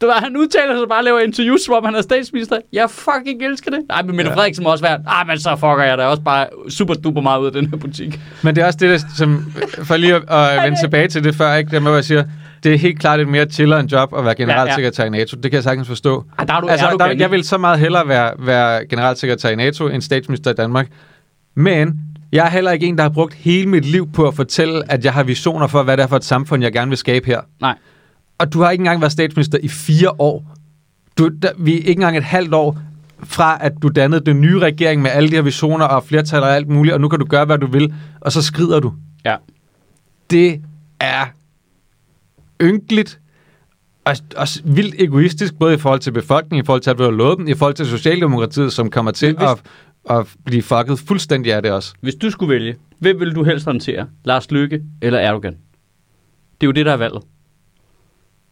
Du 0.00 0.06
ved, 0.06 0.14
han 0.14 0.36
udtaler 0.36 0.78
sig 0.78 0.88
bare 0.88 0.98
og 1.00 1.04
laver 1.04 1.18
interviews, 1.20 1.60
som 1.62 1.74
om 1.74 1.84
han 1.84 1.94
er 1.94 2.02
statsminister. 2.02 2.58
Jeg 2.72 2.90
fucking 2.90 3.42
elsker 3.42 3.70
det. 3.70 3.80
Nej, 3.88 4.02
men 4.02 4.16
Mette 4.16 4.22
Ja. 4.22 4.30
ja. 4.30 4.36
Frederiksen 4.36 4.64
må 4.64 4.70
også 4.70 4.84
være, 4.84 4.98
ah, 5.06 5.26
men 5.26 5.38
så 5.38 5.56
fucker 5.56 5.82
jeg 5.82 5.98
da 5.98 6.04
også 6.06 6.22
bare 6.22 6.46
super 6.68 6.94
duper 6.94 7.20
meget 7.20 7.40
ud 7.40 7.46
af 7.46 7.52
den 7.52 7.66
her 7.70 7.76
butik. 7.76 8.20
Men 8.42 8.56
det 8.56 8.62
er 8.62 8.66
også 8.66 8.78
det, 8.78 8.90
der, 8.90 8.98
som, 9.16 9.52
for 9.84 9.96
lige 9.96 10.14
at, 10.14 10.22
at 10.28 10.62
vende 10.64 10.78
tilbage 10.82 11.08
til 11.08 11.24
det 11.24 11.34
før, 11.34 11.54
ikke? 11.54 11.70
Det 11.70 11.82
med, 11.82 11.90
hvor 11.90 11.96
jeg 11.96 12.04
siger, 12.04 12.24
det 12.64 12.74
er 12.74 12.78
helt 12.78 13.00
klart 13.00 13.20
et 13.20 13.28
mere 13.28 13.46
chiller 13.46 13.78
en 13.78 13.86
job 13.86 14.14
at 14.18 14.24
være 14.24 14.34
generalsekretær 14.34 15.04
i 15.04 15.10
NATO. 15.10 15.36
Det 15.36 15.50
kan 15.50 15.52
jeg 15.52 15.64
sagtens 15.64 15.88
forstå. 15.88 16.24
Ah, 16.38 16.46
der 16.48 16.54
er 16.54 16.60
du, 16.60 16.66
Altså, 16.68 16.86
er 16.86 16.90
du 16.90 16.96
der, 16.98 17.14
jeg 17.18 17.30
vil 17.30 17.44
så 17.44 17.58
meget 17.58 17.78
hellere 17.78 18.08
være, 18.08 18.32
være 18.38 18.86
generalsekretær 18.86 19.48
i 19.48 19.56
NATO 19.56 19.88
end 19.88 20.02
statsminister 20.02 20.50
i 20.50 20.54
Danmark. 20.54 20.88
Men 21.54 22.00
jeg 22.32 22.46
er 22.46 22.50
heller 22.50 22.70
ikke 22.70 22.86
en, 22.86 22.96
der 22.96 23.02
har 23.02 23.10
brugt 23.10 23.34
hele 23.34 23.68
mit 23.68 23.84
liv 23.84 24.08
på 24.12 24.28
at 24.28 24.34
fortælle, 24.34 24.92
at 24.92 25.04
jeg 25.04 25.12
har 25.12 25.22
visioner 25.22 25.66
for, 25.66 25.82
hvad 25.82 25.96
det 25.96 26.02
er 26.02 26.06
for 26.06 26.16
et 26.16 26.24
samfund, 26.24 26.62
jeg 26.62 26.72
gerne 26.72 26.88
vil 26.88 26.98
skabe 26.98 27.26
her. 27.26 27.40
Nej. 27.60 27.74
Og 28.40 28.52
du 28.52 28.60
har 28.60 28.70
ikke 28.70 28.82
engang 28.82 29.00
været 29.00 29.12
statsminister 29.12 29.58
i 29.62 29.68
fire 29.68 30.10
år. 30.20 30.44
Du, 31.18 31.28
der, 31.28 31.50
vi 31.58 31.72
er 31.72 31.76
ikke 31.78 31.90
engang 31.90 32.16
et 32.16 32.24
halvt 32.24 32.54
år 32.54 32.78
fra, 33.22 33.58
at 33.60 33.72
du 33.82 33.88
dannede 33.88 34.26
den 34.26 34.40
nye 34.40 34.58
regering 34.58 35.02
med 35.02 35.10
alle 35.10 35.28
de 35.30 35.34
her 35.34 35.42
visioner 35.42 35.84
og 35.84 36.04
flertal 36.04 36.42
og 36.42 36.54
alt 36.56 36.68
muligt, 36.68 36.94
og 36.94 37.00
nu 37.00 37.08
kan 37.08 37.18
du 37.18 37.24
gøre, 37.26 37.44
hvad 37.44 37.58
du 37.58 37.66
vil, 37.66 37.94
og 38.20 38.32
så 38.32 38.42
skrider 38.42 38.80
du. 38.80 38.92
Ja. 39.24 39.36
Det 40.30 40.60
er 41.00 41.26
ynkeligt 42.62 43.20
og, 44.04 44.16
og 44.36 44.46
vildt 44.64 44.94
egoistisk, 44.98 45.54
både 45.58 45.74
i 45.74 45.78
forhold 45.78 46.00
til 46.00 46.10
befolkningen, 46.12 46.64
i 46.64 46.66
forhold 46.66 46.82
til, 46.82 46.90
at 46.90 46.98
du 46.98 47.02
har 47.02 47.10
lovet 47.10 47.38
dem, 47.38 47.48
i 47.48 47.54
forhold 47.54 47.74
til 47.74 47.86
Socialdemokratiet, 47.86 48.72
som 48.72 48.90
kommer 48.90 49.10
til 49.10 49.36
hvis- 49.36 49.48
at, 50.10 50.18
at 50.18 50.26
blive 50.44 50.62
fucket 50.62 50.98
fuldstændig 50.98 51.54
af 51.54 51.62
det 51.62 51.70
også. 51.72 51.94
Hvis 52.00 52.14
du 52.14 52.30
skulle 52.30 52.54
vælge, 52.54 52.76
hvem 52.98 53.20
vil 53.20 53.34
du 53.34 53.44
helst 53.44 53.64
håndtere? 53.64 54.06
Lars 54.24 54.50
Lykke 54.50 54.80
eller 55.02 55.18
Erdogan? 55.18 55.52
Det 56.60 56.62
er 56.62 56.66
jo 56.66 56.72
det, 56.72 56.86
der 56.86 56.92
er 56.92 56.96
valget. 56.96 57.22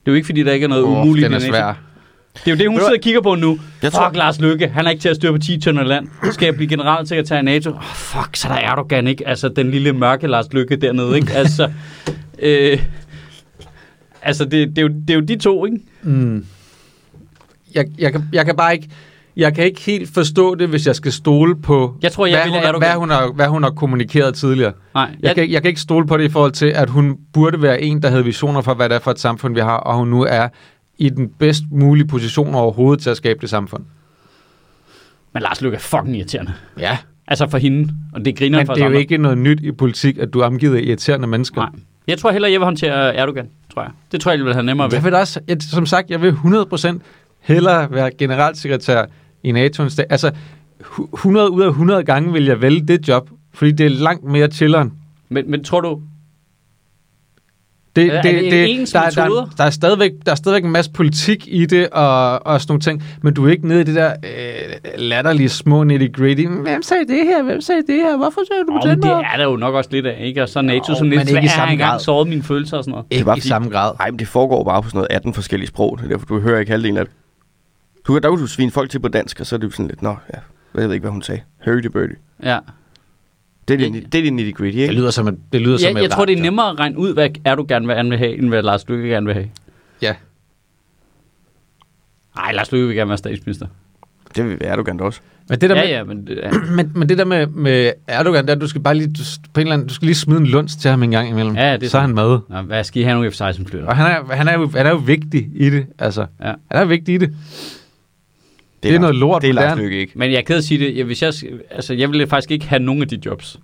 Det 0.09 0.13
er 0.13 0.15
jo 0.15 0.17
ikke, 0.17 0.27
fordi 0.27 0.43
der 0.43 0.53
ikke 0.53 0.65
er 0.65 0.69
noget 0.69 0.85
Åh, 0.85 0.91
umuligt 1.03 1.25
den 1.25 1.35
er 1.35 1.39
svær. 1.39 1.73
Det 2.35 2.47
er 2.47 2.51
jo 2.51 2.57
det, 2.57 2.69
hun 2.69 2.79
sidder 2.79 2.93
og 2.93 3.01
kigger 3.01 3.21
på 3.21 3.35
nu. 3.35 3.59
Jeg 3.83 3.93
tror- 3.93 4.09
fuck, 4.09 4.17
Lars 4.17 4.41
Lykke, 4.41 4.69
han 4.69 4.87
er 4.87 4.91
ikke 4.91 5.01
til 5.03 5.09
at 5.09 5.17
styre 5.17 5.33
på 5.33 5.39
10 5.39 5.59
tønder 5.61 5.85
land. 5.85 6.09
Skal 6.33 6.47
jeg 6.47 6.55
blive 6.55 6.69
generalsekretær 6.69 7.39
i 7.39 7.43
NATO? 7.43 7.71
Oh, 7.71 7.83
fuck, 7.95 8.37
så 8.37 8.49
der 8.49 8.55
er 8.55 8.71
Erdogan, 8.71 9.07
ikke? 9.07 9.29
Altså, 9.29 9.49
den 9.49 9.71
lille 9.71 9.93
mørke 9.93 10.27
Lars 10.27 10.53
Lykke 10.53 10.77
dernede, 10.77 11.17
ikke? 11.17 11.33
Altså, 11.43 11.71
øh, 12.39 12.79
altså 14.23 14.45
det, 14.45 14.69
det, 14.69 14.79
er 14.79 14.83
jo, 14.83 14.89
det 14.89 15.11
er 15.11 15.15
jo 15.15 15.21
de 15.21 15.37
to, 15.37 15.67
ikke? 15.67 15.79
Mm. 16.03 16.45
Jeg, 17.75 17.85
jeg, 17.99 18.13
kan, 18.13 18.25
jeg 18.33 18.47
kan 18.47 18.57
bare 18.57 18.75
ikke... 18.75 18.89
Jeg 19.39 19.55
kan 19.55 19.65
ikke 19.65 19.81
helt 19.81 20.15
forstå 20.15 20.55
det, 20.55 20.69
hvis 20.69 20.87
jeg 20.87 20.95
skal 20.97 21.13
stole 21.13 21.57
på, 21.63 21.97
Jeg 22.03 22.13
tror, 22.13 22.27
jeg 22.27 22.37
hvad, 22.37 22.45
vælger 22.45 22.59
hun, 22.59 22.69
Erdogan. 22.69 22.89
hvad, 22.89 22.99
hun 22.99 23.11
har, 23.11 23.33
hvad 23.33 23.47
hun 23.49 23.63
har 23.63 23.71
kommunikeret 23.71 24.35
tidligere. 24.35 24.73
Nej, 24.95 25.11
Jeg, 25.21 25.35
kan, 25.35 25.43
ikke- 25.43 25.55
jeg 25.55 25.63
kan 25.63 25.69
ikke 25.69 25.81
stole 25.81 26.07
på 26.07 26.17
det 26.17 26.25
i 26.25 26.29
forhold 26.29 26.53
til, 26.53 26.67
at 26.67 26.91
hun 26.91 27.17
burde 27.33 27.63
være 27.63 27.83
en, 27.83 28.03
der 28.03 28.09
havde 28.09 28.25
visioner 28.25 28.61
for, 28.61 28.75
hvad 28.75 28.89
det 28.89 28.95
er 28.95 28.99
for 29.01 29.11
et 29.11 29.21
samfund, 29.21 29.55
vi 29.55 29.61
har, 29.61 29.77
og 29.77 29.97
hun 29.97 30.09
nu 30.09 30.23
er 30.25 30.49
i 30.99 31.09
den 31.09 31.29
bedst 31.39 31.63
mulige 31.71 32.07
position 32.07 32.55
overhovedet 32.55 33.03
til 33.03 33.11
at 33.11 33.17
skabe 33.17 33.39
det 33.41 33.51
samfund. 33.51 33.85
Men 35.35 35.43
Lars 35.43 35.63
Lykke 35.63 35.75
er 35.75 35.81
fucking 35.81 36.17
irriterende. 36.17 36.53
Ja. 36.79 36.99
Altså 37.27 37.49
for 37.51 37.59
hende, 37.59 37.93
og 38.13 38.25
det 38.25 38.39
griner 38.39 38.59
Men 38.59 38.67
for 38.67 38.75
det 38.75 38.81
er 38.81 38.85
jo 38.85 38.91
andre. 38.91 39.01
ikke 39.01 39.17
noget 39.19 39.39
nyt 39.39 39.61
i 39.61 39.73
politik, 39.73 40.19
at 40.19 40.33
du 40.35 40.41
er 40.41 40.47
omgivet 40.47 40.77
af 40.77 40.81
irriterende 40.83 41.27
mennesker. 41.27 41.61
Nej. 41.61 41.71
Jeg 42.07 42.19
tror 42.19 42.31
heller, 42.33 42.49
jeg 42.49 42.61
vil 42.61 42.65
håndtere 42.65 43.15
Erdogan, 43.15 43.49
tror 43.75 43.83
jeg. 43.83 43.91
Det 44.13 44.21
tror 44.21 44.31
jeg, 44.31 44.39
jeg 44.39 44.45
vil 44.47 44.55
have 44.55 44.63
nemmere 44.65 44.87
ved. 44.91 44.95
Jeg 44.97 45.05
vil 45.05 45.15
også, 45.15 45.41
jeg, 45.49 45.57
som 45.61 45.87
sagt, 45.87 46.11
jeg 46.11 46.23
vil 46.23 46.31
100% 46.33 46.99
hellere 47.41 47.91
være 47.91 48.11
generalsekretær 48.19 49.05
i 49.43 49.53
NATO. 49.53 49.83
Altså, 50.11 50.31
hu- 50.85 51.09
100 51.15 51.51
ud 51.51 51.63
af 51.63 51.69
100 51.69 52.05
gange 52.05 52.33
vil 52.33 52.45
jeg 52.45 52.61
vælge 52.63 52.81
det 52.87 53.09
job, 53.09 53.31
fordi 53.55 53.73
det 53.73 53.87
er 53.87 53.91
langt 53.91 54.25
mere 54.25 54.49
chilleren. 54.49 54.93
Men, 55.29 55.51
men 55.51 55.65
tror 55.65 55.81
du, 55.81 56.01
Det, 57.97 58.15
Er 58.15 58.23
det 58.23 58.71
ens 58.75 58.93
der, 58.93 59.01
der, 59.11 59.25
metoder? 59.25 59.47
der, 59.57 59.65
er 59.65 59.71
stadigvæk, 59.71 60.11
der 60.27 60.33
er 60.33 60.37
stadigvæk 60.37 60.65
en 60.65 60.71
masse 60.71 60.91
politik 60.91 61.45
i 61.51 61.67
det, 61.67 61.89
og, 61.89 62.47
og 62.47 62.61
sådan 62.61 62.71
nogle 62.73 62.81
ting, 62.81 63.03
men 63.23 63.35
du 63.35 63.47
er 63.47 63.51
ikke 63.51 63.69
nede 63.69 63.81
i 63.81 63.85
det 63.85 63.95
der 63.95 64.11
øh, 64.11 64.75
latterlige 64.99 65.49
små 65.49 65.85
nitty-gritty. 65.85 66.47
Hvem 66.63 66.83
sagde 66.83 67.07
det 67.09 67.25
her? 67.27 67.43
Hvem 67.43 67.61
sagde 67.61 67.83
det 67.87 67.95
her? 67.95 68.17
Hvorfor 68.17 68.41
sagde 68.49 68.61
du 68.61 68.73
på 68.73 68.77
oh, 68.77 68.83
den 68.83 68.89
men 68.91 69.03
det 69.03 69.11
måde? 69.11 69.23
er 69.33 69.37
der 69.37 69.45
jo 69.45 69.57
nok 69.57 69.75
også 69.75 69.91
lidt 69.93 70.07
af, 70.07 70.25
ikke? 70.27 70.43
Og 70.43 70.49
så 70.49 70.63
NATO 70.63 70.93
Jo, 70.93 70.95
sådan 70.99 71.11
lidt 71.11 71.21
ikke 71.29 71.45
i 71.45 71.49
svært. 71.49 71.67
Jeg 71.67 71.73
engang 71.73 72.01
såret 72.01 72.29
mine 72.29 72.43
følelser 72.43 72.77
og 72.77 72.85
sådan 72.85 72.91
noget. 72.91 73.07
Ikke 73.11 73.27
var 73.27 73.37
i 73.37 73.41
samme 73.41 73.69
grad. 73.71 73.93
Nej, 73.99 74.11
men 74.11 74.19
det 74.19 74.29
foregår 74.29 74.65
bare 74.65 74.83
på 74.83 74.89
sådan 74.89 74.99
noget 74.99 75.09
18 75.11 75.35
forskellige 75.35 75.69
sprog. 75.69 75.99
Det 75.99 76.05
er 76.05 76.09
derfor, 76.09 76.27
du 76.27 76.41
hører 76.41 76.61
ikke 76.61 76.73
halvdelen 76.73 76.97
af 76.97 77.05
det. 77.07 77.15
Du, 78.09 78.13
kan- 78.13 78.23
du 78.23 78.47
svine 78.47 78.71
folk 78.71 78.91
til 78.91 78.99
på 79.01 79.09
dansk, 79.09 79.41
og 79.41 79.47
så 79.47 79.57
er 79.57 79.59
det 79.59 79.67
jo 79.67 79.71
sådan 79.71 79.87
lidt, 79.87 80.03
nå, 80.03 80.09
ja, 80.09 80.39
jeg 80.75 80.89
ved 80.89 80.93
ikke, 80.95 81.03
hvad 81.03 81.11
hun 81.11 81.23
sagde. 81.23 81.41
Hurdy 81.65 81.87
burdy. 81.87 82.19
Ja. 82.43 82.59
Det 83.69 83.75
er 83.75 83.79
det, 83.91 84.13
det, 84.13 84.19
er 84.19 84.23
det 84.23 84.33
nitty 84.33 84.53
gritty, 84.59 84.77
Det 84.77 84.83
ikke? 84.83 84.95
lyder 84.95 85.11
som 85.11 85.29
et, 85.29 85.39
det 85.53 85.61
lyder 85.61 85.79
som 85.79 85.95
Jeg, 85.97 86.03
jeg 86.03 86.11
tror, 86.11 86.25
det 86.25 86.39
er 86.39 86.43
nemmere 86.43 86.71
at 86.71 86.79
regne 86.79 86.99
ud, 86.99 87.15
hvad 87.15 87.29
Erdogan 87.45 87.89
vil 87.89 87.97
gerne 87.97 88.09
vil 88.11 88.19
have, 88.19 88.39
end 88.39 88.49
hvad 88.49 88.63
Lars 88.63 88.89
Løkke 88.89 89.09
gerne 89.09 89.27
vil 89.27 89.35
have. 89.35 89.49
Ja. 90.03 90.15
Nej, 92.37 92.53
Lars 92.53 92.73
Løkke 92.73 92.87
vil 92.87 92.97
gerne 92.97 93.09
være 93.09 93.19
statsminister. 93.19 93.67
Det 94.37 94.45
vil 94.45 94.59
Erdogan 94.61 94.97
da 94.97 95.05
også. 95.05 95.21
Men 95.49 95.61
det 95.61 95.71
der 95.71 95.77
Ja, 95.77 95.83
med, 95.83 95.89
ja, 95.91 96.05
men... 96.05 96.27
det- 96.27 96.37
Ja, 96.43 96.51
Men, 96.77 96.93
men 96.95 97.09
det 97.09 97.19
der 97.19 97.25
med, 97.25 97.47
med 97.47 97.93
Erdogan, 98.07 98.49
der, 98.49 98.55
du 98.55 98.67
skal 98.69 98.81
bare 98.81 98.95
lige, 98.95 99.09
du, 99.13 99.23
på 99.55 99.61
en 99.61 99.67
eller 99.67 99.75
anden, 99.75 99.89
du 99.89 99.95
skal 99.95 100.07
lige 100.07 100.15
smide 100.15 100.41
en 100.41 100.47
lunds 100.47 100.77
til 100.77 100.91
ham 100.91 101.03
en 101.03 101.11
gang 101.11 101.29
imellem. 101.29 101.57
Ja, 101.57 101.73
det 101.77 101.83
er 101.83 101.89
så 101.91 101.97
er 101.97 102.01
han 102.03 102.15
med. 102.15 102.39
Nå, 102.49 102.61
hvad 102.63 102.85
skal 102.85 103.03
I 103.03 103.05
have 103.05 103.15
nogle 103.15 103.31
F-16 103.31 103.65
flytter? 103.69 103.87
Og 103.89 103.97
han 103.97 104.07
er, 104.31 104.35
han, 104.35 104.49
er 104.49 104.53
jo, 104.53 104.71
han 104.75 104.87
er 104.87 104.91
jo 104.91 104.97
vigtig 104.97 105.49
i 105.55 105.71
det, 105.71 105.87
altså. 105.99 106.27
Ja. 106.41 106.53
Han 106.71 106.83
er 106.83 106.85
vigtig 106.85 107.15
i 107.15 107.19
det. 107.19 107.35
Det 108.83 108.95
er 108.95 108.99
noget 108.99 109.15
lort. 109.15 109.43
Det 109.43 109.51
er 109.51 109.55
Lars. 109.55 109.79
Løkke 109.79 109.99
ikke. 110.01 110.13
Men 110.17 110.31
jeg 110.31 110.39
er 110.39 110.43
ked 110.43 110.57
at 110.57 110.65
sige 110.65 110.79
det. 110.87 110.97
Jeg, 110.97 111.05
hvis 111.05 111.23
jeg, 111.23 111.33
altså, 111.71 111.95
jeg 111.95 112.11
ville 112.11 112.27
faktisk 112.27 112.51
ikke 112.51 112.67
have 112.67 112.79
nogen 112.83 113.03
af 113.03 113.09
de 113.09 113.19
jobs. 113.27 113.61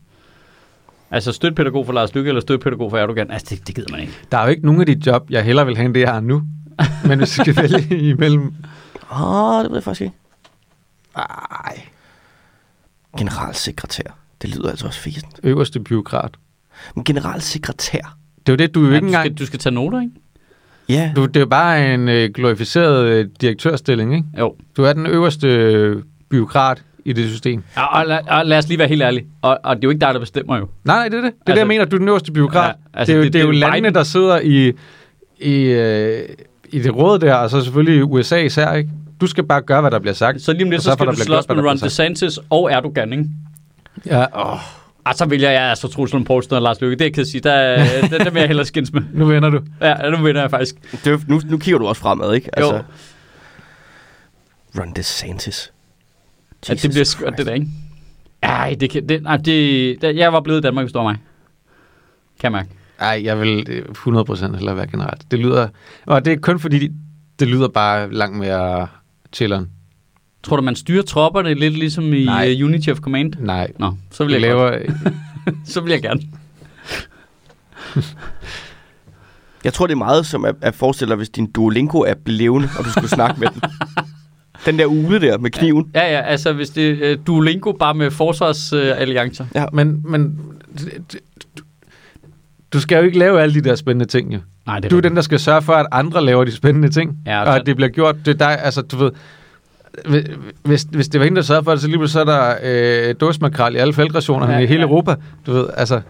Altså 1.10 1.32
støttepædagog 1.32 1.86
for 1.86 1.92
Lars 1.92 2.14
Lykke 2.14 2.28
eller 2.28 2.40
støttepædagog 2.40 2.90
for 2.90 2.98
Erdogan. 2.98 3.30
Altså, 3.30 3.46
det, 3.50 3.66
det 3.66 3.74
gider 3.74 3.88
man 3.90 4.00
ikke. 4.00 4.12
Der 4.32 4.38
er 4.38 4.42
jo 4.44 4.48
ikke 4.50 4.64
nogen 4.66 4.80
af 4.80 4.86
de 4.86 5.00
job, 5.06 5.30
jeg 5.30 5.44
hellere 5.44 5.66
vil 5.66 5.76
have, 5.76 5.86
end 5.86 5.94
det, 5.94 6.00
jeg 6.00 6.12
har 6.12 6.20
nu. 6.20 6.42
Men 7.08 7.18
hvis 7.18 7.38
vi 7.38 7.52
skal 7.52 7.56
vælge 7.62 8.08
imellem... 8.10 8.54
Åh, 9.12 9.62
det 9.62 9.70
ved 9.70 9.76
jeg 9.76 9.82
faktisk 9.84 10.00
ikke. 10.00 10.14
Ej, 11.16 11.80
Generalsekretær. 13.18 14.18
Det 14.42 14.56
lyder 14.56 14.70
altså 14.70 14.86
også 14.86 15.00
fæsent. 15.00 15.40
øverste 15.42 15.80
byråkrat. 15.80 16.30
Men 16.94 17.04
generalsekretær? 17.04 18.16
Det 18.46 18.48
er 18.48 18.52
jo 18.52 18.56
det, 18.56 18.74
du 18.74 18.80
er 18.84 18.88
jo 18.88 18.90
Ja, 18.92 18.96
ikke 18.96 19.06
du, 19.06 19.10
skal, 19.12 19.20
engang... 19.20 19.38
du 19.38 19.46
skal 19.46 19.58
tage 19.58 19.74
noter, 19.74 20.00
ikke? 20.00 20.12
Ja. 20.88 21.12
Du, 21.16 21.26
det 21.26 21.42
er 21.42 21.46
bare 21.46 21.94
en 21.94 22.08
øh, 22.08 22.30
glorificeret 22.34 23.04
øh, 23.06 23.26
direktørstilling, 23.40 24.14
ikke? 24.14 24.26
Jo. 24.38 24.54
Du 24.76 24.84
er 24.84 24.92
den 24.92 25.06
øverste 25.06 25.48
øh, 25.48 26.02
byråkrat 26.30 26.82
i 27.04 27.12
det 27.12 27.28
system. 27.30 27.62
Og, 27.76 27.88
og, 27.90 28.06
lad, 28.06 28.18
og 28.28 28.46
lad 28.46 28.58
os 28.58 28.68
lige 28.68 28.78
være 28.78 28.88
helt 28.88 29.02
ærlige. 29.02 29.26
Og, 29.42 29.58
og 29.64 29.76
det 29.76 29.84
er 29.84 29.86
jo 29.86 29.90
ikke 29.90 30.00
dig, 30.00 30.14
der 30.14 30.20
bestemmer 30.20 30.56
jo. 30.56 30.68
Nej, 30.84 30.96
nej, 30.96 31.08
det 31.08 31.18
er 31.18 31.22
det. 31.22 31.22
Det 31.22 31.26
er 31.26 31.30
altså, 31.30 31.36
det, 31.46 31.50
Altså- 31.52 31.60
jeg 31.60 31.66
mener. 31.66 31.84
Du 31.84 31.96
er 31.96 31.98
den 31.98 32.08
øverste 32.08 32.32
byråkrat. 32.32 32.64
Ja, 32.66 32.68
altså, 32.68 33.12
altså, 33.12 33.12
det, 33.12 33.14
er 33.14 33.18
jo, 33.18 33.22
det- 33.24 33.26
det, 33.26 33.32
det 33.32 33.40
er 33.40 33.44
jo 33.44 33.50
det 33.50 33.58
landene, 33.60 33.80
Biden- 33.88 33.94
der 33.94 34.02
sidder 34.02 34.40
i, 34.40 34.72
i, 35.40 35.62
øh, 35.62 36.28
i 36.72 36.78
det 36.78 36.96
råd 36.96 37.18
der, 37.18 37.34
og 37.34 37.50
så 37.50 37.60
selvfølgelig 37.60 38.04
USA 38.04 38.36
især, 38.36 38.72
ikke? 38.72 38.90
Du 39.20 39.26
skal 39.26 39.44
bare 39.44 39.60
gøre, 39.62 39.80
hvad 39.80 39.90
der 39.90 39.98
bliver 39.98 40.14
sagt. 40.14 40.42
Så 40.42 40.52
lige 40.52 40.64
om 40.64 40.70
lidt, 40.70 40.82
så 40.82 40.90
får 40.90 40.94
skal 40.96 41.06
du 41.06 41.16
slås 41.16 41.48
med 41.48 41.56
Ron. 41.64 41.76
DeSantis 41.78 42.38
og 42.50 42.72
Erdogan, 42.72 43.12
ikke? 43.12 43.24
Ja, 44.06 44.24
åh, 44.52 44.58
Og 45.06 45.14
så 45.14 45.24
vil 45.24 45.40
jeg, 45.40 45.52
jeg 45.52 45.62
altså 45.62 45.88
Truls 45.88 46.12
Lund 46.12 46.26
Poulsen 46.26 46.54
og 46.54 46.62
Lars 46.62 46.80
Løkke. 46.80 46.96
Det 46.96 47.00
er 47.00 47.04
jeg 47.04 47.14
ked 47.14 47.22
af 47.22 47.24
at 47.24 47.28
sige. 47.28 47.40
Der, 47.40 47.76
der, 48.18 48.24
der 48.24 48.30
vil 48.30 48.40
jeg 48.40 48.48
hellere 48.48 48.66
skændes 48.66 48.92
med. 48.92 49.02
nu 49.12 49.26
vender 49.26 49.50
du. 49.50 49.60
Ja, 49.80 50.10
nu 50.10 50.16
vinder 50.16 50.40
jeg 50.40 50.50
faktisk. 50.50 50.74
Det 51.04 51.28
nu, 51.28 51.40
nu 51.44 51.58
kigger 51.58 51.78
du 51.78 51.86
også 51.86 52.02
fremad, 52.02 52.34
ikke? 52.34 52.50
Altså, 52.58 52.74
Jo. 52.74 52.82
Ron 54.80 54.92
DeSantis. 54.96 55.72
Ja, 56.68 56.74
det 56.74 56.90
bliver 56.90 57.04
skørt, 57.04 57.34
det 57.38 57.46
der, 57.46 57.54
ikke? 57.54 57.66
Ej, 58.42 58.76
det 58.80 58.90
kan... 58.90 59.08
Det, 59.08 59.22
nej, 59.22 59.36
det, 59.36 60.02
det, 60.02 60.16
jeg 60.16 60.32
var 60.32 60.40
blevet 60.40 60.58
i 60.58 60.62
Danmark, 60.62 60.84
hvis 60.84 60.92
det 60.92 60.98
var 60.98 61.04
mig. 61.04 61.16
Kan 62.40 62.42
jeg 62.42 62.52
mærke. 62.52 62.68
Ej, 62.98 63.20
jeg 63.24 63.40
vil 63.40 63.66
øh, 63.68 63.84
100% 63.84 64.56
hellere 64.56 64.76
være 64.76 64.86
generelt. 64.86 65.30
Det 65.30 65.38
lyder... 65.38 65.68
Og 66.06 66.24
det 66.24 66.32
er 66.32 66.36
kun 66.36 66.60
fordi, 66.60 66.88
det 67.38 67.48
lyder 67.48 67.68
bare 67.68 68.12
langt 68.12 68.38
mere 68.38 68.88
chilleren. 69.32 69.70
Tror 70.44 70.56
du, 70.56 70.62
man 70.62 70.76
styrer 70.76 71.02
tropperne 71.02 71.54
lidt 71.54 71.78
ligesom 71.78 72.12
i 72.12 72.24
Nej. 72.24 72.54
uh, 72.60 72.64
Unity 72.66 72.88
of 72.88 72.98
Command? 72.98 73.32
Nej. 73.38 73.70
Nå, 73.78 73.92
så 74.10 74.24
vil 74.24 74.32
Jeg 74.32 74.40
jeg, 74.42 74.48
laver... 74.48 74.78
så 75.66 75.80
vil 75.80 75.90
jeg 75.90 76.02
gerne. 76.02 76.20
Jeg 79.64 79.72
tror, 79.72 79.86
det 79.86 79.94
er 79.94 79.98
meget 79.98 80.26
som 80.26 80.44
at, 80.44 80.54
at 80.60 80.74
forestille 80.74 81.08
dig, 81.10 81.16
hvis 81.16 81.28
din 81.28 81.46
Duolingo-app 81.58 82.20
blev 82.24 82.36
levende, 82.36 82.68
og 82.78 82.84
du 82.84 82.90
skulle 82.90 83.08
snakke 83.08 83.40
med 83.40 83.48
den. 83.48 83.62
Den 84.66 84.78
der 84.78 84.86
ude 84.86 85.20
der 85.20 85.38
med 85.38 85.50
kniven. 85.50 85.90
Ja, 85.94 86.12
ja, 86.12 86.20
altså 86.20 86.52
hvis 86.52 86.70
det 86.70 87.10
er 87.10 87.16
uh, 87.16 87.26
Duolingo 87.26 87.72
bare 87.72 87.94
med 87.94 88.10
forsvarsalliancer. 88.10 89.46
Ja. 89.54 89.64
Men, 89.72 90.02
men 90.04 90.38
du, 91.12 91.18
du 92.72 92.80
skal 92.80 92.96
jo 92.98 93.02
ikke 93.02 93.18
lave 93.18 93.42
alle 93.42 93.54
de 93.54 93.60
der 93.60 93.74
spændende 93.74 94.04
ting, 94.04 94.34
jo. 94.34 94.38
Nej, 94.66 94.78
det 94.78 94.90
Du 94.90 94.96
er 94.96 95.00
den, 95.00 95.16
der 95.16 95.22
skal 95.22 95.40
sørge 95.40 95.62
for, 95.62 95.72
at 95.72 95.86
andre 95.92 96.24
laver 96.24 96.44
de 96.44 96.52
spændende 96.52 96.88
ting. 96.88 97.16
Ja, 97.26 97.42
og 97.42 97.56
at 97.56 97.66
det 97.66 97.76
bliver 97.76 97.88
gjort. 97.88 98.16
Det 98.24 98.28
er 98.28 98.38
dig, 98.48 98.58
altså 98.62 98.82
du 98.82 98.96
ved... 98.96 99.10
Hvis, 100.62 100.82
hvis 100.82 101.08
det 101.08 101.20
var 101.20 101.24
hende, 101.24 101.36
der 101.36 101.42
sørgede 101.42 101.64
for 101.64 101.70
det, 101.70 101.80
så 101.80 101.88
lige 101.88 102.08
så 102.08 102.20
er 102.20 102.24
der 102.24 102.54
øh, 103.08 103.14
dåsmakrel 103.20 103.74
i 103.74 103.78
alle 103.78 103.94
feltrationerne 103.94 104.52
Ja, 104.52 104.58
ja, 104.58 104.64
i 104.64 104.66
hele 104.66 104.80
ja. 104.80 104.86
Europa. 104.86 105.14
Du 105.46 105.52
ved, 105.52 105.66
altså... 105.76 106.00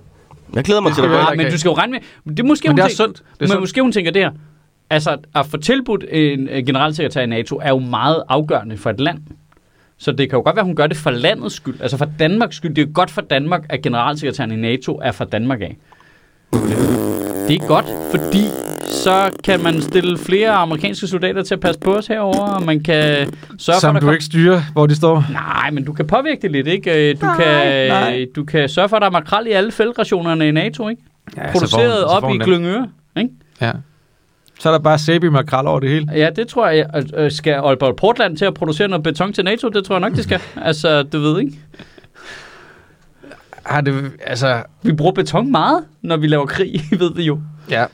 Jeg 0.54 0.64
glæder 0.64 0.80
mig 0.80 0.88
Det 0.88 0.94
til 0.96 1.02
det. 1.02 1.10
heller 1.10 1.24
Nej, 1.24 1.34
men 1.36 1.46
du 1.52 1.58
skal 1.58 1.68
jo 1.68 1.74
regne 1.74 1.92
med... 1.92 2.00
Det 2.36 2.42
er 2.42 2.44
måske, 2.46 2.68
Men 2.68 2.72
hun 2.72 2.76
det 2.76 2.82
er 2.82 2.86
tænker- 2.88 2.96
sundt. 3.04 3.16
Det 3.16 3.22
er 3.22 3.34
men 3.40 3.48
sundt. 3.48 3.60
måske 3.62 3.82
hun 3.82 3.92
tænker 3.92 4.10
det 4.10 4.22
her. 4.22 4.30
Altså, 4.90 5.16
at 5.34 5.46
få 5.46 5.56
tilbudt 5.56 6.04
en 6.10 6.48
øh, 6.48 6.66
generalsekretær 6.66 7.20
i 7.22 7.26
NATO 7.26 7.60
er 7.62 7.68
jo 7.68 7.78
meget 7.78 8.22
afgørende 8.28 8.76
for 8.76 8.90
et 8.90 9.00
land. 9.00 9.18
Så 9.98 10.12
det 10.12 10.30
kan 10.30 10.36
jo 10.36 10.42
godt 10.42 10.56
være, 10.56 10.60
at 10.62 10.66
hun 10.66 10.76
gør 10.76 10.86
det 10.86 10.96
for 10.96 11.10
landets 11.10 11.54
skyld. 11.54 11.80
Altså 11.80 11.96
for 11.96 12.08
Danmarks 12.18 12.56
skyld. 12.56 12.74
Det 12.74 12.82
er 12.82 12.86
jo 12.86 12.92
godt 12.94 13.10
for 13.10 13.20
Danmark, 13.20 13.66
at 13.68 13.82
generalsekretæren 13.82 14.52
i 14.52 14.56
NATO 14.56 15.00
er 15.02 15.12
fra 15.12 15.24
Danmark 15.24 15.60
af. 15.60 15.76
Det 17.48 17.62
er 17.62 17.66
godt, 17.66 17.84
fordi 18.10 18.44
så 18.88 19.30
kan 19.44 19.62
man 19.62 19.82
stille 19.82 20.18
flere 20.18 20.50
amerikanske 20.50 21.06
soldater 21.06 21.42
til 21.42 21.54
at 21.54 21.60
passe 21.60 21.80
på 21.80 21.94
os 21.96 22.06
herover, 22.06 22.40
og 22.40 22.62
man 22.62 22.82
kan 22.82 23.32
sørge 23.58 23.80
Som 23.80 23.92
for, 23.92 23.96
at 23.96 24.02
du 24.02 24.06
der 24.06 24.12
ikke 24.12 24.24
styrer, 24.24 24.60
hvor 24.72 24.86
de 24.86 24.94
står. 24.94 25.24
Nej, 25.32 25.70
men 25.70 25.84
du 25.84 25.92
kan 25.92 26.06
påvirke 26.06 26.42
det 26.42 26.50
lidt, 26.50 26.66
ikke? 26.66 27.10
Øh, 27.10 27.16
Du, 27.20 27.26
Nej, 27.26 27.36
kan, 27.36 27.88
nej. 27.88 28.26
du 28.36 28.44
kan 28.44 28.68
sørge 28.68 28.88
for, 28.88 28.96
at 28.96 29.00
der 29.00 29.06
er 29.06 29.12
makrel 29.12 29.46
i 29.46 29.50
alle 29.50 29.72
feltrationerne 29.72 30.48
i 30.48 30.50
NATO, 30.50 30.88
ikke? 30.88 31.02
Ja, 31.36 31.52
Produceret 31.52 32.04
op 32.04 32.30
i 32.34 32.38
Glyngøre, 32.38 32.88
ikke? 33.16 33.30
Ja. 33.60 33.72
Så 34.60 34.68
er 34.68 34.72
der 34.72 34.78
bare 34.80 34.98
sæbe 34.98 35.30
makrel 35.30 35.66
over 35.66 35.80
det 35.80 35.88
hele. 35.90 36.08
Ja, 36.14 36.30
det 36.36 36.48
tror 36.48 36.68
jeg. 36.68 36.86
Øh, 36.96 37.24
øh, 37.24 37.30
Skal 37.30 37.52
Aalborg 37.52 37.96
Portland 37.96 38.36
til 38.36 38.44
at 38.44 38.54
producere 38.54 38.88
noget 38.88 39.02
beton 39.02 39.32
til 39.32 39.44
NATO? 39.44 39.68
Det 39.68 39.84
tror 39.84 39.94
jeg 39.94 40.00
nok, 40.00 40.12
det 40.12 40.24
skal. 40.24 40.40
altså, 40.62 41.02
du 41.02 41.18
ved 41.18 41.40
ikke. 41.40 41.52
Har 43.66 43.80
det, 43.80 44.12
altså, 44.26 44.62
Vi 44.82 44.92
bruger 44.92 45.12
beton 45.12 45.50
meget, 45.50 45.84
når 46.02 46.16
vi 46.16 46.26
laver 46.26 46.46
krig, 46.46 46.80
ved 47.00 47.14
vi 47.14 47.22
jo. 47.22 47.40
ja. 47.70 47.86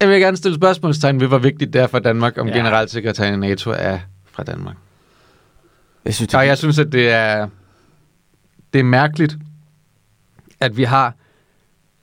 Jeg 0.00 0.08
vil 0.08 0.20
gerne 0.20 0.36
stille 0.36 0.54
spørgsmålstegn 0.54 1.20
ved, 1.20 1.28
hvor 1.28 1.38
vigtigt 1.38 1.72
det 1.72 1.80
er 1.80 1.86
for 1.86 1.98
Danmark, 1.98 2.38
om 2.38 2.46
Ja. 2.46 2.52
ja. 2.52 2.58
generalsekretæren 2.58 3.34
i 3.34 3.36
NATO 3.48 3.70
er 3.70 3.98
fra 4.32 4.42
Danmark. 4.42 4.76
Jeg 6.04 6.14
synes, 6.14 6.28
det 6.28 6.38
Og 6.38 6.46
jeg 6.46 6.58
synes, 6.58 6.78
at 6.78 6.92
det 6.92 7.10
er, 7.10 7.48
det 8.72 8.78
er 8.78 8.82
mærkeligt, 8.84 9.36
at 10.60 10.76
vi 10.76 10.84
har 10.84 11.14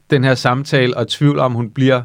den 0.09 0.23
her 0.23 0.35
samtale 0.35 0.97
og 0.97 1.07
tvivl 1.07 1.39
om, 1.39 1.53
hun 1.53 1.69
bliver, 1.69 2.01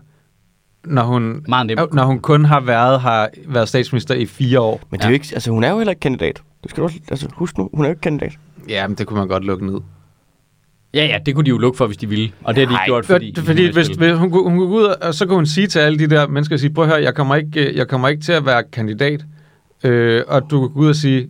når 0.84 1.02
hun, 1.02 1.44
når 1.92 2.04
hun 2.04 2.20
kun 2.20 2.44
har 2.44 2.60
været, 2.60 3.00
har 3.00 3.30
været 3.46 3.68
statsminister 3.68 4.14
i 4.14 4.26
fire 4.26 4.60
år. 4.60 4.80
Men 4.90 5.00
det 5.00 5.04
er 5.04 5.08
jo 5.10 5.14
ikke, 5.14 5.28
altså, 5.32 5.50
hun 5.50 5.64
er 5.64 5.70
jo 5.70 5.76
heller 5.78 5.90
ikke 5.90 6.00
kandidat. 6.00 6.42
Det 6.62 6.70
skal 6.70 6.80
du 6.80 6.84
også, 6.84 6.98
altså, 7.10 7.28
husk 7.32 7.58
nu, 7.58 7.70
hun 7.74 7.84
er 7.84 7.88
jo 7.88 7.92
ikke 7.92 8.00
kandidat. 8.00 8.32
Ja, 8.68 8.86
men 8.88 8.96
det 8.96 9.06
kunne 9.06 9.18
man 9.18 9.28
godt 9.28 9.44
lukke 9.44 9.66
ned. 9.66 9.80
Ja, 10.94 11.06
ja, 11.06 11.18
det 11.26 11.34
kunne 11.34 11.44
de 11.44 11.48
jo 11.48 11.58
lukke 11.58 11.76
for, 11.76 11.86
hvis 11.86 11.96
de 11.96 12.08
ville. 12.08 12.32
Og 12.44 12.54
det 12.56 12.68
har 12.68 12.76
de 12.76 12.82
ikke 12.82 12.90
gjort, 12.90 13.06
fordi... 13.06 13.34
fordi, 13.34 13.46
fordi 13.46 13.72
hvis, 13.72 13.86
hvis 13.88 14.18
hun, 14.18 14.30
kunne- 14.30 14.42
hun 14.50 14.58
kunne 14.58 14.68
gå 14.68 14.74
ud, 14.78 14.84
og 14.84 15.14
så 15.14 15.26
kunne 15.26 15.34
hun 15.36 15.46
sige 15.46 15.66
til 15.66 15.78
alle 15.78 15.98
de 15.98 16.06
der 16.10 16.26
mennesker, 16.28 16.56
sige, 16.56 16.74
prøv 16.74 16.84
at 16.84 16.90
høre, 16.90 17.02
jeg 17.02 17.14
kommer 17.14 17.34
ikke, 17.36 17.68
øh, 17.70 17.76
jeg 17.76 17.88
kommer 17.88 18.08
ikke 18.08 18.22
til 18.22 18.32
at 18.32 18.46
være 18.46 18.62
kandidat. 18.72 19.24
Øh, 19.84 20.22
og 20.28 20.50
du 20.50 20.60
kan 20.60 20.74
gå 20.74 20.80
ud 20.80 20.88
og 20.88 20.96
sige, 20.96 21.28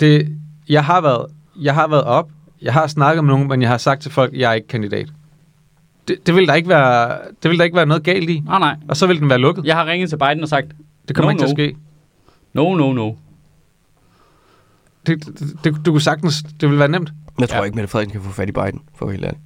det, 0.00 0.28
jeg, 0.68 0.84
har 0.84 1.00
været, 1.00 1.26
jeg 1.60 1.74
har 1.74 1.88
været 1.88 2.02
op, 2.04 2.28
jeg 2.62 2.72
har 2.72 2.86
snakket 2.86 3.24
med 3.24 3.32
nogen, 3.34 3.48
men 3.48 3.62
jeg 3.62 3.70
har 3.70 3.78
sagt 3.78 4.02
til 4.02 4.10
folk, 4.12 4.32
jeg 4.34 4.50
er 4.50 4.54
ikke 4.54 4.68
kandidat. 4.68 5.08
Det, 6.08 6.26
det, 6.26 6.34
vil 6.34 6.46
der 6.46 6.54
ikke 6.54 6.68
være, 6.68 7.18
det 7.42 7.50
vil 7.50 7.58
der 7.58 7.64
ikke 7.64 7.76
være 7.76 7.86
noget 7.86 8.02
galt 8.02 8.30
i. 8.30 8.42
Nej, 8.46 8.58
nej. 8.58 8.76
Og 8.88 8.96
så 8.96 9.06
vil 9.06 9.20
den 9.20 9.28
være 9.28 9.38
lukket. 9.38 9.64
Jeg 9.64 9.74
har 9.76 9.86
ringet 9.86 10.08
til 10.10 10.16
Biden 10.16 10.42
og 10.42 10.48
sagt, 10.48 10.66
Det 11.08 11.16
kommer 11.16 11.32
No, 11.32 11.34
ikke 11.34 11.40
til 11.56 11.62
at 11.62 11.68
no. 11.68 11.72
ske. 11.72 11.76
no, 12.52 12.74
no, 12.74 12.92
no. 12.92 13.12
Det, 15.06 15.26
det, 15.26 15.56
det, 15.64 15.76
du 15.86 15.90
kunne 15.90 16.00
sagtens, 16.00 16.42
det 16.60 16.70
vil 16.70 16.78
være 16.78 16.88
nemt. 16.88 17.12
Jeg 17.40 17.48
tror 17.48 17.58
Ja. 17.58 17.64
ikke, 17.64 17.74
Mette 17.74 17.88
Frederiksen 17.88 18.20
kan 18.20 18.28
få 18.30 18.32
fat 18.34 18.48
i 18.48 18.52
Biden, 18.52 18.80
for 18.94 19.10
helt 19.10 19.24
ærlig. 19.24 19.38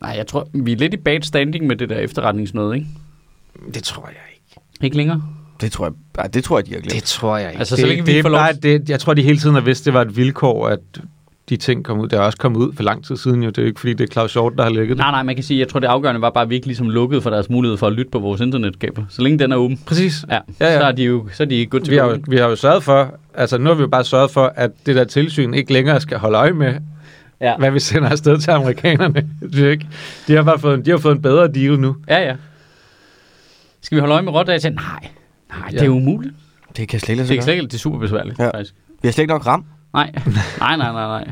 Nej, 0.00 0.10
jeg 0.10 0.26
tror, 0.26 0.48
vi 0.52 0.72
er 0.72 0.76
lidt 0.76 0.94
i 0.94 0.96
bad 0.96 1.22
standing 1.22 1.66
med 1.66 1.76
det 1.76 1.88
der 1.88 1.98
efterretningsnøde, 1.98 2.74
ikke? 2.74 2.86
Det 3.74 3.82
tror 3.84 4.06
jeg 4.06 4.16
ikke. 4.34 4.60
Ikke 4.80 4.96
længere? 4.96 5.22
Det 5.60 5.72
tror 5.72 5.84
jeg, 5.86 5.92
nej, 6.16 6.26
det 6.26 6.44
tror 6.44 6.58
jeg, 6.58 6.66
de 6.66 6.72
har 6.72 6.80
glemt. 6.80 6.92
Det 6.94 7.02
tror 7.02 7.36
jeg 7.36 7.48
ikke. 7.50 7.58
Altså, 7.58 7.76
så 7.76 7.82
det, 7.82 7.88
længe 7.88 8.04
vi 8.04 8.12
det 8.12 8.18
er 8.18 8.22
får 8.22 8.28
lov- 8.28 8.38
bare, 8.40 8.52
det, 8.52 8.90
jeg 8.90 9.00
tror, 9.00 9.14
de 9.14 9.22
hele 9.22 9.38
tiden 9.38 9.54
har 9.54 9.62
vidst, 9.62 9.84
det 9.84 9.92
var 9.94 10.02
et 10.02 10.16
vilkår, 10.16 10.68
at 10.68 10.80
de 11.48 11.56
ting 11.56 11.84
kom 11.84 11.98
ud. 12.00 12.08
Det 12.08 12.16
er 12.18 12.20
også 12.22 12.38
kommet 12.38 12.58
ud 12.60 12.72
for 12.72 12.82
lang 12.82 13.04
tid 13.04 13.16
siden 13.16 13.42
jo. 13.42 13.48
Det 13.50 13.58
er 13.58 13.62
jo 13.62 13.66
ikke, 13.68 13.80
fordi 13.80 13.92
det 13.94 14.08
er 14.08 14.12
Claus 14.12 14.32
Hjort, 14.32 14.52
der 14.56 14.62
har 14.62 14.70
lægget 14.70 14.88
det. 14.88 14.96
Nej, 14.96 15.10
nej, 15.10 15.22
man 15.22 15.34
kan 15.34 15.44
sige, 15.44 15.60
jeg 15.60 15.68
tror, 15.68 15.80
det 15.80 15.86
afgørende 15.86 16.20
var 16.20 16.30
bare, 16.30 16.42
at 16.44 16.50
vi 16.50 16.54
ikke 16.54 16.66
ligesom 16.66 16.90
lukkede 16.90 17.22
for 17.22 17.30
deres 17.30 17.50
mulighed 17.50 17.76
for 17.78 17.86
at 17.86 17.92
lytte 17.92 18.10
på 18.10 18.18
vores 18.18 18.40
internetkabel. 18.40 19.06
Så 19.08 19.22
længe 19.22 19.38
den 19.38 19.52
er 19.52 19.56
åben, 19.56 19.80
Præcis. 19.86 20.24
ja, 20.30 20.34
Ja, 20.60 20.66
ja, 20.72 20.78
så 20.80 20.84
er 20.86 20.92
de 20.92 21.04
jo 21.04 21.28
så 21.32 21.42
er 21.42 21.46
de 21.46 21.66
good 21.66 21.80
to 21.82 21.90
Vi 21.90 21.96
har, 21.96 22.04
jo, 22.06 22.18
vi 22.28 22.36
har 22.36 22.48
jo 22.48 22.56
sørget 22.56 22.82
for, 22.82 23.14
altså 23.34 23.58
nu 23.58 23.64
har 23.64 23.74
vi 23.74 23.80
jo 23.80 23.88
bare 23.88 24.04
sørget 24.04 24.30
for, 24.30 24.52
at 24.56 24.70
det 24.86 24.96
der 24.96 25.04
tilsyn 25.04 25.54
ikke 25.54 25.72
længere 25.72 26.00
skal 26.00 26.18
holde 26.18 26.38
øje 26.38 26.52
med, 26.52 26.74
Ja. 27.40 27.56
hvad 27.58 27.70
vi 27.70 27.80
sender 27.80 28.08
afsted 28.08 28.38
til 28.38 28.50
amerikanerne. 28.50 29.28
Det 29.52 29.66
er 29.66 29.70
ikke, 29.70 29.86
de 30.28 30.34
har 30.36 30.42
bare 30.42 30.58
fået 30.58 30.74
en, 30.74 30.84
de 30.84 30.90
har 30.90 30.98
fået 30.98 31.14
en 31.16 31.22
bedre 31.22 31.48
deal 31.48 31.78
nu. 31.80 31.96
ja, 32.08 32.18
ja. 32.28 32.34
Skal 33.82 33.96
vi 33.96 34.00
holde 34.00 34.14
øje 34.14 34.22
med 34.22 34.32
rådata? 34.32 34.68
Nej, 34.70 34.84
nej, 35.50 35.68
det 35.70 35.80
er 35.80 35.84
Ja. 35.84 35.90
umuligt. 35.90 36.34
Det 36.76 36.88
kan 36.88 37.00
slet 37.00 37.12
ikke 37.14 37.28
Det 37.28 37.38
er 37.38 37.42
slet 37.42 37.54
ikke, 37.54 37.66
det 37.66 37.74
er 37.74 37.78
super 37.78 37.98
besværligt, 37.98 38.38
ja. 38.38 38.46
faktisk. 38.46 38.74
Vi 39.02 39.08
har 39.08 39.12
slet 39.12 39.22
ikke 39.22 39.32
nok 39.32 39.46
ram. 39.46 39.64
Nej, 39.92 40.12
nej, 40.60 40.76
nej, 40.76 40.92
nej, 40.92 40.92
nej. 40.92 41.28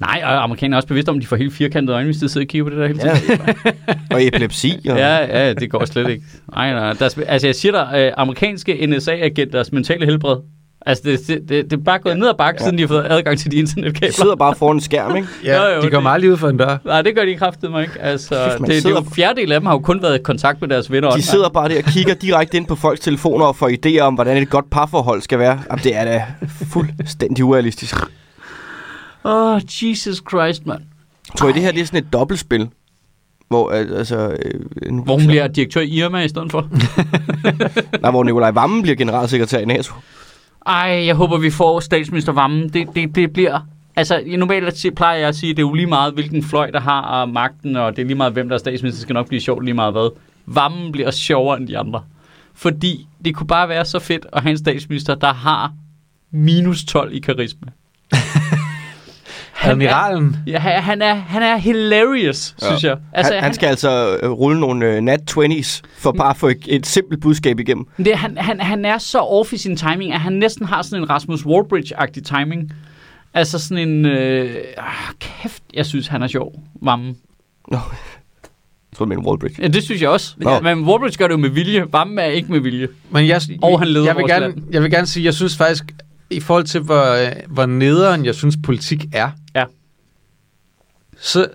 Nej, 0.00 0.20
og 0.24 0.42
amerikanerne 0.42 0.74
er 0.74 0.76
også 0.76 0.88
bevidste 0.88 1.10
om, 1.10 1.16
at 1.16 1.22
de 1.22 1.26
får 1.26 1.36
helt 1.36 1.54
firkantede 1.54 1.94
øjne, 1.94 2.04
hvis 2.06 2.16
de 2.16 2.28
sidder 2.28 2.44
og 2.44 2.48
kigger 2.48 2.64
på 2.64 2.70
det 2.70 2.78
der 2.78 2.86
hele 2.86 2.98
tiden. 2.98 3.40
Ja. 3.46 4.14
og 4.16 4.26
epilepsi. 4.26 4.86
Og... 4.90 4.96
Ja, 4.96 5.16
ja, 5.46 5.54
det 5.54 5.70
går 5.70 5.84
slet 5.84 6.08
ikke. 6.08 6.24
Nej, 6.54 6.72
nej. 6.72 6.92
Der, 6.92 7.04
er- 7.04 7.24
altså, 7.26 7.48
jeg 7.48 7.54
siger 7.54 7.72
dig, 7.72 7.98
øh, 8.00 8.12
amerikanske 8.16 8.86
NSA-agenters 8.86 9.72
mentale 9.72 10.04
helbred, 10.06 10.36
altså, 10.86 11.02
det, 11.04 11.20
det, 11.28 11.48
det, 11.48 11.70
det 11.70 11.72
er 11.72 11.82
bare 11.84 11.98
gået 11.98 12.16
ned 12.18 12.28
ad 12.28 12.34
bakke, 12.38 12.58
Ja. 12.60 12.64
siden 12.64 12.78
de 12.78 12.82
har 12.82 12.88
fået 12.88 13.06
adgang 13.10 13.38
til 13.38 13.50
de 13.50 13.56
De 13.56 13.60
internetkabler. 13.60 14.12
sidder 14.12 14.36
bare 14.36 14.54
foran 14.54 14.76
en 14.76 14.80
skærm, 14.80 15.16
ikke? 15.16 15.28
Jo, 15.44 15.52
jo, 15.52 15.76
de 15.76 15.82
det- 15.82 15.92
kommer 15.92 16.10
aldrig 16.10 16.30
ud 16.32 16.36
for 16.36 16.48
en 16.48 16.56
dør. 16.56 16.76
Nej, 16.84 17.02
det 17.02 17.14
gør 17.16 17.24
de 17.24 17.34
kraftigt 17.36 17.72
mig 17.72 17.82
ikke. 17.82 18.00
Altså, 18.00 18.34
Kæft, 18.34 18.58
det, 18.58 18.68
det, 18.68 18.86
er 18.86 18.90
jo 18.90 19.04
fjerdedel 19.14 19.52
af 19.52 19.60
dem 19.60 19.66
har 19.66 19.72
jo 19.74 19.78
kun 19.78 20.02
været 20.02 20.18
i 20.18 20.22
kontakt 20.22 20.60
med 20.60 20.68
deres 20.68 20.90
venner. 20.90 21.10
De 21.10 21.22
sidder 21.22 21.48
bare 21.48 21.68
der 21.68 21.78
og 21.78 21.84
kigger 21.84 22.14
direkte 22.14 22.56
ind 22.56 22.66
på 22.66 22.74
folks 22.74 23.00
telefoner 23.00 23.44
og 23.46 23.56
får 23.56 23.68
idéer 23.68 24.00
om, 24.00 24.14
hvordan 24.14 24.36
et 24.42 24.50
godt 24.50 24.70
parforhold 24.70 25.22
skal 25.22 25.38
være. 25.38 25.62
Jamen, 25.70 25.84
det 25.84 25.96
er 25.96 26.04
da 26.04 26.24
fuldstændig 26.72 27.44
urealistisk. 27.44 27.94
Åh, 29.24 29.52
oh, 29.54 29.60
Jesus 29.82 30.22
Christ, 30.30 30.66
mand. 30.66 30.80
Tror 31.38 31.48
I, 31.48 31.52
det 31.52 31.62
her 31.62 31.72
det 31.72 31.80
er 31.80 31.84
sådan 31.86 31.98
et 32.04 32.12
dobbeltspil 32.12 32.68
Hvor, 33.48 33.70
altså, 33.70 34.16
øh, 34.42 34.60
nu, 34.92 35.02
Hvor 35.04 35.16
hun 35.18 35.26
bliver 35.26 35.46
direktør 35.46 35.80
i 35.80 35.88
Irma 35.88 36.20
i 36.24 36.28
stedet 36.28 36.50
for. 36.50 36.68
nej, 38.02 38.10
hvor 38.10 38.24
Nikolaj 38.24 38.50
Vammen 38.50 38.82
bliver 38.82 38.96
generalsekretær 38.96 39.58
i 39.58 39.64
NATO. 39.64 39.92
Ej, 40.66 41.02
jeg 41.06 41.14
håber, 41.14 41.38
vi 41.38 41.50
får 41.50 41.80
statsminister 41.80 42.32
Vammen. 42.32 42.68
Det, 42.68 42.88
det, 42.94 43.14
det 43.14 43.32
bliver... 43.32 43.60
Altså, 43.96 44.22
normalt 44.38 44.86
plejer 44.96 45.18
jeg 45.18 45.28
at 45.28 45.36
sige, 45.36 45.50
at 45.50 45.56
det 45.56 45.62
er 45.62 45.66
jo 45.66 45.74
lige 45.74 45.86
meget, 45.86 46.14
hvilken 46.14 46.42
fløj, 46.42 46.70
der 46.70 46.80
har 46.80 47.00
og 47.00 47.28
magten, 47.28 47.76
og 47.76 47.96
det 47.96 48.02
er 48.02 48.06
lige 48.06 48.16
meget, 48.16 48.32
hvem 48.32 48.48
der 48.48 48.54
er 48.54 48.58
statsminister. 48.58 48.96
Det 48.96 49.02
skal 49.02 49.14
nok 49.14 49.28
blive 49.28 49.40
sjovt 49.40 49.64
lige 49.64 49.74
meget 49.74 49.92
hvad. 49.92 50.10
Vammen 50.46 50.92
bliver 50.92 51.10
sjovere 51.10 51.56
end 51.56 51.68
de 51.68 51.78
andre. 51.78 52.02
Fordi 52.54 53.06
det 53.24 53.34
kunne 53.34 53.46
bare 53.46 53.68
være 53.68 53.84
så 53.84 53.98
fedt 53.98 54.26
at 54.32 54.42
have 54.42 54.50
en 54.50 54.58
statsminister, 54.58 55.14
der 55.14 55.32
har 55.32 55.72
minus 56.30 56.84
12 56.84 57.14
i 57.14 57.18
karisma. 57.18 57.68
Admiralen. 59.70 60.36
Ja, 60.46 60.58
han- 60.58 60.82
han 60.82 61.02
er, 61.02 61.14
han 61.14 61.42
er 61.42 61.56
hilarious, 61.56 62.54
Ja. 62.62 62.66
synes 62.66 62.84
jeg. 62.84 62.96
Altså, 63.12 63.34
han, 63.34 63.42
han 63.42 63.54
skal 63.54 63.66
altså 63.66 64.18
øh, 64.22 64.30
rulle 64.30 64.60
nogle 64.60 64.86
øh, 64.86 65.00
nat 65.00 65.20
20's 65.30 65.80
for 65.98 66.12
bare 66.12 66.30
at 66.30 66.36
få 66.36 66.48
et, 66.48 66.58
et 66.66 66.86
simpelt 66.86 67.20
budskab 67.20 67.60
igennem. 67.60 67.86
Det, 67.98 68.16
han, 68.18 68.36
han, 68.38 68.60
han 68.60 68.84
er 68.84 68.98
så 68.98 69.18
off 69.18 69.52
i 69.52 69.56
sin 69.56 69.76
timing, 69.76 70.12
at 70.12 70.20
han 70.20 70.32
næsten 70.32 70.66
har 70.66 70.82
sådan 70.82 71.02
en 71.02 71.10
Rasmus 71.10 71.42
Wallbridge-agtig 71.42 72.22
timing. 72.22 72.72
Altså 73.34 73.58
sådan 73.58 73.88
en... 73.88 74.04
Øh, 74.06 74.54
ah, 74.78 75.14
kæft, 75.20 75.62
jeg 75.74 75.86
synes, 75.86 76.06
han 76.06 76.22
er 76.22 76.26
sjov. 76.26 76.52
Vammen. 76.82 77.16
Nå, 77.70 77.76
jeg 78.92 78.96
tror, 78.96 79.04
du 79.04 79.08
mener 79.08 79.22
Wallbridge. 79.22 79.62
Ja, 79.62 79.68
det 79.68 79.82
synes 79.82 80.02
jeg 80.02 80.10
også. 80.10 80.34
Nå. 80.38 80.60
Men 80.60 80.84
Wallbridge 80.84 81.16
gør 81.18 81.26
det 81.26 81.32
jo 81.32 81.38
med 81.38 81.48
vilje. 81.50 81.84
Vammen 81.92 82.18
er 82.18 82.24
ikke 82.24 82.52
med 82.52 82.60
vilje. 82.60 82.88
Men 83.10 83.26
jeg, 83.26 83.40
Og 83.62 83.78
han 83.78 83.88
leder 83.88 84.06
jeg 84.06 84.16
vil, 84.16 84.20
vores 84.20 84.32
gerne, 84.32 84.46
land. 84.46 84.62
jeg 84.72 84.82
vil 84.82 84.90
gerne 84.90 85.06
sige, 85.06 85.24
jeg 85.24 85.34
synes 85.34 85.56
faktisk, 85.56 85.84
i 86.30 86.40
forhold 86.40 86.64
til, 86.64 86.80
hvor, 86.80 87.26
øh, 87.26 87.32
hvor 87.48 87.66
nederen 87.66 88.24
jeg 88.24 88.34
synes, 88.34 88.56
politik 88.64 89.04
er, 89.12 89.30
Ja. 89.54 89.64
så, 91.18 91.46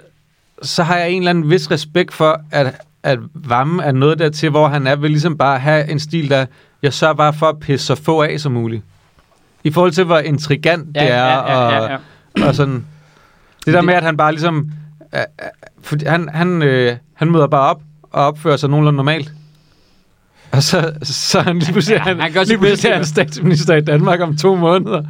så 0.61 0.83
har 0.83 0.97
jeg 0.97 1.09
en 1.11 1.21
eller 1.21 1.29
anden 1.29 1.49
vis 1.49 1.71
respekt 1.71 2.13
for, 2.13 2.41
at, 2.51 2.81
at 3.03 3.19
Vamme 3.33 3.83
er 3.83 3.91
noget 3.91 4.19
der 4.19 4.29
til, 4.29 4.49
hvor 4.49 4.67
han 4.67 4.87
er, 4.87 4.95
vil 4.95 5.11
ligesom 5.11 5.37
bare 5.37 5.59
have 5.59 5.91
en 5.91 5.99
stil, 5.99 6.29
der 6.29 6.45
jeg 6.81 6.93
sørger 6.93 7.13
bare 7.13 7.33
for 7.33 7.45
at 7.45 7.59
pisse 7.59 7.85
så 7.85 7.95
få 7.95 8.21
af 8.23 8.39
som 8.39 8.51
muligt. 8.51 8.83
I 9.63 9.71
forhold 9.71 9.91
til, 9.91 10.03
hvor 10.03 10.17
intrigant 10.19 10.87
det 10.95 11.11
er, 11.11 11.33
og, 11.33 11.99
og 12.47 12.55
sådan... 12.55 12.85
Det 13.65 13.73
der 13.73 13.81
med, 13.81 13.93
at 13.93 14.03
han 14.03 14.17
bare 14.17 14.31
ligesom... 14.31 14.71
Uh, 15.13 15.19
fordi 15.81 16.05
han, 16.05 16.29
han, 16.29 16.61
øh, 16.61 16.97
han 17.13 17.31
møder 17.31 17.47
bare 17.47 17.69
op 17.69 17.81
og 18.03 18.25
opfører 18.25 18.57
sig 18.57 18.69
nogenlunde 18.69 18.97
normalt. 18.97 19.31
Og 20.51 20.63
så, 20.63 20.91
så 21.03 21.39
er 21.39 21.43
han 21.43 21.59
lige 21.59 21.71
pludselig, 21.71 21.95
Ja, 21.95 22.01
han, 22.01 22.19
han 22.19 22.31
lige 22.47 22.57
pludselig 22.57 22.89
er 22.91 22.95
han 22.95 23.05
statsminister 23.05 23.75
i 23.75 23.81
Danmark 23.81 24.19
om 24.21 24.37
to 24.37 24.55
måneder. 24.55 25.03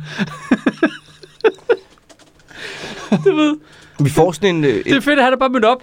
Det, 3.11 3.35
ved. 3.35 3.57
Vi 3.99 4.09
får 4.09 4.31
sådan 4.31 4.55
en... 4.55 4.63
Øh, 4.63 4.69
det 4.83 4.87
er 4.95 5.01
fedt, 5.01 5.19
at 5.19 5.23
han 5.23 5.33
er 5.33 5.37
bare 5.37 5.49
mødt 5.49 5.65
op. 5.65 5.77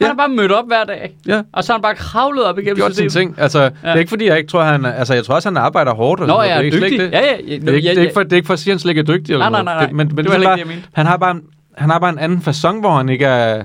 Han 0.00 0.06
Ja. 0.06 0.12
er 0.12 0.16
bare 0.16 0.28
mødt 0.28 0.52
op 0.52 0.66
hver 0.66 0.84
dag. 0.84 1.10
Ja. 1.26 1.42
Og 1.52 1.64
så 1.64 1.72
har 1.72 1.78
han 1.78 1.82
bare 1.82 1.94
kravlet 1.94 2.44
op 2.44 2.58
igennem 2.58 2.76
Gjort 2.76 2.90
systemet. 2.92 3.12
ting. 3.12 3.34
Altså, 3.38 3.60
ja. 3.60 3.68
det 3.68 3.74
er 3.82 3.94
ikke 3.94 4.08
fordi, 4.08 4.26
jeg 4.26 4.38
ikke 4.38 4.50
tror, 4.50 4.62
han... 4.62 4.84
Altså, 4.84 5.14
jeg 5.14 5.24
tror 5.24 5.34
også, 5.34 5.48
han 5.48 5.56
arbejder 5.56 5.94
hårdt. 5.94 6.20
Og 6.20 6.26
Nå, 6.26 6.34
er 6.38 6.42
det 6.42 6.50
er 6.52 6.60
ikke 6.60 6.76
dygtig. 6.76 6.92
ikke 6.92 7.04
det. 7.04 7.12
Ja, 7.12 7.20
ja. 7.20 7.36
Det 7.36 7.68
er, 7.68 7.72
ikke, 7.74 7.88
det, 7.88 7.98
er 7.98 8.02
ikke 8.02 8.14
for, 8.14 8.22
det 8.22 8.32
er 8.32 8.36
ikke 8.36 8.46
for 8.46 8.52
at 8.54 8.58
sige, 8.60 8.70
at 8.70 8.74
han 8.74 8.78
slet 8.78 8.90
ikke 8.90 9.00
er 9.00 9.04
dygtig. 9.16 9.32
Eller 9.32 9.48
Nej, 9.50 9.62
nej, 9.62 9.62
noget. 9.62 9.64
nej, 9.64 9.74
nej. 9.74 9.86
Det, 9.86 9.96
men, 9.96 10.06
men 10.08 10.16
Det 10.16 10.24
det, 10.24 10.24
var 10.24 10.30
er 10.30 10.38
heller 10.38 10.48
bare, 10.48 10.58
ikke 10.58 10.64
det, 10.68 10.70
jeg 10.70 10.76
mente. 10.76 10.88
han, 10.94 11.06
har 11.06 11.16
bare 11.16 11.30
en, 11.30 11.40
han 11.76 11.90
har 11.90 11.98
bare 11.98 12.10
en 12.10 12.18
anden 12.18 12.38
façon, 12.46 12.80
hvor 12.80 12.96
han 12.96 13.08
ikke 13.08 13.24
er 13.26 13.64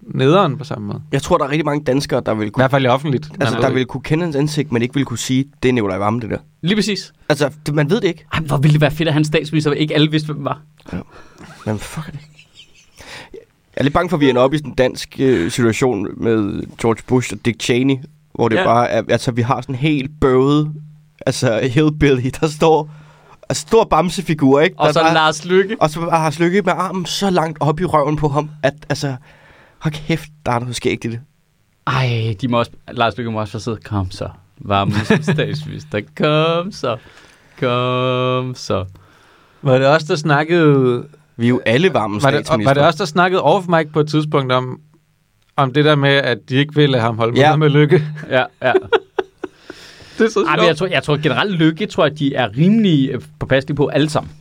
nederen 0.00 0.58
på 0.58 0.64
samme 0.64 0.86
måde. 0.86 1.02
jeg 1.12 1.22
tror, 1.22 1.38
der 1.38 1.44
er 1.44 1.48
rigtig 1.50 1.64
mange 1.64 1.84
danskere, 1.84 2.22
der 2.26 2.34
vil 2.34 2.46
I 2.46 2.50
kunne, 2.50 2.60
hvert 2.60 2.70
fald 2.70 2.84
i 2.84 2.88
offentligt. 2.88 3.30
altså, 3.40 3.56
der 3.60 3.66
ved 3.68 3.74
vil 3.74 3.86
kunne 3.86 4.00
kende 4.02 4.24
hans 4.24 4.36
ansigt, 4.36 4.72
men 4.72 4.82
ikke 4.82 4.94
vil 4.94 5.04
kunne 5.04 5.18
sige, 5.18 5.44
det 5.62 5.68
er 5.68 5.72
Nikolaj 5.72 5.98
Vammen, 5.98 6.22
det 6.22 6.30
der. 6.30 6.38
Lige 6.60 6.76
præcis. 6.76 7.12
Altså, 7.28 7.50
det, 7.66 7.74
man 7.74 7.90
ved 7.90 8.00
det 8.00 8.08
ikke. 8.08 8.24
Ej, 8.32 8.40
hvor 8.40 8.56
ville 8.56 8.72
det 8.72 8.80
være 8.80 8.90
fedt, 8.90 9.08
at 9.08 9.14
han 9.14 9.24
statsminister, 9.24 9.72
ikke 9.72 9.94
alle 9.94 10.10
vidste, 10.10 10.32
hvem 10.32 10.44
var. 10.44 10.60
Men 11.66 11.78
fuck 11.78 12.06
det? 12.06 12.18
Jeg 13.32 13.40
er 13.76 13.82
lidt 13.82 13.94
bange 13.94 14.08
for, 14.10 14.16
at 14.16 14.20
vi 14.20 14.30
ender 14.30 14.42
op 14.42 14.54
i 14.54 14.58
sådan 14.58 14.70
en 14.70 14.74
dansk 14.74 15.16
øh, 15.18 15.50
situation 15.50 16.06
med 16.16 16.62
George 16.82 17.02
Bush 17.06 17.32
og 17.32 17.38
Dick 17.44 17.62
Cheney, 17.62 17.96
hvor 18.34 18.48
det 18.48 18.56
Ja. 18.56 18.60
ja. 18.60 18.66
bare 18.66 18.88
er, 18.90 19.02
altså 19.08 19.30
vi 19.32 19.42
har 19.42 19.60
sådan 19.60 19.74
en 19.74 19.78
helt 19.78 20.10
bøvet, 20.20 20.72
altså 21.26 21.60
hillbilly, 21.72 22.30
der 22.40 22.46
står, 22.48 22.90
altså 23.48 23.60
stor 23.60 23.84
bamsefigur, 23.84 24.60
ikke? 24.60 24.78
Og 24.78 24.86
Der 24.86 24.92
så 24.92 25.00
bare, 25.00 25.14
Lars 25.14 25.44
Lykke. 25.44 25.76
og 25.80 25.90
så 25.90 26.00
har 26.00 26.36
Lykke 26.40 26.62
med 26.62 26.72
armen 26.76 27.06
så 27.06 27.30
langt 27.30 27.58
op 27.60 27.80
i 27.80 27.84
røven 27.84 28.16
på 28.16 28.28
ham, 28.28 28.50
at 28.62 28.74
altså, 28.88 29.16
hold 29.78 29.94
kæft, 29.94 30.28
der 30.46 30.52
er 30.52 30.58
noget 30.58 30.76
skægt 30.76 31.04
i 31.04 31.08
det. 31.08 31.20
Ej, 31.86 32.36
de 32.40 32.48
må 32.48 32.58
også, 32.58 32.70
Lars 32.92 33.16
Lykke 33.16 33.30
må 33.30 33.40
også 33.40 33.52
få 33.52 33.58
siddet. 33.58 33.84
Kom 33.84 34.10
så. 34.10 34.28
Varme 34.60 34.92
som 35.04 35.22
statsminister. 35.22 36.00
Kom 36.16 36.72
så. 36.72 36.96
Kom 37.60 38.54
så. 38.54 38.84
Var 39.62 39.78
det 39.78 39.86
også 39.86 40.06
der 40.08 40.16
snakkede... 40.16 41.04
Vi 41.36 41.44
er 41.44 41.48
jo 41.48 41.60
alle 41.66 41.94
varme 41.94 42.22
Var 42.22 42.30
det, 42.30 42.48
var 42.64 42.74
det 42.74 42.82
også 42.82 42.98
der 42.98 43.04
snakkede 43.04 43.42
off 43.42 43.66
mic 43.68 43.86
på 43.92 44.00
et 44.00 44.08
tidspunkt 44.08 44.52
om, 44.52 44.80
om 45.56 45.72
det 45.72 45.84
der 45.84 45.94
med, 45.96 46.10
at 46.10 46.38
de 46.48 46.54
ikke 46.54 46.74
ville 46.74 46.90
lade 46.92 47.02
ham 47.02 47.16
holde 47.18 47.40
Ja. 47.40 47.56
med 47.56 47.68
lykke? 47.68 48.02
Ja, 48.30 48.44
ja. 48.62 48.72
Det 50.18 50.24
er 50.26 50.30
så 50.30 50.44
Ej, 50.48 50.56
men 50.56 50.66
jeg 50.66 50.76
tror, 50.76 50.86
jeg 50.86 51.02
tror 51.02 51.16
generelt 51.22 51.52
Lykke, 51.52 51.86
tror 51.86 52.06
jeg, 52.06 52.18
de 52.18 52.34
er 52.34 52.56
rimelig 52.56 53.10
øh, 53.10 53.20
påpasselige 53.40 53.76
på 53.76 53.86
alle 53.86 54.10
sammen. 54.10 54.32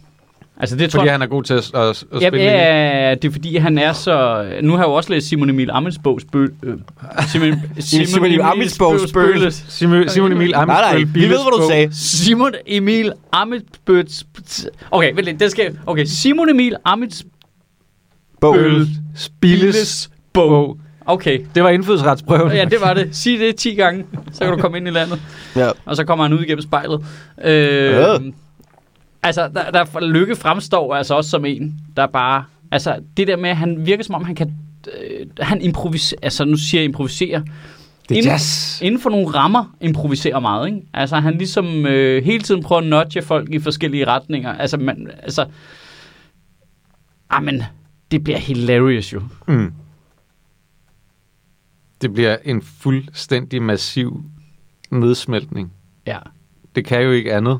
Altså 0.59 0.75
det 0.75 0.89
tror 0.91 0.97
Fordi 0.99 1.05
jeg... 1.05 1.13
han 1.13 1.21
er 1.21 1.25
god 1.25 1.43
til 1.43 1.53
at, 1.53 1.71
at, 1.75 2.03
at 2.13 2.21
Ja, 2.21 2.27
spille. 2.27 2.45
ja, 2.45 3.15
det 3.21 3.27
er 3.27 3.31
fordi, 3.31 3.55
han 3.57 3.77
er 3.77 3.93
så... 3.93 4.45
Nu 4.63 4.71
har 4.71 4.79
jeg 4.79 4.87
jo 4.87 4.93
også 4.93 5.09
læst 5.13 5.27
Simon 5.27 5.49
Emil 5.49 5.69
Amitsbogs 5.71 6.25
bøl... 6.31 6.51
Øh, 6.63 6.73
Simon, 7.31 7.53
Simon 7.79 8.25
Emil 8.25 8.41
Amitsbogs 8.41 9.11
bøl. 9.13 9.51
Simon, 9.51 10.09
Simon 10.09 10.31
Emil 10.31 10.51
Nej, 10.51 10.65
nej, 10.65 10.97
vi 11.13 11.21
ved, 11.21 11.27
hvad 11.27 11.61
du 11.61 11.67
sagde. 11.69 11.89
Simon 11.95 12.51
Emil 12.67 13.11
Amitsbøls... 13.31 14.25
Okay, 14.91 15.13
vent 15.13 15.25
lidt, 15.25 15.39
det 15.39 15.51
skal... 15.51 15.77
Okay, 15.85 16.05
Simon 16.05 16.49
Emil 16.49 16.75
Amitsbøls 16.85 17.25
Bog. 18.41 18.55
Spilles 19.15 20.09
bog. 20.33 20.77
Okay, 21.05 21.39
Det 21.55 21.63
var 21.63 21.69
indfødsretsprøven. 21.69 22.51
ja, 22.51 22.65
det 22.65 22.81
var 22.81 22.93
det. 22.93 23.15
Sig 23.15 23.39
det 23.39 23.55
10 23.55 23.73
gange, 23.73 24.05
så 24.31 24.39
kan 24.39 24.53
du 24.53 24.57
komme 24.57 24.77
ind 24.77 24.87
i 24.87 24.91
landet. 24.91 25.19
Ja. 25.55 25.69
Og 25.85 25.95
så 25.95 26.03
kommer 26.03 26.25
han 26.25 26.33
ud 26.33 26.39
igennem 26.43 26.61
spejlet. 26.61 27.05
Øh, 27.43 27.91
Ja. 27.91 28.17
Altså, 29.23 29.47
der, 29.47 29.71
der 29.71 30.07
Lykke 30.07 30.35
fremstår 30.35 30.95
altså 30.95 31.15
også 31.15 31.29
som 31.29 31.45
en, 31.45 31.79
der 31.97 32.07
bare... 32.07 32.43
Altså, 32.71 32.99
det 33.17 33.27
der 33.27 33.37
med, 33.37 33.49
at 33.49 33.57
han 33.57 33.85
virker 33.85 34.03
som 34.03 34.15
om, 34.15 34.25
han 34.25 34.35
kan... 34.35 34.53
Øh, 34.99 35.27
han 35.39 35.61
improviserer... 35.61 36.19
Altså, 36.23 36.45
nu 36.45 36.57
siger 36.57 36.81
jeg 36.81 36.85
improvisere. 36.85 37.43
Det 38.09 38.15
er 38.15 38.19
Inden- 38.19 38.31
jazz. 38.31 38.81
Inden 38.81 39.01
for 39.01 39.09
nogle 39.09 39.27
rammer 39.27 39.75
improviserer 39.81 40.39
meget, 40.39 40.67
ikke? 40.67 40.81
Altså, 40.93 41.15
han 41.15 41.37
ligesom 41.37 41.85
øh, 41.85 42.23
hele 42.23 42.43
tiden 42.43 42.63
prøver 42.63 42.81
at 42.81 42.87
nudge 42.87 43.21
folk 43.21 43.53
i 43.53 43.59
forskellige 43.59 44.07
retninger. 44.07 44.53
Altså, 44.53 44.77
man... 44.77 45.09
Altså... 45.23 45.45
Amen, 47.29 47.63
det 48.11 48.23
bliver 48.23 48.39
hilarious 48.39 49.13
jo. 49.13 49.21
Mm. 49.47 49.73
Det 52.01 52.13
bliver 52.13 52.37
en 52.43 52.61
fuldstændig 52.61 53.61
massiv 53.61 54.23
nedsmeltning. 54.91 55.71
Ja. 56.07 56.17
Det 56.75 56.85
kan 56.85 57.01
jo 57.01 57.11
ikke 57.11 57.33
andet. 57.33 57.59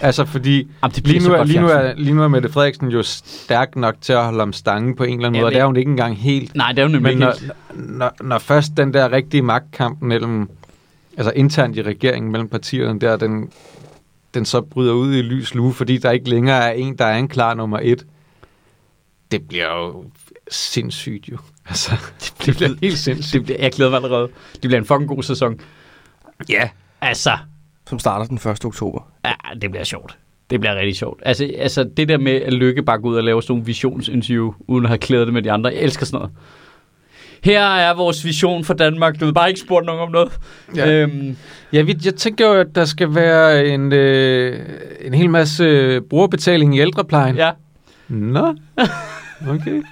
Altså 0.00 0.24
fordi 0.24 0.70
Jamen, 0.82 0.94
det 0.94 1.02
bliver 1.02 1.12
lige 1.14 1.22
så 1.22 1.28
nu, 1.28 1.34
er, 1.34 1.44
lige, 1.44 1.60
nu 1.60 1.66
er, 1.68 1.94
lige 1.96 2.14
nu 2.14 2.22
er 2.22 2.28
Mette 2.28 2.48
Frederiksen 2.52 2.88
jo 2.88 3.02
stærk 3.02 3.76
nok 3.76 3.94
til 4.00 4.12
at 4.12 4.24
holde 4.24 4.42
om 4.42 4.52
stangen 4.52 4.96
på 4.96 5.04
en 5.04 5.14
eller 5.18 5.26
anden 5.26 5.34
Ja, 5.34 5.40
måde, 5.40 5.46
og 5.46 5.50
det- 5.50 5.56
det 5.56 5.62
er 5.62 5.66
hun 5.66 5.76
ikke 5.76 5.90
engang 5.90 6.16
helt. 6.18 6.54
Nej, 6.54 6.72
det 6.72 6.78
er 6.78 6.84
nemlig 6.88 7.02
Men 7.02 7.10
ikke 7.10 7.20
når, 7.20 7.34
helt... 7.40 7.88
når, 7.88 8.12
når 8.20 8.38
først 8.38 8.72
den 8.76 8.94
der 8.94 9.12
rigtige 9.12 9.42
magtkamp 9.42 10.02
mellem, 10.02 10.48
altså 11.16 11.32
internt 11.36 11.76
i 11.76 11.82
regeringen 11.82 12.32
mellem 12.32 12.48
partierne 12.48 13.00
der, 13.00 13.16
den, 13.16 13.50
den 14.34 14.44
så 14.44 14.60
bryder 14.60 14.92
ud 14.92 15.14
i 15.14 15.22
lys 15.22 15.54
lue, 15.54 15.72
fordi 15.72 15.98
der 15.98 16.10
ikke 16.10 16.28
længere 16.30 16.56
er 16.68 16.72
en, 16.72 16.98
der 16.98 17.04
er 17.04 17.16
en 17.18 17.28
klar 17.28 17.54
nummer 17.54 17.78
et, 17.82 18.06
det 19.30 19.48
bliver 19.48 19.76
jo 19.76 20.04
sindssygt 20.50 21.28
jo. 21.28 21.38
Altså, 21.68 21.92
det 22.46 22.56
bliver 22.56 22.70
helt 22.80 22.98
sindssygt. 22.98 23.32
Det 23.32 23.42
bliver, 23.44 23.58
jeg 23.60 23.72
glæder 23.72 23.90
mig 23.90 23.96
allerede. 24.04 24.28
Det 24.52 24.60
bliver 24.60 24.78
en 24.78 24.84
fucking 24.84 25.08
god 25.08 25.22
sæson. 25.22 25.60
Ja. 26.48 26.68
Altså, 27.00 27.38
Som 27.88 27.98
starter 27.98 28.26
den 28.26 28.50
1. 28.50 28.64
oktober. 28.64 29.11
Ja, 29.24 29.32
det 29.62 29.70
bliver 29.70 29.84
sjovt. 29.84 30.18
Det 30.50 30.60
bliver 30.60 30.74
rigtig 30.76 30.96
sjovt. 30.96 31.22
Altså, 31.24 31.50
altså 31.58 31.84
det 31.96 32.08
der 32.08 32.18
med 32.18 32.32
at 32.32 32.52
Lykke 32.52 32.82
bare 32.82 32.98
gå 32.98 33.08
ud 33.08 33.16
og 33.16 33.24
lave 33.24 33.42
sådan 33.42 33.52
nogle 33.52 33.66
visionsinterview, 33.66 34.52
uden 34.68 34.84
at 34.84 34.88
have 34.88 34.98
klædet 34.98 35.26
det 35.26 35.34
med 35.34 35.42
de 35.42 35.52
andre. 35.52 35.70
Jeg 35.70 35.78
elsker 35.82 36.06
sådan 36.06 36.18
noget. 36.18 36.30
Her 37.44 37.60
er 37.64 37.94
vores 37.94 38.24
vision 38.24 38.64
for 38.64 38.74
Danmark. 38.74 39.20
Du 39.20 39.24
ved 39.24 39.32
bare 39.32 39.48
ikke 39.48 39.60
spurgt 39.60 39.86
nogen 39.86 40.00
om 40.02 40.10
noget. 40.10 40.32
Ja. 40.76 40.92
Øhm, 40.92 41.36
Ja, 41.72 41.82
vi, 41.82 41.96
jeg 42.04 42.14
tænker 42.14 42.46
jo, 42.46 42.52
at 42.54 42.66
der 42.74 42.84
skal 42.84 43.14
være 43.14 43.66
en, 43.66 43.92
øh, 43.92 44.58
en 45.00 45.14
hel 45.14 45.30
masse 45.30 46.00
brugerbetaling 46.00 46.76
i 46.76 46.80
ældreplejen. 46.80 47.36
ja. 47.36 47.50
Nå, 48.08 48.54
okay. 49.48 49.82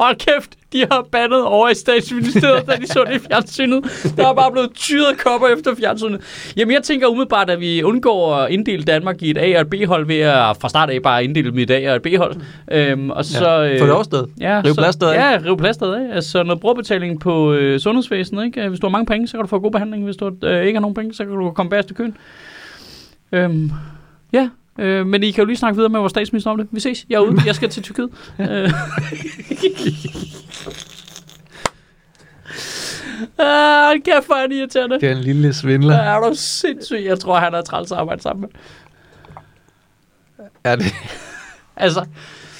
Hold 0.00 0.16
kæft, 0.16 0.50
de 0.72 0.84
har 0.90 1.06
bandet 1.12 1.44
over 1.44 1.68
i 1.68 1.74
statsministeriet, 1.74 2.66
da 2.66 2.76
de 2.76 2.86
så 2.86 3.04
det 3.08 3.14
i 3.16 3.18
fjernsynet. 3.28 4.12
Der 4.16 4.28
er 4.28 4.34
bare 4.34 4.52
blevet 4.52 4.70
tyret 4.74 5.18
kopper 5.18 5.48
efter 5.48 5.74
fjernsynet. 5.78 6.20
Jamen, 6.56 6.74
jeg 6.74 6.82
tænker 6.82 7.06
umiddelbart, 7.06 7.50
at 7.50 7.60
vi 7.60 7.82
undgår 7.82 8.34
at 8.34 8.50
inddele 8.50 8.82
Danmark 8.82 9.22
i 9.22 9.30
et 9.30 9.38
A- 9.38 9.54
og 9.56 9.60
et 9.60 9.70
B-hold 9.70 10.06
ved 10.06 10.18
at 10.20 10.56
fra 10.60 10.68
start 10.68 10.90
af 10.90 11.02
bare 11.02 11.24
inddele 11.24 11.50
dem 11.50 11.58
i 11.58 11.62
et 11.62 11.70
A- 11.70 11.90
og 11.90 11.96
et 11.96 12.02
B-hold. 12.02 12.36
Øhm, 12.72 13.10
og 13.10 13.24
så, 13.24 13.50
Ja. 13.62 13.80
Få 13.80 13.84
det 13.86 13.92
overstået. 13.94 14.28
Ja, 14.40 14.62
Riv 14.64 14.74
så- 14.74 14.80
plasteret 14.80 15.12
af. 15.12 15.32
Ja, 15.32 15.38
riv 15.44 15.56
plasteret 15.58 15.94
af. 16.08 16.14
Altså 16.14 16.42
noget 16.42 16.60
brugerbetaling 16.60 17.20
på 17.20 17.52
øh, 17.52 17.80
sundhedsvæsenet. 17.80 18.44
Ikke? 18.44 18.68
Hvis 18.68 18.80
du 18.80 18.86
har 18.86 18.90
mange 18.92 19.06
penge, 19.06 19.28
så 19.28 19.32
kan 19.36 19.40
du 19.40 19.46
få 19.46 19.58
god 19.58 19.70
behandling. 19.70 20.04
Hvis 20.04 20.16
du 20.16 20.30
øh, 20.44 20.64
ikke 20.66 20.76
har 20.76 20.80
nogen 20.80 20.94
penge, 20.94 21.14
så 21.14 21.24
kan 21.24 21.32
du 21.34 21.50
komme 21.50 21.70
bagerst 21.70 21.90
i 21.90 21.94
køen. 21.94 22.16
Øhm, 23.32 23.70
ja, 24.32 24.48
øh, 24.80 25.06
men 25.06 25.22
I 25.22 25.30
kan 25.30 25.42
jo 25.42 25.46
lige 25.46 25.56
snakke 25.56 25.76
videre 25.76 25.90
med 25.90 26.00
vores 26.00 26.10
statsminister 26.10 26.50
om 26.50 26.58
det. 26.58 26.68
Vi 26.70 26.80
ses. 26.80 27.06
Jeg 27.08 27.16
er 27.16 27.20
ude. 27.20 27.40
Jeg 27.46 27.54
skal 27.54 27.68
til 27.68 27.82
Tyrkiet. 27.82 28.10
Øh. 28.38 28.70
Ah, 33.38 33.96
kæft, 34.04 34.26
hvor 34.26 34.34
er 34.34 34.40
han 34.40 34.52
irriterende. 34.52 35.00
Det 35.00 35.08
er 35.08 35.12
en 35.12 35.20
lille 35.20 35.52
svindler. 35.52 35.94
Ja, 35.94 36.00
er 36.00 36.20
du 36.20 36.32
sindssyg. 36.34 37.04
Jeg 37.04 37.20
tror, 37.20 37.38
han 37.38 37.54
er 37.54 37.62
træls 37.62 37.92
at 37.92 37.98
arbejde 37.98 38.22
sammen 38.22 38.40
med. 38.40 38.48
Er 40.64 40.76
det? 40.76 40.86
Altså, 41.76 42.06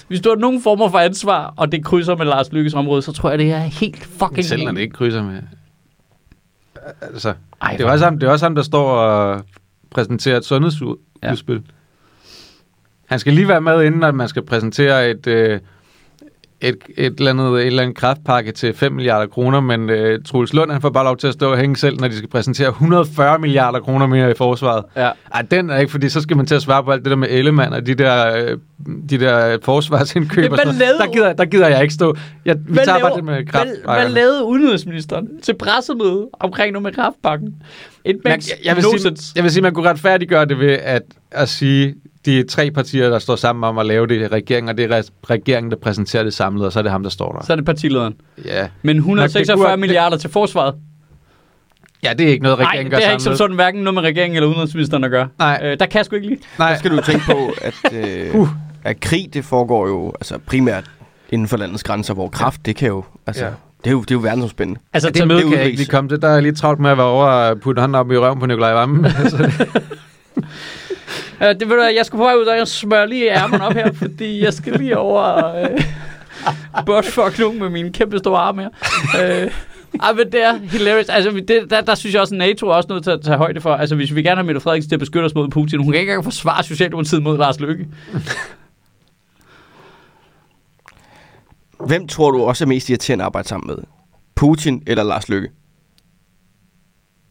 hvis 0.09 0.21
du 0.21 0.29
har 0.29 0.37
nogen 0.37 0.63
former 0.63 0.89
for 0.89 0.99
ansvar, 0.99 1.55
og 1.57 1.73
det 1.73 1.85
krydser 1.85 2.17
med 2.17 2.27
Lars 2.27 2.53
Lykkes 2.53 2.75
område, 2.75 3.03
så 3.03 3.13
tror 3.13 3.31
jeg, 3.31 3.39
det 3.39 3.53
er 3.53 3.59
helt 3.59 4.05
fucking 4.05 4.45
Selv 4.45 4.65
når 4.65 4.73
det 4.73 4.81
ikke 4.81 4.95
krydser 4.95 5.23
med... 5.23 5.43
Altså, 7.01 7.35
Ej, 7.63 7.77
det 7.77 7.87
er, 7.87 7.91
også 7.91 8.05
ham, 8.05 8.19
det 8.19 8.27
er 8.27 8.31
også 8.31 8.45
ham, 8.45 8.55
der 8.55 8.63
står 8.63 8.91
og 8.91 9.43
præsenterer 9.91 10.37
et 10.37 10.45
sundhedsudspil. 10.45 11.55
Ja. 11.55 11.61
Han 13.11 13.19
skal 13.19 13.33
lige 13.33 13.49
være 13.49 13.61
med, 13.61 13.83
inden 13.85 14.03
at 14.03 14.15
man 14.15 14.29
skal 14.29 14.43
præsentere 14.43 15.11
et, 15.11 15.27
øh, 15.27 15.61
et, 16.61 16.77
et 16.97 17.15
eller 17.19 17.31
andet, 17.31 17.61
et 17.61 17.67
eller 17.67 17.83
andet 17.83 17.97
kraftpakke 17.97 18.53
til 18.53 18.75
5 18.75 18.93
milliarder 18.93 19.27
kroner, 19.27 19.61
men 19.61 19.91
øh, 19.91 20.19
Troels 20.25 20.53
Lund, 20.53 20.71
han 20.73 20.81
får 20.81 20.91
bare 20.91 21.05
lov 21.05 21.17
til 21.17 21.27
at 21.27 21.33
stå 21.35 21.51
og 21.53 21.59
hænge 21.59 21.77
selv, 21.77 22.01
når 22.01 22.09
de 22.09 22.17
skal 22.17 22.29
præsentere 22.29 22.69
140 22.69 23.39
milliarder 23.39 23.81
kroner 23.81 24.07
mere 24.07 24.31
i 24.31 24.35
forsvaret. 24.37 24.85
Ja. 24.97 25.11
Ej, 25.35 25.43
den 25.43 25.71
er 25.71 25.77
ikke, 25.79 25.91
fordi 25.91 26.09
så 26.09 26.21
skal 26.21 26.37
man 26.37 26.47
til 26.47 26.55
at 26.55 26.63
svare 26.63 26.85
på 26.85 26.91
alt 26.91 27.03
det 27.05 27.11
der 27.11 27.17
med 27.17 27.29
Ellemann 27.31 27.73
og 27.73 27.87
de 27.87 27.95
der, 27.95 28.37
øh, 28.37 28.59
de 29.11 29.19
der 29.21 29.59
forsvarsindkøb. 29.65 30.49
Hvad 30.53 30.59
lavede- 30.65 30.99
der, 30.99 31.13
gider, 31.13 31.33
der 31.33 31.45
gider 31.45 31.69
jeg 31.69 31.83
ikke 31.83 31.95
stå. 31.95 32.15
Jeg, 32.45 32.57
vi 32.67 32.73
Hvad 32.73 32.85
tager 32.85 32.99
bare 32.99 33.03
laver- 33.11 33.17
det 33.17 33.25
med 33.25 33.35
hvad, 33.35 33.45
kraftpakkerne. 33.47 34.01
hvad 34.01 34.09
lavede 34.15 34.45
udenrigsministeren 34.45 35.29
til 35.43 35.55
pressemøde 35.55 36.29
omkring 36.41 36.73
noget 36.73 36.83
med 36.83 36.93
kraftpakken? 36.93 37.55
Et 38.05 38.19
Man, 38.25 38.33
jeg, 38.33 38.41
jeg, 38.65 38.77
vil 38.77 38.85
sige, 39.01 39.17
jeg 39.37 39.45
vil 39.45 39.51
sige, 39.53 39.63
man 39.63 39.75
kunne 39.75 39.89
retfærdiggøre 39.89 40.45
det 40.45 40.59
ved 40.59 40.71
at, 40.83 41.03
at 41.31 41.49
sige, 41.49 41.95
de 42.27 42.43
tre 42.43 42.71
partier, 42.71 43.11
der 43.11 43.19
står 43.19 43.37
sammen 43.37 43.65
om 43.65 43.79
at 43.79 43.87
lave 43.87 44.07
det 44.07 44.21
i 44.21 44.27
regeringen, 44.29 44.69
og 44.69 44.77
det 44.77 44.93
er 44.93 45.01
re- 45.03 45.11
regeringen, 45.31 45.71
der 45.71 45.77
præsenterer 45.77 46.23
det 46.25 46.35
samlet, 46.35 46.67
og 46.67 46.73
så 46.73 46.79
er 46.79 46.83
det 46.83 46.93
ham, 46.93 47.03
der 47.03 47.11
står 47.11 47.33
der. 47.33 47.45
Så 47.47 47.53
er 47.53 47.57
det 47.57 47.65
partilederen. 47.65 48.15
Ja, 48.45 48.69
Men 48.83 48.97
146 48.97 49.57
kunne- 49.67 49.77
milliarder 49.81 50.17
til 50.17 50.31
forsvaret. 50.31 50.75
ja 52.03 52.13
det 52.19 52.27
er 52.27 52.31
ikke 52.31 52.43
noget, 52.43 52.59
Nej, 52.59 52.67
regeringen 52.69 52.91
det 52.93 52.99
gør 53.01 53.05
har 53.07 53.13
ikke 53.13 53.23
som 53.23 53.31
samlet. 53.31 53.39
sådan 53.39 53.55
hverken 53.57 53.81
noget 53.83 53.95
med 53.95 54.03
regeringen 54.03 54.37
eller 54.37 54.49
udenrigsministeren 54.49 55.05
at 55.05 55.11
gøre. 55.11 55.29
Nej. 55.39 55.61
Øh, 55.65 55.79
der 55.81 55.87
kan 55.87 55.99
jeg 55.99 56.05
sgu 56.05 56.17
ikke 56.17 56.29
lide. 56.29 56.41
Nej, 56.59 56.75
Så 56.75 56.79
skal 56.79 56.91
du 56.91 57.01
tænke 57.03 57.25
på, 57.27 57.53
at, 57.63 57.75
øh, 57.95 58.35
Uh. 58.35 58.49
at 58.85 59.01
krig, 59.01 59.29
det 59.35 59.45
foregår 59.45 59.87
jo 59.89 60.09
altså 60.21 60.39
primært 60.47 60.85
inden 61.31 61.49
for 61.49 61.57
landets 61.57 61.83
grænser, 61.83 62.15
hvor 62.15 62.29
kraft, 62.29 62.67
det 62.67 62.77
kan 62.77 62.89
jo, 62.89 63.05
altså, 63.27 63.45
Ja. 63.45 63.51
det 63.85 63.87
er 63.87 63.91
jo, 63.91 64.01
det 64.01 64.11
er 64.11 64.15
jo 64.15 64.21
verdensomspændende. 64.21 64.81
Altså, 64.93 65.11
det 65.11 65.29
møde 65.29 65.39
det 65.39 65.45
er 65.47 65.49
kan 65.51 65.59
jeg 65.59 65.67
ikke 65.67 65.79
lige 65.79 65.89
komme 65.91 66.09
til. 66.11 66.23
Der 66.23 66.29
er 66.29 66.33
jeg 66.33 66.43
lige 66.43 66.53
travlt 66.55 66.81
med 66.81 66.91
at 66.91 66.97
være 66.99 67.07
over 67.07 67.25
og 67.27 67.61
putte 67.61 67.81
hånden 67.81 67.95
op 67.95 68.13
i 68.13 68.17
røven 68.17 68.41
på 68.41 68.47
Nikolaj 68.47 68.73
Vammen. 68.73 69.07
Øh, 71.49 71.49
det 71.61 71.69
ved 71.69 71.77
du, 71.77 71.83
jeg 71.83 72.07
skal 72.07 72.17
på 72.17 72.23
vej 72.23 72.35
ud, 72.35 72.45
og 72.45 72.57
jeg 72.57 72.69
smører 72.69 73.07
lige 73.07 73.31
ærmerne 73.31 73.65
op 73.67 73.73
her, 73.73 73.93
fordi 73.93 74.45
jeg 74.45 74.55
skal 74.55 74.73
lige 74.73 74.99
over 74.99 75.21
og 75.21 75.63
øh, 75.63 75.81
buttfuck 76.87 77.39
nogen 77.39 77.59
med 77.59 77.71
mine 77.71 77.93
kæmpe 77.93 78.19
store 78.19 78.39
arme 78.39 78.63
her. 78.63 78.71
Øh, 79.45 79.51
ej, 80.01 80.13
men 80.13 80.33
det 80.33 80.45
er 80.45 80.59
hilarious. 80.59 81.09
Altså, 81.09 81.31
det, 81.49 81.71
der, 81.71 81.81
der 81.81 81.95
synes 81.95 82.15
jeg 82.15 82.21
også, 82.23 82.35
at 82.35 82.39
NATO 82.39 82.69
er 82.69 82.75
også 82.75 82.89
nødt 82.93 83.05
til 83.05 83.11
at 83.11 83.21
tage 83.21 83.37
højde 83.37 83.61
for. 83.61 83.75
Altså, 83.75 83.97
hvis 83.97 84.15
vi 84.15 84.23
gerne 84.23 84.37
har 84.37 84.43
Mette 84.43 84.61
Frederiksen 84.61 84.89
til 84.89 84.97
at 84.97 85.01
beskytte 85.01 85.27
os 85.27 85.35
mod 85.35 85.49
Putin, 85.49 85.79
hun 85.79 85.93
kan 85.93 86.01
ikke 86.01 86.11
engang 86.11 86.25
forsvare 86.25 86.63
Socialdemokratiet 86.63 87.23
mod 87.23 87.39
Lars 87.39 87.61
Løkke. 87.61 87.89
Hvem 91.87 92.09
tror 92.09 92.31
du 92.31 92.43
også 92.43 92.65
er 92.65 92.69
mest 92.69 92.89
irriterende 92.91 93.23
at 93.23 93.27
arbejde 93.27 93.49
sammen 93.49 93.67
med? 93.67 93.85
Putin 94.35 94.83
eller 94.87 95.03
Lars 95.03 95.29
Løkke? 95.29 95.51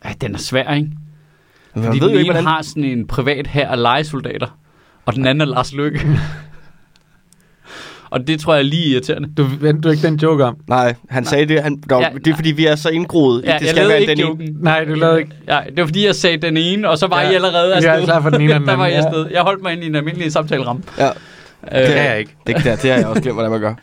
Ja, 0.06 0.14
den 0.22 0.34
er 0.34 0.38
svær, 0.38 0.74
ikke? 0.74 0.90
Fordi 1.74 2.00
ved 2.00 2.08
den 2.10 2.16
ene 2.18 2.24
hvordan... 2.24 2.44
har 2.46 2.62
sådan 2.62 2.84
en 2.84 3.08
privat 3.08 3.48
her 3.48 3.68
af 3.70 3.82
legesoldater, 3.82 4.48
og 5.06 5.16
den 5.16 5.28
anden 5.28 5.42
er 5.42 5.46
Lars 5.46 5.74
Løkke. 5.74 6.00
og 8.12 8.28
det 8.28 8.40
tror 8.40 8.54
jeg 8.54 8.60
er 8.60 8.64
lige 8.66 8.86
irriterende. 8.88 9.30
du 9.38 9.44
vendte 9.60 9.82
du 9.82 9.90
ikke 9.92 10.08
den 10.08 10.16
joke 10.16 10.46
om? 10.46 10.58
Nej, 10.68 10.96
han 11.10 11.26
sagde 11.26 11.46
det. 11.46 11.62
Han, 11.64 11.84
der, 11.90 11.98
Ja, 12.00 12.10
det 12.26 12.28
er 12.32 12.36
fordi, 12.36 12.52
vi 12.52 12.66
er 12.66 12.76
så 12.76 12.90
indgroet. 12.90 13.44
i, 13.44 13.48
Ja, 13.48 13.54
det 13.54 13.60
jeg 13.62 13.70
skal 13.70 13.76
lavede 13.76 13.90
være 13.92 14.02
ikke 14.02 14.12
den 14.12 14.20
ene. 14.20 14.28
joken. 14.28 14.58
Nej, 14.62 14.84
du 14.86 14.94
lavede 14.94 15.20
ikke. 15.20 15.32
Ja, 15.48 15.60
det 15.70 15.78
var 15.78 15.86
fordi, 15.86 16.06
jeg 16.06 16.16
sagde 16.16 16.38
den 16.38 16.58
ene, 16.58 16.90
og 16.90 16.98
så 16.98 17.08
var 17.08 17.22
Ja. 17.22 17.30
I 17.32 17.34
allerede 17.36 17.68
Jeg 17.68 17.76
afsted. 17.76 18.02
er 18.02 18.06
klar 18.06 18.22
for 18.22 18.30
den 18.30 18.42
ene 18.42 18.54
den 18.60 18.68
Der 18.68 18.76
var 18.76 18.86
jeg 18.86 19.00
ja. 19.02 19.06
afsted. 19.08 19.28
Jeg 19.32 19.42
holdt 19.42 19.64
mig 19.64 19.74
ind 19.74 19.84
i 19.84 19.88
en 19.88 19.96
almindelig 19.96 20.32
samtaleramme. 20.32 20.84
Ja, 20.98 21.10
Øh, 21.74 21.80
Det 21.80 21.88
kan 21.88 21.98
jeg 22.06 22.20
ikke. 22.20 22.36
det, 22.48 22.56
det, 22.56 22.64
det 22.82 22.92
har 22.92 22.98
jeg 22.98 23.08
også 23.08 23.22
glemt, 23.22 23.36
hvordan 23.36 23.52
man 23.52 23.60
gør. 23.62 23.74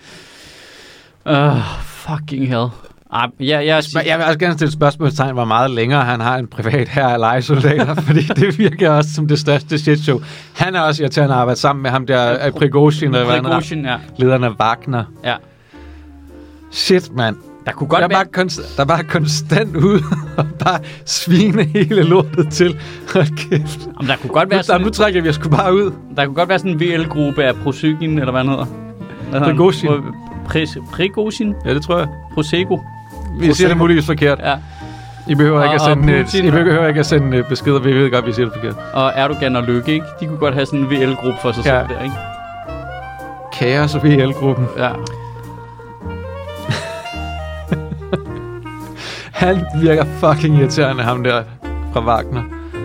Uh, 1.55 1.62
fucking 1.82 2.49
hell. 2.49 2.66
Ej, 3.13 3.27
ja, 3.41 3.59
jeg, 3.65 3.83
Men 3.95 4.07
Jeg 4.07 4.19
vil 4.19 4.27
også 4.27 4.39
gerne 4.39 4.55
stille 4.55 4.67
et 4.69 4.73
spørgsmålstegn, 4.73 5.35
hvor 5.35 5.45
meget 5.45 5.71
længere 5.71 6.03
han 6.05 6.21
har 6.21 6.37
en 6.39 6.47
privat 6.47 6.89
her 6.89 7.07
af 7.09 7.19
legesoldater, 7.19 7.95
fordi 8.07 8.21
det 8.21 8.59
virker 8.59 8.91
også 8.91 9.11
som 9.15 9.29
det 9.29 9.39
største 9.39 9.79
shitshow. 9.79 10.21
Han 10.55 10.75
er 10.75 10.81
også 10.81 11.03
irriterende 11.03 11.35
at 11.35 11.41
arbejde 11.41 11.61
sammen 11.61 11.83
med 11.83 11.91
ham 11.91 12.07
der 12.07 12.19
af 12.21 12.53
Prigozhin. 12.55 13.13
Prigozhin, 13.13 13.85
ja. 13.85 13.97
lederen 14.17 14.45
af 14.45 14.51
Wagner. 14.61 15.05
ja. 15.25 15.35
Shit, 16.71 17.15
mand. 17.17 17.37
Der 17.67 17.73
kunne 17.73 17.89
Der 17.89 17.95
godt 17.95 18.05
er, 18.05 18.09
være... 18.09 18.25
bare 18.35 18.45
konst- 18.45 18.77
der 18.77 18.83
er 18.83 18.87
bare 18.87 19.03
konstant 19.05 19.77
ud 19.77 20.01
og 20.39 20.47
bare 20.65 20.79
svine 21.05 21.63
hele 21.65 22.03
lortet 22.03 22.49
til. 22.53 22.77
Hold 23.13 23.37
kæft. 23.51 23.81
Jamen, 23.87 24.09
der 24.09 24.17
kunne 24.17 24.31
godt 24.31 24.51
være 24.51 24.57
Nu, 24.57 24.59
der, 24.59 24.63
sådan, 24.63 24.81
nu 24.81 24.91
trækker 24.91 25.23
vi 25.23 25.29
os 25.29 25.35
sgu 25.35 25.49
bare 25.49 25.75
ud. 25.75 25.93
der 26.17 26.25
kunne 26.27 26.35
godt 26.35 26.49
være 26.49 26.59
sådan 26.59 26.73
en 26.73 26.81
VL-gruppe 26.81 27.45
af 27.45 27.55
Prosygin, 27.55 28.19
eller 28.19 28.31
hvad 28.31 28.41
han 28.45 28.51
hedder. 28.51 29.45
Prigozhin. 29.45 29.91
Prigozhin? 30.93 31.55
Ja, 31.65 31.75
det 31.75 31.83
tror 31.83 31.99
jeg. 31.99 32.09
Prosego? 32.35 32.79
Vi 33.41 33.53
siger 33.55 33.68
det 33.68 33.76
muligvis 33.76 34.07
forkert. 34.07 34.39
Ja. 34.45 34.55
I 35.28 35.34
behøver 35.34 35.62
ikke 35.62 35.74
at 35.74 35.80
Og- 35.80 35.87
og 35.91 35.97
sende, 35.97 36.20
Putin- 36.24 36.45
I 36.47 36.51
behøver 36.51 36.87
ikke 36.87 37.01
at 37.01 37.07
sende 37.07 37.37
øh, 37.37 37.49
beskeder, 37.49 37.78
vi 37.80 37.93
ved 37.93 38.11
godt, 38.11 38.26
vi 38.26 38.32
siger 38.32 38.47
det 38.47 38.55
forkert. 38.55 38.74
Og 38.95 39.12
Erdogan 39.16 39.57
og 39.57 39.62
Lykke, 39.62 39.93
ikke? 39.93 40.07
De 40.20 40.26
kunne 40.26 40.39
godt 40.39 40.55
have 40.55 40.66
sådan 40.66 40.78
en 40.80 40.91
VL-gruppe 40.91 41.39
for 41.43 41.53
sig 41.53 41.64
Ja. 41.64 41.80
selv 41.80 41.97
der, 41.97 42.03
ikke? 42.05 42.14
Kaos 43.53 43.95
og 43.95 44.05
VL-gruppen. 44.05 44.66
Ja. 44.78 44.89
Han 49.32 49.64
virker 49.80 50.05
fucking 50.05 50.59
irriterende, 50.59 51.03
ham 51.03 51.22
der 51.24 51.43
fra 51.93 52.07
Wagner. 52.07 52.43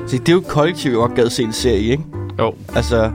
Så 0.07 0.17
det 0.17 0.29
er 0.29 0.33
jo 0.33 0.39
et 0.39 0.47
kollektiv, 0.47 0.91
jeg 0.91 0.97
godt 0.97 1.15
gad 1.15 1.29
se 1.29 1.43
en 1.43 1.53
serie 1.53 1.79
ikke? 1.81 2.03
Jo. 2.39 2.53
Altså, 2.75 3.11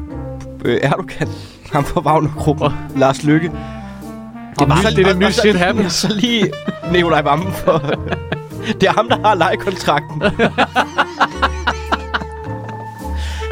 øh, 0.65 0.79
Erdogan, 0.83 1.29
ham 1.73 1.85
fra 1.85 2.01
Wagner-gruppen, 2.01 2.73
Lars 2.97 3.25
Lykke. 3.25 3.53
Det 4.59 4.63
er 4.63 4.67
bare 4.67 4.91
det, 4.97 5.07
der 5.07 5.15
nye 5.15 5.33
shit 5.33 5.45
lige- 5.45 5.59
happens. 5.65 5.93
Så 5.93 6.09
lige 6.15 6.51
Nikolaj 6.93 7.23
Vammen 7.23 7.53
for... 7.53 7.79
det 8.81 8.83
er 8.89 8.93
ham, 8.93 9.09
der 9.09 9.19
har 9.29 9.35
lejekontrakten. 9.35 10.21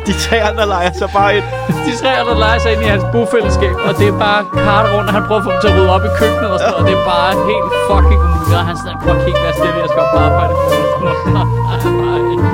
De 0.07 0.13
tre 0.13 0.37
andre 0.43 0.67
leger 0.67 0.93
så 0.99 1.09
bare 1.13 1.37
et... 1.39 1.45
De 1.87 1.93
tre 2.01 2.09
der 2.09 2.39
leger 2.39 2.59
sig 2.59 2.73
ind 2.73 2.83
i 2.83 2.85
hans 2.85 3.05
bofællesskab, 3.13 3.75
og 3.89 3.99
det 3.99 4.09
er 4.09 4.19
bare 4.19 4.45
kart 4.65 4.87
rundt, 4.95 5.09
og 5.09 5.15
han 5.15 5.23
prøver 5.27 5.41
at 5.41 5.45
få 5.45 5.51
dem 5.53 5.61
til 5.61 5.69
at 5.69 5.75
rydde 5.79 5.91
op 5.97 6.05
i 6.05 6.09
køkkenet 6.19 6.51
og 6.51 6.59
sådan 6.59 6.73
noget, 6.73 6.85
og 6.85 6.91
det 6.91 6.99
er 6.99 7.05
bare 7.15 7.31
helt 7.51 7.71
fucking 7.89 8.21
umuligt. 8.27 8.59
Og 8.61 8.65
han 8.71 8.77
sidder, 8.81 8.97
prøv 9.05 9.17
at 9.17 9.27
ikke 9.29 9.41
være 9.47 9.55
stille, 9.61 9.77
jeg 9.85 9.89
skal 9.93 10.01
op 10.05 10.11
på 10.15 10.19
arbejde. 10.29 10.55